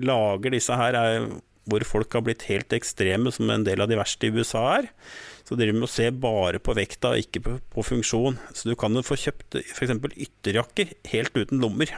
lager 0.04 0.54
disse 0.54 0.76
her, 0.78 0.98
er 0.98 1.28
hvor 1.70 1.84
folk 1.88 2.12
har 2.12 2.24
blitt 2.26 2.44
helt 2.50 2.74
ekstreme, 2.76 3.32
som 3.32 3.48
en 3.50 3.64
del 3.64 3.80
av 3.80 3.88
de 3.88 3.96
verste 3.96 4.28
i 4.28 4.34
USA 4.34 4.64
er. 4.78 4.90
Så 5.44 5.56
dere 5.60 5.76
må 5.76 5.88
se 5.90 6.10
bare 6.12 6.60
på 6.60 6.74
vekta, 6.76 7.14
ikke 7.20 7.42
på, 7.44 7.54
på 7.72 7.84
funksjon. 7.84 8.36
Så 8.52 8.70
du 8.70 8.74
kan 8.80 8.94
jo 8.96 9.04
få 9.04 9.16
kjøpt 9.20 9.58
f.eks. 9.60 9.94
ytterjakker 10.26 10.92
helt 11.12 11.36
uten 11.36 11.64
lommer. 11.64 11.92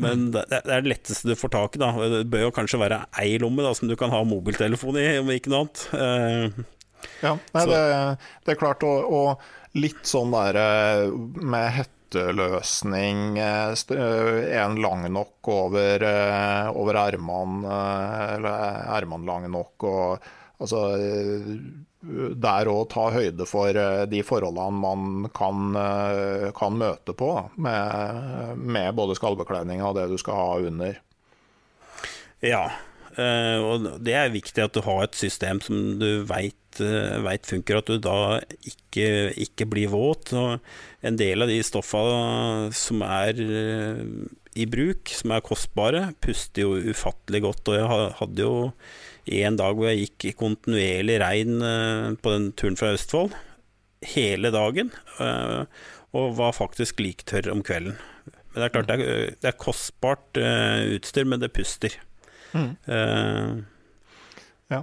Men 0.00 0.30
det, 0.32 0.46
det, 0.48 0.62
er 0.64 0.84
det 0.84 0.94
letteste 0.94 1.28
du 1.28 1.36
får 1.36 1.52
tak 1.52 1.76
i. 1.76 1.82
da 1.82 1.90
Det 2.14 2.22
bør 2.32 2.46
jo 2.46 2.54
kanskje 2.56 2.80
være 2.80 3.02
ei 3.20 3.34
lomme 3.42 3.64
da 3.64 3.74
som 3.76 3.90
du 3.90 3.96
kan 4.00 4.12
ha 4.14 4.22
mobiltelefon 4.24 5.00
i, 5.00 5.08
om 5.20 5.32
ikke 5.34 5.52
noe 5.52 5.66
annet. 5.66 5.82
Uh, 5.92 6.62
ja, 7.20 7.34
nei, 7.34 7.64
det, 7.68 7.82
det, 8.46 8.54
er 8.54 8.60
klart. 8.60 8.86
Og, 8.86 9.12
og 9.12 9.76
litt 9.78 10.06
sånn 10.08 10.32
der 10.32 10.58
eh, 10.60 11.10
med 11.42 11.68
hette 11.76 12.02
uteløsning, 12.12 13.38
eh, 13.38 13.74
den 13.88 14.76
lang 14.82 15.12
nok 15.12 15.48
over, 15.48 16.04
over 16.76 16.94
ermene, 16.94 17.76
eller 18.36 18.50
er 18.50 18.98
ermene 18.98 19.26
lang 19.26 19.50
nok, 19.50 19.84
og 19.84 20.18
altså 20.60 20.82
der 22.02 22.66
å 22.66 22.82
ta 22.90 23.06
høyde 23.14 23.46
for 23.46 23.76
eh, 23.78 24.04
de 24.10 24.22
forholdene 24.26 24.82
man 24.82 25.28
kan, 25.34 25.74
eh, 25.78 26.48
kan 26.56 26.78
møte 26.78 27.14
på, 27.14 27.30
med, 27.62 28.56
med 28.58 28.96
både 28.98 29.16
skallbekledninga 29.18 29.86
og 29.86 30.00
det 30.00 30.08
du 30.10 30.16
skal 30.20 30.40
ha 30.40 30.48
under. 30.70 30.98
Ja, 32.42 32.64
eh, 33.14 33.62
og 33.62 33.86
det 34.02 34.16
er 34.18 34.34
viktig 34.34 34.64
at 34.64 34.74
du 34.74 34.82
har 34.86 35.04
et 35.06 35.18
system 35.18 35.62
som 35.62 35.78
du 36.02 36.26
veit 36.26 36.58
vet 36.72 37.44
funker, 37.44 37.82
at 37.82 37.90
du 37.90 37.98
da 38.00 38.38
ikke, 38.64 39.34
ikke 39.44 39.66
blir 39.68 39.90
våt. 39.92 40.30
Og 40.32 41.04
en 41.04 41.18
del 41.20 41.44
av 41.44 41.50
de 41.52 41.58
stoffa 41.60 42.00
som 42.72 43.02
er 43.04 43.42
i 44.56 44.64
bruk, 44.64 45.12
som 45.12 45.34
er 45.36 45.44
kostbare, 45.44 46.06
puster 46.24 46.64
jo 46.64 46.94
ufattelig 46.94 47.42
godt. 47.44 47.68
Og 47.68 47.76
jeg 47.76 48.08
hadde 48.22 48.46
jo 48.48 48.54
en 49.26 49.56
dag 49.58 49.76
hvor 49.78 49.90
jeg 49.90 50.06
gikk 50.06 50.28
i 50.28 50.36
kontinuerlig 50.38 51.18
regn 51.22 51.64
eh, 51.66 52.06
på 52.18 52.34
den 52.34 52.50
turen 52.58 52.78
fra 52.78 52.92
Østfold, 52.96 53.36
hele 54.14 54.50
dagen, 54.54 54.90
eh, 55.22 55.62
og 56.12 56.34
var 56.38 56.56
faktisk 56.56 57.00
liktørr 57.00 57.50
om 57.52 57.62
kvelden. 57.66 57.98
Men 58.52 58.58
det 58.60 58.66
er 58.66 58.74
klart, 58.74 58.90
det 58.90 58.96
er, 58.98 59.36
det 59.40 59.50
er 59.52 59.60
kostbart 59.60 60.40
eh, 60.40 60.96
utstyr, 60.98 61.28
men 61.28 61.40
det 61.42 61.54
puster. 61.56 61.94
Mm. 62.52 62.74
Uh, 62.84 63.62
Ja. 64.72 64.82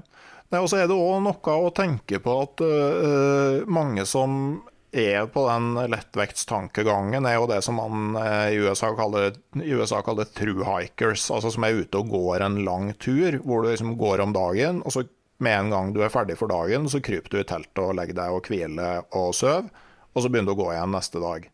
Nei, 0.50 0.60
Og 0.64 0.70
så 0.70 0.80
er 0.80 0.88
det 0.90 0.98
òg 0.98 1.20
noe 1.22 1.56
å 1.62 1.70
tenke 1.74 2.18
på 2.22 2.34
at 2.42 2.62
uh, 2.66 3.66
mange 3.70 4.06
som 4.10 4.64
er 4.92 5.28
på 5.30 5.44
den 5.46 5.74
lettvektstankegangen, 5.92 7.26
er 7.26 7.36
jo 7.38 7.48
det 7.50 7.62
som 7.66 7.78
man 7.78 8.16
eh, 8.18 8.56
i 8.56 8.60
USA 8.64 8.92
kaller, 8.98 9.36
i 9.62 9.70
USA 9.76 10.02
kaller 10.06 10.30
true 10.34 10.66
hikers, 10.66 11.28
altså 11.34 11.52
som 11.54 11.66
er 11.68 11.84
ute 11.84 12.02
og 12.02 12.10
går 12.10 12.46
en 12.46 12.60
lang 12.66 12.92
tur, 13.02 13.38
hvor 13.44 13.64
du 13.64 13.70
liksom 13.70 13.96
går 14.00 14.24
om 14.26 14.34
dagen, 14.34 14.82
og 14.86 14.96
så 14.96 15.06
med 15.40 15.56
en 15.56 15.70
gang 15.72 15.94
du 15.96 16.02
er 16.04 16.12
ferdig 16.12 16.36
for 16.40 16.52
dagen, 16.52 16.90
så 16.92 17.00
kryper 17.04 17.32
du 17.32 17.40
i 17.40 17.48
teltet 17.48 17.84
og 17.84 17.94
legger 17.96 18.18
deg 18.18 18.36
og 18.36 18.50
hviler 18.50 19.06
og 19.16 19.32
sover, 19.38 19.70
og 20.10 20.24
så 20.24 20.32
begynner 20.32 20.52
du 20.52 20.58
å 20.58 20.64
gå 20.64 20.72
igjen 20.74 20.96
neste 20.98 21.22
dag. 21.24 21.46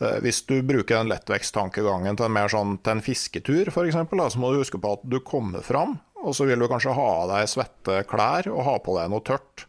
Eh, 0.00 0.18
Hvis 0.26 0.42
du 0.46 0.58
bruker 0.62 1.00
den 1.00 1.10
lettveksttankegangen 1.14 2.18
til 2.18 2.28
en 2.28 2.36
mer 2.36 2.52
sånn 2.52 2.76
til 2.82 2.98
en 2.98 3.04
fisketur, 3.04 3.72
f.eks., 3.72 3.96
så 3.96 4.42
må 4.42 4.52
du 4.52 4.60
huske 4.60 4.80
på 4.82 4.92
at 4.98 5.08
du 5.08 5.18
kommer 5.24 5.64
fram, 5.66 5.96
og 6.18 6.34
så 6.36 6.44
vil 6.48 6.60
du 6.60 6.68
kanskje 6.68 6.94
ha 6.98 7.08
av 7.22 7.32
deg 7.32 7.50
svette 7.50 8.02
klær 8.10 8.50
og 8.50 8.64
ha 8.66 8.78
på 8.82 8.98
deg 8.98 9.12
noe 9.12 9.24
tørt 9.24 9.67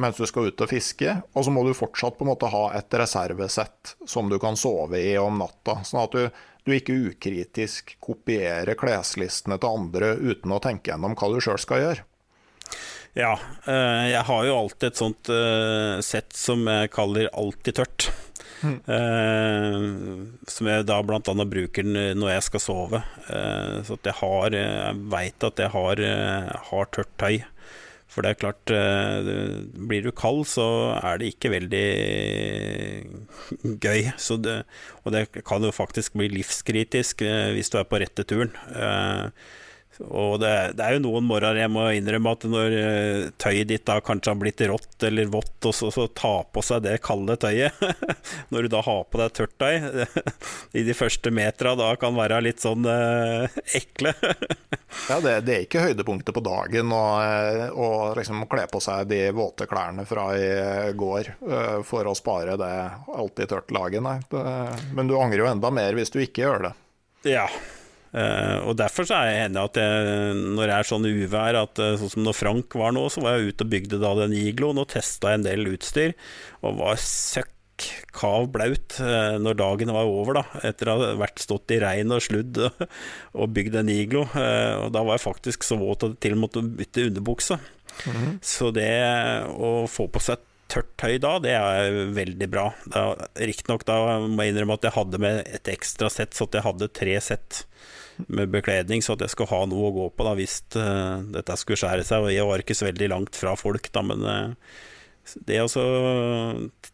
mens 0.00 0.16
du 0.16 0.26
skal 0.28 0.50
ut 0.50 0.62
og 0.64 0.70
fiske. 0.70 1.14
Og 1.36 1.46
så 1.46 1.52
må 1.52 1.62
du 1.66 1.74
fortsatt 1.76 2.18
på 2.18 2.26
en 2.26 2.32
måte 2.32 2.50
ha 2.52 2.64
et 2.78 2.98
reservesett 2.98 3.96
som 4.08 4.30
du 4.32 4.38
kan 4.42 4.58
sove 4.58 5.00
i 5.02 5.14
om 5.20 5.38
natta. 5.42 5.80
Sånn 5.86 6.02
at 6.02 6.16
du, 6.16 6.42
du 6.66 6.74
ikke 6.76 6.96
ukritisk 7.12 7.96
kopierer 8.02 8.78
kleslistene 8.78 9.60
til 9.60 9.80
andre 9.80 10.14
uten 10.16 10.56
å 10.56 10.62
tenke 10.64 10.92
gjennom 10.92 11.16
hva 11.18 11.32
du 11.32 11.40
sjøl 11.44 11.60
skal 11.62 11.84
gjøre. 11.84 12.06
Ja, 13.16 13.32
eh, 13.64 14.06
jeg 14.12 14.24
har 14.28 14.44
jo 14.44 14.56
alltid 14.58 14.90
et 14.90 14.98
sånt 15.00 15.30
eh, 15.32 15.98
sett 16.04 16.34
som 16.36 16.66
jeg 16.68 16.92
kaller 16.92 17.30
alltid 17.32 17.78
tørt. 17.80 18.10
Eh, 18.66 19.74
som 20.48 20.68
jeg 20.68 20.86
da 20.88 20.96
annet 20.98 21.50
bruker 21.52 21.86
når 21.86 22.30
jeg 22.30 22.44
skal 22.46 22.62
sove. 22.64 23.00
Uh, 23.28 23.84
så 23.84 23.98
at 23.98 24.08
jeg 24.08 24.16
har 24.20 24.56
Jeg 24.56 25.02
veit 25.12 25.44
at 25.44 25.60
jeg 25.60 25.72
har, 25.74 26.00
uh, 26.00 26.54
har 26.70 26.88
tørt 26.90 27.12
tøy. 27.20 27.36
For 28.06 28.22
det 28.22 28.30
er 28.32 28.40
klart, 28.40 28.70
eh, 28.70 29.28
blir 29.88 30.06
du 30.06 30.12
kald, 30.14 30.44
så 30.48 30.66
er 31.00 31.18
det 31.18 31.32
ikke 31.34 31.52
veldig 31.52 31.86
gøy. 33.82 34.12
Det, 34.46 34.56
og 35.04 35.12
det 35.12 35.26
kan 35.44 35.66
jo 35.66 35.74
faktisk 35.74 36.16
bli 36.16 36.30
livskritisk 36.38 37.26
eh, 37.26 37.52
hvis 37.56 37.72
du 37.72 37.80
er 37.80 37.88
på 37.90 38.00
rette 38.00 38.24
turen. 38.24 38.54
Og 40.04 40.38
det, 40.42 40.52
det 40.76 40.84
er 40.84 40.96
jo 40.96 41.04
noen 41.06 41.26
morgener 41.28 41.62
jeg 41.62 41.72
må 41.72 41.86
innrømme 41.96 42.32
at 42.36 42.46
når 42.50 42.76
eh, 42.76 43.28
tøyet 43.40 43.70
ditt 43.70 43.86
da 43.88 43.98
kanskje 44.04 44.32
har 44.32 44.40
blitt 44.40 44.62
rått 44.68 45.06
eller 45.08 45.30
vått, 45.32 45.56
og 45.68 45.74
så, 45.76 45.90
så 45.94 46.06
ta 46.12 46.34
på 46.52 46.64
seg 46.64 46.84
det 46.84 46.98
kalde 47.04 47.38
tøyet 47.40 47.80
Når 48.52 48.66
du 48.66 48.72
da 48.76 48.82
har 48.84 49.04
på 49.08 49.20
deg 49.20 49.34
tørt 49.36 49.56
tøy 49.60 49.76
i 50.80 50.84
de 50.86 50.96
første 50.96 51.32
metra, 51.34 51.74
da 51.78 51.92
kan 52.00 52.16
være 52.16 52.42
litt 52.44 52.62
sånn 52.64 52.86
eh, 52.90 53.60
ekle. 53.80 54.14
Ja, 55.10 55.18
det, 55.20 55.32
det 55.44 55.52
er 55.52 55.64
ikke 55.66 55.82
høydepunktet 55.84 56.34
på 56.34 56.40
dagen 56.40 56.92
å, 56.94 57.02
eh, 57.20 57.66
å 57.68 57.88
liksom 58.16 58.46
kle 58.50 58.64
på 58.70 58.80
seg 58.80 59.10
de 59.10 59.18
våte 59.36 59.66
klærne 59.68 60.06
fra 60.08 60.30
i 60.38 60.46
går 60.96 61.32
eh, 61.34 61.78
for 61.86 62.08
å 62.08 62.14
spare 62.16 62.56
det 62.60 62.72
alltid 63.12 63.50
tørt 63.52 63.74
laget, 63.76 64.02
nei. 64.06 64.16
Det, 64.32 64.44
men 64.96 65.10
du 65.10 65.16
angrer 65.20 65.44
jo 65.44 65.50
enda 65.50 65.70
mer 65.74 65.98
hvis 65.98 66.14
du 66.14 66.20
ikke 66.22 66.46
gjør 66.46 66.68
det. 66.68 66.72
Ja. 67.28 67.46
Eh, 68.16 68.58
og 68.64 68.78
derfor 68.80 69.04
så 69.08 69.18
er 69.18 69.28
jeg 69.28 69.48
enig 69.50 69.60
at 69.60 69.76
jeg, 69.76 70.36
når 70.56 70.70
det 70.70 70.76
er 70.76 70.88
sånn 70.88 71.08
uvær 71.08 71.58
at 71.60 71.82
eh, 71.84 71.98
Sånn 72.00 72.14
som 72.14 72.24
når 72.24 72.38
Frank 72.38 72.76
var 72.80 72.94
nå, 72.96 73.02
så 73.12 73.20
var 73.24 73.36
jeg 73.36 73.52
ute 73.52 73.66
og 73.66 73.74
bygde 73.74 74.00
da 74.00 74.14
den 74.22 74.32
igloen 74.36 74.80
og 74.80 74.88
testa 74.94 75.34
en 75.34 75.44
del 75.44 75.68
utstyr, 75.74 76.16
og 76.64 76.80
var 76.80 76.96
søkk 77.02 77.52
kav 78.16 78.46
blaut 78.48 78.96
uh, 79.04 79.36
når 79.36 79.58
dagen 79.58 79.90
var 79.92 80.08
over, 80.08 80.38
da, 80.38 80.60
etter 80.64 80.88
å 80.88 80.94
ha 80.96 81.10
vært 81.20 81.42
stått 81.44 81.74
i 81.76 81.80
regn 81.82 82.14
og 82.16 82.22
sludd 82.24 82.56
og, 82.64 82.84
og 83.42 83.52
bygd 83.52 83.76
en 83.82 83.92
iglo. 83.92 84.24
Eh, 84.32 84.72
og 84.80 84.94
da 84.96 85.04
var 85.04 85.18
jeg 85.18 85.26
faktisk 85.26 85.66
så 85.66 85.76
våt 85.80 86.06
at 86.06 86.14
jeg 86.14 86.22
til 86.24 86.36
og 86.36 86.40
med 86.40 86.46
måtte 86.46 86.64
bytte 86.80 87.08
underbukse. 87.10 87.60
Så 88.44 88.72
det 88.76 88.92
å 89.52 89.84
få 89.88 90.08
på 90.12 90.20
seg 90.24 90.40
tørt 90.72 90.88
tøy 90.98 91.16
da, 91.22 91.36
det 91.42 91.54
er 91.56 92.00
veldig 92.16 92.48
bra. 92.50 92.66
Riktignok 93.38 93.86
da 93.88 94.00
må 94.24 94.44
jeg 94.44 94.54
innrømme 94.54 94.76
at 94.76 94.88
jeg 94.88 94.96
hadde 94.96 95.20
med 95.22 95.40
et 95.44 95.70
ekstra 95.72 96.10
sett, 96.12 96.36
så 96.36 96.48
jeg 96.52 96.64
hadde 96.66 96.90
tre 96.96 97.16
sett 97.24 97.64
med 98.26 98.50
bekledning, 98.52 99.02
så 99.04 99.14
at 99.16 99.24
jeg 99.24 99.32
skulle 99.32 99.52
ha 99.52 99.64
noe 99.68 99.88
å 99.88 99.94
gå 99.94 100.08
på 100.16 100.26
da 100.26 100.34
hvis 100.38 100.58
uh, 100.78 101.22
dette 101.34 101.56
skulle 101.60 101.80
skjære 101.80 102.06
seg. 102.06 102.26
Og 102.26 102.34
jeg 102.34 102.48
var 102.48 102.62
ikke 102.62 102.76
så 102.78 102.88
veldig 102.88 103.10
langt 103.12 103.38
fra 103.38 103.56
folk, 103.58 103.90
da, 103.94 104.04
men 104.06 104.24
uh, 104.26 104.76
det 105.48 105.58
å 105.58 105.68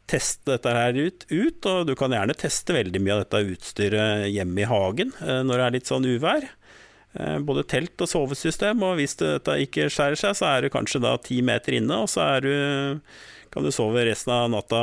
teste 0.09 0.55
dette 0.55 0.73
her 0.73 0.97
ut, 0.97 1.27
ut, 1.29 1.69
og 1.69 1.91
du 1.91 1.95
kan 1.99 2.15
gjerne 2.15 2.37
teste 2.39 2.77
veldig 2.77 3.03
mye 3.05 3.19
av 3.19 3.23
dette 3.27 3.43
utstyret 3.53 4.31
hjemme 4.33 4.65
i 4.65 4.69
hagen 4.71 5.13
uh, 5.21 5.43
når 5.45 5.55
det 5.55 5.67
er 5.67 5.79
litt 5.79 5.93
sånn 5.93 6.09
uvær. 6.09 6.49
Både 7.45 7.61
telt 7.69 8.01
og 8.01 8.09
sovesystem, 8.09 8.81
og 8.89 8.95
hvis 8.97 9.19
dette 9.21 9.59
ikke 9.61 9.91
skjærer 9.93 10.17
seg, 10.17 10.33
så 10.39 10.47
er 10.49 10.65
du 10.65 10.71
kanskje 10.73 11.03
da 11.05 11.11
ti 11.21 11.43
meter 11.45 11.77
inne, 11.77 11.99
og 12.01 12.09
så 12.09 12.23
er 12.39 12.47
du, 12.47 12.55
kan 13.53 13.67
du 13.67 13.73
sove 13.75 14.05
resten 14.09 14.33
av 14.33 14.51
natta 14.51 14.83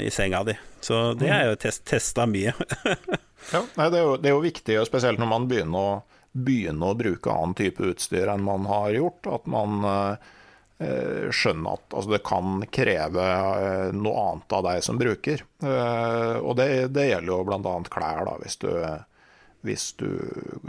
i 0.00 0.10
senga 0.10 0.42
di. 0.48 0.56
Så 0.80 1.12
det 1.20 1.28
er 1.28 1.50
jo 1.50 1.58
test, 1.60 1.84
testa 1.88 2.28
mye. 2.30 2.54
Ja, 3.52 3.60
nei, 3.76 3.84
det, 3.92 3.98
er 3.98 4.02
jo, 4.02 4.14
det 4.18 4.26
er 4.26 4.32
jo 4.34 4.42
viktig, 4.42 4.74
og 4.80 4.88
spesielt 4.88 5.20
når 5.22 5.28
man 5.30 5.44
begynner 5.46 5.78
å, 5.78 5.90
begynner 6.34 6.90
å 6.90 6.96
bruke 6.98 7.30
annen 7.30 7.54
type 7.54 7.84
utstyr 7.92 8.26
enn 8.32 8.42
man 8.42 8.66
har 8.66 8.88
gjort, 8.96 9.28
at 9.30 9.44
man 9.52 9.84
eh, 9.86 10.24
eh, 10.82 11.28
skjønner 11.30 11.76
at 11.78 11.94
altså, 11.94 12.14
det 12.16 12.22
kan 12.26 12.64
kreve 12.74 13.26
eh, 13.26 13.92
noe 13.94 14.24
annet 14.24 14.56
av 14.58 14.64
deg 14.66 14.82
som 14.82 14.98
bruker. 14.98 15.44
Eh, 15.62 16.34
og 16.40 16.56
det, 16.58 16.68
det 16.96 17.06
gjelder 17.10 17.32
jo 17.36 17.38
bl.a. 17.46 17.76
klær, 17.92 18.24
da, 18.26 18.34
hvis 18.42 18.58
du, 18.64 18.70
hvis 19.68 19.86
du 20.02 20.10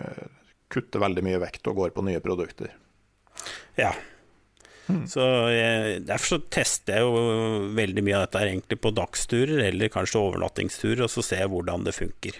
eh, 0.04 0.28
kutter 0.70 1.02
veldig 1.02 1.26
mye 1.26 1.42
vekt 1.48 1.72
og 1.72 1.82
går 1.82 1.96
på 1.96 2.06
nye 2.06 2.22
produkter. 2.22 2.76
Ja. 3.80 3.96
Så 5.10 5.24
jeg, 5.52 6.02
Derfor 6.08 6.30
så 6.38 6.42
tester 6.54 7.00
jeg 7.00 7.06
jo 7.08 7.72
veldig 7.76 8.04
mye 8.08 8.18
av 8.20 8.26
dette 8.28 8.40
her 8.44 8.52
egentlig 8.54 8.80
på 8.84 8.94
dagsturer 8.96 9.66
eller 9.68 9.92
kanskje 9.92 10.22
overnattingsturer, 10.22 11.04
og 11.08 11.12
så 11.12 11.24
ser 11.26 11.44
jeg 11.44 11.52
hvordan 11.52 11.84
det 11.88 11.96
funker. 11.98 12.38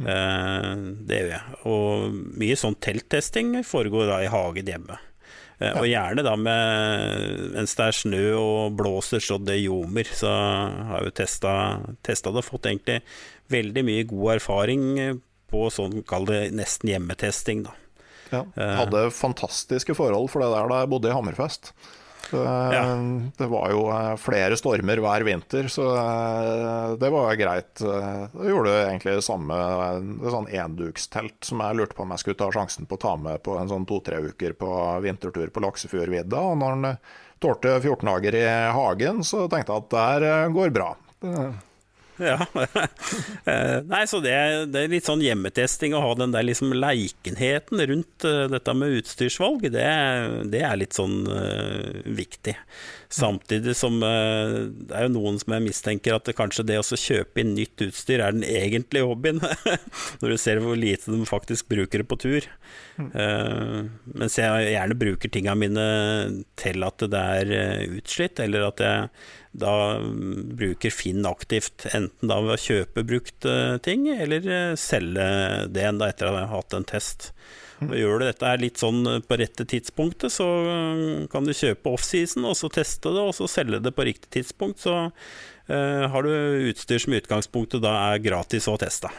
Eh, 0.00 0.74
det 1.08 1.20
gjør 1.22 1.30
jeg. 1.34 1.60
Og 1.68 2.18
mye 2.40 2.58
sånn 2.60 2.76
telttesting 2.80 3.54
foregår 3.66 4.08
da 4.10 4.20
i 4.24 4.30
hagen 4.32 4.68
hjemme. 4.72 4.98
Eh, 5.60 5.74
Og 5.76 5.88
gjerne 5.88 6.24
da 6.24 6.36
med 6.40 7.50
mens 7.56 7.74
det 7.76 7.88
er 7.90 7.98
snø 7.98 8.22
og 8.40 8.76
blåser 8.78 9.20
så 9.24 9.36
det 9.40 9.58
ljomer, 9.60 10.08
så 10.08 10.30
har 10.32 11.02
jeg 11.02 11.10
jo 11.10 11.16
testa, 11.20 11.52
testa 12.06 12.32
det 12.32 12.44
og 12.44 12.48
fått 12.48 12.70
egentlig 12.70 13.00
veldig 13.52 13.84
mye 13.84 14.06
god 14.08 14.34
erfaring 14.38 14.86
på 15.50 15.66
sånn, 15.74 16.02
kall 16.06 16.28
det 16.30 16.52
nesten 16.54 16.92
hjemmetesting, 16.92 17.64
da. 17.66 17.74
Ja, 18.30 18.44
Eh. 18.56 18.76
hadde 18.84 19.06
fantastiske 19.14 19.94
forhold 19.98 20.30
for 20.30 20.40
det 20.44 20.50
der 20.54 20.68
da 20.70 20.82
jeg 20.84 20.90
bodde 20.92 21.10
i 21.10 21.14
Hammerfest. 21.16 21.72
Det, 22.30 23.32
det 23.40 23.46
var 23.50 23.70
jo 23.72 23.80
eh, 23.90 24.12
flere 24.22 24.54
stormer 24.58 25.00
hver 25.02 25.24
vinter, 25.26 25.66
så 25.72 25.86
eh, 25.98 26.92
det 27.00 27.08
var 27.10 27.34
greit. 27.40 27.80
Eh, 27.82 28.20
Jeg 28.36 28.52
gjorde 28.52 28.74
egentlig 28.84 29.16
det 29.18 29.24
samme, 29.26 29.56
et 29.96 30.30
sånn 30.30 30.46
endukstelt 30.54 31.48
som 31.48 31.64
jeg 31.64 31.78
lurte 31.80 31.96
på 31.98 32.04
om 32.06 32.12
jeg 32.14 32.22
skulle 32.22 32.38
ta 32.38 32.50
sjansen 32.54 32.86
på 32.86 32.94
å 33.00 33.02
ta 33.02 33.16
med 33.18 33.42
på 33.42 33.56
en 33.58 33.72
sånn 33.72 33.86
to-tre 33.88 34.20
uker 34.30 34.54
på 34.60 34.70
vintertur 35.02 35.50
på 35.50 35.64
Laksefjordvidda. 35.64 36.38
Og 36.52 36.60
når 36.62 36.78
den 36.78 37.00
tålte 37.42 37.74
14 37.82 38.06
dager 38.12 38.38
i 38.38 38.46
hagen, 38.78 39.24
så 39.26 39.48
tenkte 39.50 39.74
jeg 39.74 39.82
at 39.82 39.90
det 39.96 40.06
her 40.06 40.28
eh, 40.30 40.52
går 40.54 40.70
bra. 40.76 40.92
Det, 41.20 41.34
Ja. 42.20 42.46
Eh, 43.50 43.80
Nei, 43.88 44.02
så 44.06 44.18
det, 44.22 44.32
det 44.70 44.82
er 44.84 44.90
litt 44.92 45.06
sånn 45.08 45.22
hjemmetesting 45.24 45.94
å 45.96 46.02
ha 46.04 46.10
den 46.18 46.34
der 46.34 46.44
liksom 46.44 46.74
leikenheten 46.76 47.80
rundt 47.88 48.26
eh, 48.28 48.44
dette 48.52 48.74
med 48.76 48.98
utstyrsvalg, 48.98 49.64
det, 49.72 49.86
det 50.52 50.60
er 50.66 50.76
litt 50.78 50.94
sånn 50.94 51.24
uh, 51.24 52.02
viktig. 52.04 52.54
Samtidig 53.10 53.74
som 53.78 53.96
uh, 54.04 54.68
det 54.68 54.94
er 54.94 55.08
jo 55.08 55.14
noen 55.16 55.40
som 55.40 55.56
jeg 55.56 55.64
mistenker 55.64 56.14
at 56.14 56.28
det 56.28 56.36
kanskje 56.38 56.66
det 56.68 56.78
å 56.82 56.84
kjøpe 56.84 57.42
inn 57.42 57.56
nytt 57.56 57.86
utstyr 57.88 58.22
er 58.22 58.36
den 58.36 58.46
egentlige 58.46 59.08
hobbyen, 59.08 59.40
når 60.20 60.36
du 60.36 60.38
ser 60.38 60.62
hvor 60.62 60.78
lite 60.78 61.10
de 61.10 61.24
faktisk 61.26 61.72
bruker 61.72 62.04
det 62.04 62.10
på 62.12 62.20
tur. 62.20 62.46
Uh, 63.00 63.88
mens 64.12 64.38
jeg 64.38 64.70
gjerne 64.76 65.00
bruker 65.00 65.32
tinga 65.32 65.56
mine 65.58 65.88
til 66.60 66.86
at 66.86 67.08
det 67.10 67.26
er 67.40 67.54
utslitt, 67.98 68.44
eller 68.44 68.68
at 68.68 68.84
jeg 68.84 69.10
da 69.50 69.98
mm, 69.98 70.56
bruker 70.56 70.92
Finn 70.94 71.26
aktivt, 71.26 71.88
enten 71.90 72.30
da 72.30 72.38
ved 72.44 72.54
å 72.54 72.62
kjøpe 72.62 73.04
brukt 73.06 73.48
ting, 73.82 74.06
eller 74.14 74.46
eh, 74.46 74.76
selge 74.78 75.26
det 75.72 75.88
enda 75.88 76.06
da 76.06 76.12
etter 76.14 76.30
å 76.30 76.36
ha 76.36 76.46
hatt 76.52 76.76
en 76.76 76.86
test. 76.86 77.32
Og 77.80 77.94
Gjør 77.96 78.20
du 78.20 78.26
dette 78.26 78.50
litt 78.60 78.80
sånn 78.80 79.00
eh, 79.08 79.22
på 79.24 79.38
rette 79.40 79.64
tidspunktet, 79.68 80.32
så 80.34 80.48
eh, 80.68 81.14
kan 81.32 81.46
du 81.46 81.54
kjøpe 81.56 81.94
offseason, 81.94 82.44
og 82.48 82.58
så 82.58 82.70
teste 82.72 83.12
det, 83.14 83.22
og 83.22 83.34
så 83.36 83.48
selge 83.50 83.80
det 83.82 83.94
på 83.96 84.06
riktig 84.08 84.30
tidspunkt. 84.40 84.82
Så 84.84 84.96
uh, 85.10 86.04
har 86.12 86.26
du 86.26 86.30
utstyr 86.70 87.00
som 87.00 87.14
i 87.14 87.20
utgangspunktet 87.20 87.82
da 87.84 87.94
er 88.10 88.22
gratis 88.24 88.68
å 88.68 88.76
teste. 88.80 89.10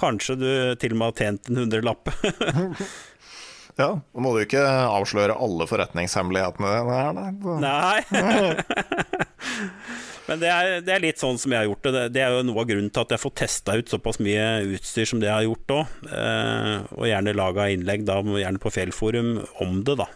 Kanskje 0.00 0.36
du 0.40 0.50
til 0.80 0.94
og 0.94 1.00
med 1.00 1.10
har 1.10 1.18
tjent 1.20 1.50
en 1.50 1.60
hundrelapp. 1.64 2.08
Ja, 3.74 3.88
Nå 4.14 4.22
må 4.22 4.30
du 4.36 4.42
ikke 4.44 4.60
avsløre 4.62 5.34
alle 5.34 5.66
forretningshemmelighetene 5.66 6.68
dine 6.76 6.98
her, 7.00 7.16
nei. 7.16 7.30
Nei. 7.64 8.00
Men 10.24 10.40
det 10.40 10.48
er, 10.48 10.68
det 10.80 10.92
er 10.94 11.02
litt 11.04 11.20
sånn 11.20 11.36
som 11.40 11.52
jeg 11.52 11.60
har 11.60 11.66
gjort 11.68 11.84
det. 11.84 12.04
Det- 12.14 12.22
er 12.24 12.32
jo 12.38 12.44
noe 12.48 12.62
av 12.62 12.68
grunnen 12.70 12.88
til 12.94 13.02
at 13.04 13.10
jeg 13.12 13.20
får 13.20 13.34
testa 13.42 13.74
ut 13.76 13.90
såpass 13.92 14.20
mye 14.24 14.46
utstyr 14.72 15.10
som 15.10 15.20
det 15.20 15.28
jeg 15.28 15.36
har 15.36 15.44
gjort 15.48 15.74
òg. 15.74 15.98
Eh, 16.08 16.86
og 16.96 17.04
gjerne 17.10 17.34
laga 17.36 17.66
innlegg, 17.74 18.06
da, 18.08 18.16
gjerne 18.24 18.62
på 18.62 18.72
Fjellforum, 18.72 19.34
om 19.60 19.82
det, 19.84 19.98
da. 20.00 20.06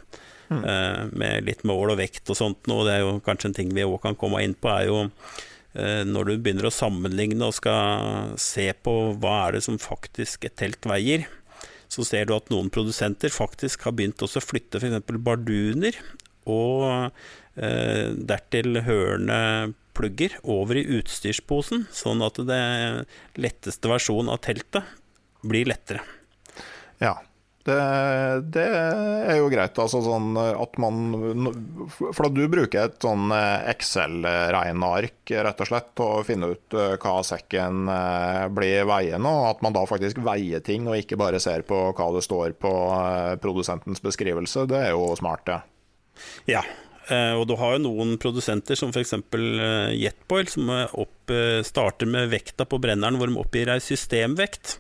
Eh, 0.48 1.02
med 1.12 1.44
litt 1.44 1.60
mål 1.68 1.93
og 1.93 2.01
vekt 2.01 2.30
og 2.32 2.39
sånt 2.40 2.70
noe. 2.70 2.86
Det 2.89 2.94
er 2.97 3.05
jo 3.05 3.18
kanskje 3.26 3.51
en 3.51 3.59
ting 3.60 3.74
vi 3.76 3.85
òg 3.85 3.98
kan 4.06 4.16
komme 4.16 4.40
inn 4.47 4.56
på, 4.56 4.70
er 4.72 4.89
jo 4.89 5.02
eh, 5.76 6.06
når 6.09 6.30
du 6.30 6.35
begynner 6.39 6.70
å 6.70 6.72
sammenligne 6.72 7.44
og 7.51 7.59
skal 7.59 8.32
se 8.40 8.70
på 8.80 8.94
hva 9.20 9.35
er 9.51 9.59
det 9.59 9.64
som 9.68 9.76
faktisk 9.82 10.48
et 10.48 10.56
telt 10.56 10.89
veier, 10.89 11.28
så 11.89 12.05
ser 12.06 12.28
du 12.28 12.35
at 12.36 12.51
noen 12.52 12.70
produsenter 12.73 13.32
faktisk 13.32 13.86
har 13.89 13.97
begynt 13.97 14.23
å 14.23 14.28
flytte 14.28 14.81
f.eks. 14.81 15.12
barduner 15.24 15.97
og 16.48 17.10
eh, 17.56 18.09
dertil 18.12 18.82
hørende 18.86 19.39
plugger 19.98 20.36
over 20.47 20.78
i 20.78 20.86
utstyrsposen, 21.01 21.89
sånn 21.90 22.23
at 22.23 22.39
det 22.47 22.62
letteste 23.40 23.90
versjonen 23.90 24.31
av 24.31 24.43
teltet 24.47 24.86
blir 25.43 25.69
lettere. 25.70 26.05
Ja. 27.02 27.16
Det, 27.69 28.51
det 28.55 28.65
er 28.65 29.36
jo 29.40 29.49
greit, 29.53 29.77
altså 29.77 30.01
sånn 30.05 30.32
at 30.39 30.78
man 30.81 31.51
For 31.90 32.24
da 32.24 32.31
du 32.32 32.47
bruker 32.49 32.86
et 32.86 32.97
sånn 33.05 33.28
Excel-regneark, 33.35 35.32
rett 35.45 35.61
og 35.65 35.69
slett, 35.69 35.93
å 36.01 36.23
finne 36.24 36.53
ut 36.55 36.77
eh, 36.77 36.95
hva 37.03 37.19
sekken 37.27 37.90
eh, 37.93 38.47
blir 38.55 38.89
veiende, 38.89 39.28
og 39.28 39.51
at 39.51 39.65
man 39.66 39.77
da 39.77 39.85
faktisk 39.89 40.23
veier 40.24 40.65
ting, 40.65 40.89
og 40.89 40.97
ikke 40.97 41.19
bare 41.20 41.40
ser 41.43 41.66
på 41.69 41.81
hva 41.93 42.09
det 42.16 42.24
står 42.24 42.57
på 42.62 42.73
eh, 42.97 43.35
produsentens 43.43 44.01
beskrivelse, 44.05 44.65
det 44.70 44.81
er 44.89 44.95
jo 44.97 45.11
smart, 45.19 45.45
det. 45.49 45.59
Ja, 46.55 46.65
eh, 47.11 47.35
og 47.36 47.47
du 47.51 47.57
har 47.61 47.77
jo 47.77 47.85
noen 47.85 48.16
produsenter 48.23 48.78
som 48.78 48.95
f.eks. 48.95 49.19
Jetboil, 49.99 50.49
som 50.49 50.73
opp, 50.73 51.35
eh, 51.35 51.61
starter 51.66 52.09
med 52.09 52.32
vekta 52.32 52.69
på 52.69 52.81
brenneren 52.81 53.20
hvor 53.20 53.28
de 53.28 53.40
oppgir 53.45 53.74
ei 53.74 53.81
systemvekt. 53.85 54.78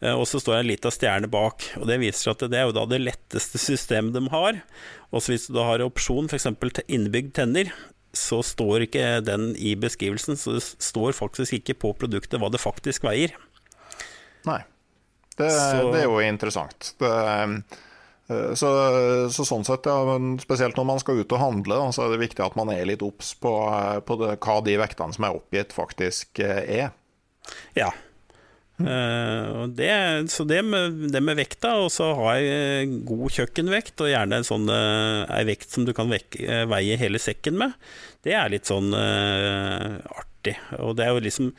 Eh, 0.00 0.14
Og 0.16 0.26
så 0.28 0.40
står 0.40 0.56
det 0.56 0.60
en 0.64 0.70
lita 0.72 0.92
stjerne 0.94 1.30
bak, 1.30 1.66
og 1.80 1.86
det 1.90 2.00
viser 2.02 2.32
at 2.32 2.44
det 2.48 2.56
er 2.58 2.68
jo 2.68 2.76
da 2.76 2.86
det 2.88 3.02
letteste 3.02 3.60
systemet 3.60 4.16
de 4.16 4.24
har. 4.32 4.60
Og 5.12 5.22
så 5.22 5.34
hvis 5.34 5.48
du 5.48 5.54
da 5.58 5.66
har 5.68 5.84
opsjon 5.84 6.30
f.eks. 6.30 6.48
innebygd 6.88 7.34
tenner, 7.36 7.72
så 8.16 8.40
står 8.42 8.88
ikke 8.88 9.20
den 9.22 9.52
i 9.54 9.76
beskrivelsen, 9.78 10.38
så 10.40 10.56
det 10.56 10.64
står 10.66 11.14
faktisk 11.14 11.60
ikke 11.60 11.76
på 11.78 11.92
produktet 12.00 12.40
hva 12.42 12.50
det 12.50 12.62
faktisk 12.62 13.06
veier. 13.06 13.36
Nei. 14.48 14.62
Det, 15.36 15.46
det 15.46 16.02
er 16.02 16.08
jo 16.08 16.18
interessant. 16.20 16.90
Det, 17.00 17.12
eh, 18.32 18.56
så, 18.58 18.72
så 19.32 19.46
sånn 19.46 19.64
sett, 19.64 19.86
ja, 19.86 20.16
spesielt 20.42 20.76
når 20.76 20.88
man 20.90 21.00
skal 21.02 21.22
ut 21.22 21.32
og 21.36 21.40
handle, 21.40 21.78
da, 21.78 21.94
så 21.94 22.04
er 22.04 22.12
det 22.16 22.24
viktig 22.24 22.44
at 22.44 22.58
man 22.58 22.72
er 22.74 22.82
litt 22.88 23.04
obs 23.06 23.32
på, 23.40 23.54
eh, 23.70 24.00
på 24.04 24.18
det, 24.20 24.34
hva 24.42 24.58
de 24.66 24.76
vektene 24.82 25.16
som 25.16 25.28
er 25.28 25.38
oppgitt, 25.38 25.72
faktisk 25.76 26.42
er. 26.42 26.90
Ja. 27.78 27.92
Eh, 28.80 29.48
og 29.60 29.74
det, 29.76 29.90
så 30.32 30.46
det 30.48 30.62
med, 30.64 30.96
det 31.12 31.20
med 31.24 31.38
vekta, 31.40 31.74
og 31.84 31.90
så 31.92 32.10
ha 32.16 32.34
ei 32.38 32.86
god 33.06 33.36
kjøkkenvekt, 33.36 34.00
og 34.00 34.12
gjerne 34.12 34.40
en 34.40 34.46
sånn 34.46 34.70
eh, 34.72 35.36
ei 35.36 35.44
vekt 35.50 35.76
som 35.76 35.86
du 35.88 35.92
kan 35.96 36.10
vek, 36.12 36.40
eh, 36.40 36.64
veie 36.70 36.98
hele 37.00 37.20
sekken 37.20 37.60
med, 37.60 37.76
det 38.24 38.36
er 38.36 38.52
litt 38.52 38.68
sånn 38.68 38.92
uh, 38.92 39.96
artig. 40.12 40.52
Og 40.76 40.92
det 40.98 41.06
er 41.06 41.14
jo 41.14 41.22
liksom 41.24 41.54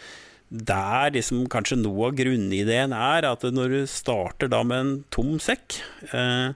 der 0.51 1.13
liksom 1.15 1.45
kanskje 1.49 1.79
noe 1.79 2.09
av 2.11 2.17
grunnideen 2.19 2.93
er, 2.93 3.25
at 3.25 3.45
når 3.49 3.73
du 3.73 3.81
starter 3.89 4.51
da 4.51 4.59
med 4.67 4.83
en 4.83 4.91
tom 5.13 5.37
sekk 5.41 5.79
uh, 6.11 6.51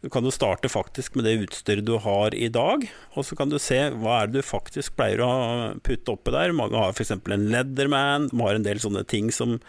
Du 0.00 0.08
kan 0.14 0.24
jo 0.24 0.32
starte 0.34 0.70
faktisk 0.70 1.18
med 1.18 1.26
det 1.26 1.34
utstyret 1.44 1.86
du 1.86 1.96
har 2.02 2.34
i 2.34 2.48
dag, 2.50 2.86
og 3.14 3.26
så 3.26 3.36
kan 3.38 3.52
du 3.52 3.58
se 3.62 3.78
hva 3.92 4.22
er 4.22 4.30
det 4.30 4.40
du 4.40 4.46
faktisk 4.46 4.96
pleier 4.98 5.20
å 5.22 5.32
putte 5.84 6.16
oppi 6.16 6.32
der. 6.34 6.54
Mange 6.56 6.80
har 6.80 6.90
f.eks. 6.96 7.12
en 7.14 7.50
Leatherman, 7.52 8.30
de 8.32 8.40
har 8.40 8.58
en 8.58 8.66
del 8.66 8.80
sånne 8.82 9.04
ting 9.06 9.30
som 9.34 9.60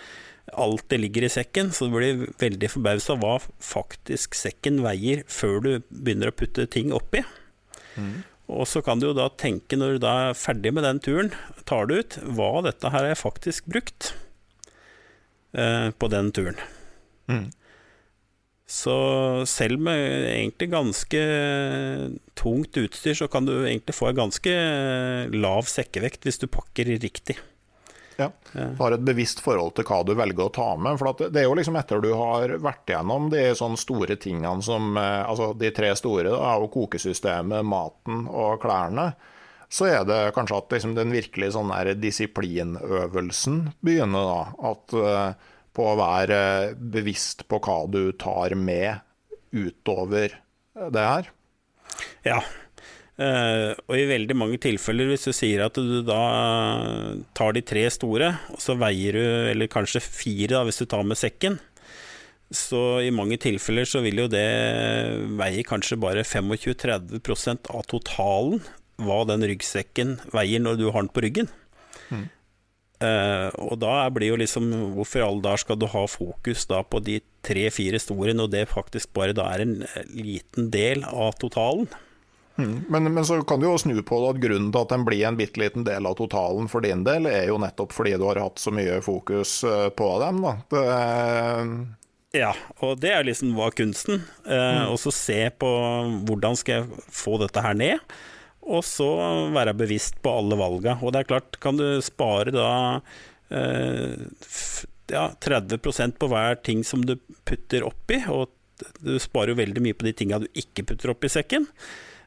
alltid 0.59 1.01
ligger 1.03 1.25
i 1.27 1.31
sekken, 1.31 1.71
så 1.73 1.88
du 1.88 1.95
blir 1.95 2.27
veldig 2.41 2.69
forbausa 2.71 3.15
hva 3.21 3.38
faktisk 3.63 4.38
sekken 4.38 4.81
veier 4.85 5.23
før 5.31 5.59
du 5.63 5.71
begynner 5.89 6.31
å 6.31 6.35
putte 6.35 6.67
ting 6.71 6.93
oppi. 6.95 7.23
Og 8.53 8.67
så 8.67 8.84
kan 8.84 8.99
du 8.99 9.07
jo 9.09 9.15
da 9.17 9.30
tenke, 9.39 9.77
når 9.80 9.95
du 9.95 10.03
da 10.03 10.13
er 10.27 10.38
ferdig 10.38 10.73
med 10.75 10.85
den 10.85 10.99
turen, 11.03 11.34
tar 11.69 11.88
du 11.88 11.97
ut 12.01 12.17
hva 12.35 12.61
dette 12.65 12.91
her 12.93 13.07
er 13.07 13.19
faktisk 13.19 13.69
brukt 13.71 14.13
eh, 15.55 15.89
på 15.95 16.09
den 16.11 16.31
turen. 16.35 16.59
Så 18.73 18.93
selv 19.49 19.81
med 19.85 19.99
egentlig 20.31 20.69
ganske 20.71 21.23
tungt 22.39 22.77
utstyr, 22.80 23.15
så 23.19 23.27
kan 23.31 23.45
du 23.45 23.53
egentlig 23.61 23.95
få 23.95 24.09
en 24.09 24.21
ganske 24.23 24.53
lav 25.35 25.67
sekkevekt 25.69 26.25
hvis 26.25 26.41
du 26.41 26.47
pakker 26.51 26.95
riktig. 27.03 27.38
Ja. 28.19 28.30
Har 28.80 28.95
et 28.95 29.06
bevisst 29.06 29.41
forhold 29.44 29.73
til 29.77 29.88
hva 29.88 30.02
du 30.06 30.14
velger 30.18 30.48
å 30.48 30.53
ta 30.53 30.69
med. 30.77 30.98
For 31.02 31.11
at 31.14 31.23
det 31.34 31.41
er 31.41 31.48
jo 31.48 31.56
liksom 31.57 31.77
etter 31.80 32.02
du 32.03 32.11
har 32.18 32.56
vært 32.64 32.94
gjennom 32.94 33.30
de 33.34 33.45
sånne 33.57 33.80
store 33.81 34.18
tingene 34.22 34.65
som 34.65 34.98
eh, 34.99 35.22
Altså 35.23 35.52
de 35.57 35.72
tre 35.76 35.94
store 35.98 36.30
da, 36.30 36.56
og 36.61 36.72
kokesystemet, 36.73 37.65
maten 37.65 38.27
og 38.30 38.60
klærne. 38.64 39.14
Så 39.73 39.88
er 39.90 40.03
det 40.06 40.19
kanskje 40.35 40.60
at 40.60 40.76
liksom 40.76 40.94
den 40.98 41.14
virkelig 41.15 41.53
sånn 41.56 41.72
der 41.73 41.95
disiplinøvelsen 41.98 43.64
begynner, 43.81 44.30
da. 44.30 44.72
At 44.73 44.98
eh, 44.99 45.53
på 45.73 45.88
å 45.90 45.98
være 45.98 46.41
bevisst 46.77 47.48
på 47.49 47.57
hva 47.65 47.80
du 47.90 48.11
tar 48.22 48.53
med 48.53 49.02
utover 49.53 50.38
det 50.94 51.07
her. 51.07 51.31
Ja. 52.26 52.41
Eh, 53.22 53.72
og 53.85 53.94
i 53.94 54.07
veldig 54.10 54.35
mange 54.38 54.57
tilfeller, 54.61 55.11
hvis 55.11 55.27
du 55.27 55.34
sier 55.35 55.68
at 55.68 55.77
du 55.77 55.99
da 56.06 56.23
tar 57.38 57.53
de 57.53 57.61
tre 57.61 57.85
store, 57.94 58.31
og 58.56 58.61
så 58.64 58.76
veier 58.80 59.19
du, 59.19 59.26
eller 59.52 59.69
kanskje 59.72 60.02
fire 60.02 60.56
da, 60.56 60.64
hvis 60.65 60.81
du 60.81 60.88
tar 60.90 61.06
med 61.06 61.19
sekken, 61.19 61.60
så 62.53 63.02
i 63.02 63.14
mange 63.14 63.40
tilfeller 63.41 63.88
så 63.90 64.02
vil 64.06 64.26
jo 64.26 64.30
det 64.30 64.45
veie 65.40 65.65
kanskje 65.65 65.98
bare 66.02 66.26
25-30 66.26 67.69
av 67.73 67.85
totalen 67.90 68.61
hva 69.02 69.23
den 69.26 69.45
ryggsekken 69.49 70.19
veier 70.34 70.61
når 70.61 70.77
du 70.77 70.88
har 70.91 71.02
den 71.02 71.14
på 71.14 71.23
ryggen. 71.26 71.49
Eh, 73.03 73.49
og 73.60 73.80
da 73.81 74.06
blir 74.14 74.30
jo 74.30 74.38
liksom 74.40 74.69
Hvorfor 74.95 75.19
i 75.19 75.23
alle 75.26 75.44
dager 75.44 75.60
skal 75.64 75.80
du 75.81 75.88
ha 75.91 76.03
fokus 76.07 76.68
da 76.69 76.84
på 76.88 77.02
de 77.03 77.18
tre-fire 77.44 77.99
store, 77.99 78.35
når 78.38 78.52
det 78.53 78.61
faktisk 78.72 79.11
bare 79.18 79.35
da 79.35 79.49
er 79.52 79.65
en 79.65 79.73
eh, 79.84 80.06
liten 80.14 80.69
del 80.72 81.03
av 81.10 81.35
totalen? 81.41 81.90
Mm. 82.55 82.85
Men, 82.89 83.09
men 83.15 83.25
så 83.25 83.39
kan 83.49 83.59
du 83.59 83.65
jo 83.65 83.77
snu 83.81 83.95
på 84.05 84.19
det 84.21 84.30
at 84.35 84.41
grunnen 84.43 84.69
til 84.73 84.84
at 84.84 84.93
den 84.93 85.05
blir 85.07 85.25
en 85.25 85.39
bitte 85.39 85.61
liten 85.61 85.85
del 85.88 86.05
av 86.05 86.19
totalen 86.19 86.69
for 86.69 86.85
din 86.85 87.01
del, 87.07 87.25
er 87.31 87.47
jo 87.49 87.57
nettopp 87.61 87.95
fordi 87.95 88.13
du 88.19 88.27
har 88.30 88.41
hatt 88.43 88.61
så 88.61 88.73
mye 88.75 88.99
fokus 89.05 89.61
eh, 89.65 89.89
på 89.97 90.09
dem. 90.21 90.43
Da. 90.45 90.55
Det, 90.69 90.85
Ja, 92.34 92.49
og 92.81 92.97
det 93.01 93.11
er 93.13 93.25
liksom 93.27 93.51
hva 93.53 93.67
kunsten. 93.77 94.23
Eh, 94.49 94.85
Og 94.89 94.97
så 95.01 95.11
se 95.13 95.39
på 95.53 95.69
hvordan 96.25 96.57
skal 96.57 96.80
jeg 96.80 97.03
få 97.13 97.38
dette 97.41 97.61
her 97.61 97.77
ned, 97.77 98.15
og 98.63 98.81
så 98.88 99.09
være 99.53 99.75
bevisst 99.77 100.17
på 100.23 100.31
alle 100.39 100.57
valga. 100.57 100.97
Og 101.01 101.13
det 101.13 101.21
er 101.21 101.30
klart, 101.30 101.59
kan 101.61 101.77
du 101.77 101.85
spare 102.01 102.53
da 102.55 102.69
eh, 103.53 104.15
ja, 105.13 105.27
30% 105.45 106.17
på 106.17 106.30
hver 106.31 106.57
ting 106.65 106.81
som 106.88 107.03
du 107.05 107.19
putter 107.45 107.85
oppi, 107.85 108.23
og 108.31 108.49
du 109.03 109.19
sparer 109.21 109.53
jo 109.53 109.59
veldig 109.61 109.84
mye 109.85 109.97
på 109.97 110.07
de 110.07 110.15
tinga 110.17 110.41
du 110.41 110.47
ikke 110.57 110.88
putter 110.89 111.13
oppi 111.13 111.30
sekken. 111.30 111.67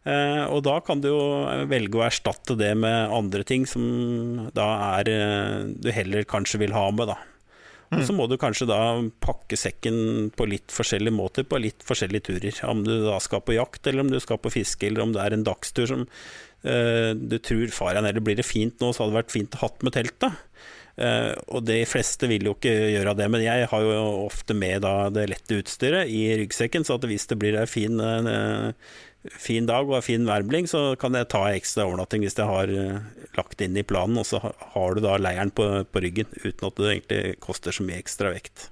Eh, 0.06 0.44
og 0.46 0.62
da 0.66 0.78
kan 0.86 1.00
du 1.02 1.08
jo 1.10 1.22
velge 1.66 1.98
å 1.98 2.04
erstatte 2.06 2.54
det 2.58 2.72
med 2.78 3.14
andre 3.14 3.42
ting 3.46 3.64
som 3.66 4.46
da 4.54 4.68
er 5.00 5.10
eh, 5.10 5.64
du 5.74 5.90
heller 5.94 6.28
kanskje 6.28 6.62
vil 6.62 6.76
ha 6.76 6.86
med, 6.94 7.10
da. 7.10 7.18
Og 7.94 8.02
så 8.02 8.14
må 8.16 8.24
du 8.26 8.34
kanskje 8.34 8.66
da 8.66 8.78
pakke 9.22 9.54
sekken 9.58 10.30
på 10.34 10.48
litt 10.50 10.74
forskjellige 10.74 11.14
måter 11.14 11.44
på 11.46 11.60
litt 11.62 11.84
forskjellige 11.86 12.32
turer. 12.32 12.56
Om 12.66 12.82
du 12.86 12.92
da 13.04 13.20
skal 13.22 13.44
på 13.46 13.54
jakt, 13.54 13.86
eller 13.86 14.02
om 14.02 14.10
du 14.10 14.18
skal 14.22 14.40
på 14.42 14.50
fiske, 14.50 14.88
eller 14.88 15.04
om 15.04 15.14
det 15.14 15.22
er 15.22 15.36
en 15.36 15.46
dagstur 15.46 15.86
som 15.92 16.02
eh, 16.66 17.12
du 17.14 17.38
tror 17.38 17.70
faren 17.74 18.08
eller 18.08 18.24
blir 18.24 18.38
det 18.38 18.46
fint 18.46 18.74
nå, 18.82 18.90
så 18.90 19.04
hadde 19.04 19.14
det 19.14 19.20
vært 19.20 19.36
fint 19.36 19.54
å 19.58 19.62
hatt 19.62 19.86
med 19.86 19.94
telt, 19.94 20.18
da. 20.22 20.34
Uh, 20.96 21.36
og 21.52 21.66
de 21.68 21.82
fleste 21.84 22.24
vil 22.24 22.46
jo 22.48 22.54
ikke 22.54 22.72
gjøre 22.72 23.12
det, 23.18 23.26
men 23.28 23.42
jeg 23.44 23.66
har 23.68 23.82
jo 23.84 23.96
ofte 24.22 24.54
med 24.56 24.80
da 24.80 25.10
det 25.12 25.26
lette 25.28 25.58
utstyret 25.60 26.08
i 26.08 26.22
ryggsekken, 26.40 26.86
så 26.88 26.96
at 26.96 27.04
hvis 27.04 27.28
det 27.28 27.36
blir 27.42 27.58
ei 27.60 27.66
fin, 27.68 28.00
eh, 28.00 28.70
fin 29.32 29.66
dag 29.68 29.90
og 29.90 30.04
fin 30.04 30.26
værbling, 30.28 30.68
så 30.70 30.94
kan 31.00 31.16
jeg 31.18 31.30
ta 31.32 31.44
ekstra 31.50 31.86
overnatting 31.86 32.24
hvis 32.26 32.38
jeg 32.38 32.48
har 32.48 32.72
eh, 32.72 33.26
lagt 33.38 33.64
inn 33.64 33.76
i 33.76 33.86
planen, 33.86 34.20
og 34.22 34.28
så 34.28 34.40
har 34.42 34.96
du 34.96 35.02
da 35.04 35.16
leiren 35.20 35.52
på, 35.54 35.68
på 35.90 36.04
ryggen 36.04 36.30
uten 36.42 36.70
at 36.70 36.80
det 36.80 36.92
egentlig 36.92 37.36
koster 37.44 37.74
så 37.74 37.86
mye 37.86 38.00
ekstra 38.02 38.32
vekt. 38.36 38.70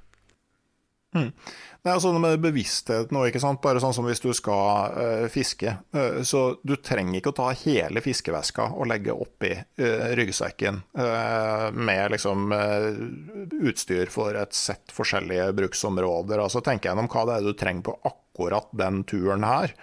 Det 1.84 1.92
er 1.92 2.00
sånn 2.00 2.16
med 2.16 2.40
bevissthet 2.40 3.10
nå, 3.12 3.26
ikke 3.28 3.42
sant. 3.42 3.60
Bare 3.62 3.80
sånn 3.82 3.92
som 3.92 4.06
hvis 4.08 4.22
du 4.24 4.30
skal 4.34 4.94
eh, 4.98 5.26
fiske. 5.32 5.76
Eh, 5.94 6.22
så 6.26 6.56
du 6.64 6.78
trenger 6.80 7.18
ikke 7.18 7.34
å 7.34 7.36
ta 7.42 7.50
hele 7.60 8.00
fiskeveska 8.04 8.70
og 8.72 8.88
legge 8.88 9.12
oppi 9.12 9.52
uh, 9.52 10.14
ryggsekken 10.16 10.80
eh, 10.96 11.66
med 11.76 12.14
liksom 12.14 12.54
utstyr 12.54 14.08
for 14.12 14.36
et 14.40 14.56
sett 14.56 14.94
forskjellige 14.96 15.50
bruksområder. 15.60 16.40
Altså 16.40 16.64
tenk 16.64 16.88
gjennom 16.88 17.10
hva 17.12 17.26
det 17.28 17.36
er 17.36 17.46
du 17.46 17.52
trenger 17.58 17.90
på 17.90 17.98
akkurat 18.10 18.72
den 18.72 19.04
turen 19.08 19.44
her. 19.46 19.76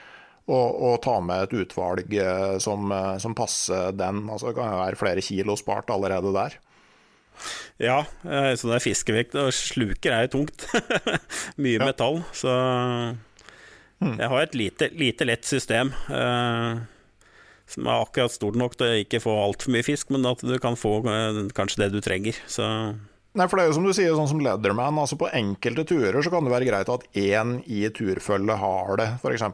Og, 0.51 0.81
og 0.83 0.97
ta 1.05 1.15
med 1.23 1.45
et 1.45 1.55
utvalg 1.63 2.11
eh, 2.17 2.57
som, 2.63 2.91
eh, 2.91 3.15
som 3.23 3.35
passer 3.37 3.93
den. 3.95 4.25
Altså 4.27 4.49
Det 4.49 4.57
kan 4.57 4.73
være 4.81 4.99
flere 4.99 5.23
kilo 5.23 5.55
spart 5.59 5.93
allerede 5.93 6.33
der. 6.35 6.57
Ja, 7.81 8.01
eh, 8.27 8.51
så 8.59 8.67
det 8.67 8.77
er 8.77 8.83
fiskevekt, 8.83 9.37
og 9.39 9.53
sluker 9.55 10.15
er 10.15 10.27
jo 10.27 10.33
tungt. 10.39 10.67
Mye 11.61 11.79
metall, 11.81 12.21
så 12.35 12.51
jeg 14.01 14.31
har 14.33 14.41
et 14.41 14.57
lite, 14.57 14.89
lite 14.97 15.29
lett 15.29 15.47
system. 15.47 15.93
eh, 16.09 16.81
som 17.71 17.87
er 17.87 18.01
akkurat 18.03 18.33
stort 18.33 18.57
nok 18.59 18.75
til 18.75 18.89
å 18.89 18.99
ikke 19.05 19.21
få 19.23 19.33
altfor 19.45 19.71
mye 19.71 19.85
fisk, 19.85 20.11
men 20.11 20.27
at 20.27 20.43
du 20.43 20.55
kan 20.61 20.77
få 20.79 20.97
eh, 21.07 21.41
kanskje 21.55 21.85
det 21.85 21.91
du 21.93 22.01
trenger. 22.03 22.37
Så 22.51 22.65
Nei, 23.31 23.45
for 23.47 23.55
det 23.55 23.63
er 23.63 23.69
jo 23.69 23.75
som 23.77 23.85
du 23.87 23.93
sier, 23.95 24.11
sånn 24.11 24.27
som 24.27 24.41
Leatherman, 24.43 24.97
altså 24.99 25.15
på 25.15 25.29
enkelte 25.31 25.85
turer 25.87 26.17
så 26.19 26.31
kan 26.33 26.43
det 26.43 26.51
være 26.51 26.65
greit 26.67 26.89
at 26.91 27.05
én 27.15 27.53
i 27.63 27.85
turfølget 27.95 28.59
har 28.59 28.99
det, 28.99 29.05
f.eks. 29.21 29.45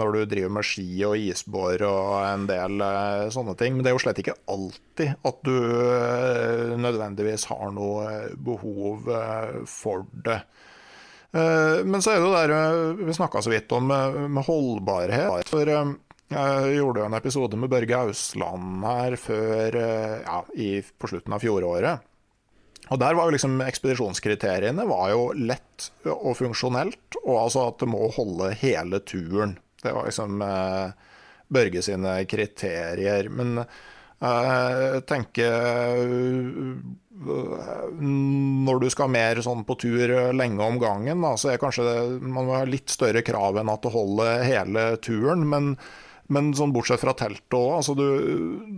når 0.00 0.14
du 0.14 0.20
driver 0.30 0.54
med 0.56 0.64
ski 0.64 0.86
og 1.04 1.20
isbår 1.20 1.84
og 1.84 2.14
en 2.22 2.46
del 2.48 2.80
eh, 2.86 3.26
sånne 3.34 3.52
ting. 3.60 3.76
Men 3.76 3.84
det 3.84 3.92
er 3.92 3.98
jo 3.98 4.00
slett 4.06 4.22
ikke 4.24 4.38
alltid 4.48 5.28
at 5.28 5.44
du 5.44 5.52
eh, 5.60 6.72
nødvendigvis 6.80 7.44
har 7.52 7.68
noe 7.76 8.08
eh, 8.14 8.32
behov 8.48 9.12
eh, 9.12 9.60
for 9.68 10.08
det. 10.24 10.40
Eh, 11.36 11.84
men 11.84 12.00
så 12.00 12.16
er 12.16 12.22
det 12.22 12.30
jo 12.30 12.34
der 12.38 12.56
eh, 12.56 13.04
vi 13.04 13.20
snakka 13.20 13.44
så 13.44 13.52
vidt 13.52 13.76
om 13.76 13.92
med 13.92 14.44
holdbarhet. 14.48 15.52
For 15.52 15.68
jeg 15.68 16.76
gjorde 16.80 17.04
jo 17.04 17.12
en 17.12 17.20
episode 17.20 17.60
med 17.60 17.76
Børge 17.76 18.04
Ausland 18.08 18.88
her 18.88 19.20
før, 19.20 19.82
ja, 20.24 20.44
i, 20.56 20.78
på 20.80 21.12
slutten 21.12 21.36
av 21.36 21.44
fjoråret. 21.44 22.08
Og 22.88 23.00
der 23.00 23.16
var 23.16 23.28
jo 23.28 23.34
liksom 23.34 23.58
ekspedisjonskriteriene 23.64 24.86
var 24.88 25.10
jo 25.12 25.28
lett 25.36 25.90
og 26.08 26.38
funksjonelt, 26.38 27.20
og 27.24 27.34
altså 27.44 27.68
at 27.68 27.82
det 27.82 27.90
må 27.90 28.08
holde 28.16 28.54
hele 28.62 29.02
turen. 29.04 29.58
Det 29.82 29.92
var 29.94 30.08
liksom 30.08 30.42
eh, 30.42 30.88
Børge 31.48 31.82
sine 31.84 32.14
kriterier. 32.28 33.28
Men 33.32 33.62
eh, 33.62 34.98
tenker 35.08 35.54
eh, 36.00 36.72
Når 38.08 38.82
du 38.82 38.90
skal 38.92 39.12
mer 39.12 39.40
sånn 39.44 39.64
på 39.68 39.78
tur 39.80 40.12
lenge 40.36 40.64
om 40.64 40.80
gangen, 40.82 41.24
da, 41.24 41.36
så 41.40 41.52
er 41.52 41.62
kanskje 41.62 41.86
det, 41.86 41.96
man 42.24 42.44
må 42.48 42.58
ha 42.58 42.66
litt 42.68 42.92
større 42.92 43.24
krav 43.26 43.60
enn 43.60 43.72
at 43.72 43.84
det 43.84 43.94
holder 43.96 44.44
hele 44.48 44.90
turen. 45.04 45.48
men 45.48 45.74
men 46.28 46.50
sånn 46.52 46.74
bortsett 46.74 47.00
fra 47.00 47.14
teltet 47.16 47.54
òg, 47.56 47.78
altså 47.78 47.94
du, 47.96 48.04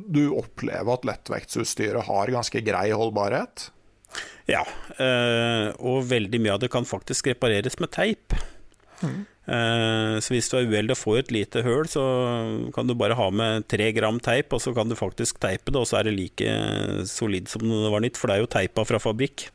du 0.07 0.29
opplever 0.39 0.93
at 0.95 1.07
lettvektsutstyret 1.09 2.07
har 2.07 2.31
ganske 2.31 2.63
grei 2.63 2.93
holdbarhet? 2.95 3.65
Ja. 4.51 4.65
eh, 4.99 5.69
og 5.79 6.07
veldig 6.11 6.41
mye 6.43 6.57
av 6.57 6.63
det 6.65 6.73
kan 6.73 6.89
faktisk 6.89 7.31
repareres 7.33 7.79
med 7.81 7.93
teip. 7.95 8.35
Eh, 9.51 10.15
så 10.23 10.35
hvis 10.35 10.47
du 10.53 10.59
er 10.59 10.67
uheldig 10.69 10.95
og 10.95 11.01
får 11.01 11.17
et 11.23 11.31
lite 11.35 11.63
høl, 11.65 11.89
så 11.91 12.03
kan 12.77 12.87
du 12.87 12.93
bare 12.95 13.17
ha 13.19 13.29
med 13.35 13.65
tre 13.73 13.89
gram 13.97 14.21
teip, 14.23 14.53
og 14.55 14.61
så 14.63 14.75
kan 14.77 14.91
du 14.91 14.95
faktisk 14.99 15.41
teipe 15.43 15.73
det, 15.73 15.81
og 15.81 15.89
så 15.91 15.99
er 15.99 16.07
det 16.07 16.15
like 16.19 16.53
solid 17.11 17.49
som 17.51 17.65
det 17.67 17.91
var 17.91 18.05
nytt, 18.05 18.21
for 18.21 18.31
det 18.31 18.37
er 18.37 18.45
jo 18.45 18.51
teipa 18.53 18.85
fra 18.87 19.01
fabrikk. 19.03 19.49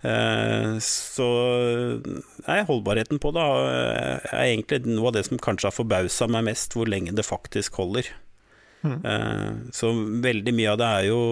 Eh, 0.00 0.78
så 0.82 1.28
nei, 2.48 2.58
holdbarheten 2.70 3.20
på 3.22 3.34
det 3.36 3.44
er 3.44 4.48
egentlig 4.48 4.82
noe 4.88 5.12
av 5.12 5.18
det 5.18 5.26
som 5.28 5.38
kanskje 5.44 5.70
har 5.70 5.76
forbausa 5.76 6.30
meg 6.32 6.48
mest, 6.50 6.74
hvor 6.74 6.90
lenge 6.90 7.14
det 7.14 7.26
faktisk 7.28 7.78
holder. 7.82 8.10
Eh, 8.88 9.48
Så 9.74 9.90
veldig 10.22 10.52
mye 10.54 10.74
av 10.74 10.78
det 10.80 10.88
er 10.88 11.08
jo 11.12 11.22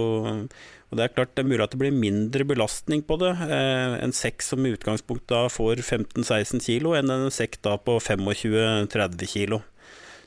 Og 0.87 0.99
det 0.99 1.07
er 1.07 1.15
klart 1.17 1.33
det 1.35 1.43
er 1.43 1.49
mulig 1.51 1.65
at 1.65 1.73
det 1.75 1.81
blir 1.81 1.95
mindre 1.95 2.47
belastning 2.47 3.03
på 3.07 3.19
det. 3.19 3.33
Eh, 3.49 3.97
En 4.05 4.15
sekk 4.15 4.45
som 4.45 4.63
i 4.63 4.75
utgangspunktet 4.77 5.33
da 5.35 5.47
får 5.51 5.83
15-16 5.83 6.63
kilo, 6.63 6.95
enn 6.95 7.11
en 7.11 7.33
sekk 7.35 7.59
da 7.67 7.75
på 7.79 7.99
25-30 7.99 9.33
kilo. 9.33 9.63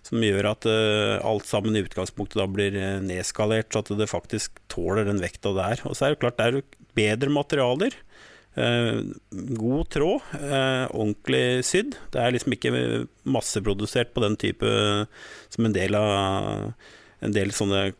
Som 0.03 0.23
gjør 0.23 0.51
at 0.51 0.67
eh, 0.67 1.15
alt 1.23 1.47
sammen 1.47 1.77
i 1.77 1.83
utgangspunktet 1.85 2.41
da 2.41 2.47
blir 2.51 2.75
eh, 2.75 2.99
nedskalert, 3.03 3.71
så 3.71 3.85
at 3.85 3.93
det 3.99 4.11
faktisk 4.11 4.59
tåler 4.71 5.07
den 5.07 5.23
vekta 5.23 5.55
det 5.55 5.71
er. 5.77 5.87
Og 5.87 5.95
så 5.95 6.07
er 6.07 6.15
det 6.15 6.21
klart 6.25 6.39
det 6.39 6.49
er 6.49 6.61
bedre 6.99 7.31
materialer. 7.31 7.95
God 8.59 9.85
tråd, 9.93 10.23
ordentlig 10.89 11.61
sydd. 11.63 11.93
Det 12.11 12.19
er 12.19 12.33
liksom 12.33 12.55
ikke 12.57 12.71
masseprodusert 13.29 14.09
på 14.11 14.23
den 14.25 14.35
type 14.41 14.71
som 15.53 15.67
en 15.69 15.75
del 15.77 15.95
av 15.95 16.73
en 17.23 17.35
del 17.35 17.53
sånne 17.55 17.93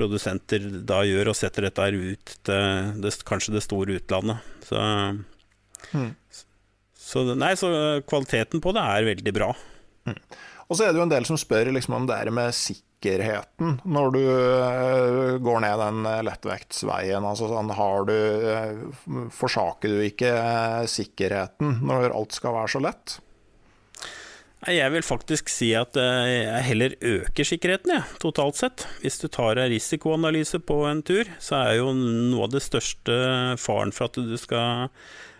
produsenter 0.00 0.66
da 0.88 1.02
gjør, 1.06 1.32
og 1.32 1.38
setter 1.38 1.68
dette 1.68 1.86
her 1.86 1.96
ut 1.96 2.36
til 2.48 3.00
det, 3.04 3.14
kanskje 3.28 3.54
det 3.58 3.64
store 3.66 4.00
utlandet. 4.00 4.50
Så, 4.66 4.80
så, 6.96 7.24
nei, 7.34 7.52
så 7.60 7.70
kvaliteten 8.08 8.64
på 8.64 8.74
det 8.76 8.86
er 8.96 9.10
veldig 9.12 9.36
bra. 9.36 9.52
Og 10.70 10.78
så 10.78 10.86
er 10.86 10.92
det 10.92 11.00
jo 11.00 11.06
en 11.08 11.10
del 11.10 11.26
som 11.26 11.38
spør 11.40 11.72
liksom 11.74 11.96
om 11.96 12.04
det 12.06 12.16
er 12.16 12.30
med 12.34 12.54
sikkerheten 12.54 13.80
når 13.90 14.12
du 14.14 14.20
eh, 14.22 15.32
går 15.42 15.64
ned 15.64 15.82
den 15.82 16.06
eh, 16.06 16.20
lettvektsveien. 16.28 17.26
Altså 17.26 17.48
sånn, 17.50 17.72
har 17.74 18.06
du 18.06 18.14
eh, 18.14 19.26
Forsaker 19.34 19.96
du 19.96 20.04
ikke 20.06 20.30
sikkerheten 20.90 21.80
når 21.82 22.14
alt 22.14 22.38
skal 22.38 22.54
være 22.54 22.74
så 22.76 22.84
lett? 22.86 23.18
Jeg 24.68 24.92
vil 24.92 25.04
faktisk 25.06 25.48
si 25.48 25.70
at 25.72 25.96
eh, 25.96 26.42
jeg 26.44 26.64
heller 26.66 26.94
øker 27.00 27.46
sikkerheten, 27.48 27.94
jeg, 27.94 28.18
totalt 28.20 28.58
sett. 28.58 28.84
Hvis 29.00 29.16
du 29.22 29.24
tar 29.32 29.56
en 29.56 29.70
risikoanalyse 29.72 30.60
på 30.68 30.82
en 30.84 31.00
tur, 31.00 31.30
så 31.40 31.62
er 31.62 31.78
jo 31.78 31.94
noe 31.96 32.44
av 32.44 32.52
det 32.52 32.60
største 32.66 33.16
faren 33.56 33.94
for 33.96 34.10
at 34.10 34.20
du 34.20 34.36
skal 34.36 34.90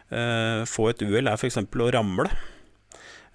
eh, 0.08 0.64
få 0.64 0.88
et 0.88 1.04
uhell, 1.04 1.28
er 1.28 1.36
f.eks. 1.36 1.60
å 1.60 1.90
ramle. 1.92 2.32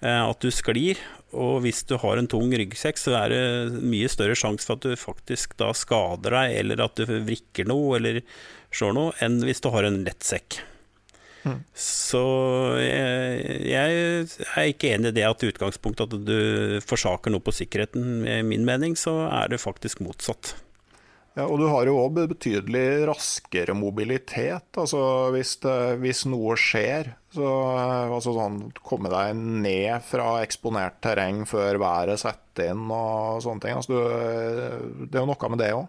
Eh, 0.02 0.22
at 0.26 0.42
du 0.42 0.50
sklir. 0.50 0.98
Og 1.36 1.60
hvis 1.62 1.84
du 1.86 1.94
har 2.02 2.18
en 2.18 2.26
tung 2.34 2.50
ryggsekk, 2.50 2.98
så 2.98 3.14
er 3.22 3.30
det 3.30 3.82
mye 3.86 4.10
større 4.10 4.34
sjanse 4.38 4.66
for 4.66 4.80
at 4.80 4.90
du 4.90 4.98
faktisk 4.98 5.54
da 5.62 5.70
skader 5.70 6.34
deg, 6.34 6.60
eller 6.64 6.82
at 6.82 6.98
du 6.98 7.06
vrikker 7.30 7.70
noe, 7.70 8.00
eller 8.00 8.24
slår 8.74 8.98
noe, 8.98 9.14
enn 9.22 9.38
hvis 9.46 9.62
du 9.62 9.70
har 9.70 9.86
en 9.86 10.02
lett 10.02 10.26
sekk. 10.26 10.64
Så 11.76 12.22
jeg, 12.82 13.64
jeg 13.70 14.28
er 14.56 14.70
ikke 14.72 14.92
enig 14.96 15.12
i 15.12 15.18
det 15.20 15.26
at 15.28 15.46
utgangspunktet 15.46 16.16
at 16.16 16.28
du 16.28 16.80
forsaker 16.84 17.34
noe 17.34 17.44
på 17.44 17.54
sikkerheten. 17.54 18.24
I 18.26 18.40
min 18.46 18.66
mening 18.68 18.96
så 18.98 19.18
er 19.28 19.52
det 19.52 19.62
faktisk 19.62 20.02
motsatt. 20.04 20.56
Ja, 21.36 21.44
og 21.44 21.58
du 21.60 21.66
har 21.68 21.84
jo 21.84 21.98
òg 22.00 22.14
betydelig 22.30 23.04
raskere 23.10 23.74
mobilitet. 23.76 24.70
Altså 24.72 25.00
hvis, 25.34 25.58
det, 25.60 25.74
hvis 26.00 26.22
noe 26.32 26.54
skjer, 26.56 27.10
så 27.36 27.50
altså 28.08 28.32
sånn, 28.32 28.56
komme 28.80 29.12
deg 29.12 29.36
ned 29.36 30.00
fra 30.08 30.38
eksponert 30.40 30.96
terreng 31.04 31.44
før 31.48 31.76
været 31.82 32.22
setter 32.22 32.72
inn 32.72 32.88
og 32.88 33.42
sånne 33.44 33.66
ting. 33.66 33.76
Altså, 33.76 33.92
du, 33.92 35.04
det 35.04 35.12
er 35.12 35.26
jo 35.26 35.28
noe 35.28 35.52
med 35.52 35.60
det 35.60 35.74
òg. 35.76 35.84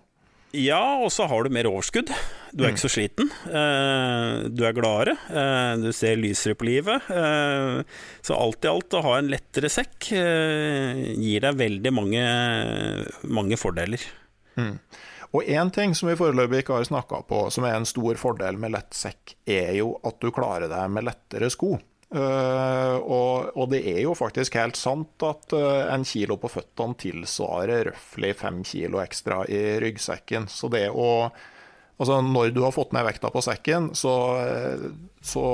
Ja, 0.57 0.81
og 1.03 1.11
så 1.13 1.27
har 1.29 1.45
du 1.45 1.53
mer 1.53 1.67
overskudd. 1.69 2.09
Du 2.55 2.63
er 2.63 2.71
ikke 2.71 2.85
så 2.87 2.89
sliten. 2.89 3.29
Eh, 3.45 4.47
du 4.49 4.63
er 4.65 4.75
gladere. 4.75 5.13
Eh, 5.29 5.73
du 5.83 5.91
ser 5.93 6.17
lysere 6.17 6.57
på 6.57 6.65
livet. 6.65 7.09
Eh, 7.13 7.81
så 8.25 8.37
alt 8.37 8.65
i 8.65 8.71
alt, 8.71 8.95
å 8.97 9.03
ha 9.05 9.17
en 9.19 9.29
lettere 9.29 9.69
sekk 9.69 10.09
gir 10.09 11.43
deg 11.45 11.59
veldig 11.59 11.93
mange, 11.93 12.23
mange 13.29 13.59
fordeler. 13.59 14.01
Og 15.35 15.43
én 15.45 15.69
ting 15.75 15.93
som 15.97 16.09
vi 16.09 16.17
foreløpig 16.17 16.63
ikke 16.63 16.79
har 16.79 16.87
snakka 16.87 17.21
på, 17.29 17.43
som 17.53 17.67
er 17.67 17.77
en 17.77 17.85
stor 17.85 18.17
fordel 18.17 18.57
med 18.57 18.73
lett 18.73 18.95
sekk, 18.97 19.35
er 19.45 19.75
jo 19.77 19.91
at 20.07 20.17
du 20.23 20.31
klarer 20.33 20.71
deg 20.71 20.89
med 20.95 21.05
lettere 21.09 21.51
sko. 21.53 21.75
Uh, 22.07 22.95
og, 23.03 23.49
og, 23.51 23.65
det 23.73 23.81
er 23.91 23.97
jo 24.05 24.13
faktisk 24.15 24.55
helt 24.55 24.77
sant 24.79 25.23
at 25.27 25.51
uh, 25.51 25.89
en 25.91 26.05
kilo 26.07 26.37
på 26.39 26.47
føttene 26.53 26.95
tilsvarer 27.01 27.89
røftlig 27.89 28.31
fem 28.39 28.61
kilo 28.63 29.01
ekstra 29.03 29.41
i 29.51 29.61
ryggsekken. 29.83 30.47
Så 30.51 30.71
det 30.71 30.87
å 30.93 31.11
Altså, 31.97 32.19
når 32.21 32.51
du 32.53 32.59
har 32.61 32.73
fått 32.75 32.91
ned 32.93 33.07
vekta 33.07 33.31
på 33.33 33.41
sekken, 33.41 33.87
så, 33.97 34.11
så 35.17 35.45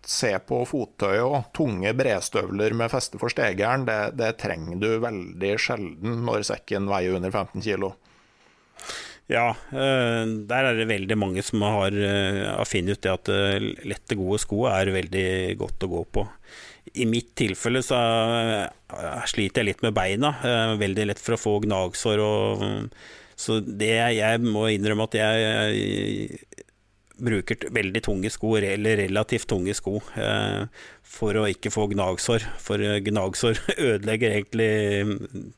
se 0.00 0.30
på 0.48 0.62
fottøyet 0.64 1.26
og 1.26 1.50
tunge 1.52 1.92
bredstøvler 1.92 2.72
med 2.72 2.88
feste 2.88 3.20
for 3.20 3.28
stegeren. 3.28 3.84
Det, 3.84 3.98
det, 4.16 4.30
trenger 4.40 4.80
du 4.80 4.88
veldig 5.04 5.50
sjelden 5.60 6.22
når 6.24 6.46
sekken 6.48 6.88
veier 6.88 7.18
under 7.18 7.34
15 7.34 7.66
kilo. 7.66 7.92
Ja, 9.30 9.52
eh, 9.70 10.24
der 10.50 10.66
er 10.66 10.74
det 10.74 10.88
veldig 10.90 11.16
mange 11.18 11.42
som 11.46 11.62
har, 11.62 11.94
eh, 11.94 12.42
har 12.50 12.66
funnet 12.66 12.98
ut 12.98 13.04
det 13.04 13.12
at 13.12 13.30
eh, 13.30 13.68
lette, 13.86 14.18
gode 14.18 14.40
sko 14.42 14.64
er 14.66 14.90
veldig 14.90 15.56
godt 15.60 15.86
å 15.86 15.90
gå 15.92 16.02
på. 16.16 16.26
I 16.98 17.06
mitt 17.06 17.30
tilfelle 17.38 17.84
så 17.86 18.00
sliter 19.30 19.62
jeg 19.62 19.68
litt 19.68 19.82
med 19.84 19.94
beina. 19.94 20.32
Veldig 20.80 21.04
lett 21.06 21.20
for 21.22 21.36
å 21.36 21.38
få 21.38 21.52
gnagsår 21.62 22.22
og 22.24 22.64
så 23.38 23.60
det 23.62 24.16
jeg 24.16 24.40
må 24.42 24.64
innrømme 24.72 25.06
at 25.06 25.14
jeg 25.20 26.40
bruker 27.20 27.68
veldig 27.70 28.02
tunge 28.02 28.32
sko, 28.32 28.56
eller 28.58 29.04
relativt 29.04 29.46
tunge 29.52 29.76
sko, 29.76 30.00
for 31.04 31.38
å 31.38 31.46
ikke 31.52 31.70
få 31.70 31.86
gnagsår. 31.92 32.48
For 32.64 32.82
gnagsår 33.06 33.60
ødelegger 33.92 34.34
egentlig 34.40 34.72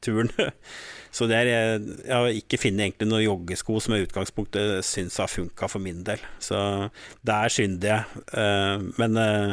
turen. 0.05 0.35
Så 1.13 1.29
er, 1.29 1.45
jeg 1.45 2.09
har 2.09 2.33
ikke 2.33 2.57
funnet 2.57 2.87
egentlig 2.87 3.09
noen 3.11 3.25
joggesko 3.27 3.77
som 3.85 3.95
i 3.97 4.01
utgangspunktet 4.01 4.81
syns 4.87 5.19
har 5.21 5.29
funka 5.29 5.69
for 5.69 5.85
min 5.85 6.01
del. 6.07 6.23
Så 6.41 6.57
der 7.21 7.53
synder 7.53 7.91
jeg. 7.91 8.23
Uh, 8.33 8.87
men 8.97 9.21
eh, 9.21 9.53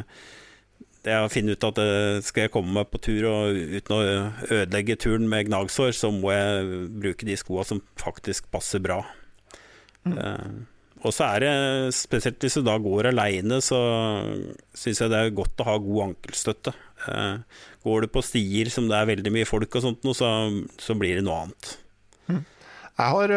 jeg 1.04 1.20
har 1.20 1.34
funnet 1.34 1.60
ut 1.60 1.68
at 1.68 1.82
uh, 1.84 2.22
skal 2.24 2.46
jeg 2.46 2.54
komme 2.54 2.72
meg 2.78 2.88
på 2.88 3.02
tur 3.04 3.28
og 3.28 3.60
uten 3.76 3.96
å 3.98 4.00
ødelegge 4.48 5.00
turen 5.04 5.28
med 5.32 5.50
gnagsår, 5.50 5.92
så 6.00 6.14
må 6.16 6.32
jeg 6.32 6.88
bruke 7.04 7.28
de 7.28 7.36
skoa 7.40 7.68
som 7.68 7.84
faktisk 8.00 8.48
passer 8.56 8.80
bra. 8.84 9.02
Mm. 10.08 10.16
Og 11.00 11.14
så 11.16 11.30
er 11.30 11.44
det, 11.46 11.52
spesielt 11.96 12.44
hvis 12.44 12.58
du 12.60 12.64
da 12.66 12.76
går 12.82 13.12
aleine, 13.14 13.62
så 13.64 13.80
syns 14.76 15.00
jeg 15.00 15.12
det 15.12 15.20
er 15.20 15.36
godt 15.36 15.62
å 15.64 15.68
ha 15.70 15.78
god 15.80 16.02
ankelstøtte. 16.10 16.74
Uh, 17.08 17.40
går 17.88 18.04
du 18.04 18.12
på 18.12 18.24
stier 18.26 18.72
som 18.74 18.90
det 18.90 18.98
er 18.98 19.12
veldig 19.14 19.32
mye 19.32 19.48
folk 19.48 19.80
og 19.80 19.86
sånt, 19.86 20.10
så, 20.18 20.32
så 20.76 20.98
blir 21.00 21.20
det 21.20 21.24
noe 21.28 21.46
annet. 21.46 21.70
Mm. 22.28 22.42
Jeg 23.00 23.14
har 23.16 23.34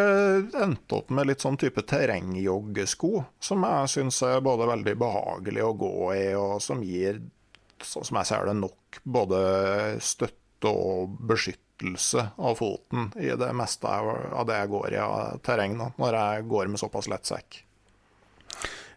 endt 0.65 0.97
opp 0.97 1.13
med 1.15 1.29
litt 1.31 1.45
sånn 1.45 1.61
type 1.61 1.85
terrengjoggesko, 1.87 3.13
som 3.39 3.63
jeg 3.69 3.93
syns 3.93 4.19
er 4.27 4.43
både 4.43 4.67
veldig 4.73 4.97
behagelig 4.99 5.63
å 5.63 5.77
gå 5.79 5.95
i, 6.17 6.25
og 6.35 6.57
som 6.65 6.83
gir 6.83 7.23
sånn 7.87 8.07
som 8.07 8.19
jeg 8.19 8.31
ser 8.31 8.49
det, 8.49 8.57
nok 8.59 8.99
både 9.07 9.43
støtte 10.03 10.71
og 10.71 11.15
beskyttelse 11.31 11.72
av 12.37 12.57
foten 12.59 13.11
i 13.21 13.33
det 13.39 13.51
meste 13.57 13.91
av 13.91 14.47
det 14.49 14.63
jeg 14.63 14.73
går 14.73 14.97
i 14.97 15.03
av 15.03 15.43
terreng, 15.45 15.77
når 15.99 16.19
jeg 16.19 16.49
går 16.53 16.73
med 16.73 16.83
såpass 16.83 17.11
lett 17.13 17.29
sekk. 17.29 17.63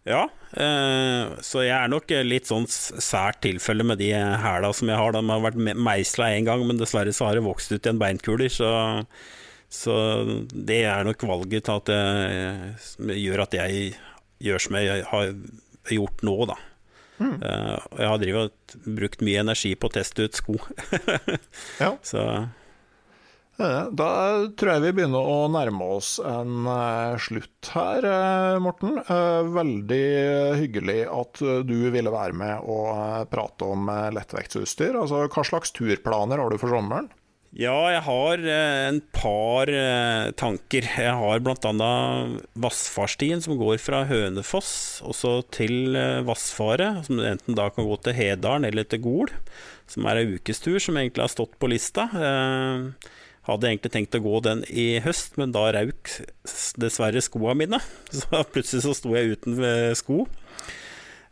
Ja, 0.05 0.27
eh, 0.53 1.31
så 1.41 1.63
jeg 1.65 1.73
er 1.73 1.89
nok 1.89 2.11
litt 2.27 2.45
sånn 2.45 2.67
sært 2.69 3.39
tilfelle 3.41 3.85
med 3.87 3.97
de 3.97 4.11
hæla 4.13 4.69
som 4.77 4.91
jeg 4.91 4.99
har. 5.01 5.15
De 5.15 5.23
har 5.31 5.41
vært 5.41 5.57
meisla 5.57 6.29
én 6.35 6.45
gang, 6.45 6.61
men 6.67 6.77
dessverre 6.77 7.13
så 7.15 7.25
har 7.25 7.39
det 7.39 7.47
vokst 7.47 7.73
ut 7.73 7.79
igjen 7.79 8.01
beinkuler. 8.01 8.51
Så, 8.53 8.69
så 9.73 9.95
det 10.53 10.83
er 10.85 11.09
nok 11.09 11.25
valget 11.25 11.65
til 11.65 11.81
at 11.81 11.89
det 11.89 13.17
gjør 13.17 13.47
at 13.47 13.57
jeg 13.57 13.95
gjør 14.45 14.61
som 14.61 14.77
jeg 14.77 15.07
har 15.09 15.33
gjort 15.95 16.21
nå, 16.27 16.37
da. 16.53 16.59
Mm. 17.15 17.35
Jeg 17.41 18.09
har 18.11 18.21
drivet, 18.21 18.77
brukt 18.85 19.25
mye 19.25 19.41
energi 19.41 19.73
på 19.79 19.89
å 19.89 19.95
teste 19.95 20.27
ut 20.27 20.37
sko. 20.37 20.59
ja. 21.83 21.95
Så 22.05 22.21
da 23.57 24.09
tror 24.57 24.71
jeg 24.73 24.83
vi 24.83 24.93
begynner 24.97 25.29
å 25.31 25.49
nærme 25.51 25.89
oss 25.95 26.15
en 26.19 26.67
uh, 26.67 27.15
slutt 27.21 27.69
her, 27.71 28.07
uh, 28.07 28.57
Morten. 28.63 28.97
Uh, 29.07 29.47
veldig 29.55 30.05
hyggelig 30.61 31.01
at 31.07 31.43
du 31.67 31.77
ville 31.93 32.13
være 32.13 32.35
med 32.35 32.67
og 32.67 33.29
prate 33.31 33.69
om 33.75 33.91
lettvektsutstyr. 34.15 34.97
Altså, 34.99 35.25
hva 35.31 35.45
slags 35.47 35.75
turplaner 35.75 36.43
har 36.43 36.51
du 36.51 36.59
for 36.59 36.75
sommeren? 36.75 37.11
Ja, 37.55 37.75
jeg 37.87 38.01
har 38.03 38.41
eh, 38.43 38.85
en 38.89 38.97
par 39.15 39.69
eh, 39.71 40.27
tanker. 40.35 40.83
Jeg 40.99 41.13
har 41.15 41.39
bl.a. 41.39 41.91
Vassfarstien 42.59 43.39
som 43.43 43.55
går 43.55 43.77
fra 43.79 44.01
Hønefoss 44.09 44.99
også 45.07 45.37
til 45.55 45.95
eh, 45.95 46.19
Vassfaret. 46.27 47.05
Som 47.07 47.21
enten 47.23 47.55
da 47.55 47.69
kan 47.71 47.87
gå 47.87 47.95
til 48.03 48.17
Hedalen 48.17 48.67
eller 48.67 48.83
til 48.91 48.99
Gol. 49.05 49.31
Som 49.87 50.09
er 50.11 50.19
ei 50.19 50.35
ukestur 50.35 50.81
som 50.83 50.99
egentlig 50.99 51.23
har 51.23 51.31
stått 51.31 51.55
på 51.61 51.71
lista. 51.71 52.09
Hadde 53.45 53.69
egentlig 53.69 53.91
tenkt 53.93 54.17
å 54.17 54.23
gå 54.25 54.39
den 54.45 54.63
i 54.69 54.99
høst, 55.05 55.35
men 55.37 55.53
da 55.53 55.67
rauk 55.75 56.09
dessverre 56.81 57.21
skoa 57.21 57.53
mine. 57.57 57.79
Så 58.17 58.41
plutselig 58.51 58.85
så 58.87 58.95
sto 58.97 59.13
jeg 59.13 59.37
uten 59.37 59.59
sko. 59.97 60.25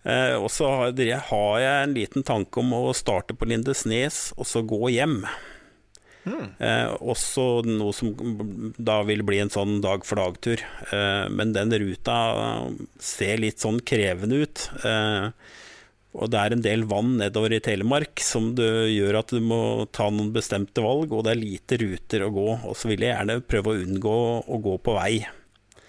Og 0.04 0.50
så 0.52 0.68
har 0.68 1.58
jeg 1.64 1.84
en 1.88 1.94
liten 1.96 2.26
tanke 2.28 2.60
om 2.60 2.74
å 2.76 2.92
starte 2.92 3.38
på 3.40 3.48
Lindesnes 3.48 4.34
og 4.36 4.50
så 4.50 4.60
gå 4.68 4.90
hjem. 4.92 5.22
Mm. 6.24 6.56
Eh, 6.58 6.94
også 7.04 7.64
noe 7.68 7.92
som 7.96 8.14
da 8.78 9.02
vil 9.08 9.24
bli 9.28 9.42
en 9.44 9.52
sånn 9.54 9.80
dag-for-dag-tur. 9.84 10.64
Eh, 10.96 11.26
men 11.34 11.54
den 11.56 11.74
ruta 11.84 12.18
ser 13.04 13.42
litt 13.44 13.64
sånn 13.64 13.82
krevende 13.84 14.44
ut. 14.46 14.68
Eh, 14.88 15.30
og 16.14 16.30
det 16.30 16.40
er 16.40 16.54
en 16.54 16.62
del 16.62 16.84
vann 16.86 17.16
nedover 17.18 17.56
i 17.56 17.62
Telemark 17.64 18.22
som 18.22 18.52
gjør 18.54 19.18
at 19.24 19.34
du 19.34 19.40
må 19.42 19.88
ta 19.90 20.12
noen 20.14 20.30
bestemte 20.36 20.84
valg, 20.86 21.10
og 21.10 21.26
det 21.26 21.34
er 21.34 21.42
lite 21.42 21.80
ruter 21.82 22.26
å 22.28 22.32
gå. 22.36 22.48
Og 22.70 22.78
så 22.78 22.92
vil 22.92 23.02
jeg 23.02 23.16
gjerne 23.16 23.40
prøve 23.50 23.74
å 23.74 23.82
unngå 23.82 24.20
å 24.46 24.60
gå 24.62 24.76
på 24.86 24.94
vei. 25.00 25.16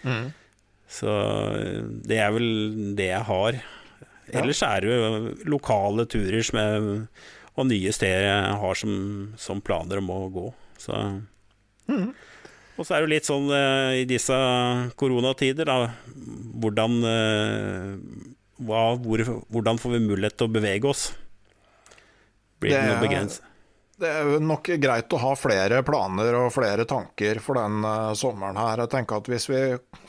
Mm. 0.05 0.33
Så 0.89 1.13
det 2.09 2.21
er 2.25 2.33
vel 2.33 2.51
det 2.97 3.11
jeg 3.11 3.29
har. 3.29 3.61
Ellers 4.33 4.63
er 4.65 4.85
det 4.85 4.97
jo 4.97 5.35
lokale 5.53 6.07
turer 6.09 6.41
jeg 6.41 6.85
og 7.55 7.69
nye 7.69 7.93
steder 7.95 8.25
jeg 8.27 8.55
har 8.65 8.79
som, 8.79 8.95
som 9.39 9.61
planer 9.63 10.01
om 10.01 10.09
å 10.11 10.21
gå. 10.33 10.47
Så. 10.81 10.97
Mm. 11.87 12.09
Og 12.75 12.83
så 12.83 12.97
er 12.97 13.03
det 13.03 13.07
jo 13.07 13.13
litt 13.13 13.29
sånn 13.29 13.47
uh, 13.53 13.95
i 13.95 14.07
disse 14.11 14.37
koronatider, 14.99 15.69
da, 15.69 15.93
hvordan, 16.65 16.97
uh, 17.07 18.34
hva, 18.63 18.85
hvor, 19.03 19.25
hvordan 19.51 19.81
får 19.83 19.97
vi 19.97 20.05
mulighet 20.05 20.39
til 20.39 20.49
å 20.49 20.55
bevege 20.55 20.91
oss? 20.91 21.09
Blir 22.63 22.77
det, 22.77 22.87
noe 22.87 23.03
begrenset? 23.03 23.51
Det 23.95 24.11
er 24.11 24.27
jo 24.27 24.41
nok 24.43 24.69
greit 24.83 25.15
å 25.15 25.21
ha 25.23 25.33
flere 25.39 25.79
planer 25.87 26.35
og 26.35 26.51
flere 26.55 26.87
tanker 26.89 27.39
for 27.43 27.61
den 27.61 27.85
uh, 27.87 28.11
sommeren 28.19 28.59
her. 28.59 28.83
Jeg 28.83 28.91
tenker 28.91 29.21
at 29.21 29.31
Hvis 29.31 29.47
vi 29.51 29.61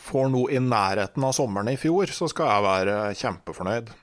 får 0.08 0.32
noe 0.34 0.56
i 0.56 0.62
nærheten 0.62 1.26
av 1.26 1.36
sommeren 1.38 1.70
i 1.70 1.78
fjor, 1.78 2.10
så 2.10 2.30
skal 2.32 2.50
jeg 2.50 2.66
være 2.66 2.96
kjempefornøyd. 3.20 3.94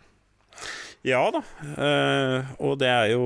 Ja 1.03 1.25
da, 1.35 1.43
uh, 1.43 2.53
og 2.63 2.77
det 2.79 2.87
er 2.87 3.09
jo 3.11 3.25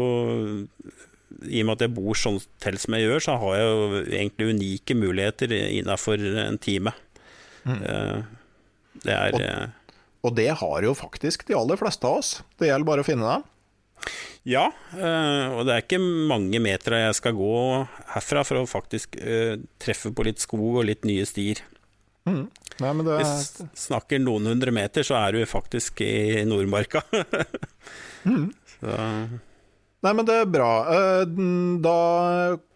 I 1.45 1.61
og 1.61 1.67
med 1.69 1.75
at 1.75 1.83
jeg 1.85 1.93
bor 1.93 2.17
sånn 2.17 2.39
til 2.65 2.79
som 2.81 2.97
jeg 2.97 3.05
gjør, 3.05 3.25
så 3.27 3.35
har 3.43 3.59
jeg 3.59 3.67
jo 3.67 4.05
egentlig 4.07 4.53
unike 4.55 4.97
muligheter 4.97 5.53
innafor 5.61 6.25
en 6.47 6.57
time. 6.57 6.95
Mm. 7.69 7.83
Uh, 7.85 8.23
det 9.05 9.13
er 9.13 9.37
og, 9.37 9.45
uh, 9.45 9.86
og, 10.27 10.35
det 10.39 10.51
har 10.61 10.87
jo 10.87 10.97
faktisk 10.99 11.47
de 11.49 11.57
aller 11.59 11.79
fleste 11.81 12.09
av 12.09 12.21
oss. 12.21 12.33
Det 12.59 12.71
gjelder 12.71 12.89
bare 12.89 13.05
å 13.05 13.07
finne 13.07 13.31
dem. 13.31 13.47
Ja, 14.47 14.67
og 14.95 15.63
det 15.67 15.73
er 15.73 15.81
ikke 15.83 15.99
mange 15.99 16.61
meter 16.63 16.95
jeg 17.01 17.17
skal 17.19 17.35
gå 17.35 17.55
herfra 18.13 18.45
for 18.47 18.61
å 18.61 18.69
faktisk 18.71 19.17
treffe 19.83 20.13
på 20.15 20.27
litt 20.29 20.43
skog 20.45 20.83
og 20.83 20.87
litt 20.87 21.09
nye 21.09 21.25
stier. 21.27 21.65
Mm. 22.27 22.45
Nei, 22.83 22.93
det... 23.07 23.17
Hvis 23.23 23.43
du 23.57 23.65
snakker 23.79 24.21
noen 24.23 24.51
hundre 24.51 24.75
meter, 24.75 25.07
så 25.07 25.17
er 25.21 25.37
du 25.37 25.43
faktisk 25.49 26.03
i 26.05 26.45
Nordmarka. 26.47 27.03
mm. 28.29 28.49
Nei, 30.07 30.13
men 30.15 30.27
det 30.29 30.35
er 30.39 30.47
bra. 30.47 30.73
Eh, 30.95 31.23
da 31.83 32.01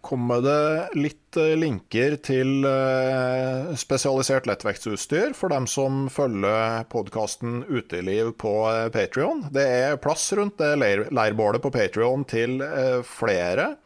kommer 0.03 0.41
det 0.43 0.99
litt 0.99 1.37
eh, 1.39 1.53
linker 1.55 2.17
til 2.27 2.67
eh, 2.67 3.71
spesialisert 3.79 4.49
lettvektsutstyr 4.51 5.37
for 5.39 5.55
dem 5.55 5.69
som 5.71 6.09
følger 6.11 6.89
podkasten 6.91 7.61
Uteliv 7.71 8.33
på 8.41 8.55
Patrion. 8.91 9.45
Det 9.55 9.63
er 9.63 10.01
plass 10.03 10.27
rundt 10.35 10.59
det 10.59 10.73
leirbålet 11.15 11.63
på 11.63 11.71
Patrion 11.77 12.27
til 12.27 12.59
flere. 13.07 13.77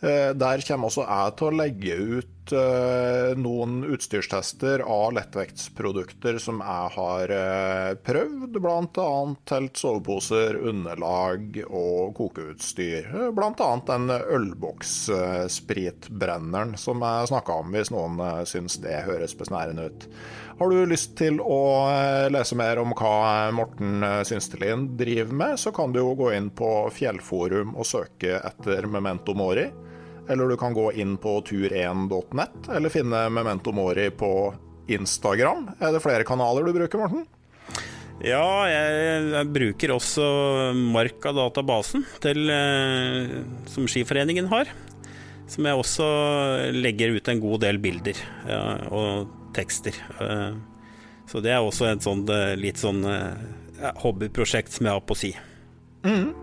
Der 0.00 0.62
kommer 0.64 0.88
også 0.88 1.04
jeg 1.04 1.32
til 1.36 1.46
å 1.46 1.56
legge 1.60 1.96
ut 2.18 2.39
eh, 2.52 3.38
noen 3.38 3.84
utstyrstester 3.84 4.80
av 4.80 5.12
lettvektsprodukter 5.16 6.38
som 6.42 6.60
jeg 6.64 6.90
har 6.96 7.30
eh, 7.34 7.94
prøvd, 8.06 8.50
bl.a. 8.56 9.34
telt, 9.48 9.76
soveposer, 9.78 10.56
underlag 10.70 11.64
og 11.66 12.14
kokeutstyr. 12.18 13.02
Bl.a. 13.36 13.70
den 13.88 14.10
ølboksspritbrenneren 14.10 16.76
som 16.80 17.02
jeg 17.06 17.30
snakka 17.32 17.52
om, 17.62 17.68
hvis 17.76 17.92
noen 17.94 18.14
eh, 18.24 18.44
syns 18.48 18.74
det 18.84 19.06
høres 19.08 19.34
besnærende 19.38 19.82
ut. 19.90 20.00
Har 20.60 20.68
du 20.68 20.76
lyst 20.84 21.10
til 21.16 21.40
å 21.40 21.88
lese 22.28 22.54
mer 22.58 22.76
om 22.82 22.92
hva 22.92 23.48
Morten 23.56 24.04
Synstelin 24.28 24.96
driver 25.00 25.32
med, 25.32 25.56
så 25.56 25.72
kan 25.72 25.88
du 25.94 25.98
jo 26.02 26.12
gå 26.18 26.32
inn 26.36 26.50
på 26.52 26.90
Fjellforum 26.92 27.72
og 27.80 27.88
søke 27.88 28.36
etter 28.44 28.84
Memento 28.84 29.32
Mori. 29.32 29.70
Eller 30.30 30.48
du 30.52 30.56
kan 30.60 30.74
gå 30.76 30.88
inn 30.94 31.16
på 31.18 31.40
tur1.net, 31.48 32.68
eller 32.70 32.92
finne 32.94 33.24
Memento 33.34 33.72
Mori 33.74 34.08
på 34.14 34.28
Instagram. 34.90 35.68
Er 35.82 35.94
det 35.96 36.02
flere 36.04 36.26
kanaler 36.26 36.66
du 36.68 36.74
bruker, 36.76 37.02
Morten? 37.02 37.26
Ja, 38.20 38.44
jeg, 38.68 39.30
jeg 39.32 39.48
bruker 39.54 39.94
også 39.96 40.24
Marka-databasen 40.76 42.04
eh, 42.30 43.30
som 43.72 43.86
Skiforeningen 43.88 44.50
har. 44.52 44.70
Som 45.50 45.66
jeg 45.66 45.80
også 45.80 46.06
legger 46.76 47.16
ut 47.16 47.30
en 47.32 47.40
god 47.42 47.62
del 47.64 47.80
bilder 47.82 48.18
ja, 48.46 48.60
og 48.94 49.32
tekster. 49.56 49.96
Eh, 50.20 50.52
Så 51.30 51.40
det 51.42 51.52
er 51.54 51.62
også 51.62 51.88
et 51.90 52.02
sånt 52.06 52.30
eh, 52.34 52.54
litt 52.58 52.78
sånn 52.78 53.02
hobbyprosjekt 54.02 54.74
som 54.74 54.86
jeg 54.86 54.94
har 54.98 55.04
på 55.08 55.16
si. 55.16 55.32
Mhm. 56.04 56.34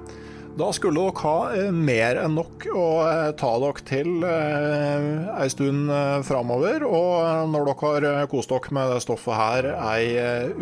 Da 0.58 0.72
skulle 0.74 0.98
dere 0.98 1.22
ha 1.22 1.36
eh, 1.54 1.70
mer 1.70 2.18
enn 2.24 2.34
nok 2.38 2.66
å 2.74 2.86
eh, 3.06 3.28
ta 3.38 3.52
dere 3.62 3.84
til 3.86 4.24
ei 4.26 5.46
stund 5.54 5.92
eh, 5.94 6.16
framover. 6.26 6.86
Og 6.88 7.52
når 7.54 7.70
dere 7.70 8.16
har 8.24 8.32
kost 8.32 8.50
dere 8.50 8.74
med 8.74 8.90
det 8.96 9.04
stoffet 9.06 9.38
her 9.38 9.70
ei 9.76 10.18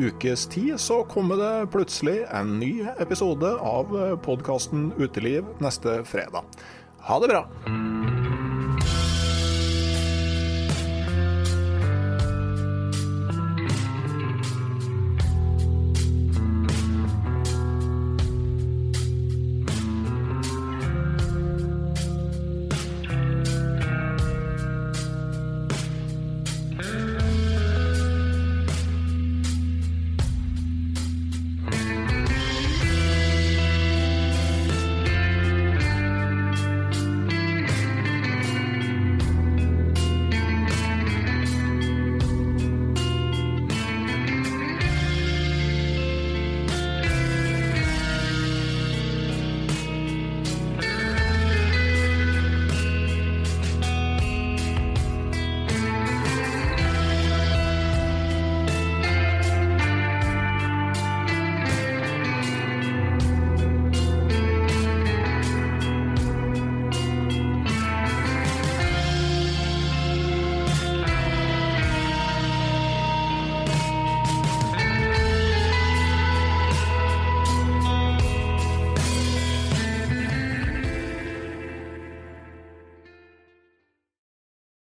ukes 0.09 0.49
tid, 0.51 0.75
så 0.83 1.03
kommer 1.07 1.39
det 1.39 1.53
plutselig 1.75 2.25
en 2.27 2.57
ny 2.59 2.73
episode 2.99 3.55
av 3.55 3.95
podkasten 4.25 4.91
Uteliv 4.99 5.47
neste 5.63 6.01
fredag. 6.07 6.43
Ha 7.07 7.21
det 7.23 7.31
bra! 7.31 7.45